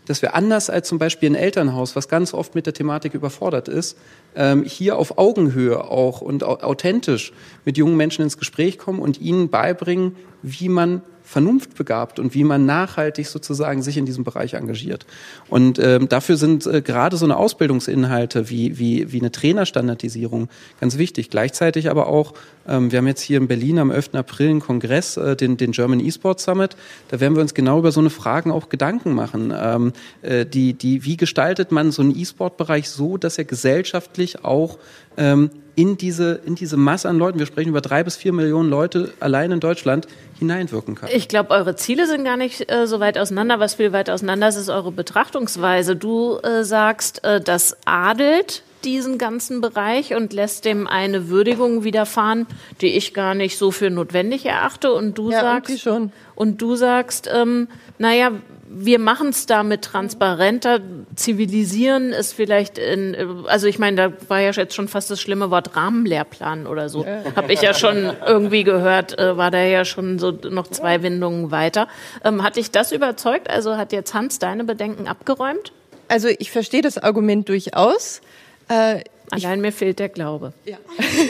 dass 0.08 0.22
wir 0.22 0.34
anders 0.34 0.70
als 0.70 0.88
zum 0.88 0.98
Beispiel 0.98 1.30
ein 1.30 1.36
Elternhaus, 1.36 1.96
was 1.96 2.08
ganz 2.08 2.34
oft 2.34 2.56
mit 2.56 2.66
der 2.66 2.74
Thematik 2.74 3.14
überfordert 3.14 3.68
ist, 3.68 3.98
ähm, 4.36 4.64
hier 4.64 4.98
auf 4.98 5.18
Augenhöhe 5.18 5.84
auch 5.84 6.22
und 6.22 6.44
authentisch 6.44 7.34
mit 7.66 7.78
jungen 7.78 7.98
Menschen 7.98 8.24
ins 8.24 8.38
Gespräch 8.38 8.78
kommen 8.78 9.00
und 9.00 9.20
ihnen 9.20 9.50
beibringen, 9.50 10.16
wie 10.42 10.70
man 10.70 11.02
vernunftbegabt 11.32 12.20
und 12.20 12.34
wie 12.36 12.44
man 12.44 12.66
nachhaltig 12.66 13.28
sozusagen 13.28 13.82
sich 13.82 13.96
in 13.96 14.06
diesem 14.06 14.26
Bereich 14.26 14.56
engagiert. 14.56 15.06
Und 15.50 15.80
ähm, 15.80 16.10
dafür 16.10 16.36
sind 16.36 16.68
äh, 16.68 16.82
gerade 16.82 17.16
so 17.16 17.26
eine 17.26 17.38
Ausbildungsinhalte 17.38 18.50
wie, 18.50 18.78
wie, 18.78 19.14
wie 19.14 19.20
eine 19.20 19.32
Trainerstandardisierung 19.32 20.50
ganz 20.82 20.98
wichtig. 20.98 21.30
Gleichzeitig 21.30 21.90
aber 21.90 22.08
auch, 22.08 22.34
ähm, 22.68 22.92
wir 22.92 22.98
haben 22.98 23.08
jetzt 23.08 23.22
hier 23.22 23.38
in 23.38 23.48
Berlin 23.48 23.80
am 23.80 23.92
11. 23.92 24.16
April 24.16 24.50
einen 24.50 24.60
Kongress, 24.60 25.16
äh, 25.16 25.38
den, 25.38 25.56
den 25.56 25.72
German 25.72 26.02
eSports 26.02 26.44
Summit. 26.44 26.76
Da 27.08 27.22
werden 27.22 27.36
wir 27.36 27.42
uns 27.42 27.54
genau 27.54 27.80
über 27.80 27.94
so 27.94 28.02
eine 28.02 28.10
Fragen 28.10 28.52
auch 28.52 28.68
Gedanken 28.68 29.14
machen. 29.14 29.54
Ähm, 29.58 29.94
äh, 30.22 30.46
die, 30.46 30.74
die, 30.74 31.06
wie 31.06 31.16
gestaltet 31.16 31.72
man 31.72 31.92
so 31.92 32.02
einen 32.02 32.14
E-Sport-Bereich 32.14 32.90
so, 32.90 33.16
dass 33.16 33.38
er 33.38 33.46
gesellschaftlich 33.46 34.44
auch 34.44 34.78
ähm, 35.16 35.50
in 35.82 35.98
diese, 35.98 36.40
in 36.46 36.54
diese 36.54 36.78
Masse 36.78 37.10
an 37.10 37.18
Leuten, 37.18 37.40
wir 37.40 37.48
sprechen 37.48 37.70
über 37.70 37.82
drei 37.82 38.04
bis 38.04 38.16
vier 38.16 38.34
Millionen 38.34 38.70
Leute 38.70 39.12
allein 39.20 39.52
in 39.52 39.60
Deutschland, 39.60 40.08
hineinwirken 40.38 40.94
kann. 40.94 41.10
Ich 41.12 41.28
glaube, 41.28 41.50
eure 41.50 41.76
Ziele 41.76 42.06
sind 42.06 42.24
gar 42.24 42.38
nicht 42.38 42.72
äh, 42.72 42.86
so 42.86 43.00
weit 43.00 43.18
auseinander. 43.18 43.60
Was 43.60 43.74
viel 43.74 43.92
weit 43.92 44.08
auseinander 44.12 44.48
ist, 44.48 44.58
ist 44.58 44.70
eure 44.70 44.92
Betrachtungsweise. 44.92 45.96
Du 45.96 46.38
äh, 46.38 46.64
sagst, 46.64 47.24
äh, 47.24 47.42
das 47.42 47.78
adelt 47.86 48.62
diesen 48.84 49.18
ganzen 49.18 49.60
Bereich 49.60 50.14
und 50.14 50.34
lässt 50.34 50.66
dem 50.66 50.86
eine 50.86 51.30
Würdigung 51.30 51.84
widerfahren, 51.84 52.46
die 52.82 52.96
ich 52.96 53.16
gar 53.16 53.34
nicht 53.34 53.58
so 53.58 53.72
für 53.72 53.90
notwendig 53.90 54.46
erachte. 54.46 54.94
Und 54.94 55.18
du 55.18 55.32
ja, 55.32 55.42
sagst, 55.42 55.82
schon. 55.82 56.12
und 56.36 56.62
du 56.62 56.76
sagst, 56.76 57.28
ähm, 57.34 57.68
naja, 57.98 58.34
wir 58.74 59.00
machen 59.00 59.30
es 59.30 59.46
damit 59.46 59.82
transparenter. 59.84 60.80
Zivilisieren 61.16 62.12
ist 62.12 62.34
vielleicht 62.34 62.78
in, 62.78 63.46
also 63.48 63.68
ich 63.68 63.80
meine, 63.80 63.98
da 63.98 64.30
war 64.30 64.40
ja 64.40 64.52
jetzt 64.52 64.74
schon 64.74 64.88
fast 64.88 65.12
das 65.12 65.20
schlimme 65.20 65.52
Wort 65.52 65.76
Rahmenlehrplan 65.76 66.68
oder 66.68 66.88
so. 66.88 67.04
Ja. 67.04 67.24
Habe 67.36 67.52
ich 67.52 67.62
ja 67.62 67.74
schon 67.74 68.12
irgendwie 68.26 68.64
gehört, 68.64 69.20
äh, 69.20 69.36
war 69.36 69.52
da 69.52 69.62
ja 69.62 69.84
schon 69.84 70.20
so 70.20 70.32
noch 70.32 70.68
zwei 70.68 71.04
Windungen 71.04 71.52
weiter. 71.52 71.88
Ähm, 72.24 72.44
hat 72.44 72.56
dich 72.56 72.72
das 72.72 72.92
überzeugt? 72.92 73.50
Also 73.50 73.76
hat 73.76 73.92
jetzt 73.92 74.14
Hans 74.14 74.40
deine 74.40 74.64
Bedenken 74.64 75.08
abgeräumt? 75.08 75.74
Also 76.08 76.30
ich 76.30 76.52
verstehe 76.52 76.82
das 76.82 76.98
Argument 76.98 77.50
durchaus. 77.50 78.22
Äh, 78.70 79.02
Allein 79.32 79.62
mir 79.62 79.72
fehlt 79.72 80.00
der 80.00 80.10
Glaube. 80.10 80.52
Ja. 80.66 80.78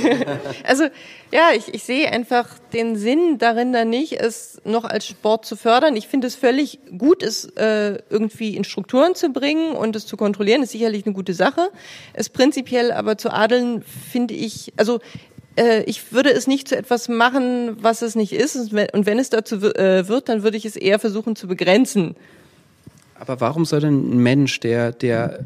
also 0.63 0.85
ja, 1.31 1.51
ich, 1.55 1.73
ich 1.73 1.83
sehe 1.83 2.11
einfach 2.11 2.47
den 2.73 2.95
Sinn 2.95 3.37
darin 3.37 3.73
dann 3.73 3.89
nicht, 3.89 4.13
es 4.13 4.59
noch 4.65 4.85
als 4.85 5.05
Sport 5.05 5.45
zu 5.45 5.55
fördern. 5.55 5.95
Ich 5.95 6.07
finde 6.07 6.25
es 6.25 6.35
völlig 6.35 6.79
gut, 6.97 7.21
es 7.21 7.45
äh, 7.55 7.99
irgendwie 8.09 8.57
in 8.57 8.63
Strukturen 8.63 9.13
zu 9.13 9.29
bringen 9.29 9.75
und 9.75 9.95
es 9.95 10.07
zu 10.07 10.17
kontrollieren, 10.17 10.63
ist 10.63 10.71
sicherlich 10.71 11.05
eine 11.05 11.13
gute 11.13 11.35
Sache. 11.35 11.69
Es 12.13 12.29
prinzipiell 12.29 12.91
aber 12.91 13.19
zu 13.19 13.29
adeln, 13.29 13.83
finde 13.83 14.33
ich, 14.33 14.73
also 14.77 14.99
äh, 15.55 15.83
ich 15.83 16.11
würde 16.11 16.31
es 16.31 16.47
nicht 16.47 16.67
zu 16.67 16.75
etwas 16.75 17.07
machen, 17.07 17.77
was 17.83 18.01
es 18.01 18.15
nicht 18.15 18.33
ist. 18.33 18.55
Und 18.55 19.05
wenn 19.05 19.19
es 19.19 19.29
dazu 19.29 19.57
äh, 19.57 20.07
wird, 20.07 20.27
dann 20.27 20.41
würde 20.41 20.57
ich 20.57 20.65
es 20.65 20.75
eher 20.75 20.97
versuchen 20.97 21.35
zu 21.35 21.47
begrenzen. 21.47 22.15
Aber 23.19 23.39
warum 23.39 23.65
soll 23.65 23.81
denn 23.81 24.15
ein 24.15 24.17
Mensch, 24.17 24.59
der, 24.59 24.91
der, 24.91 25.45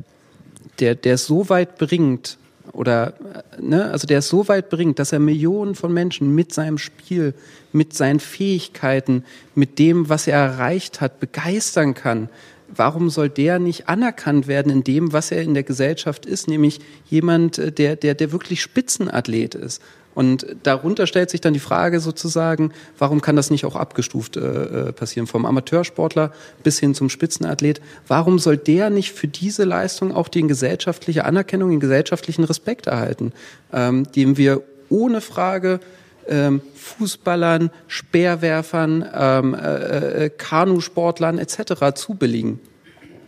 der, 0.80 0.96
der 0.96 1.18
so 1.18 1.50
weit 1.50 1.78
bringt, 1.78 2.38
oder 2.74 3.14
ne, 3.60 3.92
also 3.92 4.08
der 4.08 4.20
es 4.20 4.28
so 4.28 4.48
weit 4.48 4.70
bringt, 4.70 5.00
dass 5.00 5.12
er 5.12 5.20
Millionen 5.20 5.76
von 5.76 5.94
Menschen 5.94 6.34
mit 6.34 6.54
seinem 6.54 6.78
Spiel, 6.78 7.34
mit 7.72 7.94
seinen 7.94 8.20
Fähigkeiten, 8.20 9.24
mit 9.54 9.80
dem, 9.80 10.10
was 10.10 10.28
er 10.28 10.38
erreicht 10.38 11.02
hat, 11.02 11.20
begeistern 11.20 11.94
kann. 11.94 12.30
Warum 12.68 13.10
soll 13.10 13.30
der 13.30 13.60
nicht 13.60 13.88
anerkannt 13.88 14.48
werden 14.48 14.72
in 14.72 14.84
dem, 14.84 15.14
was 15.14 15.32
er 15.32 15.44
in 15.44 15.54
der 15.54 15.64
Gesellschaft 15.64 16.26
ist, 16.26 16.48
nämlich 16.48 16.80
jemand, 17.10 17.58
äh, 17.58 17.72
der, 17.72 17.96
der, 17.96 18.16
der 18.16 18.32
wirklich 18.32 18.62
Spitzenathlet 18.62 19.56
ist? 19.56 19.82
Und 20.16 20.48
darunter 20.64 21.06
stellt 21.06 21.30
sich 21.30 21.42
dann 21.42 21.54
die 21.54 21.60
Frage 21.60 22.00
sozusagen, 22.00 22.72
warum 22.98 23.22
kann 23.22 23.36
das 23.36 23.52
nicht 23.52 23.66
auch 23.66 23.76
abgestuft 23.76 24.38
äh, 24.38 24.40
äh, 24.40 24.92
passieren, 24.94 25.28
vom 25.28 25.46
Amateursportler 25.46 26.32
bis 26.64 26.80
hin 26.80 26.96
zum 26.96 27.10
Spitzenathlet? 27.10 27.82
Warum 28.08 28.40
soll 28.40 28.58
der 28.58 28.90
nicht 28.90 29.12
für 29.12 29.28
diese 29.28 29.66
Leistung 29.66 30.16
auch 30.16 30.30
die 30.30 30.48
gesellschaftliche 30.48 31.26
Anerkennung, 31.26 31.70
den 31.70 31.82
gesellschaftlichen 31.82 32.46
Respekt 32.46 32.88
erhalten, 32.88 33.34
ähm, 33.74 34.10
dem 34.14 34.38
wir 34.38 34.64
ohne 34.90 35.20
Frage 35.20 35.82
ähm, 36.28 36.62
Fußballern, 36.76 37.70
Speerwerfern, 37.88 39.06
ähm, 39.14 39.54
äh, 39.54 40.26
äh, 40.26 40.30
Kanusportlern 40.30 41.40
etc. 41.40 41.94
zubilligen? 41.94 42.62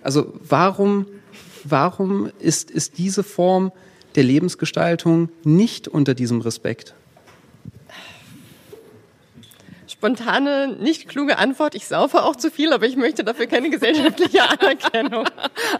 Also 0.04 0.34
warum, 0.48 1.06
warum 1.66 2.32
ist, 2.40 2.72
ist 2.72 2.98
diese 2.98 3.24
Form 3.24 3.74
der 4.18 4.24
Lebensgestaltung 4.24 5.30
nicht 5.44 5.88
unter 5.88 6.16
diesem 6.16 6.42
Respekt? 6.42 6.96
Spontane, 9.98 10.76
nicht 10.80 11.10
kluge 11.10 11.40
Antwort. 11.40 11.74
Ich 11.74 11.88
saufe 11.88 12.22
auch 12.24 12.36
zu 12.36 12.52
viel, 12.52 12.72
aber 12.72 12.86
ich 12.86 12.96
möchte 12.96 13.24
dafür 13.24 13.48
keine 13.48 13.72
gesellschaftliche 13.72 14.44
Anerkennung. 14.48 15.28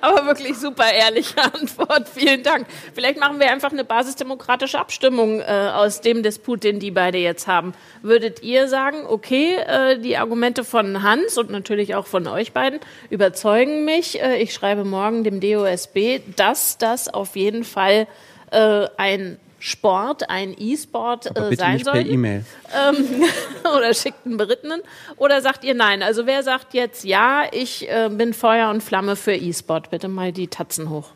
aber 0.02 0.26
wirklich 0.26 0.58
super 0.58 0.92
ehrliche 0.92 1.40
Antwort. 1.44 2.10
Vielen 2.10 2.42
Dank. 2.42 2.66
Vielleicht 2.96 3.20
machen 3.20 3.40
wir 3.40 3.52
einfach 3.52 3.72
eine 3.72 3.84
basisdemokratische 3.84 4.80
Abstimmung 4.80 5.40
äh, 5.42 5.70
aus 5.72 6.02
dem 6.02 6.24
Disput, 6.24 6.64
den 6.64 6.80
die 6.80 6.90
beide 6.90 7.20
jetzt 7.20 7.46
haben. 7.46 7.74
Würdet 8.02 8.42
ihr 8.42 8.68
sagen, 8.68 9.06
okay, 9.08 9.58
äh, 9.58 10.00
die 10.00 10.18
Argumente 10.18 10.64
von 10.64 11.04
Hans 11.04 11.38
und 11.38 11.52
natürlich 11.52 11.94
auch 11.94 12.08
von 12.08 12.26
euch 12.26 12.54
beiden 12.54 12.80
überzeugen 13.12 13.86
mich. 13.86 14.20
Äh, 14.20 14.42
ich 14.42 14.52
schreibe 14.52 14.84
morgen 14.84 15.24
dem 15.26 15.40
DOSB, 15.40 16.22
dass 16.36 16.80
das 16.80 17.08
auf 17.08 17.36
jeden 17.36 17.64
Fall 17.64 18.08
äh, 18.50 18.88
ein 18.98 19.38
Sport, 19.68 20.30
ein 20.30 20.56
E-Sport 20.58 21.38
äh, 21.38 21.56
sein 21.58 21.84
soll. 21.84 21.94
Per 21.94 22.06
E-Mail. 22.06 22.46
Ähm, 22.74 23.24
oder 23.78 23.94
schickt 23.94 24.26
einen 24.26 24.38
Berittenen. 24.38 24.82
Oder 25.18 25.42
sagt 25.42 25.66
ihr 25.66 25.74
nein? 25.74 26.04
Also 26.04 26.26
wer 26.26 26.42
sagt 26.42 26.74
jetzt 26.74 27.04
ja, 27.04 27.44
ich 27.52 27.90
äh, 27.90 28.10
bin 28.10 28.34
Feuer 28.34 28.70
und 28.70 28.82
Flamme 28.82 29.18
für 29.18 29.34
E-Sport? 29.34 29.90
Bitte 29.90 30.08
mal 30.08 30.32
die 30.32 30.48
Tatzen 30.48 30.90
hoch. 30.90 31.12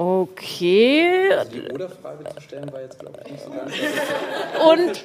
Okay. 0.00 1.28
Die 1.52 1.72
Oder-Frage 1.72 2.22
zu 2.32 2.40
stellen 2.40 2.72
war 2.72 2.82
jetzt, 2.82 3.00
glaube 3.00 3.18
ich, 3.24 3.32
nicht 3.32 3.42
so 3.42 3.50
ganz. 3.50 3.72
Und, 4.64 5.02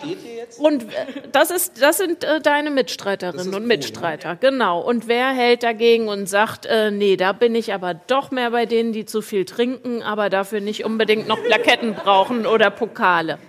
und 0.59 0.83
äh, 0.83 0.87
das, 1.31 1.49
ist, 1.49 1.81
das 1.81 1.97
sind 1.97 2.23
äh, 2.23 2.39
deine 2.39 2.69
Mitstreiterinnen 2.69 3.55
und 3.55 3.65
Mitstreiter, 3.65 4.33
ne? 4.33 4.37
genau. 4.39 4.81
Und 4.81 5.07
wer 5.07 5.29
hält 5.29 5.63
dagegen 5.63 6.09
und 6.09 6.27
sagt, 6.27 6.67
äh, 6.67 6.91
nee, 6.91 7.17
da 7.17 7.33
bin 7.33 7.55
ich 7.55 7.73
aber 7.73 7.95
doch 7.95 8.29
mehr 8.29 8.51
bei 8.51 8.67
denen, 8.67 8.93
die 8.93 9.05
zu 9.05 9.23
viel 9.23 9.45
trinken, 9.45 10.03
aber 10.03 10.29
dafür 10.29 10.61
nicht 10.61 10.85
unbedingt 10.85 11.27
noch 11.27 11.43
Plaketten 11.43 11.95
brauchen 11.95 12.45
oder 12.45 12.69
Pokale? 12.69 13.39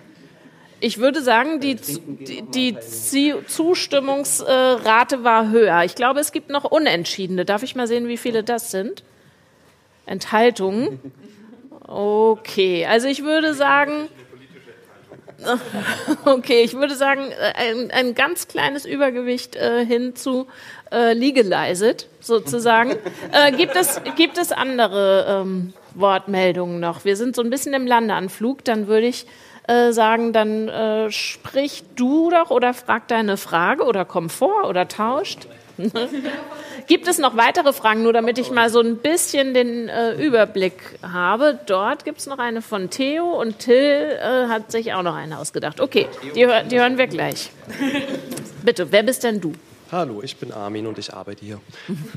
Ich 0.79 0.97
würde 0.97 1.21
sagen, 1.21 1.59
die, 1.59 1.75
die, 1.75 2.41
die 2.41 2.79
Zustimmungsrate 2.79 5.23
war 5.23 5.51
höher. 5.51 5.83
Ich 5.83 5.93
glaube, 5.93 6.21
es 6.21 6.31
gibt 6.31 6.49
noch 6.49 6.63
Unentschiedene. 6.63 7.45
Darf 7.45 7.61
ich 7.61 7.75
mal 7.75 7.85
sehen, 7.85 8.07
wie 8.07 8.17
viele 8.17 8.43
das 8.43 8.71
sind? 8.71 9.03
Enthaltungen. 10.07 11.13
Okay, 11.87 12.85
also 12.85 13.07
ich 13.07 13.23
würde 13.23 13.53
sagen, 13.53 14.09
Okay, 16.25 16.61
ich 16.63 16.73
würde 16.73 16.95
sagen, 16.95 17.31
äh, 17.31 17.53
ein, 17.55 17.91
ein 17.91 18.15
ganz 18.15 18.47
kleines 18.47 18.85
Übergewicht 18.85 19.55
äh, 19.55 19.85
hin 19.85 20.15
zu 20.15 20.47
äh, 20.91 21.13
legalized, 21.13 22.07
sozusagen. 22.19 22.95
äh, 23.31 23.51
gibt, 23.51 23.75
es, 23.75 24.01
gibt 24.15 24.37
es 24.37 24.51
andere 24.51 25.41
ähm, 25.43 25.73
Wortmeldungen 25.93 26.79
noch? 26.79 27.05
Wir 27.05 27.15
sind 27.15 27.35
so 27.35 27.41
ein 27.41 27.49
bisschen 27.49 27.73
im 27.73 27.87
Landeanflug, 27.87 28.63
dann 28.63 28.87
würde 28.87 29.07
ich 29.07 29.25
äh, 29.67 29.91
sagen, 29.91 30.33
dann 30.33 30.67
äh, 30.67 31.11
sprich 31.11 31.83
du 31.95 32.29
doch 32.29 32.51
oder 32.51 32.73
frag 32.73 33.07
deine 33.07 33.37
Frage 33.37 33.83
oder 33.83 34.05
komm 34.05 34.29
vor 34.29 34.67
oder 34.69 34.87
tauscht. 34.87 35.47
Gibt 36.87 37.07
es 37.07 37.17
noch 37.17 37.35
weitere 37.35 37.73
Fragen, 37.73 38.03
nur 38.03 38.13
damit 38.13 38.37
ich 38.37 38.51
mal 38.51 38.69
so 38.69 38.79
ein 38.79 38.97
bisschen 38.97 39.53
den 39.53 39.89
äh, 39.89 40.13
Überblick 40.13 40.99
habe? 41.01 41.59
Dort 41.65 42.05
gibt 42.05 42.19
es 42.19 42.27
noch 42.27 42.37
eine 42.37 42.61
von 42.61 42.89
Theo 42.89 43.25
und 43.25 43.59
Till 43.59 43.75
äh, 43.75 44.47
hat 44.47 44.71
sich 44.71 44.93
auch 44.93 45.01
noch 45.01 45.15
eine 45.15 45.39
ausgedacht. 45.39 45.81
Okay, 45.81 46.07
die, 46.35 46.47
die 46.69 46.79
hören 46.79 46.97
wir 46.97 47.07
gleich. 47.07 47.49
Bitte, 48.63 48.91
wer 48.91 49.03
bist 49.03 49.23
denn 49.23 49.41
du? 49.41 49.53
Hallo, 49.91 50.21
ich 50.23 50.37
bin 50.37 50.51
Armin 50.51 50.87
und 50.87 50.97
ich 50.97 51.13
arbeite 51.13 51.45
hier. 51.45 51.59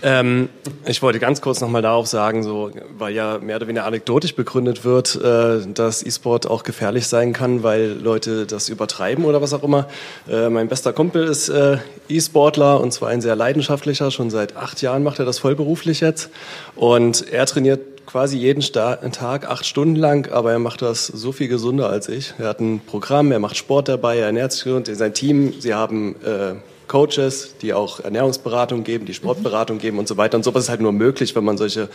ähm, 0.02 0.48
ich 0.86 1.02
wollte 1.02 1.18
ganz 1.18 1.42
kurz 1.42 1.60
nochmal 1.60 1.82
darauf 1.82 2.06
sagen, 2.06 2.42
so, 2.42 2.70
weil 2.96 3.14
ja 3.14 3.38
mehr 3.38 3.56
oder 3.56 3.68
weniger 3.68 3.84
anekdotisch 3.84 4.34
begründet 4.34 4.86
wird, 4.86 5.16
äh, 5.16 5.66
dass 5.74 6.02
E-Sport 6.02 6.46
auch 6.46 6.62
gefährlich 6.62 7.06
sein 7.08 7.34
kann, 7.34 7.62
weil 7.62 7.90
Leute 7.90 8.46
das 8.46 8.70
übertreiben 8.70 9.26
oder 9.26 9.42
was 9.42 9.52
auch 9.52 9.62
immer. 9.62 9.86
Äh, 10.30 10.48
mein 10.48 10.68
bester 10.68 10.94
Kumpel 10.94 11.24
ist 11.24 11.50
äh, 11.50 11.76
E-Sportler 12.08 12.80
und 12.80 12.92
zwar 12.92 13.10
ein 13.10 13.20
sehr 13.20 13.36
leidenschaftlicher. 13.36 14.10
Schon 14.10 14.30
seit 14.30 14.56
acht 14.56 14.80
Jahren 14.80 15.02
macht 15.02 15.18
er 15.18 15.26
das 15.26 15.38
vollberuflich 15.38 16.00
jetzt. 16.00 16.30
Und 16.74 17.30
er 17.30 17.44
trainiert 17.44 18.06
quasi 18.06 18.38
jeden 18.38 18.62
Tag 18.62 19.46
acht 19.46 19.66
Stunden 19.66 19.96
lang, 19.96 20.32
aber 20.32 20.52
er 20.52 20.58
macht 20.58 20.80
das 20.80 21.06
so 21.06 21.32
viel 21.32 21.48
gesünder 21.48 21.90
als 21.90 22.08
ich. 22.08 22.32
Er 22.38 22.48
hat 22.48 22.60
ein 22.60 22.80
Programm, 22.80 23.30
er 23.30 23.38
macht 23.38 23.58
Sport 23.58 23.88
dabei, 23.88 24.16
er 24.16 24.26
ernährt 24.26 24.52
sich 24.52 24.72
und 24.72 24.86
sein 24.86 25.12
Team, 25.12 25.52
sie 25.60 25.74
haben 25.74 26.16
äh, 26.24 26.54
Coaches, 26.88 27.56
die 27.62 27.74
auch 27.74 28.00
Ernährungsberatung 28.00 28.84
geben, 28.84 29.06
die 29.06 29.14
Sportberatung 29.14 29.78
geben 29.78 29.98
und 29.98 30.08
so 30.08 30.16
weiter. 30.16 30.36
Und 30.36 30.42
sowas 30.42 30.64
ist 30.64 30.68
halt 30.70 30.80
nur 30.80 30.92
möglich, 30.92 31.36
wenn 31.36 31.44
man 31.44 31.58
solche 31.58 31.88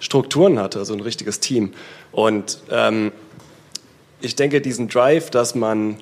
Strukturen 0.00 0.58
hat, 0.58 0.76
also 0.76 0.94
ein 0.94 1.00
richtiges 1.00 1.38
Team. 1.38 1.72
Und 2.10 2.58
ähm, 2.70 3.12
ich 4.20 4.34
denke, 4.34 4.60
diesen 4.60 4.88
Drive, 4.88 5.30
dass 5.30 5.54
man 5.54 5.96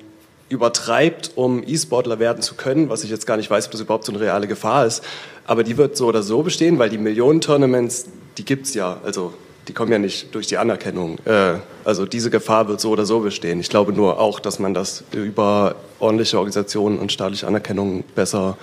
übertreibt, 0.48 1.32
um 1.36 1.62
E-Sportler 1.66 2.18
werden 2.18 2.42
zu 2.42 2.54
können, 2.54 2.88
was 2.88 3.04
ich 3.04 3.10
jetzt 3.10 3.26
gar 3.26 3.36
nicht 3.36 3.50
weiß, 3.50 3.66
ob 3.66 3.72
das 3.72 3.80
überhaupt 3.80 4.04
so 4.04 4.12
eine 4.12 4.20
reale 4.20 4.48
Gefahr 4.48 4.86
ist, 4.86 5.02
aber 5.46 5.64
die 5.64 5.76
wird 5.76 5.96
so 5.96 6.06
oder 6.06 6.22
so 6.22 6.42
bestehen, 6.42 6.78
weil 6.78 6.90
die 6.90 6.98
Millionen-Tournaments, 6.98 8.06
die 8.36 8.44
gibt's 8.44 8.74
ja. 8.74 9.00
Also 9.04 9.32
die 9.68 9.72
kommen 9.72 9.92
ja 9.92 9.98
nicht 9.98 10.34
durch 10.34 10.46
die 10.46 10.58
Anerkennung. 10.58 11.18
Äh, 11.24 11.54
also 11.84 12.06
diese 12.06 12.30
Gefahr 12.30 12.68
wird 12.68 12.80
so 12.80 12.90
oder 12.90 13.04
so 13.04 13.20
bestehen. 13.20 13.61
Ich 13.61 13.68
glaube 13.68 13.92
nur 13.92 14.18
auch, 14.18 14.40
dass 14.40 14.58
man 14.58 14.74
das 14.74 15.04
über 15.12 15.76
ordentliche 15.98 16.38
Organisationen 16.38 16.98
und 16.98 17.12
staatliche 17.12 17.46
Anerkennung 17.46 18.04
besser 18.14 18.56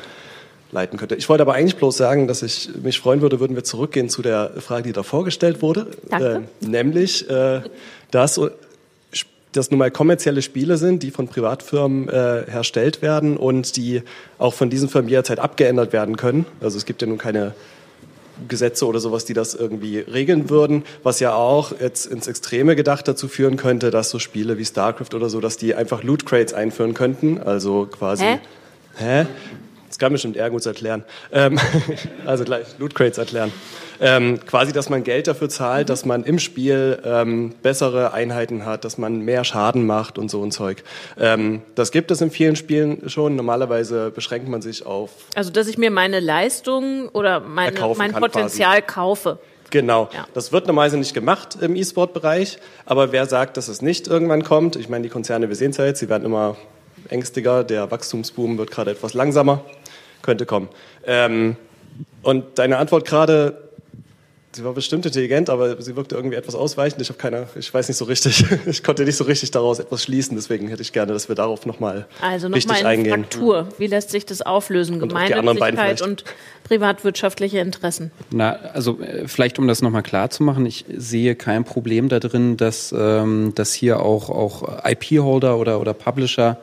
leiten 0.72 0.98
könnte. 0.98 1.16
Ich 1.16 1.30
wollte 1.30 1.44
aber 1.44 1.54
eigentlich 1.54 1.78
bloß 1.78 1.96
sagen, 1.96 2.28
dass 2.28 2.44
ich 2.44 2.70
mich 2.84 3.00
freuen 3.00 3.22
würde, 3.22 3.40
würden 3.40 3.56
wir 3.56 3.64
zurückgehen 3.64 4.10
zu 4.10 4.22
der 4.22 4.52
Frage, 4.60 4.84
die 4.84 4.94
da 4.94 5.04
vorgestellt 5.04 5.62
wurde, 5.62 5.88
äh, 6.12 6.40
nämlich, 6.66 7.30
äh, 7.30 7.62
dass 8.12 8.40
das 9.54 9.72
nun 9.72 9.80
mal 9.80 9.92
kommerzielle 9.92 10.42
Spiele 10.42 10.78
sind, 10.78 11.04
die 11.04 11.12
von 11.12 11.28
Privatfirmen 11.28 12.10
äh, 12.10 12.44
herstellt 12.48 13.02
werden 13.02 13.38
und 13.38 13.78
die 13.78 14.04
auch 14.38 14.54
von 14.54 14.70
diesen 14.70 14.90
Firmen 14.90 15.10
jederzeit 15.10 15.40
abgeändert 15.40 15.94
werden 15.94 16.18
können. 16.18 16.46
Also 16.60 16.78
es 16.78 16.86
gibt 16.86 17.02
ja 17.02 17.08
nun 17.08 17.18
keine 17.18 17.54
Gesetze 18.48 18.86
oder 18.86 19.00
sowas, 19.00 19.26
die 19.26 19.34
das 19.34 19.54
irgendwie 19.56 20.00
regeln 20.00 20.50
würden, 20.50 20.84
was 21.04 21.20
ja 21.20 21.34
auch 21.34 21.74
jetzt 21.80 22.06
ins 22.06 22.28
Extreme 22.28 22.76
gedacht 22.76 23.08
dazu 23.08 23.28
führen 23.28 23.58
könnte, 23.58 23.92
dass 23.92 24.10
so 24.10 24.20
Spiele 24.20 24.58
wie 24.58 24.66
StarCraft 24.66 25.14
oder 25.16 25.30
so, 25.30 25.40
dass 25.40 25.58
die 25.58 25.76
einfach 25.76 26.04
Loot 26.04 26.26
Crates 26.26 26.54
einführen 26.54 26.94
könnten, 26.94 27.40
also 27.40 27.88
quasi. 27.90 28.24
Hä? 28.26 28.40
Hä? 28.98 29.26
Das 29.98 30.02
kann 30.06 30.12
bestimmt 30.12 30.38
Ergus 30.38 30.68
erklären. 30.68 31.04
Ähm, 31.32 31.60
also 32.28 32.44
gleich 32.44 32.68
Loot 32.78 32.94
Crates 32.94 33.18
erklären. 33.18 33.52
Ähm, 34.00 34.40
quasi, 34.46 34.72
dass 34.72 34.90
man 34.90 35.04
Geld 35.04 35.26
dafür 35.26 35.50
zahlt, 35.50 35.90
dass 35.90 36.06
man 36.06 36.24
im 36.24 36.38
Spiel 36.38 37.02
ähm, 37.04 37.56
bessere 37.64 38.14
Einheiten 38.14 38.64
hat, 38.64 38.86
dass 38.86 39.00
man 39.00 39.22
mehr 39.22 39.44
Schaden 39.44 39.88
macht 39.88 40.20
und 40.20 40.30
so 40.30 40.44
ein 40.44 40.52
Zeug. 40.52 40.84
Ähm, 41.20 41.64
das 41.74 41.92
gibt 41.92 42.12
es 42.12 42.22
in 42.22 42.30
vielen 42.30 42.56
Spielen 42.56 43.10
schon. 43.10 43.36
Normalerweise 43.36 44.12
beschränkt 44.12 44.48
man 44.48 44.62
sich 44.62 44.86
auf. 44.86 45.10
Also, 45.34 45.50
dass 45.50 45.66
ich 45.66 45.80
mir 45.80 45.90
meine 45.90 46.20
Leistung 46.20 47.10
oder 47.10 47.40
meine, 47.40 47.76
mein 47.98 48.14
Potenzial 48.14 48.84
quasi. 48.84 48.94
kaufe. 48.94 49.40
Genau. 49.72 50.10
Ja. 50.14 50.28
Das 50.36 50.52
wird 50.52 50.68
normalerweise 50.68 50.98
nicht 50.98 51.16
gemacht 51.16 51.58
im 51.60 51.76
E-Sport-Bereich. 51.76 52.60
Aber 52.86 53.12
wer 53.12 53.26
sagt, 53.26 53.58
dass 53.58 53.68
es 53.68 53.82
nicht 53.82 54.08
irgendwann 54.08 54.44
kommt? 54.44 54.76
Ich 54.76 54.90
meine, 54.90 55.02
die 55.02 55.10
Konzerne, 55.10 55.50
wir 55.50 55.56
sehen 55.56 55.72
es 55.72 55.78
ja 55.78 55.86
jetzt, 55.86 56.02
sie 56.02 56.08
werden 56.08 56.24
immer 56.24 56.56
ängstiger. 57.10 57.64
Der 57.64 57.90
Wachstumsboom 57.90 58.60
wird 58.60 58.70
gerade 58.70 58.92
etwas 58.92 59.16
langsamer. 59.16 59.64
Könnte 60.28 60.46
kommen. 60.46 60.68
Ähm, 61.06 61.56
und 62.22 62.60
deine 62.60 62.80
Antwort 62.80 63.08
gerade, 63.08 63.70
sie 64.52 64.66
war 64.66 64.74
bestimmt 64.74 65.06
intelligent, 65.06 65.50
aber 65.50 65.82
sie 65.82 65.96
wirkte 65.96 66.16
irgendwie 66.16 66.36
etwas 66.36 66.54
ausweichend. 66.54 67.02
Ich 67.02 67.08
habe 67.08 67.18
keine, 67.18 67.48
ich 67.56 67.74
weiß 67.74 67.88
nicht 67.88 67.96
so 67.96 68.04
richtig, 68.04 68.44
ich 68.66 68.84
konnte 68.84 69.06
nicht 69.06 69.16
so 69.16 69.24
richtig 69.24 69.52
daraus 69.52 69.80
etwas 69.80 70.04
schließen. 70.04 70.36
Deswegen 70.36 70.68
hätte 70.68 70.82
ich 70.82 70.92
gerne, 70.92 71.14
dass 71.14 71.30
wir 71.30 71.36
darauf 71.38 71.66
nochmal 71.66 72.08
also 72.22 72.50
noch 72.50 72.58
richtig 72.58 72.84
mal 72.84 72.86
eingehen. 72.86 73.22
Fraktur. 73.22 73.70
Wie 73.78 73.88
lässt 73.88 74.10
sich 74.10 74.26
das 74.26 74.42
auflösen? 74.42 75.00
Gemeinnützigkeit 75.00 76.02
und 76.02 76.26
privatwirtschaftliche 76.66 77.60
Interessen. 77.60 78.12
Na, 78.30 78.52
also 78.74 79.00
äh, 79.00 79.30
vielleicht 79.30 79.60
um 79.60 79.68
das 79.70 79.82
nochmal 79.82 80.04
klar 80.04 80.30
zu 80.30 80.44
machen, 80.44 80.66
ich 80.66 80.84
sehe 80.94 81.36
kein 81.36 81.64
Problem 81.64 82.10
da 82.10 82.20
drin, 82.20 82.58
dass, 82.58 82.94
ähm, 82.94 83.54
dass 83.56 83.72
hier 83.72 84.02
auch, 84.02 84.30
auch 84.30 84.84
IP-Holder 84.84 85.58
oder, 85.58 85.80
oder 85.80 85.94
Publisher 85.94 86.58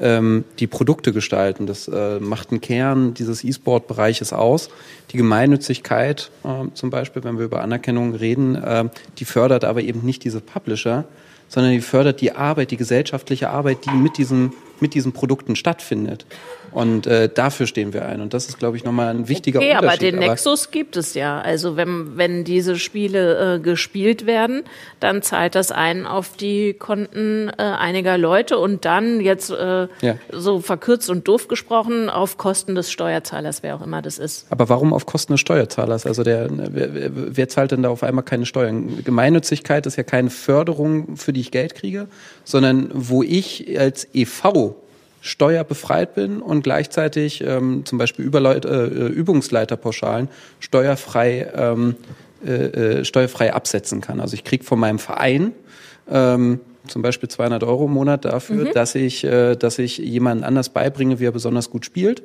ähm, 0.00 0.44
die 0.58 0.66
Produkte 0.66 1.12
gestalten. 1.12 1.66
Das 1.66 1.88
äh, 1.88 2.18
macht 2.20 2.50
einen 2.50 2.60
Kern 2.60 3.14
dieses 3.14 3.44
E-Sport-Bereiches 3.44 4.32
aus. 4.32 4.70
Die 5.12 5.16
Gemeinnützigkeit 5.16 6.30
äh, 6.44 6.68
zum 6.74 6.90
Beispiel, 6.90 7.24
wenn 7.24 7.38
wir 7.38 7.44
über 7.44 7.62
Anerkennung 7.62 8.14
reden, 8.14 8.56
äh, 8.56 8.88
die 9.18 9.24
fördert 9.24 9.64
aber 9.64 9.82
eben 9.82 10.00
nicht 10.00 10.24
diese 10.24 10.40
Publisher, 10.40 11.04
sondern 11.48 11.72
die 11.72 11.80
fördert 11.80 12.20
die 12.20 12.32
Arbeit, 12.32 12.70
die 12.70 12.76
gesellschaftliche 12.76 13.50
Arbeit, 13.50 13.84
die 13.84 13.90
mit 13.90 14.18
diesen, 14.18 14.52
mit 14.80 14.94
diesen 14.94 15.12
Produkten 15.12 15.56
stattfindet. 15.56 16.24
Und 16.72 17.06
äh, 17.06 17.28
dafür 17.28 17.66
stehen 17.66 17.92
wir 17.92 18.06
ein. 18.06 18.20
Und 18.20 18.34
das 18.34 18.48
ist, 18.48 18.58
glaube 18.58 18.76
ich, 18.76 18.84
nochmal 18.84 19.08
ein 19.08 19.28
wichtiger 19.28 19.58
okay, 19.58 19.76
Unterschied. 19.76 19.88
aber 19.88 19.98
den 19.98 20.18
Nexus 20.18 20.70
gibt 20.70 20.96
es 20.96 21.14
ja. 21.14 21.40
Also 21.40 21.76
wenn, 21.76 22.16
wenn 22.16 22.44
diese 22.44 22.78
Spiele 22.78 23.56
äh, 23.56 23.58
gespielt 23.60 24.26
werden, 24.26 24.62
dann 25.00 25.22
zahlt 25.22 25.54
das 25.54 25.72
ein 25.72 26.06
auf 26.06 26.36
die 26.36 26.74
Konten 26.74 27.48
äh, 27.48 27.62
einiger 27.62 28.18
Leute 28.18 28.58
und 28.58 28.84
dann 28.84 29.20
jetzt 29.20 29.50
äh, 29.50 29.88
ja. 30.00 30.16
so 30.32 30.60
verkürzt 30.60 31.10
und 31.10 31.26
doof 31.26 31.48
gesprochen 31.48 32.08
auf 32.08 32.38
Kosten 32.38 32.74
des 32.74 32.90
Steuerzahlers, 32.90 33.62
wer 33.62 33.74
auch 33.74 33.82
immer 33.82 34.02
das 34.02 34.18
ist. 34.18 34.46
Aber 34.50 34.68
warum 34.68 34.92
auf 34.92 35.06
Kosten 35.06 35.32
des 35.32 35.40
Steuerzahlers? 35.40 36.06
Also 36.06 36.22
der, 36.22 36.48
wer, 36.50 37.10
wer 37.12 37.48
zahlt 37.48 37.72
denn 37.72 37.82
da 37.82 37.88
auf 37.88 38.02
einmal 38.02 38.24
keine 38.24 38.46
Steuern? 38.46 39.02
Gemeinnützigkeit 39.04 39.86
ist 39.86 39.96
ja 39.96 40.02
keine 40.02 40.30
Förderung, 40.30 41.16
für 41.16 41.32
die 41.32 41.40
ich 41.40 41.50
Geld 41.50 41.74
kriege, 41.74 42.06
sondern 42.44 42.90
wo 42.92 43.22
ich 43.22 43.78
als 43.78 44.06
EV 44.14 44.74
steuerbefreit 45.20 46.14
bin 46.14 46.40
und 46.40 46.62
gleichzeitig 46.62 47.42
ähm, 47.44 47.84
zum 47.84 47.98
Beispiel 47.98 48.24
Überleit 48.24 48.64
äh, 48.64 48.86
Übungsleiterpauschalen 48.86 50.28
steuerfrei, 50.60 51.50
ähm, 51.54 51.96
äh, 52.44 52.50
äh, 52.50 53.04
steuerfrei 53.04 53.52
absetzen 53.52 54.00
kann. 54.00 54.20
Also 54.20 54.34
ich 54.34 54.44
kriege 54.44 54.64
von 54.64 54.78
meinem 54.78 54.98
Verein 54.98 55.52
ähm, 56.10 56.60
zum 56.86 57.02
Beispiel 57.02 57.28
200 57.28 57.62
Euro 57.64 57.86
im 57.86 57.92
Monat 57.92 58.24
dafür, 58.24 58.66
mhm. 58.66 58.72
dass 58.72 58.94
ich, 58.94 59.24
äh, 59.24 59.56
dass 59.56 59.78
ich 59.78 59.98
jemanden 59.98 60.44
anders 60.44 60.70
beibringe, 60.70 61.20
wie 61.20 61.26
er 61.26 61.32
besonders 61.32 61.70
gut 61.70 61.84
spielt 61.84 62.22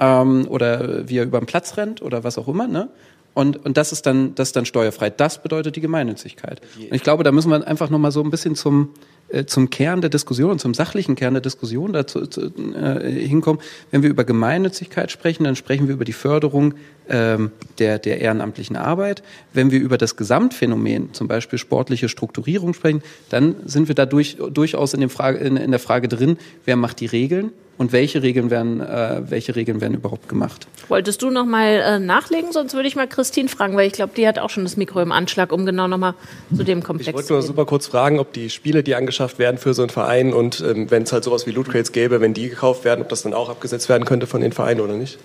ähm, 0.00 0.46
oder 0.48 1.08
wie 1.08 1.18
er 1.18 1.24
über 1.24 1.38
den 1.38 1.46
Platz 1.46 1.76
rennt 1.76 2.02
oder 2.02 2.24
was 2.24 2.38
auch 2.38 2.48
immer. 2.48 2.66
Ne? 2.66 2.88
Und, 3.34 3.64
und 3.64 3.76
das 3.76 3.92
ist 3.92 4.06
dann, 4.06 4.34
das 4.34 4.48
ist 4.48 4.56
dann 4.56 4.66
steuerfrei. 4.66 5.10
Das 5.10 5.42
bedeutet 5.42 5.76
die 5.76 5.80
Gemeinnützigkeit. 5.80 6.60
Und 6.76 6.94
ich 6.94 7.02
glaube, 7.02 7.24
da 7.24 7.32
müssen 7.32 7.50
wir 7.50 7.66
einfach 7.66 7.88
nochmal 7.88 8.12
so 8.12 8.22
ein 8.22 8.30
bisschen 8.30 8.54
zum, 8.56 8.90
äh, 8.90 9.11
zum 9.46 9.70
Kern 9.70 10.00
der 10.00 10.10
Diskussion, 10.10 10.58
zum 10.58 10.74
sachlichen 10.74 11.14
Kern 11.14 11.34
der 11.34 11.40
Diskussion 11.40 11.92
dazu 11.92 12.26
zu, 12.26 12.52
äh, 12.74 13.10
hinkommen. 13.10 13.60
Wenn 13.90 14.02
wir 14.02 14.10
über 14.10 14.24
Gemeinnützigkeit 14.24 15.10
sprechen, 15.10 15.44
dann 15.44 15.56
sprechen 15.56 15.88
wir 15.88 15.94
über 15.94 16.04
die 16.04 16.12
Förderung 16.12 16.74
ähm, 17.08 17.50
der, 17.78 17.98
der 17.98 18.20
ehrenamtlichen 18.20 18.76
Arbeit. 18.76 19.22
Wenn 19.52 19.70
wir 19.70 19.80
über 19.80 19.98
das 19.98 20.16
Gesamtphänomen, 20.16 21.14
zum 21.14 21.28
Beispiel 21.28 21.58
sportliche 21.58 22.08
Strukturierung 22.08 22.74
sprechen, 22.74 23.02
dann 23.30 23.56
sind 23.64 23.88
wir 23.88 23.94
da 23.94 24.06
durch, 24.06 24.36
durchaus 24.50 24.94
in, 24.94 25.00
dem 25.00 25.10
Frage, 25.10 25.38
in, 25.38 25.56
in 25.56 25.70
der 25.70 25.80
Frage 25.80 26.08
drin, 26.08 26.36
wer 26.64 26.76
macht 26.76 27.00
die 27.00 27.06
Regeln 27.06 27.52
und 27.82 27.92
welche 27.92 28.22
Regeln 28.22 28.50
werden, 28.50 28.80
äh, 28.80 29.22
welche 29.28 29.56
Regeln 29.56 29.80
werden 29.80 29.94
überhaupt 29.94 30.28
gemacht. 30.28 30.68
Wolltest 30.88 31.20
du 31.20 31.30
noch 31.30 31.44
mal 31.44 31.66
äh, 31.66 31.98
nachlegen? 31.98 32.52
Sonst 32.52 32.74
würde 32.74 32.86
ich 32.86 32.94
mal 32.94 33.08
Christine 33.08 33.48
fragen, 33.48 33.76
weil 33.76 33.88
ich 33.88 33.92
glaube, 33.92 34.12
die 34.16 34.26
hat 34.26 34.38
auch 34.38 34.50
schon 34.50 34.62
das 34.62 34.76
Mikro 34.76 35.02
im 35.02 35.10
Anschlag, 35.10 35.52
um 35.52 35.66
genau 35.66 35.88
noch 35.88 35.98
mal 35.98 36.14
zu 36.56 36.62
dem 36.62 36.82
Komplex 36.82 37.08
Ich 37.08 37.14
wollte 37.14 37.32
nur 37.32 37.42
super 37.42 37.66
kurz 37.66 37.88
fragen, 37.88 38.20
ob 38.20 38.32
die 38.32 38.50
Spiele, 38.50 38.84
die 38.84 38.94
angeschafft 38.94 39.40
werden 39.40 39.58
für 39.58 39.74
so 39.74 39.82
einen 39.82 39.90
Verein 39.90 40.32
und 40.32 40.60
ähm, 40.60 40.90
wenn 40.90 41.02
es 41.02 41.12
halt 41.12 41.24
sowas 41.24 41.46
wie 41.46 41.50
Loot 41.50 41.70
Crates 41.70 41.90
gäbe, 41.90 42.20
wenn 42.20 42.34
die 42.34 42.48
gekauft 42.48 42.84
werden, 42.84 43.02
ob 43.02 43.08
das 43.08 43.22
dann 43.22 43.34
auch 43.34 43.50
abgesetzt 43.50 43.88
werden 43.88 44.04
könnte 44.04 44.28
von 44.28 44.40
den 44.40 44.52
Vereinen 44.52 44.80
oder 44.80 44.94
nicht? 44.94 45.18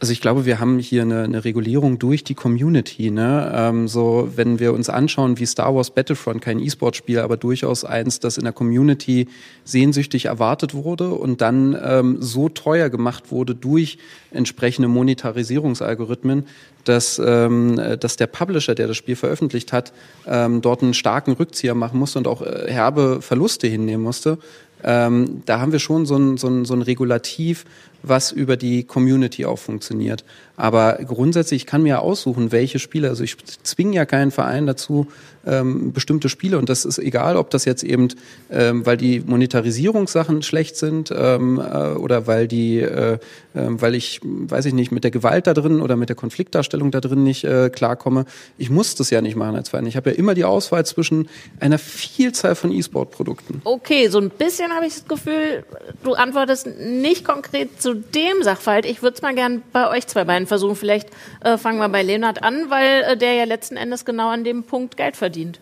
Also 0.00 0.12
ich 0.12 0.20
glaube, 0.20 0.46
wir 0.46 0.60
haben 0.60 0.78
hier 0.78 1.02
eine, 1.02 1.24
eine 1.24 1.44
Regulierung 1.44 1.98
durch 1.98 2.22
die 2.22 2.34
Community. 2.34 3.10
Ne? 3.10 3.50
Ähm, 3.52 3.88
so, 3.88 4.30
wenn 4.36 4.60
wir 4.60 4.72
uns 4.72 4.88
anschauen, 4.88 5.38
wie 5.38 5.46
Star 5.46 5.74
Wars 5.74 5.90
Battlefront, 5.90 6.40
kein 6.40 6.60
E-Sport-Spiel, 6.60 7.18
aber 7.18 7.36
durchaus 7.36 7.84
eins, 7.84 8.20
das 8.20 8.38
in 8.38 8.44
der 8.44 8.52
Community 8.52 9.26
sehnsüchtig 9.64 10.26
erwartet 10.26 10.72
wurde 10.72 11.10
und 11.10 11.40
dann 11.40 11.76
ähm, 11.82 12.18
so 12.20 12.48
teuer 12.48 12.90
gemacht 12.90 13.32
wurde 13.32 13.56
durch 13.56 13.98
entsprechende 14.30 14.86
Monetarisierungsalgorithmen, 14.86 16.46
dass, 16.84 17.20
ähm, 17.24 17.80
dass 17.98 18.16
der 18.16 18.28
Publisher, 18.28 18.76
der 18.76 18.86
das 18.86 18.96
Spiel 18.96 19.16
veröffentlicht 19.16 19.72
hat, 19.72 19.92
ähm, 20.26 20.62
dort 20.62 20.82
einen 20.82 20.94
starken 20.94 21.32
Rückzieher 21.32 21.74
machen 21.74 21.98
musste 21.98 22.18
und 22.20 22.28
auch 22.28 22.42
äh, 22.42 22.66
herbe 22.68 23.20
Verluste 23.20 23.66
hinnehmen 23.66 24.04
musste. 24.04 24.38
Ähm, 24.84 25.42
da 25.46 25.60
haben 25.60 25.72
wir 25.72 25.78
schon 25.78 26.06
so 26.06 26.16
ein, 26.16 26.36
so, 26.36 26.48
ein, 26.48 26.64
so 26.64 26.74
ein 26.74 26.82
Regulativ, 26.82 27.64
was 28.02 28.30
über 28.30 28.56
die 28.56 28.84
Community 28.84 29.44
auch 29.44 29.58
funktioniert. 29.58 30.24
Aber 30.56 30.98
grundsätzlich, 31.06 31.62
ich 31.62 31.66
kann 31.66 31.82
mir 31.82 32.00
aussuchen, 32.00 32.52
welche 32.52 32.78
Spiele. 32.78 33.08
Also 33.08 33.24
ich 33.24 33.36
zwinge 33.64 33.96
ja 33.96 34.06
keinen 34.06 34.30
Verein 34.30 34.66
dazu, 34.66 35.08
ähm, 35.46 35.92
bestimmte 35.92 36.28
Spiele. 36.28 36.58
Und 36.58 36.68
das 36.68 36.84
ist 36.84 36.98
egal, 36.98 37.36
ob 37.36 37.50
das 37.50 37.64
jetzt 37.64 37.82
eben, 37.82 38.08
ähm, 38.50 38.86
weil 38.86 38.96
die 38.96 39.20
Monetarisierungssachen 39.20 40.42
schlecht 40.42 40.76
sind 40.76 41.12
ähm, 41.16 41.58
äh, 41.58 41.94
oder 41.94 42.26
weil 42.26 42.46
die, 42.46 42.78
äh, 42.78 43.18
weil 43.66 43.94
ich, 43.94 44.20
weiß 44.22 44.66
ich 44.66 44.74
nicht, 44.74 44.92
mit 44.92 45.04
der 45.04 45.10
Gewalt 45.10 45.46
da 45.46 45.54
drin 45.54 45.80
oder 45.80 45.96
mit 45.96 46.08
der 46.08 46.16
Konfliktdarstellung 46.16 46.90
da 46.90 47.00
drin 47.00 47.24
nicht 47.24 47.44
äh, 47.44 47.70
klarkomme. 47.70 48.24
Ich 48.56 48.70
muss 48.70 48.94
das 48.94 49.10
ja 49.10 49.20
nicht 49.20 49.36
machen 49.36 49.56
als 49.56 49.70
Verein. 49.70 49.86
Ich 49.86 49.96
habe 49.96 50.10
ja 50.10 50.16
immer 50.16 50.34
die 50.34 50.44
Auswahl 50.44 50.84
zwischen 50.86 51.28
einer 51.60 51.78
Vielzahl 51.78 52.54
von 52.54 52.72
E-Sport-Produkten. 52.72 53.60
Okay, 53.64 54.08
so 54.08 54.18
ein 54.18 54.30
bisschen 54.30 54.72
habe 54.72 54.86
ich 54.86 54.94
das 54.94 55.08
Gefühl, 55.08 55.64
du 56.04 56.14
antwortest 56.14 56.66
nicht 56.78 57.24
konkret 57.24 57.80
zu 57.80 57.94
dem 57.94 58.42
Sachverhalt. 58.42 58.86
Ich 58.86 59.02
würde 59.02 59.16
es 59.16 59.22
mal 59.22 59.34
gern 59.34 59.62
bei 59.72 59.90
euch 59.90 60.06
zwei 60.06 60.24
beiden 60.24 60.46
versuchen. 60.46 60.76
Vielleicht 60.76 61.08
äh, 61.44 61.58
fangen 61.58 61.78
wir 61.78 61.88
bei 61.88 62.02
Leonard 62.02 62.42
an, 62.42 62.70
weil 62.70 63.02
äh, 63.02 63.16
der 63.16 63.34
ja 63.34 63.44
letzten 63.44 63.76
Endes 63.76 64.04
genau 64.04 64.28
an 64.28 64.44
dem 64.44 64.64
Punkt 64.64 64.96
Geld 64.96 65.16
verdient. 65.16 65.60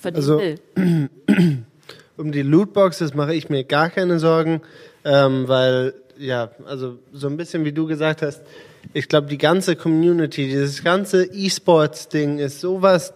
verdient 0.00 0.16
also, 0.16 0.38
will. 0.38 0.58
um 2.16 2.32
die 2.32 2.42
Lootboxes 2.42 3.14
mache 3.14 3.34
ich 3.34 3.48
mir 3.48 3.64
gar 3.64 3.90
keine 3.90 4.18
Sorgen, 4.18 4.62
ähm, 5.04 5.48
weil, 5.48 5.94
ja, 6.18 6.50
also 6.66 6.98
so 7.12 7.26
ein 7.26 7.36
bisschen 7.36 7.64
wie 7.64 7.72
du 7.72 7.86
gesagt 7.86 8.22
hast, 8.22 8.42
ich 8.92 9.08
glaube, 9.08 9.28
die 9.28 9.38
ganze 9.38 9.76
Community, 9.76 10.46
dieses 10.46 10.84
ganze 10.84 11.24
E-Sports-Ding 11.24 12.38
ist 12.38 12.60
sowas 12.60 13.14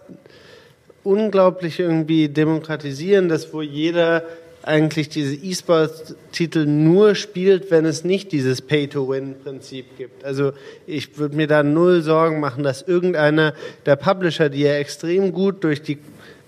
unglaublich 1.03 1.79
irgendwie 1.79 2.27
demokratisierendes, 2.27 3.53
wo 3.53 3.61
jeder 3.61 4.23
eigentlich 4.63 5.09
diese 5.09 5.35
E-Sports-Titel 5.35 6.65
nur 6.65 7.15
spielt, 7.15 7.71
wenn 7.71 7.85
es 7.85 8.03
nicht 8.03 8.31
dieses 8.31 8.61
Pay-to-Win-Prinzip 8.61 9.97
gibt. 9.97 10.23
Also 10.25 10.51
ich 10.85 11.17
würde 11.17 11.35
mir 11.35 11.47
da 11.47 11.63
null 11.63 12.01
Sorgen 12.01 12.39
machen, 12.39 12.63
dass 12.63 12.81
irgendeiner 12.81 13.53
der 13.85 13.95
Publisher, 13.95 14.49
die 14.49 14.61
ja 14.61 14.73
extrem 14.73 15.31
gut 15.31 15.63
durch 15.63 15.81
die 15.81 15.97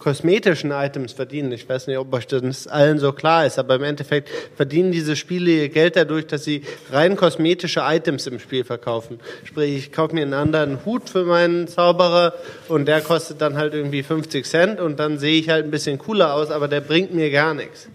kosmetischen 0.01 0.71
Items 0.71 1.13
verdienen. 1.13 1.51
Ich 1.51 1.69
weiß 1.69 1.85
nicht, 1.85 1.97
ob 1.99 2.11
euch 2.11 2.25
das 2.25 2.65
allen 2.65 2.97
so 2.97 3.13
klar 3.13 3.45
ist, 3.45 3.59
aber 3.59 3.75
im 3.75 3.83
Endeffekt 3.83 4.29
verdienen 4.55 4.91
diese 4.91 5.15
Spiele 5.15 5.51
ihr 5.51 5.69
Geld 5.69 5.95
dadurch, 5.95 6.25
dass 6.25 6.43
sie 6.43 6.63
rein 6.91 7.15
kosmetische 7.15 7.81
Items 7.83 8.25
im 8.25 8.39
Spiel 8.39 8.63
verkaufen. 8.63 9.19
Sprich, 9.43 9.77
ich 9.77 9.91
kaufe 9.91 10.15
mir 10.15 10.23
einen 10.23 10.33
anderen 10.33 10.83
Hut 10.85 11.07
für 11.07 11.23
meinen 11.23 11.67
Zauberer 11.67 12.33
und 12.67 12.87
der 12.87 13.01
kostet 13.01 13.41
dann 13.41 13.57
halt 13.57 13.75
irgendwie 13.75 14.01
50 14.01 14.43
Cent 14.43 14.79
und 14.79 14.99
dann 14.99 15.19
sehe 15.19 15.39
ich 15.39 15.49
halt 15.49 15.65
ein 15.65 15.71
bisschen 15.71 15.99
cooler 15.99 16.33
aus, 16.33 16.49
aber 16.49 16.67
der 16.67 16.81
bringt 16.81 17.13
mir 17.13 17.29
gar 17.29 17.53
nichts. 17.53 17.87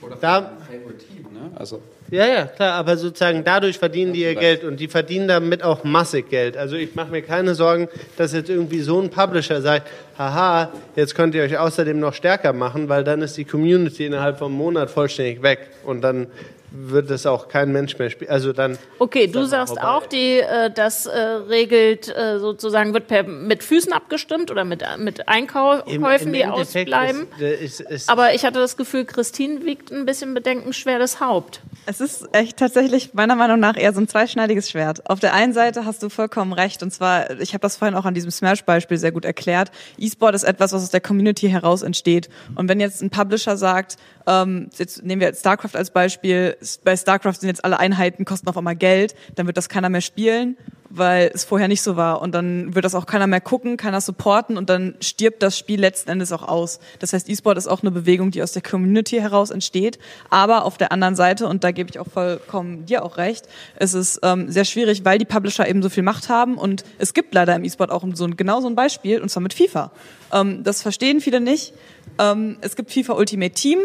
Oder 0.00 0.16
da, 0.16 0.52
Team, 0.70 1.26
ne? 1.30 1.50
Also 1.56 1.82
ja, 2.10 2.26
ja, 2.26 2.46
klar, 2.46 2.74
aber 2.74 2.96
sozusagen 2.96 3.44
dadurch 3.44 3.78
verdienen 3.78 4.12
die 4.12 4.22
ihr 4.22 4.34
Geld 4.34 4.64
und 4.64 4.78
die 4.80 4.88
verdienen 4.88 5.28
damit 5.28 5.62
auch 5.62 5.84
massig 5.84 6.28
Geld. 6.28 6.56
Also 6.56 6.76
ich 6.76 6.94
mache 6.94 7.10
mir 7.10 7.22
keine 7.22 7.54
Sorgen, 7.54 7.88
dass 8.16 8.32
jetzt 8.32 8.50
irgendwie 8.50 8.80
so 8.80 9.00
ein 9.00 9.10
Publisher 9.10 9.60
sagt, 9.62 9.88
haha, 10.18 10.70
jetzt 10.96 11.14
könnt 11.14 11.34
ihr 11.34 11.42
euch 11.42 11.58
außerdem 11.58 11.98
noch 11.98 12.14
stärker 12.14 12.52
machen, 12.52 12.88
weil 12.88 13.04
dann 13.04 13.22
ist 13.22 13.36
die 13.36 13.44
Community 13.44 14.06
innerhalb 14.06 14.38
von 14.38 14.48
einem 14.48 14.58
Monat 14.58 14.90
vollständig 14.90 15.42
weg 15.42 15.68
und 15.84 16.02
dann 16.02 16.26
wird 16.72 17.10
es 17.10 17.26
auch 17.26 17.48
kein 17.48 17.72
Mensch 17.72 17.98
mehr 17.98 18.10
spielen. 18.10 18.30
Also 18.30 18.52
dann. 18.52 18.78
Okay, 18.98 19.26
du 19.26 19.44
sagst 19.44 19.74
vorbei. 19.74 19.88
auch, 19.88 20.06
die 20.06 20.38
äh, 20.38 20.70
das 20.70 21.06
äh, 21.06 21.18
regelt 21.18 22.08
äh, 22.14 22.38
sozusagen 22.38 22.94
wird 22.94 23.08
per, 23.08 23.24
mit 23.24 23.62
Füßen 23.62 23.92
abgestimmt 23.92 24.50
oder 24.50 24.64
mit 24.64 24.84
mit 24.98 25.28
Einkäufen, 25.28 26.32
die 26.32 26.46
ausbleiben. 26.46 27.26
Ist, 27.38 27.80
ist, 27.80 27.90
ist 27.90 28.08
Aber 28.08 28.34
ich 28.34 28.44
hatte 28.44 28.60
das 28.60 28.76
Gefühl, 28.76 29.04
Christine 29.04 29.64
wiegt 29.64 29.90
ein 29.90 30.06
bisschen 30.06 30.34
bedenkenschwer 30.34 30.98
das 30.98 31.20
Haupt. 31.20 31.60
Es 31.86 32.00
ist 32.00 32.28
echt 32.32 32.56
tatsächlich 32.56 33.14
meiner 33.14 33.34
Meinung 33.34 33.58
nach 33.58 33.76
eher 33.76 33.92
so 33.92 34.00
ein 34.00 34.08
zweischneidiges 34.08 34.70
Schwert. 34.70 35.08
Auf 35.08 35.20
der 35.20 35.34
einen 35.34 35.52
Seite 35.52 35.84
hast 35.84 36.02
du 36.02 36.08
vollkommen 36.08 36.52
recht 36.52 36.82
und 36.82 36.92
zwar, 36.92 37.40
ich 37.40 37.52
habe 37.52 37.62
das 37.62 37.76
vorhin 37.76 37.96
auch 37.96 38.04
an 38.04 38.14
diesem 38.14 38.30
Smash-Beispiel 38.30 38.96
sehr 38.96 39.12
gut 39.12 39.24
erklärt. 39.24 39.70
E-Sport 39.98 40.34
ist 40.34 40.44
etwas, 40.44 40.72
was 40.72 40.82
aus 40.82 40.90
der 40.90 41.00
Community 41.00 41.48
heraus 41.48 41.82
entsteht. 41.82 42.28
Und 42.54 42.68
wenn 42.68 42.80
jetzt 42.80 43.02
ein 43.02 43.10
Publisher 43.10 43.56
sagt, 43.56 43.96
ähm, 44.26 44.68
jetzt 44.76 45.02
nehmen 45.02 45.20
wir 45.20 45.28
jetzt 45.28 45.40
StarCraft 45.40 45.74
als 45.74 45.90
Beispiel, 45.90 46.56
bei 46.84 46.96
StarCraft 46.96 47.34
sind 47.34 47.48
jetzt 47.48 47.64
alle 47.64 47.78
Einheiten, 47.78 48.24
kosten 48.24 48.48
auf 48.48 48.56
einmal 48.56 48.76
Geld, 48.76 49.14
dann 49.34 49.46
wird 49.46 49.56
das 49.56 49.68
keiner 49.68 49.88
mehr 49.88 50.00
spielen, 50.00 50.56
weil 50.90 51.30
es 51.32 51.44
vorher 51.44 51.68
nicht 51.68 51.82
so 51.82 51.96
war. 51.96 52.20
Und 52.20 52.34
dann 52.34 52.74
wird 52.74 52.84
das 52.84 52.94
auch 52.94 53.06
keiner 53.06 53.26
mehr 53.26 53.40
gucken, 53.40 53.76
keiner 53.76 54.00
supporten 54.00 54.56
und 54.56 54.68
dann 54.68 54.96
stirbt 55.00 55.42
das 55.42 55.56
Spiel 55.56 55.80
letzten 55.80 56.10
Endes 56.10 56.32
auch 56.32 56.42
aus. 56.42 56.80
Das 56.98 57.12
heißt, 57.12 57.28
E-Sport 57.30 57.56
ist 57.56 57.68
auch 57.68 57.82
eine 57.82 57.92
Bewegung, 57.92 58.30
die 58.30 58.42
aus 58.42 58.52
der 58.52 58.62
Community 58.62 59.16
heraus 59.16 59.50
entsteht. 59.50 59.98
Aber 60.28 60.64
auf 60.64 60.76
der 60.76 60.92
anderen 60.92 61.14
Seite, 61.14 61.46
und 61.46 61.64
da 61.64 61.70
gebe 61.70 61.88
ich 61.90 61.98
auch 61.98 62.08
vollkommen 62.08 62.86
dir 62.86 63.04
auch 63.04 63.16
recht, 63.16 63.46
es 63.76 63.94
ist 63.94 64.20
ähm, 64.22 64.50
sehr 64.50 64.64
schwierig, 64.64 65.04
weil 65.04 65.18
die 65.18 65.24
Publisher 65.24 65.68
eben 65.68 65.82
so 65.82 65.88
viel 65.88 66.02
Macht 66.02 66.28
haben. 66.28 66.58
Und 66.58 66.84
es 66.98 67.14
gibt 67.14 67.32
leider 67.34 67.54
im 67.54 67.64
E-Sport 67.64 67.90
auch 67.90 68.04
so 68.14 68.24
ein, 68.24 68.36
genau 68.36 68.60
so 68.60 68.68
ein 68.68 68.74
Beispiel, 68.74 69.20
und 69.22 69.28
zwar 69.28 69.42
mit 69.42 69.54
FIFA. 69.54 69.92
Ähm, 70.32 70.64
das 70.64 70.82
verstehen 70.82 71.20
viele 71.20 71.40
nicht. 71.40 71.72
Ähm, 72.18 72.58
es 72.60 72.74
gibt 72.74 72.92
FIFA 72.92 73.14
Ultimate 73.14 73.54
Team 73.54 73.78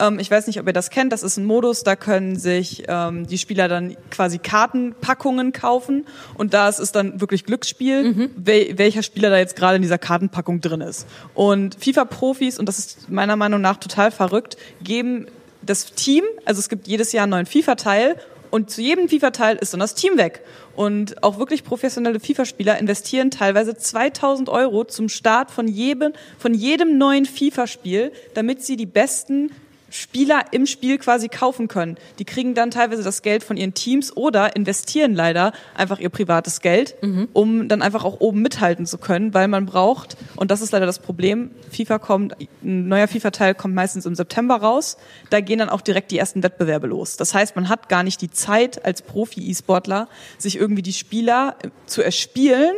ähm, 0.00 0.18
ich 0.18 0.30
weiß 0.30 0.46
nicht, 0.46 0.58
ob 0.60 0.66
ihr 0.66 0.72
das 0.72 0.90
kennt. 0.90 1.12
Das 1.12 1.22
ist 1.22 1.36
ein 1.36 1.44
Modus, 1.44 1.82
da 1.82 1.96
können 1.96 2.36
sich 2.36 2.84
ähm, 2.88 3.26
die 3.26 3.38
Spieler 3.38 3.68
dann 3.68 3.96
quasi 4.10 4.38
Kartenpackungen 4.38 5.52
kaufen 5.52 6.06
und 6.34 6.54
da 6.54 6.68
ist 6.68 6.78
es 6.78 6.92
dann 6.92 7.20
wirklich 7.20 7.44
Glücksspiel, 7.44 8.02
mhm. 8.04 8.30
wel 8.36 8.78
welcher 8.78 9.02
Spieler 9.02 9.30
da 9.30 9.38
jetzt 9.38 9.56
gerade 9.56 9.76
in 9.76 9.82
dieser 9.82 9.98
Kartenpackung 9.98 10.60
drin 10.60 10.80
ist. 10.80 11.06
Und 11.34 11.76
FIFA-Profis, 11.76 12.58
und 12.58 12.66
das 12.66 12.78
ist 12.78 13.10
meiner 13.10 13.36
Meinung 13.36 13.60
nach 13.60 13.76
total 13.76 14.10
verrückt, 14.10 14.56
geben 14.82 15.26
das 15.62 15.92
Team, 15.92 16.24
also 16.44 16.58
es 16.58 16.68
gibt 16.68 16.88
jedes 16.88 17.12
Jahr 17.12 17.24
einen 17.24 17.30
neuen 17.30 17.46
FIFA-Teil 17.46 18.16
und 18.50 18.70
zu 18.70 18.82
jedem 18.82 19.08
FIFA-Teil 19.08 19.56
ist 19.56 19.72
dann 19.72 19.80
das 19.80 19.94
Team 19.94 20.16
weg. 20.18 20.42
Und 20.74 21.22
auch 21.22 21.38
wirklich 21.38 21.62
professionelle 21.64 22.20
FIFA-Spieler 22.20 22.78
investieren 22.78 23.30
teilweise 23.30 23.76
2000 23.76 24.48
Euro 24.48 24.84
zum 24.84 25.08
Start 25.08 25.50
von 25.50 25.68
jedem, 25.68 26.12
von 26.38 26.54
jedem 26.54 26.98
neuen 26.98 27.26
FIFA-Spiel, 27.26 28.12
damit 28.34 28.64
sie 28.64 28.76
die 28.76 28.86
besten 28.86 29.50
Spieler 29.90 30.44
im 30.52 30.66
Spiel 30.66 30.98
quasi 30.98 31.28
kaufen 31.28 31.68
können. 31.68 31.96
Die 32.18 32.24
kriegen 32.24 32.54
dann 32.54 32.70
teilweise 32.70 33.02
das 33.02 33.22
Geld 33.22 33.44
von 33.44 33.56
ihren 33.56 33.74
Teams 33.74 34.16
oder 34.16 34.56
investieren 34.56 35.14
leider 35.14 35.52
einfach 35.74 35.98
ihr 35.98 36.08
privates 36.08 36.60
Geld, 36.60 36.96
mhm. 37.02 37.28
um 37.32 37.68
dann 37.68 37.82
einfach 37.82 38.04
auch 38.04 38.20
oben 38.20 38.42
mithalten 38.42 38.86
zu 38.86 38.98
können, 38.98 39.34
weil 39.34 39.48
man 39.48 39.66
braucht, 39.66 40.16
und 40.36 40.50
das 40.50 40.60
ist 40.62 40.72
leider 40.72 40.86
das 40.86 40.98
Problem, 40.98 41.50
FIFA 41.70 41.98
kommt, 41.98 42.36
ein 42.62 42.88
neuer 42.88 43.08
FIFA-Teil 43.08 43.54
kommt 43.54 43.74
meistens 43.74 44.06
im 44.06 44.14
September 44.14 44.56
raus, 44.56 44.96
da 45.30 45.40
gehen 45.40 45.58
dann 45.58 45.68
auch 45.68 45.80
direkt 45.80 46.10
die 46.10 46.18
ersten 46.18 46.42
Wettbewerbe 46.42 46.86
los. 46.86 47.16
Das 47.16 47.34
heißt, 47.34 47.56
man 47.56 47.68
hat 47.68 47.88
gar 47.88 48.02
nicht 48.02 48.20
die 48.20 48.30
Zeit 48.30 48.84
als 48.84 49.02
Profi-E-Sportler, 49.02 50.08
sich 50.38 50.56
irgendwie 50.56 50.82
die 50.82 50.92
Spieler 50.92 51.56
zu 51.86 52.02
erspielen, 52.02 52.74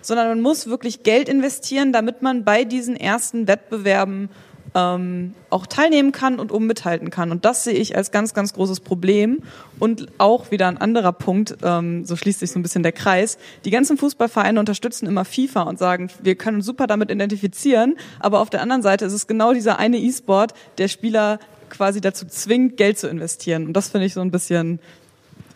sondern 0.00 0.28
man 0.28 0.40
muss 0.40 0.66
wirklich 0.66 1.02
Geld 1.02 1.28
investieren, 1.28 1.92
damit 1.92 2.22
man 2.22 2.44
bei 2.44 2.64
diesen 2.64 2.96
ersten 2.96 3.46
Wettbewerben 3.46 4.28
ähm, 4.74 5.34
auch 5.50 5.66
teilnehmen 5.66 6.12
kann 6.12 6.38
und 6.38 6.52
oben 6.52 6.66
mithalten 6.66 7.10
kann. 7.10 7.30
Und 7.30 7.44
das 7.44 7.64
sehe 7.64 7.74
ich 7.74 7.96
als 7.96 8.10
ganz, 8.10 8.34
ganz 8.34 8.52
großes 8.54 8.80
Problem. 8.80 9.42
Und 9.78 10.08
auch 10.18 10.50
wieder 10.50 10.68
ein 10.68 10.78
anderer 10.78 11.12
Punkt, 11.12 11.56
ähm, 11.62 12.04
so 12.04 12.16
schließt 12.16 12.40
sich 12.40 12.52
so 12.52 12.58
ein 12.58 12.62
bisschen 12.62 12.82
der 12.82 12.92
Kreis. 12.92 13.38
Die 13.64 13.70
ganzen 13.70 13.98
Fußballvereine 13.98 14.58
unterstützen 14.58 15.06
immer 15.06 15.24
FIFA 15.24 15.62
und 15.62 15.78
sagen, 15.78 16.10
wir 16.22 16.34
können 16.36 16.58
uns 16.58 16.66
super 16.66 16.86
damit 16.86 17.10
identifizieren. 17.10 17.96
Aber 18.20 18.40
auf 18.40 18.50
der 18.50 18.62
anderen 18.62 18.82
Seite 18.82 19.04
ist 19.04 19.12
es 19.12 19.26
genau 19.26 19.52
dieser 19.52 19.78
eine 19.78 19.98
E-Sport, 19.98 20.54
der 20.78 20.88
Spieler 20.88 21.38
quasi 21.68 22.00
dazu 22.00 22.26
zwingt, 22.26 22.76
Geld 22.76 22.98
zu 22.98 23.08
investieren. 23.08 23.66
Und 23.66 23.72
das 23.72 23.88
finde 23.88 24.06
ich 24.06 24.14
so 24.14 24.20
ein 24.20 24.30
bisschen 24.30 24.78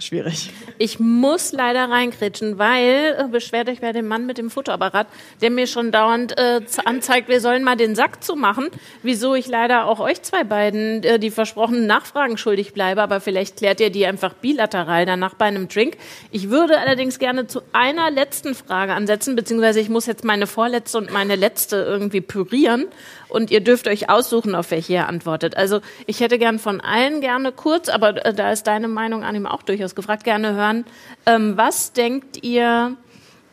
schwierig. 0.02 0.51
Ich 0.78 0.98
muss 1.01 1.52
leider 1.52 1.90
reinkritschen, 1.90 2.59
weil 2.59 3.16
äh, 3.18 3.28
beschwert 3.28 3.68
euch 3.68 3.81
bei 3.81 3.93
dem 3.93 4.09
Mann 4.09 4.27
mit 4.27 4.39
dem 4.39 4.51
Fotoapparat, 4.51 5.06
der 5.40 5.51
mir 5.51 5.66
schon 5.66 5.93
dauernd 5.93 6.39
äh, 6.39 6.60
anzeigt, 6.85 7.28
wir 7.28 7.40
sollen 7.40 7.64
mal 7.64 7.77
den 7.77 7.94
Sack 7.94 8.23
zumachen. 8.23 8.68
Wieso 9.02 9.35
ich 9.35 9.47
leider 9.47 9.86
auch 9.86 10.01
euch 10.01 10.23
zwei 10.23 10.44
beiden 10.44 11.02
äh, 11.02 11.18
die 11.18 11.31
versprochenen 11.31 11.86
Nachfragen 11.86 12.36
schuldig 12.36 12.73
bleibe, 12.73 13.02
aber 13.02 13.20
vielleicht 13.20 13.59
klärt 13.59 13.81
ihr 13.81 13.90
die 13.90 14.06
einfach 14.06 14.35
bilateral 14.35 15.06
danach 15.06 15.35
bei 15.35 15.47
einem 15.47 15.68
Drink. 15.68 15.97
Ich 16.31 16.51
würde 16.51 16.78
allerdings 16.78 17.18
gerne 17.18 17.47
zu 17.47 17.62
einer 17.73 18.10
letzten 18.10 18.55
Frage 18.55 18.94
ansetzen, 18.94 19.36
beziehungsweise 19.36 19.81
ich 19.81 19.89
muss 19.89 20.06
jetzt 20.06 20.24
meine 20.24 20.47
vorletzte 20.47 20.98
und 20.98 21.12
meine 21.12 21.36
letzte 21.36 21.77
irgendwie 21.77 22.20
pürieren 22.20 22.86
und 23.28 23.51
ihr 23.51 23.61
dürft 23.61 23.89
euch 23.89 24.09
aussuchen, 24.09 24.55
auf 24.55 24.70
welche 24.70 24.94
ihr 24.94 25.09
antwortet. 25.09 25.57
Also 25.57 25.81
ich 26.07 26.20
hätte 26.20 26.39
gern 26.39 26.59
von 26.59 26.81
allen 26.81 27.20
gerne 27.20 27.53
kurz, 27.53 27.89
aber 27.89 28.24
äh, 28.24 28.35
da 28.35 28.53
ist 28.53 28.66
deine 28.66 28.89
Meinung 28.89 29.24
an 29.24 29.35
ihm 29.35 29.47
auch 29.47 29.62
durchaus 29.62 29.94
gefragt, 29.94 30.24
gerne 30.24 30.55
hören. 30.55 30.85
Ähm, 31.27 31.57
was 31.57 31.93
denkt 31.93 32.44
ihr, 32.44 32.97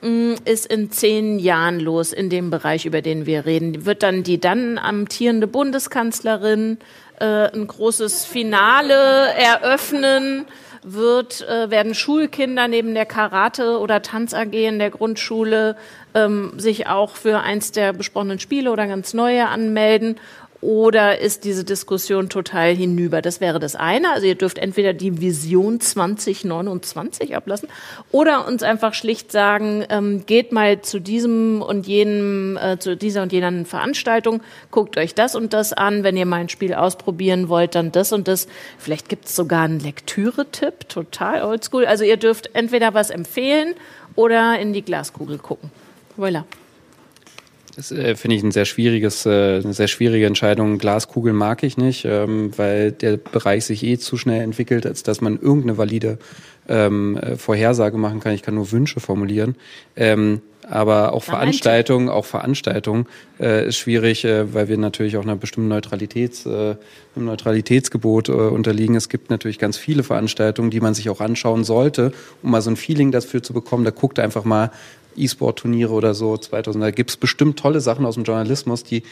mm, 0.02 0.34
ist 0.45 0.66
in 0.68 0.91
zehn 0.91 1.40
Jahren 1.40 1.80
los 1.80 2.14
in 2.14 2.30
dem 2.30 2.50
Bereich, 2.50 2.86
über 2.86 3.02
den 3.02 3.26
wir 3.26 3.45
reden? 3.45 3.86
Wird 3.86 4.04
dann 4.04 4.24
die 4.24 4.40
dann 4.40 4.78
amtierende 4.78 5.48
Bundeskanzlerin 5.48 6.78
äh, 7.20 7.26
ein 7.26 7.68
großes 7.68 8.26
Finale 8.26 9.34
eröffnen? 9.34 10.45
Wird, 10.86 11.48
äh, 11.48 11.70
werden 11.70 11.95
Schulkinder 11.95 12.68
neben 12.68 12.94
der 12.94 13.06
Karate- 13.06 13.80
oder 13.80 14.02
Tanz 14.02 14.34
AG 14.34 14.52
in 14.52 14.80
der 14.80 14.90
Grundschule 14.90 15.78
ähm, 16.15 16.53
sich 16.57 16.88
auch 16.88 17.15
für 17.15 17.41
eins 17.41 17.72
der 17.72 17.94
besprochenen 17.94 18.40
Spiele 18.40 18.72
oder 18.72 18.88
ganz 18.88 19.14
neue 19.14 19.48
anmelden? 19.48 20.18
oder 20.64 21.19
ist 21.19 21.44
diese 21.44 21.65
Diskussion 21.65 22.30
total 22.30 22.73
hinüber? 22.73 23.22
Das 23.22 23.41
wäre 23.41 23.60
das 23.60 23.76
eine. 23.76 24.11
Also 24.11 24.27
ihr 24.27 24.35
dürft 24.35 24.57
entweder 24.57 24.94
die 24.94 25.19
Vision 25.19 25.81
2029 25.81 27.35
ablassen 27.35 27.68
oder 28.11 28.48
uns 28.48 28.64
einfach 28.64 28.94
schlicht 28.94 29.31
sagen, 29.31 29.85
ähm, 29.90 30.26
geht 30.26 30.53
mal 30.53 30.81
zu 30.81 30.99
diesem 30.99 31.61
und 31.61 31.85
jenem, 31.85 32.57
äh, 32.57 32.80
zu 32.80 32.95
dieser 32.95 33.23
und 33.23 33.34
jener 33.34 33.65
Veranstaltung, 33.65 34.41
guckt 34.72 34.98
euch 34.98 35.14
das 35.14 35.35
und 35.35 35.52
das 35.52 35.73
an. 35.73 36.03
Wenn 36.03 36.15
ihr 36.15 36.26
mal 36.26 36.40
ein 36.40 36.49
Spiel 36.49 36.73
ausprobieren 36.73 37.49
wollt, 37.49 37.76
dann 37.76 37.91
das 37.91 38.14
und 38.14 38.30
das. 38.30 38.48
Vielleicht 38.77 39.10
gibt 39.10 39.26
es 39.26 39.35
sogar 39.35 39.64
einen 39.64 39.81
Lektüre-Tipp, 39.81 40.88
total 40.88 41.44
oldschool. 41.44 41.85
Also 41.85 42.06
ihr 42.06 42.18
dürft 42.18 42.52
entweder 42.53 42.94
was 42.94 43.10
empfehlen 43.10 43.76
oder 44.15 44.57
in 44.60 44.72
die 44.72 44.81
Glaskugel 44.81 45.40
gucken. 45.40 45.72
Voilà. 46.18 46.44
Das 47.76 47.91
äh, 47.91 48.15
finde 48.15 48.38
ich 48.38 48.44
ein 48.44 48.52
sehr 48.52 48.65
schwieriges, 48.65 49.26
äh, 49.26 49.61
eine 49.64 49.73
sehr 49.73 49.88
schwierige 49.88 50.27
Entscheidung. 50.27 50.77
Glaskugel 50.77 51.34
mag 51.34 51.64
ich 51.64 51.77
nicht, 51.77 52.06
ähm, 52.06 52.52
weil 52.56 52.91
der 52.91 53.18
Bereich 53.18 53.65
sich 53.65 53.84
eh 53.84 53.98
zu 53.98 54.18
schnell 54.18 54.41
entwickelt, 54.41 54.85
als 54.85 55.02
dass 55.03 55.22
man 55.22 55.40
irgendeine 55.40 55.77
valide 55.77 56.19
ähm, 56.68 57.18
äh, 57.18 57.35
Vorhersage 57.35 57.98
machen 57.98 58.19
kann. 58.19 58.34
Ich 58.34 58.44
kann 58.44 58.56
nur 58.56 58.72
Wünsche 58.72 58.99
formulieren. 58.99 59.56
Ähm, 59.95 60.41
aber 60.69 61.14
auch 61.14 61.23
Veranstaltungen, 61.23 62.07
auch 62.10 62.26
Veranstaltungen 62.26 63.06
äh, 63.40 63.68
ist 63.68 63.77
schwierig, 63.77 64.23
äh, 64.23 64.53
weil 64.53 64.69
wir 64.69 64.77
natürlich 64.77 65.18
auch 65.18 65.23
einer 65.23 65.35
bestimmten 65.35 65.68
Neutralitäts, 65.68 66.45
äh, 66.45 66.76
einem 67.15 67.26
Neutralitätsgebot 67.26 68.30
äh, 68.30 68.31
unterliegen. 68.31 68.95
Es 68.95 69.10
gibt 69.10 69.30
natürlich 69.30 69.60
ganz 69.60 69.77
viele 69.77 70.03
Veranstaltungen, 70.03 70.69
die 70.69 70.80
man 70.80 70.94
sich 70.94 71.10
auch 71.10 71.19
anschauen 71.19 71.64
sollte, 71.64 72.14
um 72.44 72.52
mal 72.52 72.61
so 72.61 72.69
ein 72.69 72.77
Feeling 72.77 73.11
dafür 73.11 73.44
zu 73.44 73.52
bekommen. 73.53 73.84
Da 73.84 73.91
guckt 73.91 74.19
einfach 74.19 74.45
mal, 74.45 74.72
E-Sport-Turniere 75.15 75.91
oder 75.91 76.14
so 76.14 76.38
2000. 76.38 76.84
Da 76.84 76.91
gibt's 76.91 77.18
bestimmt 77.18 77.60
tolle 77.60 77.81
Sachen 77.81 78.06
aus 78.06 78.15
dem 78.15 78.23
Journalismus, 78.23 78.84
die 78.84 79.03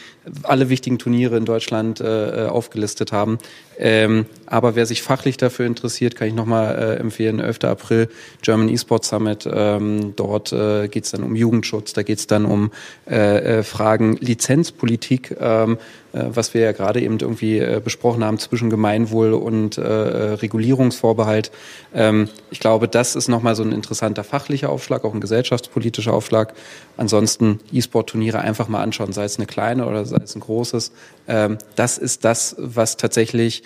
alle 0.42 0.68
wichtigen 0.68 0.98
Turniere 0.98 1.36
in 1.36 1.44
Deutschland 1.44 2.00
äh, 2.00 2.46
aufgelistet 2.48 3.12
haben. 3.12 3.38
Ähm, 3.78 4.26
aber 4.46 4.74
wer 4.74 4.86
sich 4.86 5.02
fachlich 5.02 5.36
dafür 5.36 5.66
interessiert, 5.66 6.16
kann 6.16 6.28
ich 6.28 6.34
nochmal 6.34 6.74
äh, 6.76 7.00
empfehlen, 7.00 7.40
11. 7.40 7.64
April 7.64 8.08
German 8.42 8.68
E-Sport 8.68 9.04
Summit. 9.04 9.48
Ähm, 9.50 10.14
dort 10.16 10.52
äh, 10.52 10.88
geht's 10.88 11.10
dann 11.10 11.22
um 11.22 11.34
Jugendschutz, 11.34 11.92
da 11.92 12.02
geht's 12.02 12.26
dann 12.26 12.44
um 12.44 12.70
äh, 13.10 13.58
äh, 13.58 13.62
Fragen 13.62 14.16
Lizenzpolitik. 14.20 15.36
Ähm, 15.40 15.74
äh, 15.74 15.76
was 16.12 16.54
wir 16.54 16.60
ja 16.60 16.72
gerade 16.72 17.00
eben 17.00 17.18
irgendwie 17.18 17.58
äh, 17.58 17.80
besprochen 17.82 18.24
haben 18.24 18.38
zwischen 18.38 18.70
Gemeinwohl 18.70 19.32
und 19.32 19.78
äh, 19.78 19.82
Regulierungsvorbehalt. 19.82 21.50
Ähm, 21.94 22.28
ich 22.50 22.60
glaube, 22.60 22.88
das 22.88 23.16
ist 23.16 23.28
nochmal 23.28 23.54
so 23.54 23.62
ein 23.62 23.72
interessanter 23.72 24.24
fachlicher 24.24 24.70
Aufschlag, 24.70 25.04
auch 25.04 25.14
ein 25.14 25.20
gesellschaftspolitischer 25.20 26.12
Aufschlag. 26.12 26.54
Ansonsten 26.96 27.60
E-Sport-Turniere 27.72 28.40
einfach 28.40 28.68
mal 28.68 28.82
anschauen, 28.82 29.12
sei 29.12 29.24
es 29.24 29.36
eine 29.36 29.46
kleine 29.46 29.86
oder 29.86 30.04
sei 30.04 30.18
es 30.18 30.34
ein 30.34 30.40
großes. 30.40 30.92
Ähm, 31.28 31.58
das 31.76 31.98
ist 31.98 32.24
das, 32.24 32.56
was 32.58 32.96
tatsächlich 32.96 33.62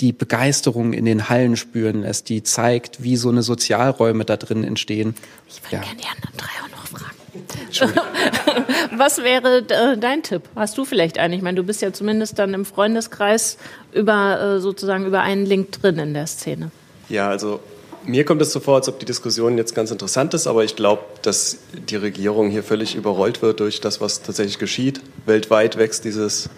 die 0.00 0.12
Begeisterung 0.12 0.92
in 0.92 1.04
den 1.04 1.28
Hallen 1.28 1.56
spüren 1.56 2.02
lässt, 2.02 2.28
die 2.28 2.42
zeigt, 2.42 3.02
wie 3.02 3.16
so 3.16 3.28
eine 3.28 3.42
Sozialräume 3.42 4.24
da 4.24 4.36
drin 4.36 4.64
entstehen. 4.64 5.14
Ich 5.48 5.62
würde 5.62 5.76
ja. 5.76 5.82
gerne 5.82 6.00
die 6.00 6.06
anderen 6.06 6.36
drei 6.36 6.46
auch 6.46 6.68
noch 6.68 6.68
fragen. 6.68 6.73
Was 8.96 9.18
wäre 9.18 9.64
äh, 9.68 9.98
dein 9.98 10.22
Tipp? 10.22 10.42
Hast 10.54 10.78
du 10.78 10.84
vielleicht 10.84 11.18
einen? 11.18 11.34
Ich 11.34 11.42
meine, 11.42 11.56
du 11.56 11.62
bist 11.64 11.82
ja 11.82 11.92
zumindest 11.92 12.38
dann 12.38 12.54
im 12.54 12.64
Freundeskreis 12.64 13.58
über 13.92 14.40
äh, 14.40 14.60
sozusagen 14.60 15.06
über 15.06 15.22
einen 15.22 15.46
Link 15.46 15.72
drin 15.72 15.98
in 15.98 16.14
der 16.14 16.26
Szene. 16.26 16.70
Ja, 17.08 17.28
also 17.28 17.60
mir 18.06 18.24
kommt 18.24 18.42
es 18.42 18.52
so 18.52 18.60
vor, 18.60 18.76
als 18.76 18.88
ob 18.88 18.98
die 18.98 19.06
Diskussion 19.06 19.56
jetzt 19.56 19.74
ganz 19.74 19.90
interessant 19.90 20.34
ist, 20.34 20.46
aber 20.46 20.64
ich 20.64 20.76
glaube, 20.76 21.02
dass 21.22 21.58
die 21.72 21.96
Regierung 21.96 22.50
hier 22.50 22.62
völlig 22.62 22.94
überrollt 22.94 23.42
wird 23.42 23.60
durch 23.60 23.80
das, 23.80 24.00
was 24.00 24.22
tatsächlich 24.22 24.58
geschieht. 24.58 25.00
Weltweit 25.26 25.78
wächst 25.78 26.04
dieses 26.04 26.50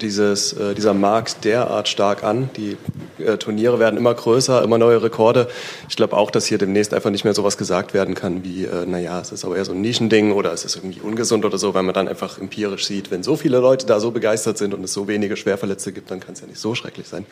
dieses, 0.00 0.52
äh, 0.52 0.74
dieser 0.74 0.94
Markt 0.94 1.44
derart 1.44 1.88
stark 1.88 2.24
an. 2.24 2.50
Die 2.56 2.76
äh, 3.18 3.36
Turniere 3.36 3.78
werden 3.78 3.96
immer 3.96 4.14
größer, 4.14 4.62
immer 4.62 4.78
neue 4.78 5.02
Rekorde. 5.02 5.48
Ich 5.88 5.96
glaube 5.96 6.16
auch, 6.16 6.30
dass 6.30 6.46
hier 6.46 6.58
demnächst 6.58 6.94
einfach 6.94 7.10
nicht 7.10 7.24
mehr 7.24 7.34
sowas 7.34 7.56
gesagt 7.56 7.94
werden 7.94 8.14
kann 8.14 8.44
wie, 8.44 8.64
äh, 8.64 8.86
naja, 8.86 9.20
es 9.20 9.32
ist 9.32 9.44
aber 9.44 9.56
eher 9.56 9.64
so 9.64 9.72
ein 9.72 9.80
Nischending 9.80 10.32
oder 10.32 10.52
es 10.52 10.64
ist 10.64 10.76
irgendwie 10.76 11.00
ungesund 11.00 11.44
oder 11.44 11.58
so, 11.58 11.74
weil 11.74 11.82
man 11.82 11.94
dann 11.94 12.08
einfach 12.08 12.38
empirisch 12.38 12.86
sieht, 12.86 13.10
wenn 13.10 13.22
so 13.22 13.36
viele 13.36 13.58
Leute 13.58 13.86
da 13.86 14.00
so 14.00 14.10
begeistert 14.10 14.58
sind 14.58 14.74
und 14.74 14.84
es 14.84 14.92
so 14.92 15.08
wenige 15.08 15.36
Schwerverletzte 15.36 15.92
gibt, 15.92 16.10
dann 16.10 16.20
kann 16.20 16.34
es 16.34 16.40
ja 16.40 16.46
nicht 16.46 16.60
so 16.60 16.74
schrecklich 16.74 17.08
sein. 17.08 17.26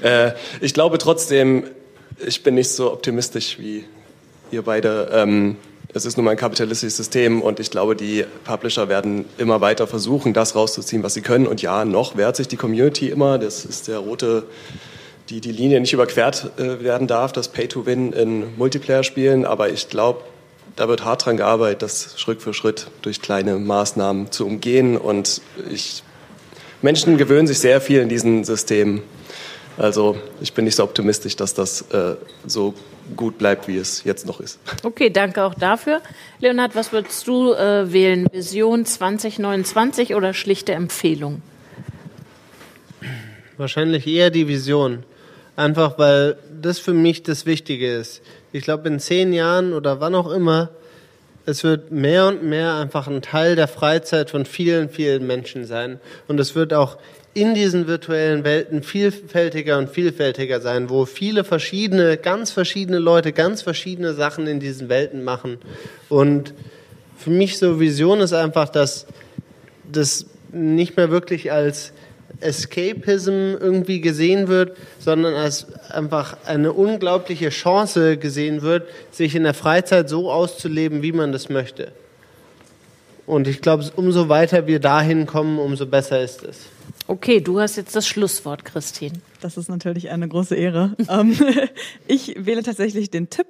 Äh, 0.00 0.32
ich 0.60 0.74
glaube 0.74 0.98
trotzdem, 0.98 1.64
ich 2.24 2.42
bin 2.42 2.54
nicht 2.54 2.70
so 2.70 2.92
optimistisch 2.92 3.58
wie 3.58 3.84
ihr 4.50 4.62
beide. 4.62 5.10
Ähm, 5.12 5.56
es 5.94 6.06
ist 6.06 6.16
nun 6.16 6.24
mal 6.24 6.30
ein 6.30 6.36
kapitalistisches 6.38 6.96
System 6.96 7.42
und 7.42 7.60
ich 7.60 7.70
glaube, 7.70 7.94
die 7.94 8.24
Publisher 8.44 8.88
werden 8.88 9.26
immer 9.36 9.60
weiter 9.60 9.86
versuchen, 9.86 10.32
das 10.32 10.54
rauszuziehen, 10.54 11.02
was 11.02 11.14
sie 11.14 11.20
können. 11.20 11.46
Und 11.46 11.60
ja, 11.60 11.84
noch 11.84 12.16
wehrt 12.16 12.36
sich 12.36 12.48
die 12.48 12.56
Community 12.56 13.10
immer. 13.10 13.38
Das 13.38 13.66
ist 13.66 13.88
der 13.88 13.98
rote, 13.98 14.44
die 15.28 15.42
die 15.42 15.52
Linie 15.52 15.80
nicht 15.80 15.92
überquert 15.92 16.50
äh, 16.58 16.82
werden 16.82 17.06
darf, 17.06 17.32
das 17.32 17.48
Pay-to-Win 17.48 18.12
in 18.14 18.56
Multiplayer-Spielen. 18.56 19.44
Aber 19.44 19.68
ich 19.68 19.90
glaube, 19.90 20.22
da 20.76 20.88
wird 20.88 21.04
hart 21.04 21.26
dran 21.26 21.36
gearbeitet, 21.36 21.82
das 21.82 22.18
Schritt 22.18 22.40
für 22.40 22.54
Schritt 22.54 22.86
durch 23.02 23.20
kleine 23.20 23.58
Maßnahmen 23.58 24.32
zu 24.32 24.46
umgehen. 24.46 24.96
Und 24.96 25.42
ich, 25.70 26.02
Menschen 26.80 27.18
gewöhnen 27.18 27.46
sich 27.46 27.58
sehr 27.58 27.82
viel 27.82 28.00
in 28.00 28.08
diesen 28.08 28.44
Systemen. 28.44 29.02
Also 29.76 30.16
ich 30.40 30.54
bin 30.54 30.64
nicht 30.64 30.76
so 30.76 30.84
optimistisch, 30.84 31.36
dass 31.36 31.52
das 31.52 31.82
äh, 31.92 32.16
so 32.46 32.72
gut 33.16 33.38
bleibt, 33.38 33.68
wie 33.68 33.76
es 33.76 34.04
jetzt 34.04 34.26
noch 34.26 34.40
ist. 34.40 34.58
Okay, 34.82 35.10
danke 35.10 35.44
auch 35.44 35.54
dafür. 35.54 36.00
Leonhard, 36.40 36.74
was 36.74 36.92
würdest 36.92 37.26
du 37.26 37.52
äh, 37.52 37.92
wählen? 37.92 38.26
Vision 38.32 38.84
2029 38.84 40.14
oder 40.14 40.34
schlichte 40.34 40.72
Empfehlung? 40.72 41.42
Wahrscheinlich 43.56 44.06
eher 44.06 44.30
die 44.30 44.48
Vision. 44.48 45.04
Einfach 45.56 45.98
weil 45.98 46.36
das 46.60 46.78
für 46.78 46.94
mich 46.94 47.22
das 47.22 47.46
Wichtige 47.46 47.94
ist. 47.94 48.22
Ich 48.52 48.64
glaube, 48.64 48.88
in 48.88 48.98
zehn 48.98 49.32
Jahren 49.32 49.72
oder 49.72 50.00
wann 50.00 50.14
auch 50.14 50.30
immer, 50.30 50.70
es 51.44 51.64
wird 51.64 51.90
mehr 51.90 52.28
und 52.28 52.42
mehr 52.42 52.74
einfach 52.74 53.08
ein 53.08 53.22
Teil 53.22 53.56
der 53.56 53.68
Freizeit 53.68 54.30
von 54.30 54.44
vielen, 54.46 54.88
vielen 54.88 55.26
Menschen 55.26 55.66
sein. 55.66 56.00
Und 56.28 56.38
es 56.38 56.54
wird 56.54 56.72
auch 56.72 56.98
in 57.34 57.54
diesen 57.54 57.86
virtuellen 57.86 58.44
Welten 58.44 58.82
vielfältiger 58.82 59.78
und 59.78 59.88
vielfältiger 59.88 60.60
sein, 60.60 60.90
wo 60.90 61.06
viele 61.06 61.44
verschiedene, 61.44 62.18
ganz 62.18 62.50
verschiedene 62.50 62.98
Leute 62.98 63.32
ganz 63.32 63.62
verschiedene 63.62 64.12
Sachen 64.12 64.46
in 64.46 64.60
diesen 64.60 64.88
Welten 64.88 65.24
machen. 65.24 65.58
Und 66.10 66.52
für 67.16 67.30
mich 67.30 67.58
so 67.58 67.80
Vision 67.80 68.20
ist 68.20 68.34
einfach, 68.34 68.68
dass 68.68 69.06
das 69.90 70.26
nicht 70.52 70.96
mehr 70.96 71.10
wirklich 71.10 71.52
als 71.52 71.92
Escapism 72.40 73.56
irgendwie 73.58 74.00
gesehen 74.00 74.48
wird, 74.48 74.76
sondern 74.98 75.34
als 75.34 75.66
einfach 75.90 76.36
eine 76.44 76.72
unglaubliche 76.72 77.48
Chance 77.48 78.18
gesehen 78.18 78.62
wird, 78.62 78.88
sich 79.10 79.34
in 79.34 79.44
der 79.44 79.54
Freizeit 79.54 80.08
so 80.08 80.30
auszuleben, 80.30 81.02
wie 81.02 81.12
man 81.12 81.32
das 81.32 81.48
möchte. 81.48 81.92
Und 83.26 83.46
ich 83.46 83.62
glaube, 83.62 83.84
umso 83.96 84.28
weiter 84.28 84.66
wir 84.66 84.80
dahin 84.80 85.26
kommen, 85.26 85.58
umso 85.58 85.86
besser 85.86 86.20
ist 86.20 86.42
es. 86.42 86.58
Okay, 87.12 87.42
du 87.42 87.60
hast 87.60 87.76
jetzt 87.76 87.94
das 87.94 88.08
Schlusswort, 88.08 88.64
Christine. 88.64 89.20
Das 89.42 89.58
ist 89.58 89.68
natürlich 89.68 90.08
eine 90.08 90.26
große 90.26 90.54
Ehre. 90.54 90.96
Ähm, 91.10 91.36
ich 92.06 92.34
wähle 92.38 92.62
tatsächlich 92.62 93.10
den 93.10 93.28
Tipp. 93.28 93.48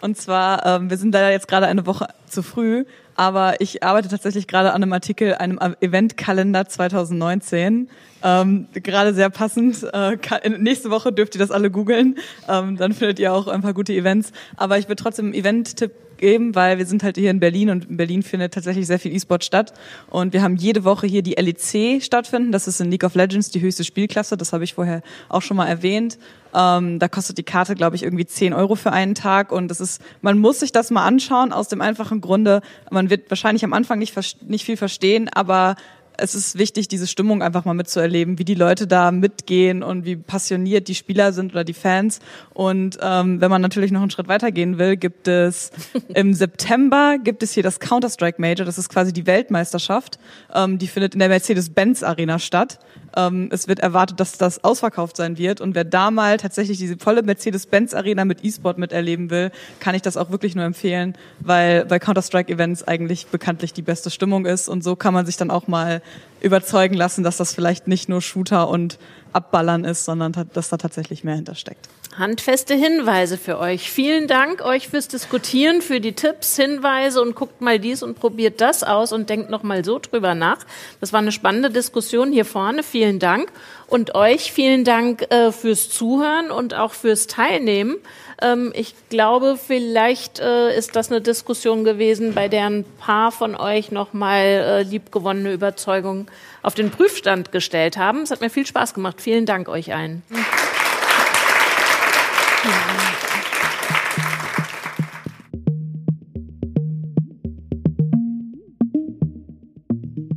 Und 0.00 0.16
zwar, 0.16 0.64
ähm, 0.64 0.90
wir 0.90 0.96
sind 0.96 1.10
da 1.10 1.28
jetzt 1.28 1.48
gerade 1.48 1.66
eine 1.66 1.86
Woche 1.86 2.06
zu 2.28 2.44
früh, 2.44 2.84
aber 3.20 3.60
ich 3.60 3.82
arbeite 3.82 4.08
tatsächlich 4.08 4.46
gerade 4.46 4.70
an 4.72 4.82
einem 4.82 4.94
Artikel, 4.94 5.34
einem 5.34 5.58
Eventkalender 5.82 6.66
2019. 6.66 7.90
Ähm, 8.22 8.66
gerade 8.72 9.12
sehr 9.12 9.28
passend. 9.28 9.86
Äh, 9.92 10.16
nächste 10.58 10.88
Woche 10.88 11.12
dürft 11.12 11.34
ihr 11.34 11.38
das 11.38 11.50
alle 11.50 11.70
googeln. 11.70 12.16
Ähm, 12.48 12.78
dann 12.78 12.94
findet 12.94 13.18
ihr 13.18 13.34
auch 13.34 13.46
ein 13.46 13.60
paar 13.60 13.74
gute 13.74 13.92
Events. 13.92 14.32
Aber 14.56 14.78
ich 14.78 14.88
will 14.88 14.96
trotzdem 14.96 15.26
einen 15.26 15.34
Event-Tipp 15.34 15.92
geben, 16.16 16.54
weil 16.54 16.78
wir 16.78 16.86
sind 16.86 17.02
halt 17.02 17.18
hier 17.18 17.30
in 17.30 17.40
Berlin 17.40 17.70
und 17.70 17.90
in 17.90 17.96
Berlin 17.96 18.22
findet 18.22 18.54
tatsächlich 18.54 18.86
sehr 18.86 18.98
viel 18.98 19.14
E-Sport 19.14 19.44
statt. 19.44 19.74
Und 20.08 20.32
wir 20.32 20.42
haben 20.42 20.56
jede 20.56 20.84
Woche 20.84 21.06
hier 21.06 21.22
die 21.22 21.32
LEC 21.32 22.02
stattfinden. 22.02 22.52
Das 22.52 22.68
ist 22.68 22.80
in 22.80 22.90
League 22.90 23.04
of 23.04 23.14
Legends 23.14 23.50
die 23.50 23.60
höchste 23.60 23.84
Spielklasse. 23.84 24.36
Das 24.36 24.52
habe 24.52 24.64
ich 24.64 24.74
vorher 24.74 25.02
auch 25.28 25.42
schon 25.42 25.56
mal 25.56 25.66
erwähnt. 25.66 26.18
Ähm, 26.54 26.98
da 26.98 27.08
kostet 27.08 27.38
die 27.38 27.42
Karte, 27.42 27.74
glaube 27.74 27.96
ich, 27.96 28.02
irgendwie 28.02 28.26
10 28.26 28.52
Euro 28.52 28.74
für 28.74 28.92
einen 28.92 29.14
Tag. 29.14 29.52
Und 29.52 29.68
das 29.68 29.80
ist, 29.80 30.02
man 30.20 30.38
muss 30.38 30.60
sich 30.60 30.72
das 30.72 30.90
mal 30.90 31.04
anschauen, 31.04 31.52
aus 31.52 31.68
dem 31.68 31.80
einfachen 31.80 32.20
Grunde, 32.20 32.60
man 32.90 33.09
wird 33.10 33.30
wahrscheinlich 33.30 33.64
am 33.64 33.72
Anfang 33.72 33.98
nicht, 33.98 34.16
nicht 34.42 34.64
viel 34.64 34.76
verstehen, 34.76 35.28
aber 35.28 35.76
es 36.20 36.34
ist 36.34 36.58
wichtig, 36.58 36.88
diese 36.88 37.06
Stimmung 37.06 37.42
einfach 37.42 37.64
mal 37.64 37.74
mitzuerleben, 37.74 38.38
wie 38.38 38.44
die 38.44 38.54
Leute 38.54 38.86
da 38.86 39.10
mitgehen 39.10 39.82
und 39.82 40.04
wie 40.04 40.16
passioniert 40.16 40.88
die 40.88 40.94
Spieler 40.94 41.32
sind 41.32 41.52
oder 41.52 41.64
die 41.64 41.72
Fans. 41.72 42.20
Und 42.52 42.98
ähm, 43.02 43.40
wenn 43.40 43.50
man 43.50 43.62
natürlich 43.62 43.90
noch 43.90 44.02
einen 44.02 44.10
Schritt 44.10 44.28
weitergehen 44.28 44.78
will, 44.78 44.96
gibt 44.96 45.28
es 45.28 45.70
im 46.14 46.34
September 46.34 47.16
gibt 47.22 47.42
es 47.42 47.52
hier 47.52 47.62
das 47.62 47.80
Counter-Strike 47.80 48.40
Major. 48.40 48.66
Das 48.66 48.78
ist 48.78 48.88
quasi 48.88 49.12
die 49.12 49.26
Weltmeisterschaft. 49.26 50.18
Ähm, 50.54 50.78
die 50.78 50.88
findet 50.88 51.14
in 51.14 51.20
der 51.20 51.28
Mercedes-Benz 51.28 52.02
Arena 52.02 52.38
statt. 52.38 52.78
Ähm, 53.16 53.48
es 53.50 53.68
wird 53.68 53.80
erwartet, 53.80 54.20
dass 54.20 54.38
das 54.38 54.62
ausverkauft 54.64 55.16
sein 55.16 55.38
wird. 55.38 55.60
Und 55.60 55.74
wer 55.74 55.84
da 55.84 56.10
mal 56.10 56.36
tatsächlich 56.36 56.78
diese 56.78 56.96
volle 56.96 57.22
Mercedes-Benz-Arena 57.22 58.24
mit 58.24 58.44
E-Sport 58.44 58.78
miterleben 58.78 59.30
will, 59.30 59.50
kann 59.80 59.94
ich 59.94 60.02
das 60.02 60.16
auch 60.16 60.30
wirklich 60.30 60.54
nur 60.54 60.64
empfehlen, 60.64 61.14
weil 61.40 61.84
bei 61.84 61.98
Counter-Strike-Events 61.98 62.86
eigentlich 62.86 63.26
bekanntlich 63.26 63.72
die 63.72 63.82
beste 63.82 64.10
Stimmung 64.10 64.46
ist. 64.46 64.68
Und 64.68 64.84
so 64.84 64.96
kann 64.96 65.14
man 65.14 65.26
sich 65.26 65.36
dann 65.36 65.50
auch 65.50 65.66
mal 65.66 66.02
überzeugen 66.40 66.94
lassen, 66.94 67.22
dass 67.22 67.36
das 67.36 67.54
vielleicht 67.54 67.86
nicht 67.88 68.08
nur 68.08 68.22
Shooter 68.22 68.68
und 68.68 68.98
Abballern 69.32 69.84
ist, 69.84 70.04
sondern 70.04 70.32
dass 70.52 70.68
da 70.68 70.76
tatsächlich 70.76 71.24
mehr 71.24 71.36
hintersteckt. 71.36 71.88
Handfeste 72.18 72.74
Hinweise 72.74 73.38
für 73.38 73.58
euch. 73.58 73.90
Vielen 73.90 74.26
Dank 74.26 74.62
euch 74.62 74.88
fürs 74.88 75.06
Diskutieren, 75.06 75.80
für 75.80 76.00
die 76.00 76.12
Tipps, 76.12 76.56
Hinweise 76.56 77.22
und 77.22 77.36
guckt 77.36 77.60
mal 77.60 77.78
dies 77.78 78.02
und 78.02 78.18
probiert 78.18 78.60
das 78.60 78.82
aus 78.82 79.12
und 79.12 79.30
denkt 79.30 79.48
noch 79.48 79.62
mal 79.62 79.84
so 79.84 80.00
drüber 80.00 80.34
nach. 80.34 80.58
Das 81.00 81.12
war 81.12 81.20
eine 81.20 81.30
spannende 81.30 81.70
Diskussion 81.70 82.32
hier 82.32 82.44
vorne. 82.44 82.82
Vielen 82.82 83.20
Dank 83.20 83.52
und 83.86 84.16
euch 84.16 84.52
vielen 84.52 84.84
Dank 84.84 85.30
äh, 85.30 85.52
fürs 85.52 85.88
Zuhören 85.88 86.50
und 86.50 86.74
auch 86.74 86.94
fürs 86.94 87.28
Teilnehmen. 87.28 87.96
Ähm, 88.42 88.72
ich 88.74 88.94
glaube, 89.08 89.56
vielleicht 89.56 90.40
äh, 90.40 90.76
ist 90.76 90.96
das 90.96 91.10
eine 91.10 91.20
Diskussion 91.20 91.84
gewesen, 91.84 92.34
bei 92.34 92.48
der 92.48 92.66
ein 92.66 92.84
paar 92.98 93.32
von 93.32 93.54
euch 93.54 93.92
noch 93.92 94.12
mal 94.12 94.40
äh, 94.40 94.82
liebgewonnene 94.82 95.52
Überzeugungen 95.52 96.26
auf 96.62 96.74
den 96.74 96.90
Prüfstand 96.90 97.52
gestellt 97.52 97.96
haben. 97.96 98.22
Es 98.22 98.30
hat 98.30 98.40
mir 98.40 98.50
viel 98.50 98.66
Spaß 98.66 98.94
gemacht. 98.94 99.20
Vielen 99.20 99.46
Dank 99.46 99.68
euch 99.68 99.94
allen. 99.94 100.22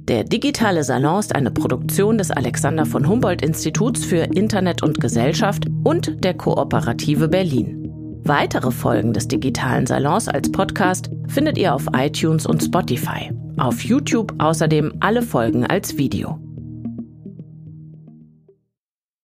Der 0.08 0.24
digitale 0.26 0.84
Salon 0.84 1.20
ist 1.20 1.34
eine 1.34 1.50
Produktion 1.50 2.18
des 2.18 2.30
Alexander 2.30 2.86
von 2.86 3.08
Humboldt 3.08 3.42
Instituts 3.42 4.04
für 4.06 4.18
Internet 4.36 4.84
und 4.84 5.00
Gesellschaft 5.00 5.66
und 5.84 6.24
der 6.24 6.34
Kooperative 6.34 7.30
Berlin. 7.30 7.83
Weitere 8.26 8.72
Folgen 8.72 9.12
des 9.12 9.28
digitalen 9.28 9.86
Salons 9.86 10.30
als 10.30 10.50
Podcast 10.50 11.10
findet 11.28 11.58
ihr 11.58 11.76
auf 11.76 11.88
iTunes 11.94 12.46
und 12.46 12.64
Spotify. 12.64 13.32
Auf 13.58 13.84
YouTube 13.84 14.34
außerdem 14.38 14.94
alle 15.02 15.22
Folgen 15.22 15.66
als 15.66 15.98
Video. 15.98 16.40